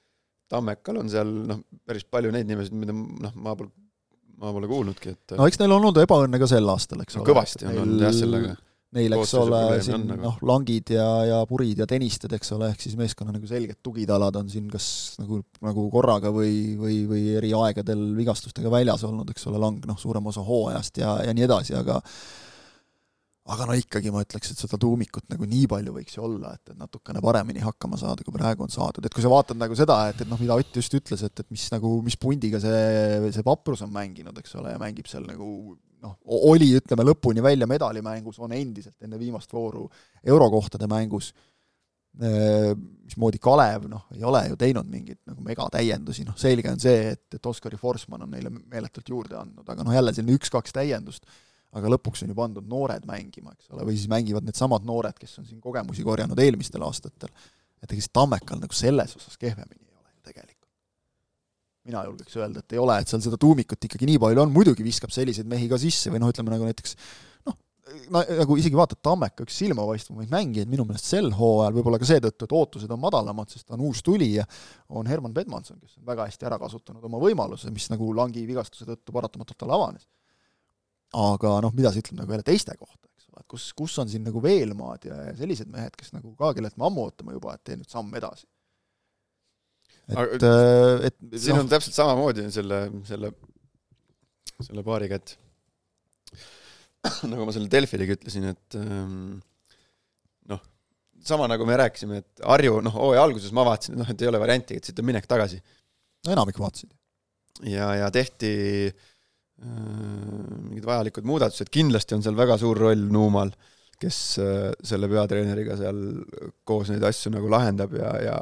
Tammekal 0.50 0.98
on 0.98 1.10
seal 1.10 1.28
noh, 1.46 1.60
päris 1.86 2.02
palju 2.10 2.32
neid 2.34 2.48
nimesid, 2.48 2.74
mida 2.74 2.94
noh, 2.94 3.34
ma 3.38 3.54
pole, 3.58 3.70
ma 4.40 4.54
pole 4.56 4.70
kuulnudki, 4.70 5.14
et 5.14 5.36
no 5.38 5.46
eks 5.48 5.60
neil 5.60 5.70
on 5.74 5.78
olnud 5.82 6.02
ebaõnne 6.02 6.40
ka 6.40 6.48
sel 6.50 6.68
aastal, 6.72 7.04
eks 7.04 7.18
no, 7.18 7.22
ole. 7.22 7.30
kõvasti 7.32 7.68
on 7.68 7.80
olnud 7.84 8.04
jah, 8.06 8.16
sellega. 8.16 8.56
Neil, 8.90 9.12
eks 9.14 9.32
ole, 9.38 9.58
siin 9.86 10.08
noh, 10.18 10.40
langid 10.42 10.88
ja, 10.90 11.04
ja 11.22 11.36
purid 11.46 11.78
ja 11.78 11.86
tenisted, 11.86 12.32
eks 12.34 12.48
ole, 12.56 12.72
ehk 12.72 12.82
siis 12.82 12.96
meeskonna 12.98 13.30
nagu 13.36 13.46
selged 13.46 13.78
tugitalad 13.86 14.34
on 14.40 14.48
siin 14.50 14.66
kas 14.72 14.88
nagu, 15.20 15.44
nagu 15.62 15.84
korraga 15.92 16.32
või, 16.34 16.74
või, 16.74 16.96
või 17.06 17.22
eri 17.38 17.52
aegadel 17.54 18.02
vigastustega 18.16 18.72
väljas 18.72 19.06
olnud, 19.06 19.30
eks 19.30 19.46
ole, 19.46 19.60
lang 19.62 19.86
noh, 19.86 19.98
suurem 20.00 20.26
osa 20.32 20.42
hooajast 20.42 20.98
ja, 21.04 21.12
ja 21.22 21.36
nii 21.36 21.46
edasi, 21.46 21.76
aga 21.78 22.00
aga 23.48 23.66
no 23.66 23.74
ikkagi 23.78 24.12
ma 24.12 24.22
ütleks, 24.22 24.52
et 24.52 24.60
seda 24.60 24.78
tuumikut 24.80 25.24
nagu 25.32 25.46
nii 25.48 25.66
palju 25.70 25.94
võiks 25.94 26.16
ju 26.16 26.24
olla, 26.26 26.52
et, 26.54 26.72
et 26.72 26.78
natukene 26.78 27.22
paremini 27.24 27.62
hakkama 27.64 27.98
saada, 27.98 28.24
kui 28.26 28.34
praegu 28.36 28.66
on 28.66 28.72
saadud, 28.72 29.06
et 29.06 29.14
kui 29.16 29.24
sa 29.24 29.32
vaatad 29.32 29.58
nagu 29.58 29.76
seda, 29.78 29.96
et, 30.12 30.20
et 30.22 30.30
noh, 30.30 30.40
mida 30.40 30.58
Ott 30.60 30.76
just 30.76 30.94
ütles, 30.94 31.24
et, 31.26 31.42
et 31.42 31.50
mis 31.50 31.64
nagu, 31.72 31.94
mis 32.04 32.18
pundiga 32.20 32.60
see, 32.62 33.30
see 33.32 33.46
Vaprus 33.46 33.82
on 33.86 33.92
mänginud, 33.94 34.36
eks 34.42 34.58
ole, 34.60 34.74
ja 34.74 34.82
mängib 34.82 35.08
seal 35.10 35.24
nagu 35.26 35.48
noh, 36.04 36.16
oli, 36.50 36.70
ütleme, 36.78 37.04
lõpuni 37.08 37.42
välja 37.44 37.68
medalimängus, 37.70 38.38
on 38.44 38.52
endiselt 38.56 39.00
enne 39.04 39.18
viimast 39.20 39.52
vooru 39.56 39.88
eurokohtade 40.24 40.88
mängus, 40.90 41.32
mismoodi 42.20 43.38
Kalev 43.38 43.84
noh, 43.88 44.08
ei 44.16 44.24
ole 44.26 44.40
ju 44.50 44.56
teinud 44.58 44.88
mingeid 44.90 45.20
nagu 45.30 45.44
megatäiendusi, 45.46 46.24
noh 46.26 46.36
selge 46.38 46.72
on 46.72 46.80
see, 46.82 47.12
et, 47.14 47.22
et 47.38 47.46
Oskari 47.46 47.78
Forsman 47.78 48.26
on 48.26 48.34
neile 48.34 48.50
meeletult 48.50 49.08
juurde 49.08 49.38
andnud, 49.38 49.64
aga 49.64 49.86
noh, 49.86 49.94
jälle 49.94 50.12
selline 50.16 50.34
üks-kaks 50.36 50.74
täiendust 50.74 51.24
aga 51.76 51.92
lõpuks 51.94 52.24
on 52.24 52.32
ju 52.32 52.36
pandud 52.38 52.66
noored 52.70 53.06
mängima, 53.08 53.54
eks 53.54 53.70
ole, 53.70 53.86
või 53.86 53.96
siis 53.96 54.10
mängivad 54.10 54.46
needsamad 54.46 54.86
noored, 54.86 55.16
kes 55.18 55.38
on 55.38 55.46
siin 55.46 55.62
kogemusi 55.62 56.04
korjanud 56.06 56.38
eelmistel 56.42 56.82
aastatel. 56.86 57.30
et 57.80 57.88
ega 57.88 58.00
siis 58.00 58.10
Tammekal 58.12 58.60
nagu 58.60 58.76
selles 58.76 59.14
osas 59.16 59.38
kehvemini 59.40 59.86
ei 59.86 59.94
ole 59.94 60.10
ju 60.10 60.22
tegelikult. 60.32 60.68
mina 61.86 62.04
julgeks 62.08 62.36
öelda, 62.36 62.60
et 62.60 62.76
ei 62.76 62.82
ole, 62.82 62.98
et 63.00 63.08
seal 63.08 63.22
seda 63.24 63.38
tuumikut 63.40 63.86
ikkagi 63.86 64.08
nii 64.10 64.18
palju 64.20 64.42
on, 64.42 64.54
muidugi 64.54 64.84
viskab 64.86 65.14
selliseid 65.14 65.48
mehi 65.48 65.70
ka 65.70 65.78
sisse 65.80 66.10
või 66.10 66.20
noh, 66.22 66.34
ütleme 66.34 66.52
nagu 66.52 66.66
näiteks 66.66 66.96
noh, 67.46 67.56
no 68.10 68.26
nagu 68.42 68.58
isegi 68.58 68.76
vaatad 68.76 68.98
Tammeka 69.06 69.46
üks 69.46 69.62
silmapaistvamaid 69.62 70.34
mängijaid 70.34 70.74
minu 70.74 70.84
meelest 70.90 71.06
sel 71.14 71.30
hooajal, 71.38 71.78
võib-olla 71.78 72.02
ka 72.02 72.10
seetõttu, 72.10 72.50
et 72.50 72.58
ootused 72.58 72.90
on 72.90 73.06
madalamad, 73.06 73.54
sest 73.54 73.68
ta 73.70 73.78
on 73.78 73.86
uus 73.86 74.02
tulija, 74.02 74.42
on 74.90 75.06
Herman 75.06 75.38
Bedmanson, 75.38 75.78
kes 75.78 76.02
on 76.02 76.10
väga 76.10 76.26
hästi 76.26 76.50
ära 76.50 76.58
kasutanud 76.58 77.06
oma 77.06 77.22
võimaluse, 77.22 77.70
mis 77.70 77.86
nagu 77.94 78.10
langi 78.18 78.42
vigastuse 78.50 78.90
tõttu 78.90 79.14
paratamatult 79.14 79.62
talle 79.62 79.78
avanes. 79.78 80.10
Aga 81.16 81.56
noh, 81.64 81.74
mida 81.74 81.90
see 81.92 82.04
ütleb 82.04 82.20
nagu 82.20 82.34
jälle 82.34 82.46
teiste 82.46 82.76
kohta, 82.78 83.08
eks 83.10 83.28
ole, 83.30 83.42
et 83.42 83.50
kus, 83.50 83.66
kus 83.76 83.96
on 84.02 84.10
siin 84.10 84.24
nagu 84.26 84.42
Veelmaad 84.44 85.08
ja, 85.08 85.18
ja 85.30 85.34
sellised 85.38 85.70
mehed, 85.72 85.96
kes 85.98 86.14
nagu 86.14 86.32
ka, 86.38 86.52
kellelt 86.56 86.78
me 86.78 86.86
ammu 86.86 87.06
ootame 87.08 87.34
juba, 87.34 87.56
et 87.56 87.64
tee 87.66 87.78
nüüd 87.80 87.90
samm 87.90 88.14
edasi. 88.18 88.46
et, 90.10 90.46
äh, 90.46 91.08
et 91.10 91.18
siin 91.34 91.58
no, 91.58 91.64
on 91.64 91.70
täpselt 91.70 91.98
samamoodi 91.98 92.46
selle, 92.54 92.82
selle, 93.08 93.32
selle 94.62 94.86
paariga, 94.86 95.18
et 95.18 95.36
nagu 97.32 97.46
ma 97.46 97.56
selle 97.56 97.70
Delfilegi 97.72 98.18
ütlesin, 98.18 98.50
et 98.52 98.78
ähm, 98.78 99.36
noh, 100.50 100.64
sama 101.26 101.50
nagu 101.50 101.66
me 101.66 101.78
rääkisime, 101.80 102.22
et 102.22 102.46
Harju, 102.46 102.78
noh, 102.86 102.94
hooaja 103.02 103.26
alguses 103.26 103.54
ma 103.56 103.66
vaatasin, 103.66 103.96
et 103.96 104.04
noh, 104.04 104.14
et 104.14 104.22
ei 104.22 104.30
ole 104.30 104.42
varianti, 104.42 104.78
et 104.78 104.86
siit 104.86 105.02
on 105.02 105.10
minek 105.10 105.26
tagasi. 105.30 105.58
no 106.26 106.38
enamik 106.38 106.58
vaatasid. 106.60 106.94
ja, 107.66 107.96
ja 107.98 108.10
tehti 108.14 108.52
äh, 108.92 109.08
mingid 109.60 110.86
vajalikud 110.88 111.26
muudatused, 111.28 111.68
kindlasti 111.72 112.16
on 112.16 112.24
seal 112.24 112.38
väga 112.38 112.56
suur 112.60 112.78
roll 112.86 113.02
Nuumal, 113.12 113.52
kes 114.00 114.20
äh, 114.40 114.70
selle 114.86 115.10
peatreeneriga 115.12 115.76
seal 115.76 115.98
koos 116.64 116.88
neid 116.92 117.04
asju 117.04 117.34
nagu 117.34 117.50
lahendab 117.52 117.92
ja, 117.98 118.14
ja 118.24 118.38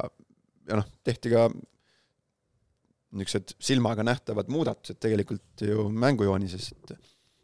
ja 0.69 0.77
noh, 0.77 0.87
tehti 1.05 1.31
ka 1.33 1.47
niisugused 3.09 3.55
silmaga 3.63 4.05
nähtavad 4.05 4.51
muudatused 4.53 4.99
tegelikult 5.01 5.63
ju 5.65 5.87
mängujoonises, 5.89 6.69
et 6.75 6.93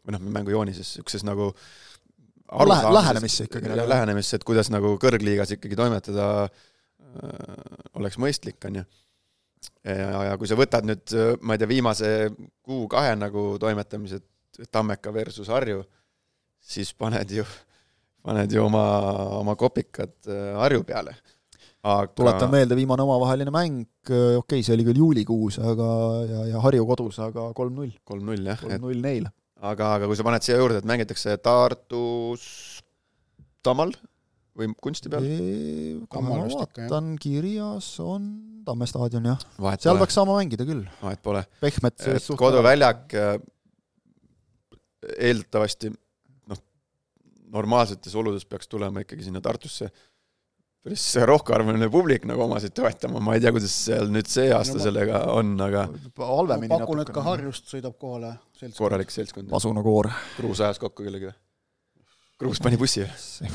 või 0.06 0.14
noh, 0.14 0.22
mängujoonises, 0.38 0.94
niisuguses 0.94 1.26
nagu 1.26 1.50
Lähe, 2.46 2.92
lähenemisse 2.94 3.48
ikkagi 3.48 3.66
nagu. 3.72 3.88
lähenemisse, 3.90 4.38
et 4.38 4.44
kuidas 4.46 4.68
nagu 4.70 4.92
kõrgliigas 5.02 5.50
ikkagi 5.56 5.74
toimetada 5.74 6.26
äh, 6.46 6.52
oleks 7.98 8.20
mõistlik, 8.22 8.60
on 8.68 8.78
ju. 8.78 8.84
Ja, 9.84 10.34
kui 10.38 10.48
sa 10.50 10.58
võtad 10.58 10.88
nüüd, 10.88 11.14
ma 11.42 11.54
ei 11.54 11.62
tea, 11.62 11.70
viimase 11.70 12.10
kuu-kahe 12.66 13.14
nagu 13.18 13.54
toimetamised, 13.62 14.24
Tammeka 14.72 15.12
versus 15.12 15.50
Harju, 15.52 15.82
siis 16.64 16.94
paned 16.96 17.32
ju, 17.34 17.44
paned 18.24 18.52
ju 18.52 18.62
oma, 18.64 18.84
oma 19.36 19.56
kopikad 19.58 20.14
äh, 20.32 20.54
Harju 20.62 20.86
peale 20.88 21.12
aga 21.86 22.08
tuletan 22.18 22.50
meelde, 22.50 22.74
viimane 22.74 23.04
omavaheline 23.04 23.52
mäng, 23.54 23.84
okei 24.08 24.38
okay,, 24.40 24.64
see 24.66 24.74
oli 24.74 24.86
küll 24.88 25.02
juulikuus, 25.04 25.60
aga 25.62 25.88
ja, 26.26 26.46
ja 26.54 26.62
Harju 26.64 26.86
kodus, 26.88 27.20
aga 27.22 27.50
kolm-null. 27.54 27.92
kolm-null, 28.08 28.48
jah. 28.48 28.58
kolm-null 28.64 29.04
neil 29.04 29.28
aga, 29.60 29.92
aga 29.96 30.08
kui 30.08 30.18
sa 30.18 30.26
paned 30.26 30.44
siia 30.44 30.58
juurde, 30.60 30.80
et 30.82 30.88
mängitakse 30.88 31.36
Tartus 31.42 32.46
Tammal 33.64 33.94
või 34.56 34.70
kunsti 34.82 35.12
peal? 35.12 35.26
kui 36.10 36.24
ma 36.24 36.40
vaatan, 36.46 37.14
kirjas 37.22 37.90
on 38.04 38.30
Tamme 38.66 38.86
staadion, 38.90 39.28
jah. 39.30 39.42
seal 39.78 39.92
pole. 39.94 40.00
peaks 40.02 40.16
saama 40.18 40.40
mängida 40.40 40.66
küll. 40.66 40.82
vahet 41.02 41.22
pole. 41.22 41.44
pehmet 41.60 42.02
koduväljak 42.40 43.14
äh, 43.14 43.36
eeldatavasti 45.28 45.92
noh, 46.50 46.60
normaalsetes 47.54 48.16
oludes 48.18 48.48
peaks 48.48 48.68
tulema 48.72 49.04
ikkagi 49.04 49.28
sinna 49.28 49.44
Tartusse 49.44 49.92
päris 50.86 51.04
rohkearvuline 51.26 51.88
publik 51.90 52.26
nagu 52.30 52.44
omasid 52.44 52.74
toetama, 52.74 53.18
ma 53.22 53.34
ei 53.34 53.42
tea, 53.42 53.50
kuidas 53.54 53.74
seal 53.88 54.10
nüüd 54.14 54.28
see 54.30 54.52
aasta 54.54 54.76
no, 54.78 54.84
sellega 54.84 55.24
on, 55.34 55.56
aga 55.62 55.88
halvemini 56.20 56.70
pakun, 56.70 57.02
et 57.02 57.10
ka 57.14 57.24
Harjust 57.26 57.72
sõidab 57.72 57.96
kohale 57.98 58.36
seltskond. 58.52 58.78
korralik 58.78 59.10
seltskond. 59.14 59.50
Pasuna 59.50 59.82
koor. 59.82 60.12
Kruus 60.36 60.62
ajas 60.62 60.78
kokku 60.82 61.06
kellegi 61.06 61.30
või? 61.30 61.38
Kruus 62.36 62.58
pani 62.60 62.76
bussi 62.76 63.00
või? 63.00 63.48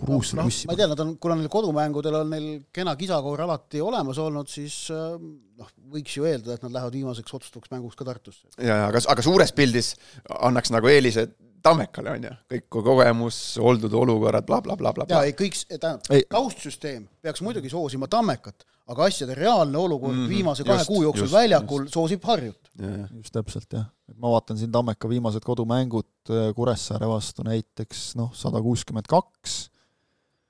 Kruus 0.00 0.32
no, 0.34 0.46
bussi. 0.46 0.66
ma 0.66 0.74
ei 0.74 0.80
tea, 0.80 0.88
nad 0.90 1.02
on, 1.04 1.12
kuna 1.22 1.36
neil 1.38 1.50
kodumängudel 1.52 2.16
on 2.18 2.32
neil 2.34 2.48
kena 2.74 2.96
kisakoor 2.98 3.44
alati 3.44 3.82
olemas 3.86 4.18
olnud, 4.18 4.50
siis 4.50 4.80
äh, 4.90 5.12
noh, 5.60 5.68
võiks 5.94 6.16
ju 6.18 6.26
eeldada, 6.26 6.56
et 6.58 6.64
nad 6.66 6.74
lähevad 6.74 6.96
viimaseks 6.98 7.36
otsustavaks 7.38 7.70
mänguks 7.70 7.98
ka 8.00 8.08
Tartusse. 8.08 8.50
ja, 8.58 8.80
ja 8.82 8.88
aga, 8.88 9.04
aga 9.14 9.22
suures 9.22 9.54
pildis 9.54 9.92
annaks 10.40 10.74
nagu 10.74 10.90
eelise 10.90 11.28
Tammekale, 11.62 12.14
on 12.16 12.22
ju, 12.24 12.34
kõik 12.54 12.66
kogemus, 12.72 13.38
oldud 13.60 13.94
olukorrad 13.94 14.46
bla, 14.48 14.58
bla, 14.64 14.76
blablabla. 14.80 15.14
jaa, 15.14 15.28
ei 15.28 15.36
kõik, 15.36 15.58
tähendab, 15.70 16.06
taustsüsteem 16.32 17.04
peaks 17.22 17.44
muidugi 17.44 17.70
soosima 17.70 18.08
Tammekat, 18.10 18.64
aga 18.90 19.06
asjade 19.06 19.36
reaalne 19.38 19.78
olukord 19.78 20.16
mm 20.16 20.24
-hmm. 20.24 20.34
viimase 20.34 20.64
kahe 20.64 20.80
just, 20.80 20.88
kuu 20.90 21.02
jooksul 21.02 21.28
just, 21.28 21.34
väljakul 21.34 21.84
just. 21.84 21.94
soosib 21.94 22.24
Harjut. 22.24 22.69
Just 22.78 23.34
täpselt, 23.34 23.68
jah. 23.74 23.88
et 24.08 24.16
ma 24.20 24.30
vaatan 24.32 24.58
siin 24.60 24.70
Tammeka 24.72 25.10
viimased 25.10 25.44
kodumängud 25.46 26.32
äh, 26.32 26.50
Kuressaare 26.56 27.08
vastu 27.10 27.44
näiteks 27.46 28.14
noh, 28.20 28.30
sada 28.36 28.62
kuuskümmend 28.64 29.10
kaks 29.10 29.58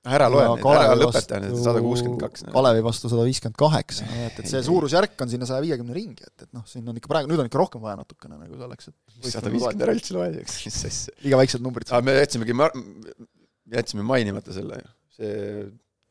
ära 0.09 0.31
loe 0.33 0.45
neid, 0.47 0.65
ära 0.71 0.95
lõpeta 0.97 1.41
neid, 1.43 1.57
sada 1.61 1.81
kuuskümmend 1.85 2.23
kaks. 2.23 2.45
Kalevi 2.55 2.85
vastu 2.85 3.11
sada 3.13 3.25
viiskümmend 3.29 3.59
kaheksa, 3.61 4.07
et, 4.25 4.39
et 4.41 4.49
see 4.49 4.63
suurusjärk 4.65 5.21
on 5.21 5.33
sinna 5.33 5.49
saja 5.49 5.61
viiekümne 5.65 5.97
ringi, 5.97 6.25
et, 6.25 6.47
et 6.47 6.49
noh, 6.57 6.65
siin 6.69 6.89
on 6.89 6.97
ikka 6.97 7.11
praegu, 7.13 7.29
nüüd 7.29 7.43
on 7.43 7.51
ikka 7.51 7.61
rohkem 7.61 7.85
vaja 7.85 7.99
natukene 8.01 8.39
nagu 8.41 8.61
selleks, 8.63 8.89
et 8.89 9.29
sada 9.35 9.53
viiskümmend 9.53 9.85
ära 9.85 9.97
üldse 9.97 10.17
loe, 10.17 10.31
mis 10.41 10.81
asja. 10.89 11.17
liiga 11.27 11.43
väiksed 11.43 11.65
numbrid. 11.65 11.93
me 12.07 12.17
jätsimegi, 12.17 12.57
jätsime 13.77 14.07
mainimata 14.09 14.57
selle 14.57 14.81
ju, 14.81 14.91
see 15.19 15.37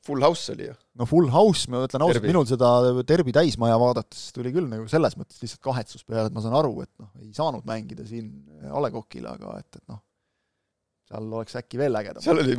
full 0.09 0.25
house 0.25 0.53
oli 0.55 0.67
ju. 0.67 0.75
no 0.99 1.07
full 1.09 1.29
house, 1.33 1.69
ma 1.71 1.85
ütlen 1.85 2.05
ausalt, 2.05 2.27
minul 2.27 2.47
seda 2.49 2.73
Derbi 3.07 3.33
täismaja 3.35 3.77
vaadates 3.81 4.29
tuli 4.35 4.51
küll 4.55 4.67
nagu 4.71 4.89
selles 4.91 5.15
mõttes 5.19 5.39
lihtsalt 5.43 5.63
kahetsus 5.69 6.05
peale, 6.05 6.27
et 6.29 6.35
ma 6.35 6.43
saan 6.43 6.57
aru, 6.59 6.75
et 6.85 6.91
noh, 7.01 7.11
ei 7.21 7.31
saanud 7.35 7.65
mängida 7.69 8.05
siin 8.09 8.31
A 8.69 8.83
Le 8.83 8.91
Coqil, 8.93 9.27
aga 9.29 9.55
et, 9.61 9.69
et 9.79 9.85
noh, 9.91 10.01
seal 11.09 11.33
oleks 11.39 11.57
äkki 11.61 11.81
veel 11.81 12.01
ägedam. 12.01 12.23
seal 12.25 12.41
oli, 12.41 12.57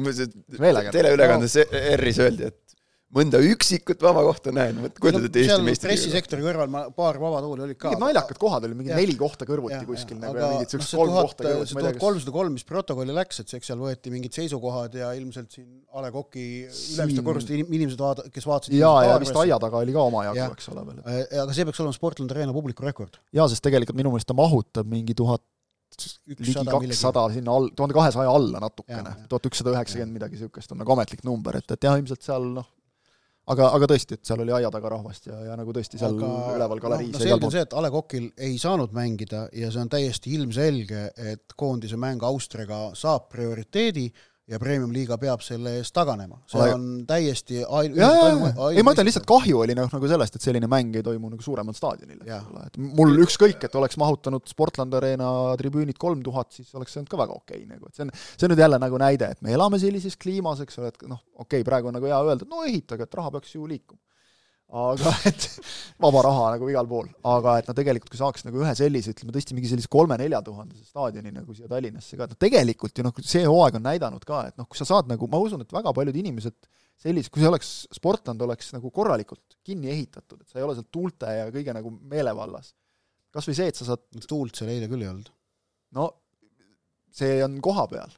teleülekandes 0.95 1.59
no. 1.61 1.81
ERR-is 1.81 2.23
öeldi, 2.27 2.51
et 2.51 2.80
mõnda 3.15 3.41
üksikut 3.43 4.03
vaba 4.05 4.23
kohta 4.23 4.53
näen, 4.55 4.77
vot 4.85 4.99
kujutad 5.03 5.25
ette 5.27 5.41
Eesti 5.43 5.65
meistrivõistlusi. 5.67 5.87
pressisektori 5.89 6.45
kõrval 6.45 6.71
ma, 6.71 6.83
paar 6.95 7.19
vaba 7.19 7.41
tooli 7.43 7.65
olid 7.67 7.79
ka. 7.81 7.91
mingid 7.91 8.05
naljakad 8.05 8.39
kohad 8.39 8.67
olid, 8.69 8.79
mingi 8.79 8.95
neli 8.95 9.17
kohta 9.19 9.49
kõrvuti 9.49 9.75
ja, 9.75 9.83
kuskil 9.89 10.21
nagu 10.23 10.39
ja 10.39 10.51
mingid 10.55 10.75
siuksed 10.77 11.01
kolm 11.01 11.17
kohta 11.17 11.47
kõrvuti. 11.47 11.73
see 11.73 11.81
tuhat 11.81 12.01
kolmsada 12.05 12.35
kolm, 12.37 12.55
mis 12.55 12.67
protokolli 12.69 13.17
läks, 13.17 13.43
et 13.43 13.55
eks 13.59 13.73
seal 13.73 13.83
võeti 13.83 14.15
mingid 14.15 14.39
seisukohad 14.39 14.95
ja 15.01 15.11
ilmselt 15.19 15.59
siin 15.59 15.69
A 15.91 16.05
Le 16.07 16.13
Coqi 16.15 16.47
ülemiste 16.71 17.27
korruste 17.27 17.59
inimesed 17.59 17.99
vaata-, 17.99 18.29
kes 18.31 18.47
vaatasid 18.47 18.79
jaa, 18.79 18.97
ja 19.09 19.19
vist 19.23 19.43
aia 19.43 19.59
taga 19.63 19.83
oli 19.83 19.97
ka 19.97 20.07
omajagu, 20.07 20.47
eks 20.55 20.71
ole 20.71 20.87
veel. 20.93 21.05
aga 21.43 21.57
see 21.57 21.67
peaks 21.67 21.83
olema 21.83 21.99
Sportlandi 21.99 22.39
Arena 22.39 22.55
publiku 22.55 22.87
rekord. 22.87 23.19
jaa, 23.35 23.51
sest 23.51 23.67
tegelikult 23.67 23.99
minu 23.99 24.15
meelest 24.15 24.31
ta 24.31 24.39
mahutab 24.39 24.87
mingi 24.87 25.19
tuhat 25.19 25.43
ligi 26.31 26.55
kakssada 26.55 27.25
sinna 27.35 27.55
all, 27.59 27.73
tuhande 27.75 27.97
kahesaja 27.97 28.31
alla 28.31 28.61
natukene, 28.63 29.17
tuhat 29.31 29.49
ükssada 29.51 29.75
üheksakümmend 29.75 30.15
midagi 30.21 30.39
niisugust 30.39 30.71
on 30.71 30.79
nagu 30.79 30.95
ametlik 30.95 31.25
number, 31.27 31.59
et, 31.59 31.67
et 31.75 31.87
jah, 31.89 31.99
ilmselt 31.99 32.23
seal 32.23 32.47
noh, 32.55 32.69
aga, 33.51 33.69
aga 33.77 33.89
tõesti, 33.91 34.19
et 34.19 34.31
seal 34.31 34.43
oli 34.45 34.55
aia 34.55 34.71
taga 34.73 34.93
rahvast 34.95 35.29
ja, 35.31 35.39
ja 35.51 35.59
nagu 35.59 35.75
tõesti 35.75 36.01
seal 36.01 36.17
aga, 36.17 36.31
üleval 36.57 36.83
galeriis 36.83 37.13
no, 37.15 37.19
no 37.19 37.25
selge 37.25 37.49
on 37.49 37.55
see, 37.55 37.65
et 37.67 37.77
A 37.77 37.85
Le 37.85 37.93
Coqil 37.95 38.27
ei 38.49 38.59
saanud 38.63 38.95
mängida 38.97 39.47
ja 39.57 39.71
see 39.73 39.85
on 39.85 39.93
täiesti 39.93 40.35
ilmselge, 40.39 41.07
et 41.33 41.57
koondise 41.59 41.99
mäng 42.01 42.25
Austriaga 42.27 42.91
saab 42.99 43.29
prioriteedi 43.33 44.09
ja 44.51 44.59
Premium-liiga 44.59 45.17
peab 45.21 45.43
selle 45.45 45.77
eest 45.79 45.95
taganema. 45.95 46.41
see 46.51 46.61
Ole... 46.61 46.75
on 46.75 46.87
täiesti 47.09 47.61
ain-, 47.63 47.95
ei 47.95 48.85
ma 48.87 48.95
ütlen 48.97 49.09
lihtsalt 49.09 49.29
kahju 49.29 49.63
oli 49.65 49.77
noh, 49.79 49.91
nagu 49.95 50.11
sellest, 50.11 50.37
et 50.37 50.47
selline 50.47 50.69
mäng 50.71 50.99
ei 50.99 51.07
toimu 51.07 51.31
nagu 51.33 51.45
suuremal 51.45 51.77
staadionil, 51.77 52.25
et 52.67 52.81
mul 52.99 53.15
ükskõik, 53.25 53.63
et 53.69 53.79
oleks 53.79 53.99
mahutanud 54.01 54.47
Sportlandi 54.51 54.99
Arena 54.99 55.31
tribüünid 55.61 55.99
kolm 56.01 56.25
tuhat, 56.27 56.51
siis 56.57 56.75
oleks 56.79 56.97
see 56.97 57.03
olnud 57.03 57.15
ka 57.15 57.23
väga 57.23 57.39
okei 57.39 57.63
okay, 57.63 57.71
nagu, 57.71 57.91
et 57.91 57.97
see 57.97 58.07
on, 58.07 58.15
see 58.35 58.49
on 58.49 58.55
nüüd 58.55 58.65
jälle 58.65 58.83
nagu 58.83 59.03
näide, 59.03 59.33
et 59.37 59.43
me 59.47 59.55
elame 59.57 59.81
sellises 59.83 60.19
kliimas, 60.21 60.63
eks 60.65 60.81
ole, 60.83 60.93
et 60.95 61.09
noh, 61.11 61.23
okei 61.39 61.61
okay,, 61.61 61.67
praegu 61.67 61.93
on 61.93 61.99
nagu 62.01 62.11
hea 62.11 62.23
öelda, 62.27 62.47
et 62.47 62.55
no 62.55 62.67
ehitage, 62.67 63.07
et 63.07 63.21
raha 63.21 63.37
peaks 63.37 63.55
ju 63.55 63.69
liikuma 63.71 64.00
aga 64.71 65.13
et 65.31 65.47
vaba 66.01 66.23
raha 66.27 66.51
nagu 66.55 66.69
igal 66.71 66.89
pool, 66.91 67.09
aga 67.27 67.57
et 67.61 67.71
no 67.71 67.75
tegelikult, 67.77 68.13
kui 68.13 68.21
saaks 68.21 68.45
nagu 68.47 68.61
ühe 68.63 68.75
sellise, 68.79 69.15
ütleme 69.15 69.35
tõesti 69.35 69.57
mingi 69.57 69.71
sellise 69.71 69.91
kolme-nelja 69.91 70.43
tuhandese 70.47 70.85
staadioni 70.87 71.33
nagu 71.35 71.57
siia 71.57 71.71
Tallinnasse 71.71 72.19
ka, 72.19 72.29
et 72.29 72.35
noh, 72.35 72.41
tegelikult 72.47 73.01
ju 73.01 73.07
noh, 73.07 73.17
see 73.25 73.43
hooaeg 73.47 73.81
on 73.81 73.87
näidanud 73.89 74.27
ka, 74.27 74.45
et 74.51 74.61
noh, 74.61 74.69
kui 74.71 74.79
sa 74.79 74.87
saad 74.89 75.11
nagu, 75.11 75.27
ma 75.31 75.41
usun, 75.43 75.65
et 75.65 75.75
väga 75.75 75.95
paljud 75.97 76.21
inimesed 76.23 76.57
sellise, 77.01 77.33
kui 77.33 77.43
see 77.43 77.51
oleks, 77.51 77.73
sportland 77.97 78.43
oleks 78.47 78.71
nagu 78.77 78.93
korralikult 78.95 79.59
kinni 79.67 79.91
ehitatud, 79.91 80.45
et 80.45 80.53
sa 80.53 80.61
ei 80.61 80.67
ole 80.67 80.77
seal 80.79 80.89
tuulte 80.93 81.35
ja 81.35 81.51
kõige 81.51 81.75
nagu 81.75 81.93
meelevallas, 82.13 82.75
kas 83.35 83.51
või 83.51 83.59
see, 83.59 83.71
et 83.73 83.79
sa 83.81 83.91
saad 83.91 84.27
tuult 84.29 84.59
seal 84.59 84.71
eile 84.71 84.91
küll 84.91 85.03
ei 85.03 85.11
olnud. 85.11 85.31
no 85.99 86.11
see 87.11 87.41
on 87.43 87.59
koha 87.65 87.89
peal 87.91 88.13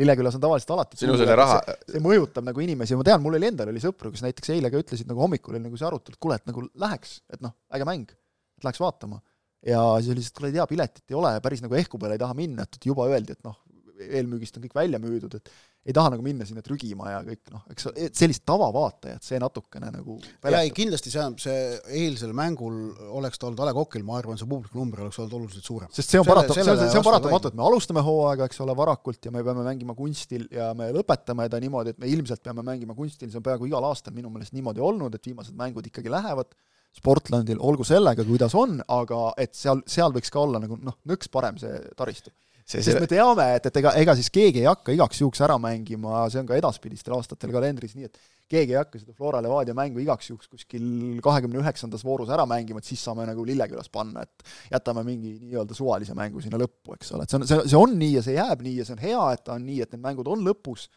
Lillekülas 0.00 0.36
on 0.38 0.42
tavaliselt 0.42 0.72
alati 0.76 1.00
sinu 1.00 1.16
selle 1.20 1.36
raha 1.38 1.58
see 1.84 2.02
mõjutab 2.02 2.46
nagu 2.46 2.62
inimesi, 2.64 2.96
ma 2.98 3.06
tean, 3.06 3.22
mul 3.24 3.36
oli 3.38 3.50
endal 3.50 3.72
oli 3.72 3.82
sõpru, 3.82 4.12
kes 4.14 4.24
näiteks 4.26 4.54
eile 4.56 4.70
ka 4.72 4.80
ütlesid 4.80 5.10
nagu 5.10 5.20
hommikul 5.24 5.56
oli 5.56 5.64
nagu 5.66 5.80
see 5.80 5.88
arutelu, 5.88 6.16
et 6.16 6.22
kuule, 6.24 6.38
et 6.40 6.48
nagu 6.48 6.64
läheks, 6.84 7.18
et 7.32 7.44
noh, 7.44 7.54
äge 7.76 7.88
mäng, 7.88 8.14
et 8.58 8.68
läheks 8.68 8.80
vaatama. 8.82 9.20
ja 9.66 9.80
siis 10.00 10.14
oli 10.14 10.22
lihtsalt, 10.22 10.38
kuule 10.38 10.48
ei 10.48 10.56
tea, 10.56 10.66
piletit 10.70 11.12
ei 11.12 11.18
ole 11.20 11.34
ja 11.34 11.42
päris 11.44 11.60
nagu 11.60 11.76
ehku 11.76 12.00
peale 12.00 12.16
ei 12.16 12.22
taha 12.22 12.36
minna, 12.38 12.64
et 12.64 12.86
juba 12.88 13.04
öeldi, 13.10 13.36
et 13.36 13.44
noh, 13.44 13.58
eelmüügist 14.00 14.56
on 14.56 14.64
kõik 14.64 14.76
välja 14.76 15.00
müüdud, 15.02 15.36
et 15.38 15.50
ei 15.88 15.94
taha 15.96 16.12
nagu 16.12 16.24
minna 16.24 16.44
sinna 16.44 16.60
trügima 16.64 17.08
ja 17.08 17.20
kõik 17.24 17.52
noh, 17.54 17.62
eks 17.72 17.86
sellist 18.18 18.42
tavavaatajat, 18.48 19.24
see 19.24 19.38
natukene 19.40 19.88
nagu 19.94 20.18
ja 20.20 20.60
ei, 20.60 20.72
kindlasti 20.76 21.12
see, 21.12 21.24
see 21.40 21.60
eilsel 22.02 22.34
mängul 22.36 22.74
oleks 23.16 23.40
ta 23.40 23.48
olnud 23.48 23.62
A 23.64 23.68
Le 23.70 23.74
Coqil, 23.76 24.04
ma 24.06 24.18
arvan, 24.20 24.36
see 24.40 24.48
publikunumber 24.50 25.06
oleks 25.06 25.20
olnud 25.22 25.38
oluliselt 25.38 25.70
suurem. 25.70 25.92
sest 25.96 26.12
see 26.12 26.20
on 26.20 26.28
parata-, 26.28 26.56
see 26.56 26.66
on, 26.66 26.82
see 26.84 27.00
on 27.00 27.06
paratamatu, 27.06 27.52
et 27.52 27.56
me 27.56 27.64
alustame 27.64 28.04
hooaega, 28.04 28.50
eks 28.50 28.60
ole, 28.66 28.76
varakult 28.76 29.24
ja 29.24 29.32
me 29.32 29.44
peame 29.46 29.64
mängima 29.66 29.96
kunstil 29.96 30.44
ja 30.52 30.72
me 30.76 30.90
lõpetame 30.96 31.48
ta 31.48 31.62
niimoodi, 31.62 31.96
et 31.96 32.02
me 32.02 32.12
ilmselt 32.12 32.44
peame 32.44 32.66
mängima 32.66 32.96
kunstil, 32.98 33.30
see 33.32 33.40
on 33.40 33.46
peaaegu 33.48 33.70
igal 33.70 33.88
aastal 33.88 34.16
minu 34.16 34.32
meelest 34.34 34.56
niimoodi 34.56 34.84
olnud, 34.84 35.16
et 35.16 35.32
viimased 35.32 35.56
mängud 35.56 35.88
ikkagi 35.88 36.12
lähevad 36.12 36.52
Sportlandil, 36.90 37.60
olgu 37.62 37.84
sellega, 37.86 38.24
kuidas 38.26 38.54
on, 38.58 38.80
aga 38.90 39.28
et 39.38 39.54
seal, 39.54 39.78
seal 39.86 40.10
võiks 40.14 40.32
ka 40.34 40.42
olla 40.42 40.58
nagu 40.58 40.74
noh, 40.82 40.96
nõks 41.06 41.30
parem 41.30 41.58
see 41.60 41.76
taristu 41.96 42.32
see, 42.64 42.82
sest 42.82 43.00
me 43.02 43.08
teame, 43.10 43.46
et, 43.56 43.66
et 43.70 43.78
ega, 43.80 43.92
ega 44.00 44.14
siis 44.18 44.30
keegi 44.32 44.62
ei 44.62 44.68
hakka 44.68 44.94
igaks 44.94 45.22
juhuks 45.22 45.40
ära 45.46 45.56
mängima, 45.62 46.26
see 46.32 46.42
on 46.42 46.48
ka 46.48 46.58
edaspidistel 46.58 47.16
aastatel 47.16 47.52
kalendris 47.54 47.96
nii, 47.96 48.10
et 48.10 48.20
keegi 48.50 48.74
ei 48.74 48.80
hakka 48.80 49.00
seda 49.00 49.14
Flora 49.16 49.40
Levadia 49.44 49.74
mängu 49.76 50.02
igaks 50.02 50.30
juhuks 50.30 50.50
kuskil 50.50 50.84
kahekümne 51.24 51.60
üheksandas 51.62 52.04
voorus 52.06 52.32
ära 52.34 52.46
mängima, 52.50 52.82
et 52.82 52.88
siis 52.88 53.02
saame 53.06 53.26
nagu 53.28 53.44
Lillekülas 53.46 53.90
panna, 53.92 54.24
et 54.26 54.72
jätame 54.74 55.04
mingi 55.06 55.36
nii-öelda 55.38 55.76
suvalise 55.76 56.16
mängu 56.18 56.42
sinna 56.44 56.60
lõppu, 56.60 56.96
eks 56.98 57.14
ole, 57.16 57.26
et 57.26 57.32
see 57.32 57.40
on, 57.40 57.48
see, 57.50 57.66
see 57.72 57.80
on 57.80 57.98
nii 58.00 58.16
ja 58.18 58.24
see 58.26 58.38
jääb 58.38 58.64
nii 58.66 58.76
ja 58.80 58.88
see 58.88 58.96
on 58.98 59.04
hea, 59.04 59.26
et 59.36 59.44
ta 59.46 59.56
on 59.56 59.66
nii, 59.66 59.80
et 59.84 59.94
need 59.94 60.04
mängud 60.04 60.30
on 60.30 60.46
lõpus, 60.46 60.88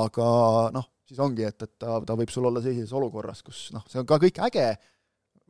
aga 0.00 0.30
noh, 0.74 0.88
siis 1.10 1.20
ongi, 1.22 1.46
et, 1.46 1.66
et 1.66 1.74
ta, 1.78 1.98
ta 2.06 2.16
võib 2.18 2.32
sul 2.32 2.46
olla 2.50 2.62
sellises 2.62 2.94
olukorras, 2.96 3.42
kus 3.46 3.68
noh, 3.74 3.86
see 3.90 4.02
on 4.02 4.08
ka 4.08 4.18
kõik 4.22 4.42
äge, 4.50 4.70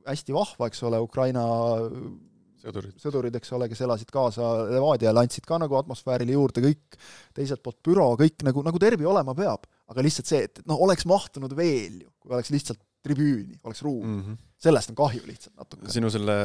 hästi 0.07 0.37
vahva, 0.37 0.69
eks 0.71 0.85
ole, 0.89 1.01
Ukraina 1.05 1.45
sõdurid, 2.61 2.97
sõdurid, 3.03 3.39
eks 3.41 3.53
ole, 3.57 3.69
kes 3.71 3.83
elasid 3.87 4.13
kaasa 4.15 4.51
Levadiale, 4.71 5.25
andsid 5.25 5.47
ka 5.49 5.59
nagu 5.63 5.79
atmosfäärile 5.79 6.37
juurde, 6.37 6.63
kõik 6.65 7.01
teiselt 7.37 7.63
poolt 7.65 7.81
büroo, 7.87 8.13
kõik 8.21 8.45
nagu, 8.47 8.65
nagu 8.67 8.83
derbi 8.83 9.09
olema 9.09 9.35
peab. 9.37 9.67
aga 9.91 10.05
lihtsalt 10.07 10.29
see, 10.31 10.45
et 10.47 10.63
noh, 10.71 10.79
oleks 10.87 11.07
mahtunud 11.11 11.55
veel 11.59 12.05
ju, 12.05 12.13
kui 12.23 12.37
oleks 12.37 12.53
lihtsalt 12.55 12.79
tribüüni, 13.03 13.59
oleks 13.65 13.83
ruum 13.83 14.07
mm. 14.07 14.21
-hmm. 14.23 14.37
sellest 14.61 14.93
on 14.93 14.97
kahju 14.97 15.27
lihtsalt 15.27 15.57
natuke. 15.57 15.89
sinu 15.93 16.11
selle 16.11 16.37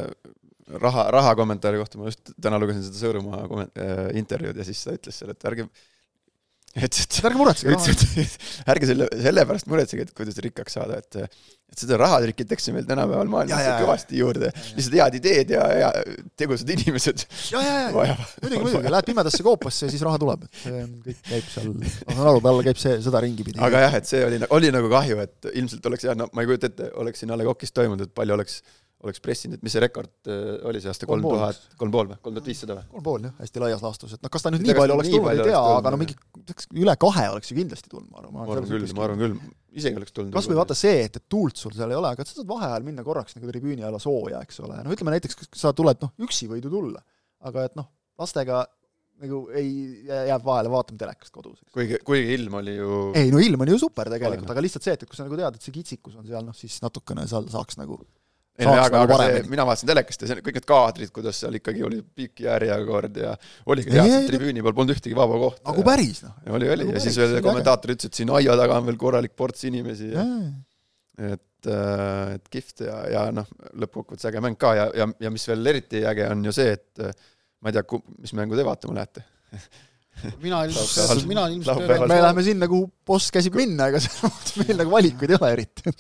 raha, 0.68 1.10
raha 1.12 1.36
kommentaari 1.36 1.78
kohta 1.78 2.00
ma 2.00 2.10
just 2.10 2.32
täna 2.42 2.60
lugesin 2.62 2.84
seda 2.86 3.02
Sõõrumaa 3.02 3.44
äh, 3.46 4.08
intervjuud 4.22 4.58
ja 4.58 4.66
siis 4.66 4.82
ta 4.84 4.96
ütles 4.96 5.20
seal, 5.20 5.34
et 5.36 5.46
ärge 5.52 5.68
ütles, 6.76 7.06
et 7.08 7.20
ärge 7.30 7.40
muretsege. 7.40 7.76
ütles, 7.76 8.16
et 8.24 8.72
ärge 8.76 8.90
selle, 8.92 9.10
selle 9.28 9.46
pärast 9.48 9.70
muretsege, 9.72 10.08
et 10.08 10.18
kuidas 10.18 10.42
rikkaks 10.44 10.76
saada, 10.80 11.00
et 11.00 11.22
et 11.76 11.82
seda 11.82 11.98
raha 12.00 12.20
trikitakse 12.24 12.72
meil 12.76 12.86
tänapäeval 12.88 13.30
maailmas 13.32 13.64
kõvasti 13.82 14.20
juurde. 14.20 14.52
lihtsalt 14.78 14.98
head 15.00 15.18
ideed 15.18 15.54
ja, 15.56 15.64
ja 15.82 15.90
tegusad 16.40 16.70
inimesed 16.76 17.26
ja, 17.52 17.64
ja, 17.66 17.74
ja, 18.12 18.16
muidugi, 18.44 18.62
muidugi, 18.68 18.92
lähed 18.94 19.10
pimedasse 19.10 19.44
koopasse 19.44 19.88
ja 19.88 19.92
siis 19.92 20.06
raha 20.06 20.22
tuleb, 20.22 20.46
et 20.46 20.62
see 20.62 20.84
kõik 21.08 21.26
käib 21.32 21.50
seal, 21.52 21.74
ma 21.82 22.18
saan 22.20 22.30
aru, 22.32 22.44
tal 22.46 22.62
käib 22.70 22.80
see, 22.80 22.96
seda 23.08 23.24
ringi 23.26 23.48
pidi. 23.48 23.60
aga 23.66 23.84
jah, 23.88 24.00
et 24.00 24.12
see 24.12 24.24
oli, 24.28 24.40
oli 24.56 24.72
nagu 24.78 24.92
kahju, 24.94 25.20
et 25.26 25.52
ilmselt 25.52 25.92
oleks 25.92 26.08
jah, 26.08 26.18
no 26.20 26.30
ma 26.32 26.46
ei 26.46 26.52
kujuta 26.52 26.72
ette, 26.72 26.92
oleks 27.02 27.24
siin 27.24 27.34
A 27.34 27.40
Le 27.42 27.50
Coqis 27.50 27.76
toimunud, 27.76 28.08
et 28.08 28.16
palju 28.16 28.38
oleks 28.38 28.62
oleks 29.06 29.22
pressinud, 29.24 29.62
mis 29.66 29.76
see 29.76 29.82
rekord 29.84 30.30
äh, 30.32 30.56
oli 30.70 30.82
see 30.84 30.92
aasta, 30.92 31.08
kolm 31.10 31.26
tuhat, 31.26 31.60
kolm 31.80 31.94
pool 31.94 32.10
või, 32.12 32.18
kolm 32.26 32.38
tuhat 32.38 32.50
viissada 32.50 32.78
või? 32.78 32.86
kolm 32.96 33.06
pool 33.06 33.28
jah, 33.28 33.36
hästi 33.42 33.64
laias 33.64 33.84
laastus, 33.86 34.16
et 34.18 34.26
noh, 34.26 34.32
kas 34.34 34.46
ta 34.46 34.52
nüüd 34.54 34.66
nii 34.66 34.78
palju 34.78 34.98
oleks 34.98 35.12
tulnud, 35.14 35.32
ei 35.34 35.50
tea, 35.52 35.62
aga 35.80 35.94
no 35.94 36.00
mingi 36.02 36.18
üle 36.84 36.96
kahe 37.06 37.26
oleks 37.34 37.52
ju 37.52 37.58
kindlasti 37.60 37.92
tulnud, 37.92 38.10
ma 38.12 38.22
arvan. 38.22 38.36
ma 38.36 38.46
arvan 38.46 38.70
küll, 38.70 38.88
ma 38.98 39.08
arvan 39.08 39.24
küll, 39.24 39.36
isegi 39.78 40.02
oleks 40.02 40.16
tulnud. 40.16 40.34
kas 40.36 40.50
või 40.52 40.60
vaata 40.62 40.78
see, 40.78 41.04
et, 41.08 41.20
et 41.22 41.28
tuult 41.32 41.60
sul 41.62 41.76
seal 41.78 41.94
ei 41.94 42.00
ole, 42.00 42.14
aga 42.16 42.28
sa 42.28 42.40
saad 42.40 42.50
vaheajal 42.50 42.88
minna 42.88 43.06
korraks 43.08 43.38
nagu 43.38 43.52
tribüüni 43.52 43.86
alla 43.86 44.02
sooja, 44.02 44.42
eks 44.46 44.64
ole, 44.66 44.80
noh 44.86 44.96
ütleme 44.96 45.16
näiteks, 45.16 45.48
sa 45.56 45.76
tuled, 45.78 46.02
noh, 46.02 46.16
üksi 46.26 46.50
võid 46.52 46.66
ju 46.66 46.74
tulla, 46.74 47.04
aga 47.46 47.70
et 47.70 47.78
noh, 47.80 47.92
lastega 48.22 48.66
nagu 49.22 49.42
ei, 49.56 49.70
jääb 50.08 50.44
vahele, 50.44 50.72
vaatame 50.72 51.00
telekast 51.00 51.32
kodus. 51.34 51.62
kuigi, 51.76 52.00
kuigi 52.06 52.34
ilm 52.36 52.58
oli 52.60 52.76
ju 52.76 52.98
ei 53.16 53.32
no 53.32 53.40
ilm 53.40 53.64
on 53.64 53.72
ju 53.72 53.78
super 53.86 54.10
tegelikult, 54.12 54.50
aga 54.52 54.64
lihtsalt 54.64 54.88
see, 54.88 54.96
et, 54.98 55.06
et 55.06 55.12
kui 55.12 55.18
sa 55.18 55.28
nagu 55.28 55.40
tead, 55.40 55.56
et 55.56 55.68
see 55.68 55.76
kitsikus 55.76 56.18
on 56.20 56.28
seal, 56.28 56.44
noh 56.44 56.58
siis 56.58 56.76
natukene 56.84 57.24
seal 57.32 57.48
saaks 57.52 57.80
nagu 57.80 58.00
ei 58.56 58.68
no 58.68 58.76
aga, 58.80 59.02
aga 59.04 59.18
see, 59.20 59.40
mina 59.52 59.66
vaatasin 59.68 59.90
telekast 59.90 60.22
ja 60.24 60.30
see, 60.30 60.44
kõik 60.44 60.60
need 60.60 60.68
kaadrid, 60.70 61.12
kuidas 61.16 61.42
seal 61.42 61.58
ikkagi 61.60 61.82
oli 61.84 61.98
pikk 62.04 62.46
järjekord 62.46 63.18
ja 63.20 63.34
oligi 63.72 63.92
hea, 63.92 64.06
et 64.22 64.30
tribüüni 64.30 64.64
peal 64.64 64.76
polnud 64.78 64.96
ühtegi 64.96 65.18
vaba 65.18 65.40
kohta. 65.42 65.64
nagu 65.68 65.84
päris, 65.88 66.22
noh. 66.24 66.38
oli, 66.56 66.70
oli. 66.72 66.88
Nagu 66.88 66.96
ja 66.96 67.04
siis 67.04 67.20
veel 67.20 67.42
kommentaator 67.44 67.96
ütles, 67.96 68.12
et 68.12 68.22
siin 68.22 68.32
aia 68.38 68.56
taga 68.60 68.80
on 68.80 68.88
veel 68.88 69.02
korralik 69.02 69.36
ports 69.36 69.68
inimesi 69.68 70.14
ja 70.14 70.24
et, 71.34 71.68
äh, 71.72 72.36
et 72.36 72.48
kihvt 72.52 72.86
ja, 72.88 73.00
ja 73.12 73.26
noh, 73.36 73.50
lõppkokkuvõttes 73.82 74.30
äge 74.30 74.44
mäng 74.44 74.60
ka. 74.60 74.76
Ja, 74.78 74.86
ja, 75.04 75.10
ja 75.28 75.34
mis 75.34 75.48
veel 75.50 75.74
eriti 75.74 76.04
äge 76.08 76.30
on 76.32 76.46
ju 76.48 76.56
see, 76.56 76.76
et 76.78 77.04
äh, 77.04 77.28
ma 77.64 77.72
ei 77.72 77.78
tea, 77.78 78.00
mis 78.22 78.36
mängu 78.38 78.58
te 78.60 78.66
vaatama 78.68 79.00
lähete? 79.00 79.26
Mina 80.40 80.62
ilmselt, 80.64 81.26
mina 81.28 81.42
ilmselt 81.52 81.82
me 82.08 82.16
läheme 82.22 82.44
sinna, 82.46 82.70
kuhu 82.72 82.86
boss 83.04 83.34
käsib 83.36 83.58
minna, 83.60 83.90
ega 83.92 84.00
mõttes 84.00 84.54
meil 84.62 84.78
nagu 84.80 84.94
valikuid 84.94 85.34
ei 85.34 85.36
ole 85.36 85.50
eriti 85.58 85.92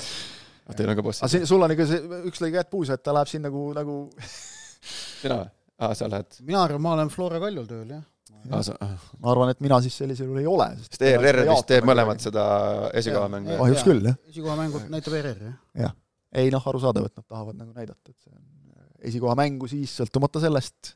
ah, 0.65 0.77
teil 0.77 0.91
on 0.91 0.97
ka 0.97 1.05
boss? 1.05 1.23
aga 1.25 1.47
sul 1.49 1.65
on 1.65 1.75
ikka 1.75 1.87
see, 1.89 2.21
üks 2.31 2.41
lõi 2.43 2.51
käed 2.55 2.71
puus, 2.71 2.91
et 2.93 3.03
ta 3.05 3.13
läheb 3.15 3.29
siin 3.31 3.45
nagu, 3.45 3.67
nagu 3.75 3.99
sina 5.21 5.39
või? 5.43 5.51
aa, 5.79 5.95
sa 5.97 6.09
lähed? 6.11 6.39
mina 6.47 6.63
arvan, 6.65 6.83
ma 6.85 6.95
olen 6.97 7.11
Flora 7.13 7.41
Kaljul 7.43 7.67
tööl, 7.69 7.87
jah. 7.97 8.03
Ah, 8.53 8.61
ah. 8.85 9.05
ma 9.21 9.31
arvan, 9.33 9.51
et 9.55 9.61
mina 9.65 9.79
siis 9.81 9.95
sellisel 9.97 10.29
juhul 10.29 10.41
ei 10.43 10.49
ole. 10.49 10.67
sest 10.83 11.05
ERR 11.09 11.43
vist 11.49 11.69
teeb 11.69 11.87
mõlemat 11.89 12.21
seda 12.21 12.43
esikohamängu. 13.01 13.55
kahjuks 13.61 13.85
küll, 13.87 14.09
jah. 14.11 14.19
esikohamängu 14.33 14.83
näitab 14.93 15.19
ERR, 15.21 15.45
jah. 15.49 15.55
jah. 15.85 15.95
ei 16.41 16.51
noh, 16.53 16.67
arusaadav, 16.73 17.09
et 17.09 17.21
nad 17.21 17.25
tahavad 17.25 17.57
nagu 17.61 17.73
näidata, 17.73 18.11
et 18.11 18.17
see 18.19 18.33
on 18.33 18.43
esikohamängu 19.09 19.69
siis 19.69 19.93
sõltumata 20.01 20.41
sellest, 20.43 20.95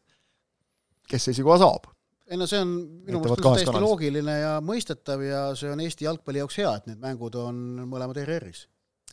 kes 1.09 1.31
esikoha 1.33 1.61
saab 1.61 1.89
ei 2.29 2.37
no 2.37 2.45
see 2.45 2.59
on 2.61 2.73
minu 2.77 3.23
meelest 3.23 3.41
täiesti 3.41 3.65
kanalist. 3.65 3.85
loogiline 3.87 4.33
ja 4.37 4.51
mõistetav 4.61 5.23
ja 5.25 5.39
see 5.57 5.71
on 5.73 5.79
Eesti 5.81 6.05
jalgpalli 6.05 6.43
jaoks 6.43 6.59
hea, 6.61 6.73
et 6.77 6.91
need 6.91 6.99
mängud 7.01 7.33
on 7.41 7.63
mõlemad 7.89 8.19
ERR-is 8.21 8.67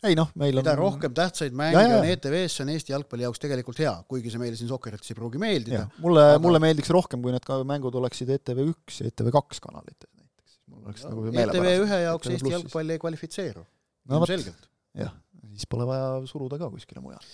ei 0.04 0.16
noh, 0.18 0.28
meil 0.36 0.58
on 0.58 0.64
mida 0.64 0.74
rohkem 0.76 1.14
tähtsaid 1.16 1.54
mänge 1.56 1.78
ja, 1.78 1.88
ja. 1.88 2.00
on 2.00 2.08
ETV-s, 2.10 2.58
see 2.58 2.64
on 2.66 2.72
Eesti 2.74 2.92
jalgpalli 2.92 3.24
jaoks 3.24 3.40
tegelikult 3.42 3.80
hea, 3.80 3.92
kuigi 4.10 4.32
see 4.32 4.40
meile 4.42 4.58
siin 4.58 4.68
Sokkerites 4.68 5.12
ei 5.12 5.18
pruugi 5.18 5.40
meeldida. 5.40 5.86
mulle 6.04 6.24
aga..., 6.32 6.40
mulle 6.44 6.60
meeldiks 6.62 6.90
rohkem, 6.92 7.22
kui 7.24 7.32
need 7.34 7.46
ka 7.46 7.58
mängud 7.68 7.96
oleksid 8.02 8.32
ETV1 8.36 8.98
ja 9.00 9.12
ETV2 9.12 9.62
kanalites 9.64 10.10
näiteks. 10.12 10.58
mul 10.72 10.82
oleks 10.84 11.06
nagu 11.08 11.24
ETV 11.32 11.70
ühe 11.86 12.00
jaoks 12.04 12.32
Eesti 12.34 12.52
jalgpall 12.52 12.92
ei 12.92 13.00
kvalifitseeru 13.02 13.62
no,. 13.64 14.20
selgelt. 14.28 14.68
jah, 15.00 15.14
siis 15.54 15.70
pole 15.72 15.88
vaja 15.88 16.10
suruda 16.28 16.60
ka 16.60 16.68
kuskile 16.74 17.00
mujale. 17.04 17.24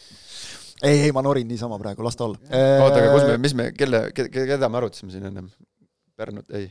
ei, 0.84 1.08
ei, 1.08 1.10
ma 1.16 1.24
norin 1.26 1.50
niisama 1.50 1.80
praegu, 1.82 2.06
las 2.06 2.18
ta 2.20 2.30
olla. 2.30 2.38
oota, 2.46 3.02
aga 3.02 3.10
kus 3.16 3.26
me, 3.26 3.42
mis 3.42 3.58
me, 3.58 3.68
kelle, 3.74 4.06
keda 4.14 4.70
me 4.70 4.82
arutasime 4.82 5.14
siin 5.14 5.26
ennem? 5.32 5.50
Pärnut, 6.14 6.46
ei 6.54 6.70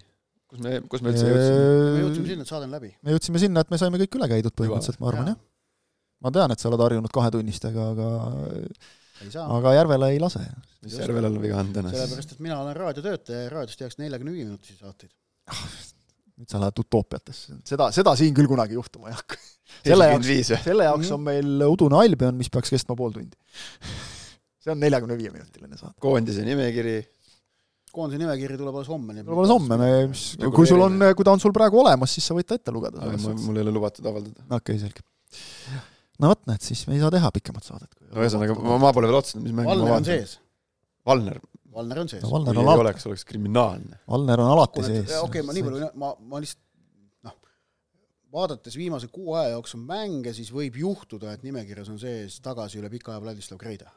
kus 0.52 0.60
me, 0.64 0.80
kus 0.88 1.04
me 1.04 1.12
üldse 1.12 1.28
jõudsime? 1.28 1.62
me 1.96 2.02
jõudsime 2.06 2.28
sinna, 2.32 2.44
et 2.46 2.52
saade 2.52 2.68
on 2.68 2.76
läbi. 2.80 2.92
me 3.04 3.16
jõudsime 3.16 3.42
sinna, 3.44 3.64
et 3.64 3.72
me 3.72 3.80
saime 3.82 4.00
kõik 4.04 4.20
üle 4.20 4.28
käidud 4.32 4.56
põhimõtteliselt, 4.56 5.00
ma 5.02 5.10
arvan, 5.12 5.34
jah 5.34 5.40
ma 6.22 6.32
tean, 6.34 6.54
et 6.54 6.62
sa 6.62 6.70
oled 6.70 6.84
harjunud 6.86 7.14
kahetunnistega, 7.14 7.88
aga 7.94 8.10
aga 9.44 9.74
Järvele 9.76 10.12
ei 10.16 10.20
lase. 10.22 10.42
mis 10.86 10.98
Järvelal 10.98 11.38
viga 11.42 11.60
on 11.62 11.72
täna? 11.76 11.94
sellepärast, 11.94 12.36
et 12.36 12.44
mina 12.44 12.60
olen 12.62 12.76
raadiotöötaja 12.78 13.46
ja 13.46 13.54
raadios 13.54 13.78
tehakse 13.78 14.02
neljakümne 14.02 14.34
viie 14.34 14.48
minutisi 14.48 14.78
saateid. 14.80 15.12
Ah, 15.52 15.64
nüüd 16.42 16.50
sa 16.50 16.62
lähed 16.62 16.82
utoopiatesse, 16.84 17.62
seda, 17.68 17.92
seda 17.96 18.16
siin 18.18 18.36
küll 18.38 18.50
kunagi 18.50 18.78
juhtuma 18.78 19.12
ei 19.12 19.18
hakka. 19.18 19.40
selle 19.88 20.10
jaoks, 20.12 20.52
selle 20.66 20.90
jaoks 20.90 21.14
on 21.16 21.26
meil 21.26 21.66
udune 21.70 21.98
Albion, 22.02 22.38
mis 22.38 22.52
peaks 22.54 22.74
kestma 22.74 22.98
pool 22.98 23.14
tundi. 23.16 23.38
see 24.62 24.74
on 24.74 24.82
neljakümne 24.82 25.18
viie 25.20 25.34
minutiline 25.34 25.78
saade. 25.78 25.98
koondise 26.02 26.46
nimekiri 26.46 27.00
koondise 27.92 28.22
nimekiri 28.22 28.58
tuleb 28.60 28.76
alles 28.78 28.90
homme. 28.94 29.16
tuleb 29.20 29.38
alles 29.38 29.54
homme, 29.54 29.78
me, 29.78 29.94
mis, 30.14 30.26
kui 30.56 30.70
sul 30.70 30.86
on, 30.86 31.00
kui 31.18 31.28
ta 31.28 31.34
on 31.36 31.42
sul 31.44 31.54
praegu 31.56 31.82
olemas, 31.82 32.14
siis 32.16 32.30
sa 32.30 32.38
võid 32.38 32.48
ta 32.50 32.58
ette 32.58 32.74
lugeda. 32.74 33.10
mul 33.46 33.58
ei 33.58 33.66
ole 33.66 33.74
lubatud 33.74 34.06
avaldada. 34.06 34.46
okei 34.50 34.78
okay,, 34.78 34.84
selge 34.86 35.90
no 36.22 36.32
vot, 36.32 36.42
näed, 36.50 36.64
siis 36.66 36.84
me 36.88 36.98
ei 36.98 37.04
saa 37.04 37.12
teha 37.14 37.32
pikemat 37.36 37.68
saadet. 37.68 37.92
no 38.08 38.24
ühesõnaga, 38.24 38.58
ma, 38.58 38.80
ma 38.82 38.92
pole 38.96 39.10
veel 39.10 39.20
otsustanud, 39.22 39.48
mis 39.48 39.56
mängu 39.58 39.72
Valner 39.72 39.96
on 39.98 40.08
sees. 40.08 40.36
Valner? 41.08 41.40
Valner 41.76 42.02
on 42.04 42.12
sees 42.12 42.26
no,. 42.26 42.42
kui 42.46 42.58
ei 42.58 42.84
oleks, 42.84 43.08
oleks 43.10 43.24
kriminaalne. 43.28 44.02
Valner 44.12 44.44
on 44.44 44.52
alati 44.56 44.86
sees. 44.88 45.08
okei 45.08 45.24
okay,, 45.28 45.48
ma 45.48 45.56
nii 45.58 45.66
palju, 45.68 45.94
ma, 46.04 46.12
ma 46.34 46.44
lihtsalt 46.44 46.62
noh, 47.30 47.38
vaadates 48.38 48.78
viimase 48.80 49.10
kuu 49.14 49.36
aja 49.40 49.56
jooksul 49.56 49.84
mänge, 49.88 50.36
siis 50.38 50.52
võib 50.56 50.78
juhtuda, 50.84 51.36
et 51.36 51.48
nimekirjas 51.48 51.90
on 51.94 52.00
sees 52.02 52.40
tagasi 52.44 52.82
üle 52.82 52.92
pika 52.94 53.16
aja 53.16 53.24
Vladislav 53.24 53.62
Kreida 53.62 53.92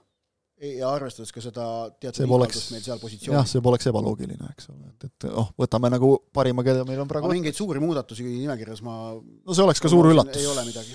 ja 0.63 0.91
arvestades 0.95 1.33
ka 1.35 1.43
seda 1.43 1.65
teatud 2.01 2.29
poleks, 2.31 2.69
meil 2.73 2.83
seal 2.85 3.01
positsioonis. 3.03 3.37
jah, 3.37 3.49
see 3.49 3.63
poleks 3.65 3.89
ebaloogiline, 3.91 4.51
eks 4.53 4.69
ole, 4.71 4.93
et, 4.93 5.09
et 5.09 5.27
oh, 5.31 5.51
võtame 5.61 5.91
nagu 5.93 6.13
parima, 6.35 6.63
keda 6.67 6.85
meil 6.89 7.03
on 7.03 7.11
praegu 7.11 7.33
mingeid 7.33 7.59
suuri 7.59 7.83
muudatusi 7.83 8.27
nimekirjas 8.27 8.85
ma 8.87 8.95
no 9.17 9.57
see 9.57 9.67
oleks 9.67 9.83
ka 9.83 9.91
suur 9.93 10.09
üllatus, 10.13 10.47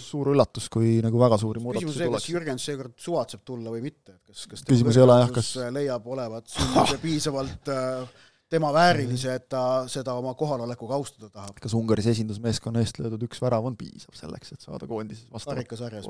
suur 0.05 0.31
üllatus, 0.33 0.69
kui 0.71 0.97
nagu 1.03 1.21
väga 1.21 1.41
suuri 1.41 1.63
muudatusi 1.63 1.89
küsimus 1.89 1.99
on 1.99 2.05
see, 2.05 2.15
kas 2.15 2.29
Jürgen 2.31 2.63
seekord 2.63 2.95
suvatseb 3.03 3.43
tulla 3.47 3.75
või 3.75 3.83
mitte, 3.89 4.15
et 4.15 4.31
kas, 4.31 4.47
kas 4.53 4.65
küsimus 4.69 4.99
ei 4.99 5.05
ole 5.05 5.19
jah, 5.25 5.35
kas 5.35 5.51
leiab 5.75 6.09
olevat 6.15 6.55
piisavalt 7.03 7.73
äh, 7.75 8.25
tema 8.49 8.71
väärilise, 8.73 9.35
et 9.37 9.47
ta 9.51 9.63
seda 9.91 10.15
oma 10.17 10.33
kohalolekuga 10.39 10.97
austada 10.97 11.29
tahab. 11.29 11.59
kas 11.61 11.75
Ungaris 11.77 12.09
esindusmeeskonna 12.15 12.81
eest 12.83 13.03
löödud 13.03 13.27
üks 13.27 13.43
värav 13.43 13.67
on 13.69 13.77
piisav 13.79 14.15
selleks, 14.17 14.55
et 14.55 14.65
saada 14.65 14.87
koondises 14.89 15.27
vastavat 15.33 15.61
karikasarjas? 15.61 16.07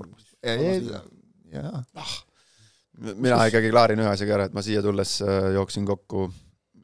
jaa, 1.49 1.83
mina 2.99 3.39
ikkagi 3.49 3.71
klaarin 3.73 4.01
ühe 4.03 4.11
asjaga 4.11 4.37
ära, 4.37 4.49
et 4.49 4.57
ma 4.57 4.63
siia 4.65 4.83
tulles 4.85 5.19
äh, 5.25 5.51
jooksin 5.55 5.87
kokku 5.87 6.27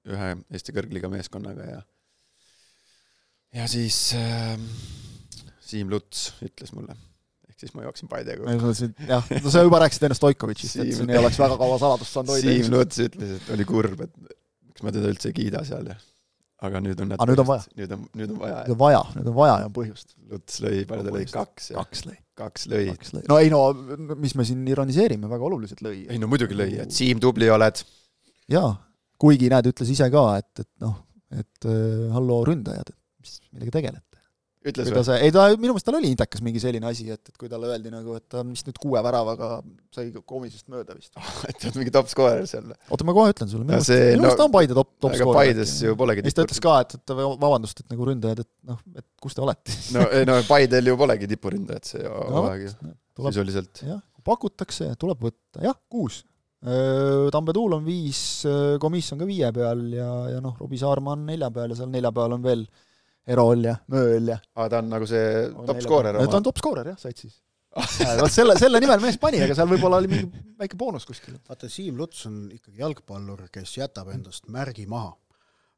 ühe 0.06 0.30
Eesti 0.54 0.76
kõrgliiga 0.76 1.10
meeskonnaga 1.12 1.68
ja 1.70 1.82
ja 3.56 3.68
siis 3.72 3.98
äh, 4.18 4.56
Siim 5.66 5.90
Luts 5.90 6.28
ütles 6.46 6.74
mulle, 6.76 6.96
ehk 7.50 7.64
siis 7.64 7.74
ma 7.76 7.86
jooksin 7.88 8.10
Paidega. 8.12 8.58
jah, 9.10 9.30
no 9.42 9.54
sa 9.54 9.64
juba 9.66 9.82
rääkisid 9.84 10.08
ennast 10.08 10.22
Stoikovitšist, 10.22 10.82
et 10.84 10.92
siin 10.98 11.14
ei 11.14 11.22
oleks 11.22 11.40
väga 11.42 11.58
kaua 11.62 11.80
saladust 11.82 12.14
saanud 12.14 12.36
hoida. 12.36 12.52
Siim 12.52 12.74
Luts 12.74 13.02
ütles, 13.08 13.38
et 13.40 13.56
oli 13.56 13.68
kurb, 13.70 14.06
et 14.06 14.14
miks 14.70 14.86
ma 14.86 14.94
teda 14.94 15.10
üldse 15.10 15.32
ei 15.32 15.40
kiida 15.40 15.64
seal 15.68 15.90
ja 15.90 15.98
aga 16.66 16.82
nüüd 16.84 17.02
on 17.04 17.16
aga 17.16 17.28
nüüd 17.30 17.42
on 17.44 17.50
vaja. 17.50 17.66
nüüd 17.80 17.96
on, 17.96 18.06
nüüd 18.16 18.36
on 18.36 18.40
vaja. 18.42 18.60
nüüd 18.66 18.76
on 18.76 18.82
vaja, 18.82 19.02
nüüd 19.18 19.32
on 19.32 19.38
vaja 19.38 19.58
ja 19.62 19.70
on 19.70 19.76
põhjust. 19.76 20.16
Luts 20.32 20.62
lõi, 20.64 20.84
palju 20.90 21.08
ta 21.08 21.16
lõi, 21.16 21.26
kaks? 21.32 21.72
kaks 21.76 22.06
lõi. 22.10 22.18
Kaks 22.36 22.70
lõi. 22.72 22.88
no 23.30 23.40
ei 23.42 23.52
no, 23.54 23.62
mis 24.20 24.36
me 24.36 24.46
siin 24.48 24.66
ironiseerime, 24.72 25.30
väga 25.32 25.48
oluliselt 25.50 25.84
lõi. 25.86 26.06
ei 26.12 26.22
no 26.22 26.30
muidugi 26.32 26.58
lõi, 26.58 26.80
et 26.86 26.96
Siim, 26.96 27.22
tubli 27.24 27.50
oled. 27.52 27.84
jaa, 28.52 28.74
kuigi 29.22 29.52
näed, 29.52 29.72
ütles 29.72 29.94
ise 29.96 30.10
ka, 30.14 30.26
et, 30.42 30.66
et 30.66 30.72
noh, 30.84 31.00
et 31.36 31.70
äh, 31.70 32.12
halloo 32.16 32.44
ründajad, 32.52 32.94
mis, 33.24 33.40
millega 33.52 33.80
tegelete 33.80 34.15
ütles 34.72 34.92
või? 34.92 35.18
ei 35.22 35.34
ta, 35.34 35.46
minu 35.56 35.74
meelest 35.74 35.88
tal 35.88 35.98
oli 36.00 36.12
intekas 36.14 36.44
mingi 36.46 36.62
selline 36.64 36.90
asi, 36.90 37.08
et, 37.14 37.22
et 37.32 37.40
kui 37.40 37.50
talle 37.52 37.70
öeldi 37.72 37.92
nagu, 37.94 38.16
et 38.18 38.26
ta 38.32 38.42
on 38.42 38.52
vist 38.54 38.68
nüüd 38.70 38.80
kuue 38.82 39.02
väravaga 39.06 39.50
sai 39.96 40.10
komisjoni 40.18 40.76
mööda 40.76 40.98
vist 40.98 41.16
et 41.50 41.60
ta 41.62 41.72
on 41.72 41.80
mingi 41.80 41.94
top 41.96 42.12
scorer 42.12 42.46
seal. 42.50 42.74
oota, 42.90 43.08
ma 43.08 43.16
kohe 43.18 43.34
ütlen 43.36 43.52
sulle, 43.52 43.68
minu 43.68 43.78
meelest 43.78 44.22
no, 44.22 44.34
ta 44.34 44.48
on 44.48 44.54
Paide 44.56 44.78
top, 44.78 44.92
top 45.04 45.18
scorer. 45.18 45.40
Paides 45.42 45.76
ju 45.86 45.98
polegi 46.00 46.26
siis 46.26 46.38
ta 46.38 46.48
ütles 46.48 46.62
ka, 46.64 46.78
et, 46.86 46.98
et 47.00 47.16
vabandust, 47.16 47.82
et 47.84 47.96
nagu 47.96 48.10
ründajad, 48.12 48.46
et 48.46 48.52
noh, 48.72 48.82
et 48.98 49.08
kus 49.22 49.38
te 49.38 49.44
olete 49.46 49.80
no 49.96 50.06
ei 50.12 50.28
no 50.28 50.38
Paidel 50.50 50.94
ju 50.94 51.00
polegi 51.00 51.30
tipuründajad 51.36 51.92
see 51.94 52.06
hooaeg 52.06 52.68
ju 52.68 52.76
no,, 52.80 52.96
sisuliselt. 53.30 53.84
jah, 53.86 54.02
pakutakse, 54.26 54.90
tuleb 55.00 55.22
võtta, 55.28 55.62
jah, 55.66 55.78
kuus. 55.92 56.24
Tambetuul 56.66 57.76
on 57.78 57.84
viis, 57.86 58.20
Komis 58.82 59.12
on 59.14 59.20
ka 59.22 59.28
viie 59.30 59.52
peal 59.54 59.84
ja, 59.94 60.10
ja 60.34 60.40
noh, 60.42 60.56
Robbie 60.58 60.82
Saarma 60.82 61.14
on 61.14 61.28
nelja 61.28 61.52
peal 61.54 61.70
ja 61.70 61.78
seal 61.78 61.92
nelja 61.94 62.10
peal 62.16 62.34
on 62.34 62.42
veel 62.42 62.64
Erol 63.28 63.66
ja 63.66 63.76
Mööl 63.92 64.32
ja 64.34 64.38
aa, 64.56 64.70
ta 64.70 64.82
on 64.84 64.92
nagu 64.92 65.08
see 65.10 65.48
top 65.66 65.82
skoorer 65.84 66.20
oma? 66.20 66.30
ta 66.30 66.40
on 66.40 66.46
top 66.46 66.62
skoorer 66.62 66.94
jah, 66.94 67.00
satsis 67.02 67.42
vot 68.22 68.32
selle, 68.32 68.56
selle 68.60 68.80
nimel 68.80 69.02
mees 69.04 69.18
pani, 69.20 69.42
aga 69.44 69.56
seal 69.58 69.68
võib-olla 69.68 70.00
oli 70.00 70.08
mingi 70.08 70.44
väike 70.62 70.78
boonus 70.80 71.04
kuskil. 71.08 71.36
vaata, 71.44 71.68
Siim 71.68 71.98
Luts 72.00 72.22
on 72.30 72.46
ikkagi 72.56 72.80
jalgpallur, 72.80 73.50
kes 73.52 73.74
jätab 73.76 74.14
endast 74.14 74.48
märgi 74.48 74.86
maha. 74.88 75.12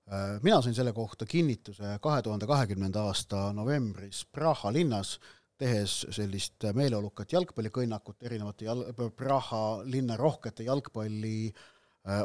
Äh, 0.06 0.36
mina 0.46 0.60
sain 0.62 0.78
selle 0.78 0.94
kohta 0.94 1.26
kinnituse 1.26 1.96
kahe 2.04 2.22
tuhande 2.22 2.46
kahekümnenda 2.46 3.08
aasta 3.10 3.48
novembris 3.58 4.28
Praha 4.30 4.70
linnas, 4.76 5.16
tehes 5.58 6.04
sellist 6.14 6.68
meeleolukat 6.78 7.34
jalgpallikõnnakut 7.34 8.22
erinevate 8.30 8.70
jal-, 8.70 8.86
Praha 9.18 9.64
linna 9.90 10.20
rohkete 10.22 10.70
jalgpalli 10.70 11.40
äh, 11.50 11.58
Äh, 11.58 11.77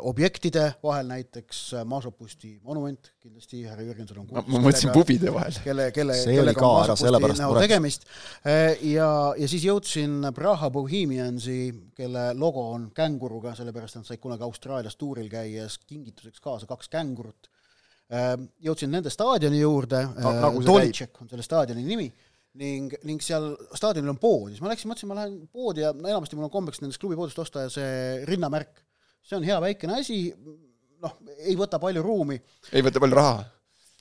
objektide 0.06 0.68
vahel 0.82 1.08
näiteks 1.10 1.60
äh, 1.74 1.84
Maasopusti 1.84 2.52
monument, 2.62 3.08
kindlasti 3.22 3.64
härra 3.66 3.82
Jürgenson 3.82 4.20
on 4.22 4.28
ma, 4.30 4.44
ma 4.46 4.60
mõtlesin 4.62 4.92
pubide 4.94 5.32
vahel. 5.34 5.56
kelle, 5.64 5.88
kelle, 5.94 6.18
kellega 6.22 6.66
on 6.66 6.76
Maasopusti 6.86 7.40
näol 7.40 7.58
tegemist. 7.64 8.06
Äh, 8.46 8.76
ja, 8.92 9.08
ja 9.38 9.48
siis 9.50 9.66
jõudsin 9.66 10.28
Praha 10.36 10.70
Bohemiansi, 10.70 11.58
kelle 11.98 12.28
logo 12.38 12.68
on 12.76 12.90
känguruga, 12.94 13.56
sellepärast 13.58 13.98
nad 13.98 14.06
said 14.06 14.22
kunagi 14.22 14.46
Austraalias 14.46 14.94
tuuril 15.00 15.26
käies 15.32 15.80
kingituseks 15.82 16.44
kaasa 16.44 16.70
kaks 16.70 16.92
kängurut. 16.92 17.50
Jõudsin 18.60 18.90
nende 18.92 19.08
staadioni 19.08 19.62
juurde 19.62 20.02
nagu, 20.20 20.60
Dolitšek 20.66 21.22
on 21.22 21.30
selle 21.30 21.42
staadioni 21.46 21.80
nimi 21.86 22.10
ning, 22.60 22.92
ning 23.08 23.22
seal 23.24 23.54
staadionil 23.72 24.12
on 24.12 24.18
pood, 24.20 24.50
siis 24.52 24.60
ma 24.60 24.68
läksin, 24.68 24.90
mõtlesin, 24.90 25.08
ma 25.08 25.16
lähen 25.16 25.36
poodi 25.48 25.80
ja 25.80 25.94
no 25.96 26.10
enamasti 26.10 26.36
mul 26.36 26.50
on 26.50 26.52
kombeks 26.52 26.82
nendest 26.82 27.00
klubipoodist 27.00 27.40
osta 27.40 27.64
see 27.72 28.20
rinnamärk 28.28 28.82
see 29.26 29.38
on 29.38 29.46
hea 29.46 29.58
väikene 29.62 29.98
asi, 30.00 30.20
noh, 31.02 31.18
ei 31.40 31.56
võta 31.58 31.80
palju 31.82 32.04
ruumi. 32.04 32.38
ei 32.72 32.84
võta 32.84 33.02
palju 33.02 33.18
raha. 33.18 33.42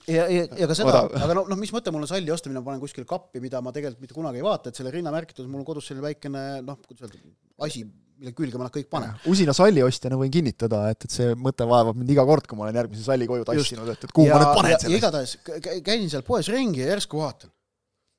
ja, 0.10 0.28
ja, 0.34 0.46
ja 0.64 0.70
ka 0.70 0.78
seda, 0.78 1.04
aga 1.22 1.38
noh, 1.38 1.50
noh, 1.52 1.60
mis 1.60 1.74
mõte 1.74 1.94
mul 1.94 2.06
on 2.06 2.12
salli 2.12 2.34
ostamine, 2.34 2.62
ma 2.62 2.72
panen 2.72 2.82
kuskile 2.84 3.08
kappi, 3.10 3.42
mida 3.44 3.62
ma 3.64 3.74
tegelikult 3.76 4.06
mitte 4.06 4.18
kunagi 4.18 4.42
ei 4.42 4.46
vaata, 4.46 4.72
et 4.72 4.80
selle 4.80 4.94
rinnamärkides 4.94 5.48
mul 5.48 5.62
on 5.62 5.68
kodus 5.68 5.90
selline 5.90 6.08
väikene 6.08 6.46
noh, 6.66 6.80
kuidas 6.88 7.06
öelda, 7.06 7.22
asi, 7.68 7.86
mille 8.22 8.34
külge 8.38 8.60
ma 8.60 8.68
nad 8.68 8.74
kõik 8.74 8.90
panen. 8.92 9.14
usina 9.30 9.54
salliostjana 9.58 10.18
võin 10.20 10.34
kinnitada, 10.34 10.84
et, 10.94 11.08
et 11.08 11.14
see 11.14 11.38
mõte 11.38 11.66
vaevab 11.70 11.98
mind 11.98 12.14
iga 12.14 12.26
kord, 12.28 12.50
kui 12.50 12.60
ma 12.60 12.68
olen 12.68 12.82
järgmise 12.82 13.06
salli 13.06 13.30
koju 13.30 13.48
tassinud, 13.50 13.94
et, 13.94 14.10
et 14.10 14.14
kuhu 14.14 14.30
ja, 14.30 14.38
ma 14.38 14.44
nüüd 14.44 14.60
panen 14.60 14.78
selle. 14.82 15.00
igatahes 15.02 15.38
käisin 15.86 16.10
seal 16.14 16.26
poes 16.28 16.50
ringi 16.54 16.84
ja 16.84 16.92
järsku 16.96 17.22
vaatan, 17.22 17.54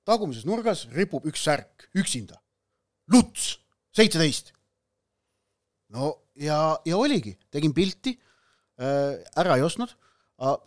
tagumises 0.06 0.46
nurgas 0.48 0.86
ripub 0.94 1.26
üks 1.30 1.44
särk, 1.46 1.90
üksinda. 1.98 2.38
Luts, 3.10 3.56
seitseteist. 3.94 4.54
no 5.92 6.22
ja, 6.36 6.78
ja 6.84 6.96
oligi, 6.96 7.36
tegin 7.50 7.74
pilti 7.76 8.16
äh,, 8.80 9.18
ära 9.36 9.59
ei 9.59 9.66
ostnud, 9.66 9.92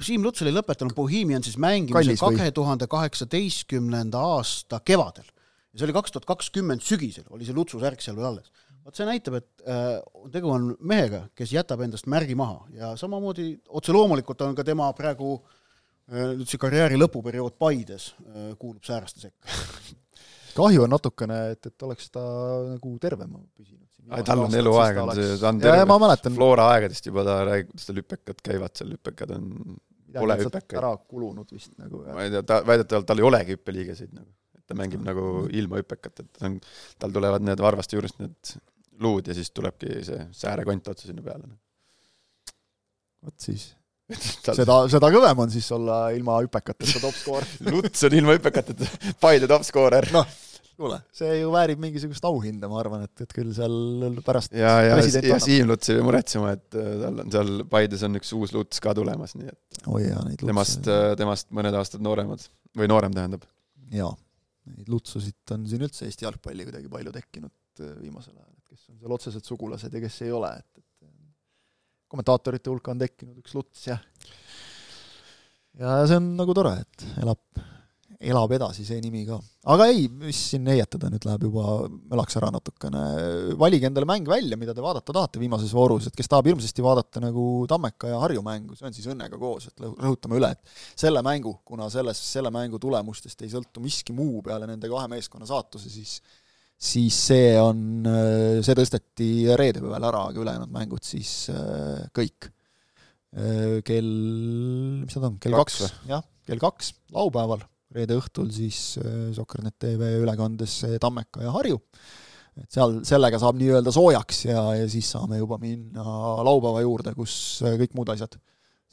Siim 0.06 0.24
Luts 0.24 0.44
oli 0.46 0.54
lõpetanud 0.56 0.96
Bohemiansis 0.96 1.58
mängimise 1.60 2.16
kahe 2.20 2.52
tuhande 2.56 2.88
kaheksateistkümnenda 2.88 4.22
aasta 4.38 4.80
kevadel. 4.86 5.26
ja 5.74 5.82
see 5.82 5.88
oli 5.90 5.96
kaks 5.98 6.14
tuhat 6.16 6.28
kakskümmend 6.30 6.84
sügisel, 6.86 7.26
oli 7.36 7.48
see 7.48 7.56
Lutsu 7.56 7.82
särk 7.82 8.04
seal 8.04 8.16
veel 8.16 8.30
alles. 8.30 8.48
vot 8.86 8.96
see 8.96 9.08
näitab, 9.08 9.40
et 9.42 9.66
äh, 9.68 9.98
tegu 10.32 10.54
on 10.54 10.70
mehega, 10.80 11.26
kes 11.36 11.52
jätab 11.52 11.82
endast 11.82 12.08
märgi 12.08 12.38
maha. 12.38 12.62
Ja 12.78 12.94
samamoodi 12.96 13.50
otse 13.68 13.92
loomulikult 13.92 14.46
on 14.46 14.56
ka 14.56 14.64
tema 14.64 14.92
praegu 14.96 15.34
äh, 15.42 16.38
nüüd 16.38 16.48
see 16.48 16.62
karjääri 16.62 17.00
lõpuperiood 17.02 17.58
Paides 17.60 18.14
äh, 18.14 18.54
kuulub 18.62 18.86
sääraste 18.86 19.26
sekka 19.26 19.50
kahju 20.56 20.86
on 20.86 20.96
natukene, 20.96 21.42
et, 21.56 21.72
et 21.72 21.88
oleks 21.88 22.10
ta 22.14 22.24
nagu 22.70 22.96
tervem 23.04 23.36
püsinud 23.56 23.86
tal 24.26 24.44
on 24.46 24.56
eluaeg, 24.60 25.00
on 25.02 25.12
see, 25.18 25.36
ta 25.42 25.50
on 25.50 25.60
terve, 25.64 26.32
Flora 26.36 26.70
aegadest 26.76 27.10
juba 27.10 27.26
ta 27.26 27.40
räägib, 27.48 27.72
kuidas 27.72 27.88
tal 27.90 28.00
hüpekad 28.02 28.42
käivad 28.46 28.78
seal, 28.78 28.94
hüpekad 28.96 29.34
on, 29.36 29.78
pole 30.16 30.38
hüpekaid. 30.42 30.78
ära 30.82 30.92
kulunud 30.98 31.52
vist 31.52 31.74
nagu. 31.82 32.04
ma 32.08 32.26
ei 32.26 32.34
tea, 32.34 32.44
ta, 32.48 32.60
väidetavalt 32.68 33.10
tal 33.10 33.22
ei 33.22 33.28
olegi 33.28 33.58
hüppeliigeseid 33.58 34.14
nagu, 34.16 34.30
et 34.58 34.66
ta 34.70 34.78
mängib 34.78 35.04
nagu 35.06 35.46
ilma 35.52 35.82
hüpekat, 35.82 36.22
et 36.24 36.32
ta 36.38 36.50
on, 36.50 36.60
tal 37.02 37.16
tulevad 37.18 37.46
need 37.46 37.64
varvaste 37.66 37.98
juurest 37.98 38.22
need 38.22 38.56
luud 39.06 39.28
ja 39.28 39.36
siis 39.38 39.52
tulebki 39.52 40.00
see 40.08 40.28
säärekont 40.44 40.94
otsa 40.94 41.10
sinna 41.10 41.26
peale. 41.26 41.50
vot 43.26 43.40
siis. 43.42 43.72
Seda, 44.14 44.80
seda 44.92 45.12
kõvem 45.14 45.46
on 45.46 45.54
siis 45.54 45.68
olla 45.74 46.08
ilma 46.16 46.38
hüpekateta 46.44 47.02
top 47.02 47.16
skoor 47.18 47.46
Luts 47.72 48.06
on 48.06 48.18
ilma 48.18 48.36
hüpekateta 48.38 48.90
Paide 49.22 49.50
top 49.50 49.66
skoorer. 49.66 50.08
noh, 50.14 50.28
kuule, 50.78 51.00
see 51.16 51.40
ju 51.40 51.50
väärib 51.54 51.82
mingisugust 51.82 52.26
auhinda, 52.28 52.70
ma 52.72 52.80
arvan, 52.82 53.06
et, 53.08 53.24
et 53.26 53.34
küll 53.34 53.50
seal 53.56 54.20
pärast 54.26 54.54
ja, 54.58 54.76
ja, 54.86 55.00
ja 55.00 55.40
Siim 55.42 55.70
Luts 55.72 55.90
ei 55.90 56.00
pea 56.00 56.06
muretsema, 56.06 56.54
et 56.58 56.78
äh, 56.78 56.92
tal 57.02 57.24
on 57.24 57.34
seal 57.34 57.52
Paides 57.72 58.06
on 58.08 58.20
üks 58.20 58.34
uus 58.38 58.54
Luts 58.56 58.84
ka 58.84 58.94
tulemas, 58.98 59.36
nii 59.40 59.50
et 59.52 59.82
oh 59.90 59.98
jaa, 60.02 60.22
neid 60.28 60.44
temast, 60.44 60.86
äh, 60.92 61.14
temast 61.20 61.50
mõned 61.56 61.80
aastad 61.80 62.06
nooremad 62.06 62.46
või 62.78 62.92
noorem, 62.92 63.16
tähendab. 63.16 63.48
jaa, 63.96 64.12
neid 64.76 64.92
Lutsusid 64.92 65.56
on 65.56 65.66
siin 65.70 65.86
üldse 65.88 66.10
Eesti 66.10 66.28
jalgpalli 66.28 66.68
kuidagi 66.68 66.92
palju 66.92 67.16
tekkinud 67.16 67.86
äh, 67.86 67.98
viimasel 68.04 68.36
ajal, 68.36 68.54
et 68.54 68.76
kes 68.76 68.90
on 68.92 69.02
seal 69.02 69.18
otsesed 69.18 69.48
sugulased 69.48 69.96
ja 69.96 70.04
kes 70.04 70.22
ei 70.28 70.36
ole, 70.36 70.54
et 70.60 70.75
kommentaatorite 72.12 72.72
hulka 72.72 72.94
on 72.94 73.02
tekkinud 73.02 73.40
üks 73.42 73.56
Luts 73.58 73.88
ja 73.90 74.00
ja 75.80 76.02
see 76.08 76.20
on 76.20 76.36
nagu 76.40 76.56
tore, 76.56 76.78
et 76.86 77.08
elab 77.24 77.66
elab 78.26 78.54
edasi 78.56 78.86
see 78.88 79.02
nimi 79.04 79.24
ka. 79.28 79.38
aga 79.74 79.88
ei, 79.92 80.06
mis 80.08 80.38
siin 80.52 80.68
heietada, 80.70 81.10
nüüd 81.12 81.26
läheb 81.28 81.46
juba 81.48 81.66
mölaks 82.12 82.38
ära 82.40 82.52
natukene, 82.54 83.02
valige 83.60 83.90
endale 83.90 84.08
mäng 84.10 84.28
välja, 84.30 84.58
mida 84.60 84.76
te 84.76 84.84
vaadata 84.84 85.14
tahate 85.16 85.42
viimases 85.42 85.74
voorus, 85.76 86.08
et 86.10 86.16
kes 86.18 86.30
tahab 86.32 86.50
hirmsasti 86.52 86.86
vaadata 86.86 87.24
nagu 87.24 87.66
Tammeka 87.70 88.14
ja 88.14 88.22
Harju 88.22 88.44
mängu, 88.46 88.78
see 88.78 88.88
on 88.88 88.96
siis 88.96 89.10
õnnega 89.12 89.40
koos, 89.42 89.68
et 89.72 89.84
rõhutame 89.84 90.40
üle, 90.40 90.54
et 90.56 90.76
selle 91.06 91.24
mängu, 91.26 91.58
kuna 91.68 91.90
selles, 91.94 92.22
selle 92.32 92.54
mängu 92.56 92.80
tulemustest 92.82 93.46
ei 93.46 93.52
sõltu 93.52 93.84
miski 93.84 94.16
muu 94.16 94.42
peale 94.46 94.70
nende 94.70 94.92
kahe 94.92 95.10
meeskonna 95.12 95.50
saatuse, 95.50 95.92
siis 95.92 96.20
siis 96.86 97.18
see 97.32 97.54
on, 97.58 97.80
see 98.66 98.78
tõsteti 98.78 99.30
reede 99.58 99.82
peal 99.82 99.98
ära, 99.98 100.28
aga 100.30 100.44
ülejäänud 100.44 100.74
mängud 100.74 101.06
siis 101.06 101.50
kõik. 102.16 102.52
kell, 103.86 104.12
mis 105.04 105.18
nad 105.18 105.26
on, 105.28 105.40
kell 105.44 105.58
kaks, 105.60 105.82
jah, 106.08 106.22
kell 106.48 106.62
kaks 106.62 106.94
laupäeval 107.12 107.66
reede 107.96 108.18
õhtul 108.20 108.52
siis 108.54 108.98
äh, 109.02 109.32
Soccernet 109.36 109.78
tv 109.82 110.16
ülekandes 110.24 110.82
Tammeka 111.02 111.44
ja 111.46 111.54
Harju. 111.56 111.80
et 112.56 112.72
seal, 112.72 113.00
sellega 113.08 113.40
saab 113.42 113.58
nii-öelda 113.60 113.92
soojaks 113.96 114.46
ja, 114.50 114.62
ja 114.80 114.90
siis 114.92 115.10
saame 115.12 115.40
juba 115.42 115.60
minna 115.62 116.06
laupäeva 116.46 116.84
juurde, 116.86 117.16
kus 117.18 117.36
äh, 117.66 117.78
kõik 117.82 117.98
muud 117.98 118.12
asjad 118.16 118.38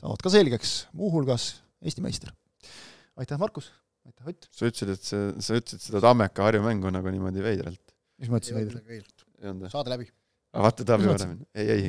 saavad 0.02 0.22
ka 0.24 0.34
selgeks, 0.34 0.76
muuhulgas 0.98 1.52
Eesti 1.82 2.02
meister. 2.02 2.30
aitäh, 3.18 3.38
Markus! 3.38 3.72
Ott! 4.28 4.48
sa 4.50 4.70
ütlesid, 4.70 4.94
et 4.94 5.12
see, 5.12 5.28
sa 5.42 5.58
ütlesid 5.58 5.86
seda 5.88 6.02
Tammeka 6.04 6.48
Harju 6.48 6.64
mängu 6.64 6.92
nagu 6.94 7.12
niimoodi 7.14 7.44
veidralt. 7.44 7.84
mis 8.22 8.32
ma 8.32 8.42
ütlesin 8.42 8.60
veidralt? 8.62 9.28
saade 9.72 9.94
läbi 9.94 10.10
aga 10.52 10.64
vaata 10.66 10.84
Taavi 10.84 11.08
Varem, 11.08 11.36
ei, 11.56 11.68
ei. 11.72 11.84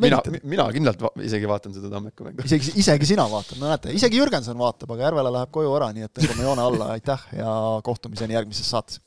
mina, 0.00 0.20
mina 0.48 0.64
kindlalt 0.72 1.02
va 1.04 1.10
isegi 1.26 1.48
vaatan 1.50 1.74
seda 1.76 1.90
Tammeku 1.92 2.24
mängu. 2.24 2.44
isegi, 2.48 2.72
isegi 2.80 3.08
sina 3.12 3.26
vaatad, 3.28 3.58
no 3.60 3.68
näete, 3.68 3.92
isegi 3.96 4.16
Jürgenson 4.16 4.56
vaatab, 4.60 4.94
aga 4.94 5.10
Järvela 5.10 5.32
läheb 5.34 5.52
koju 5.52 5.74
ära, 5.76 5.90
nii 5.92 6.06
et 6.06 6.14
tõmbame 6.16 6.46
joone 6.46 6.64
alla, 6.64 6.88
aitäh 6.96 7.26
ja 7.36 7.50
kohtumiseni 7.84 8.38
järgmises 8.38 8.72
saates. 8.72 9.02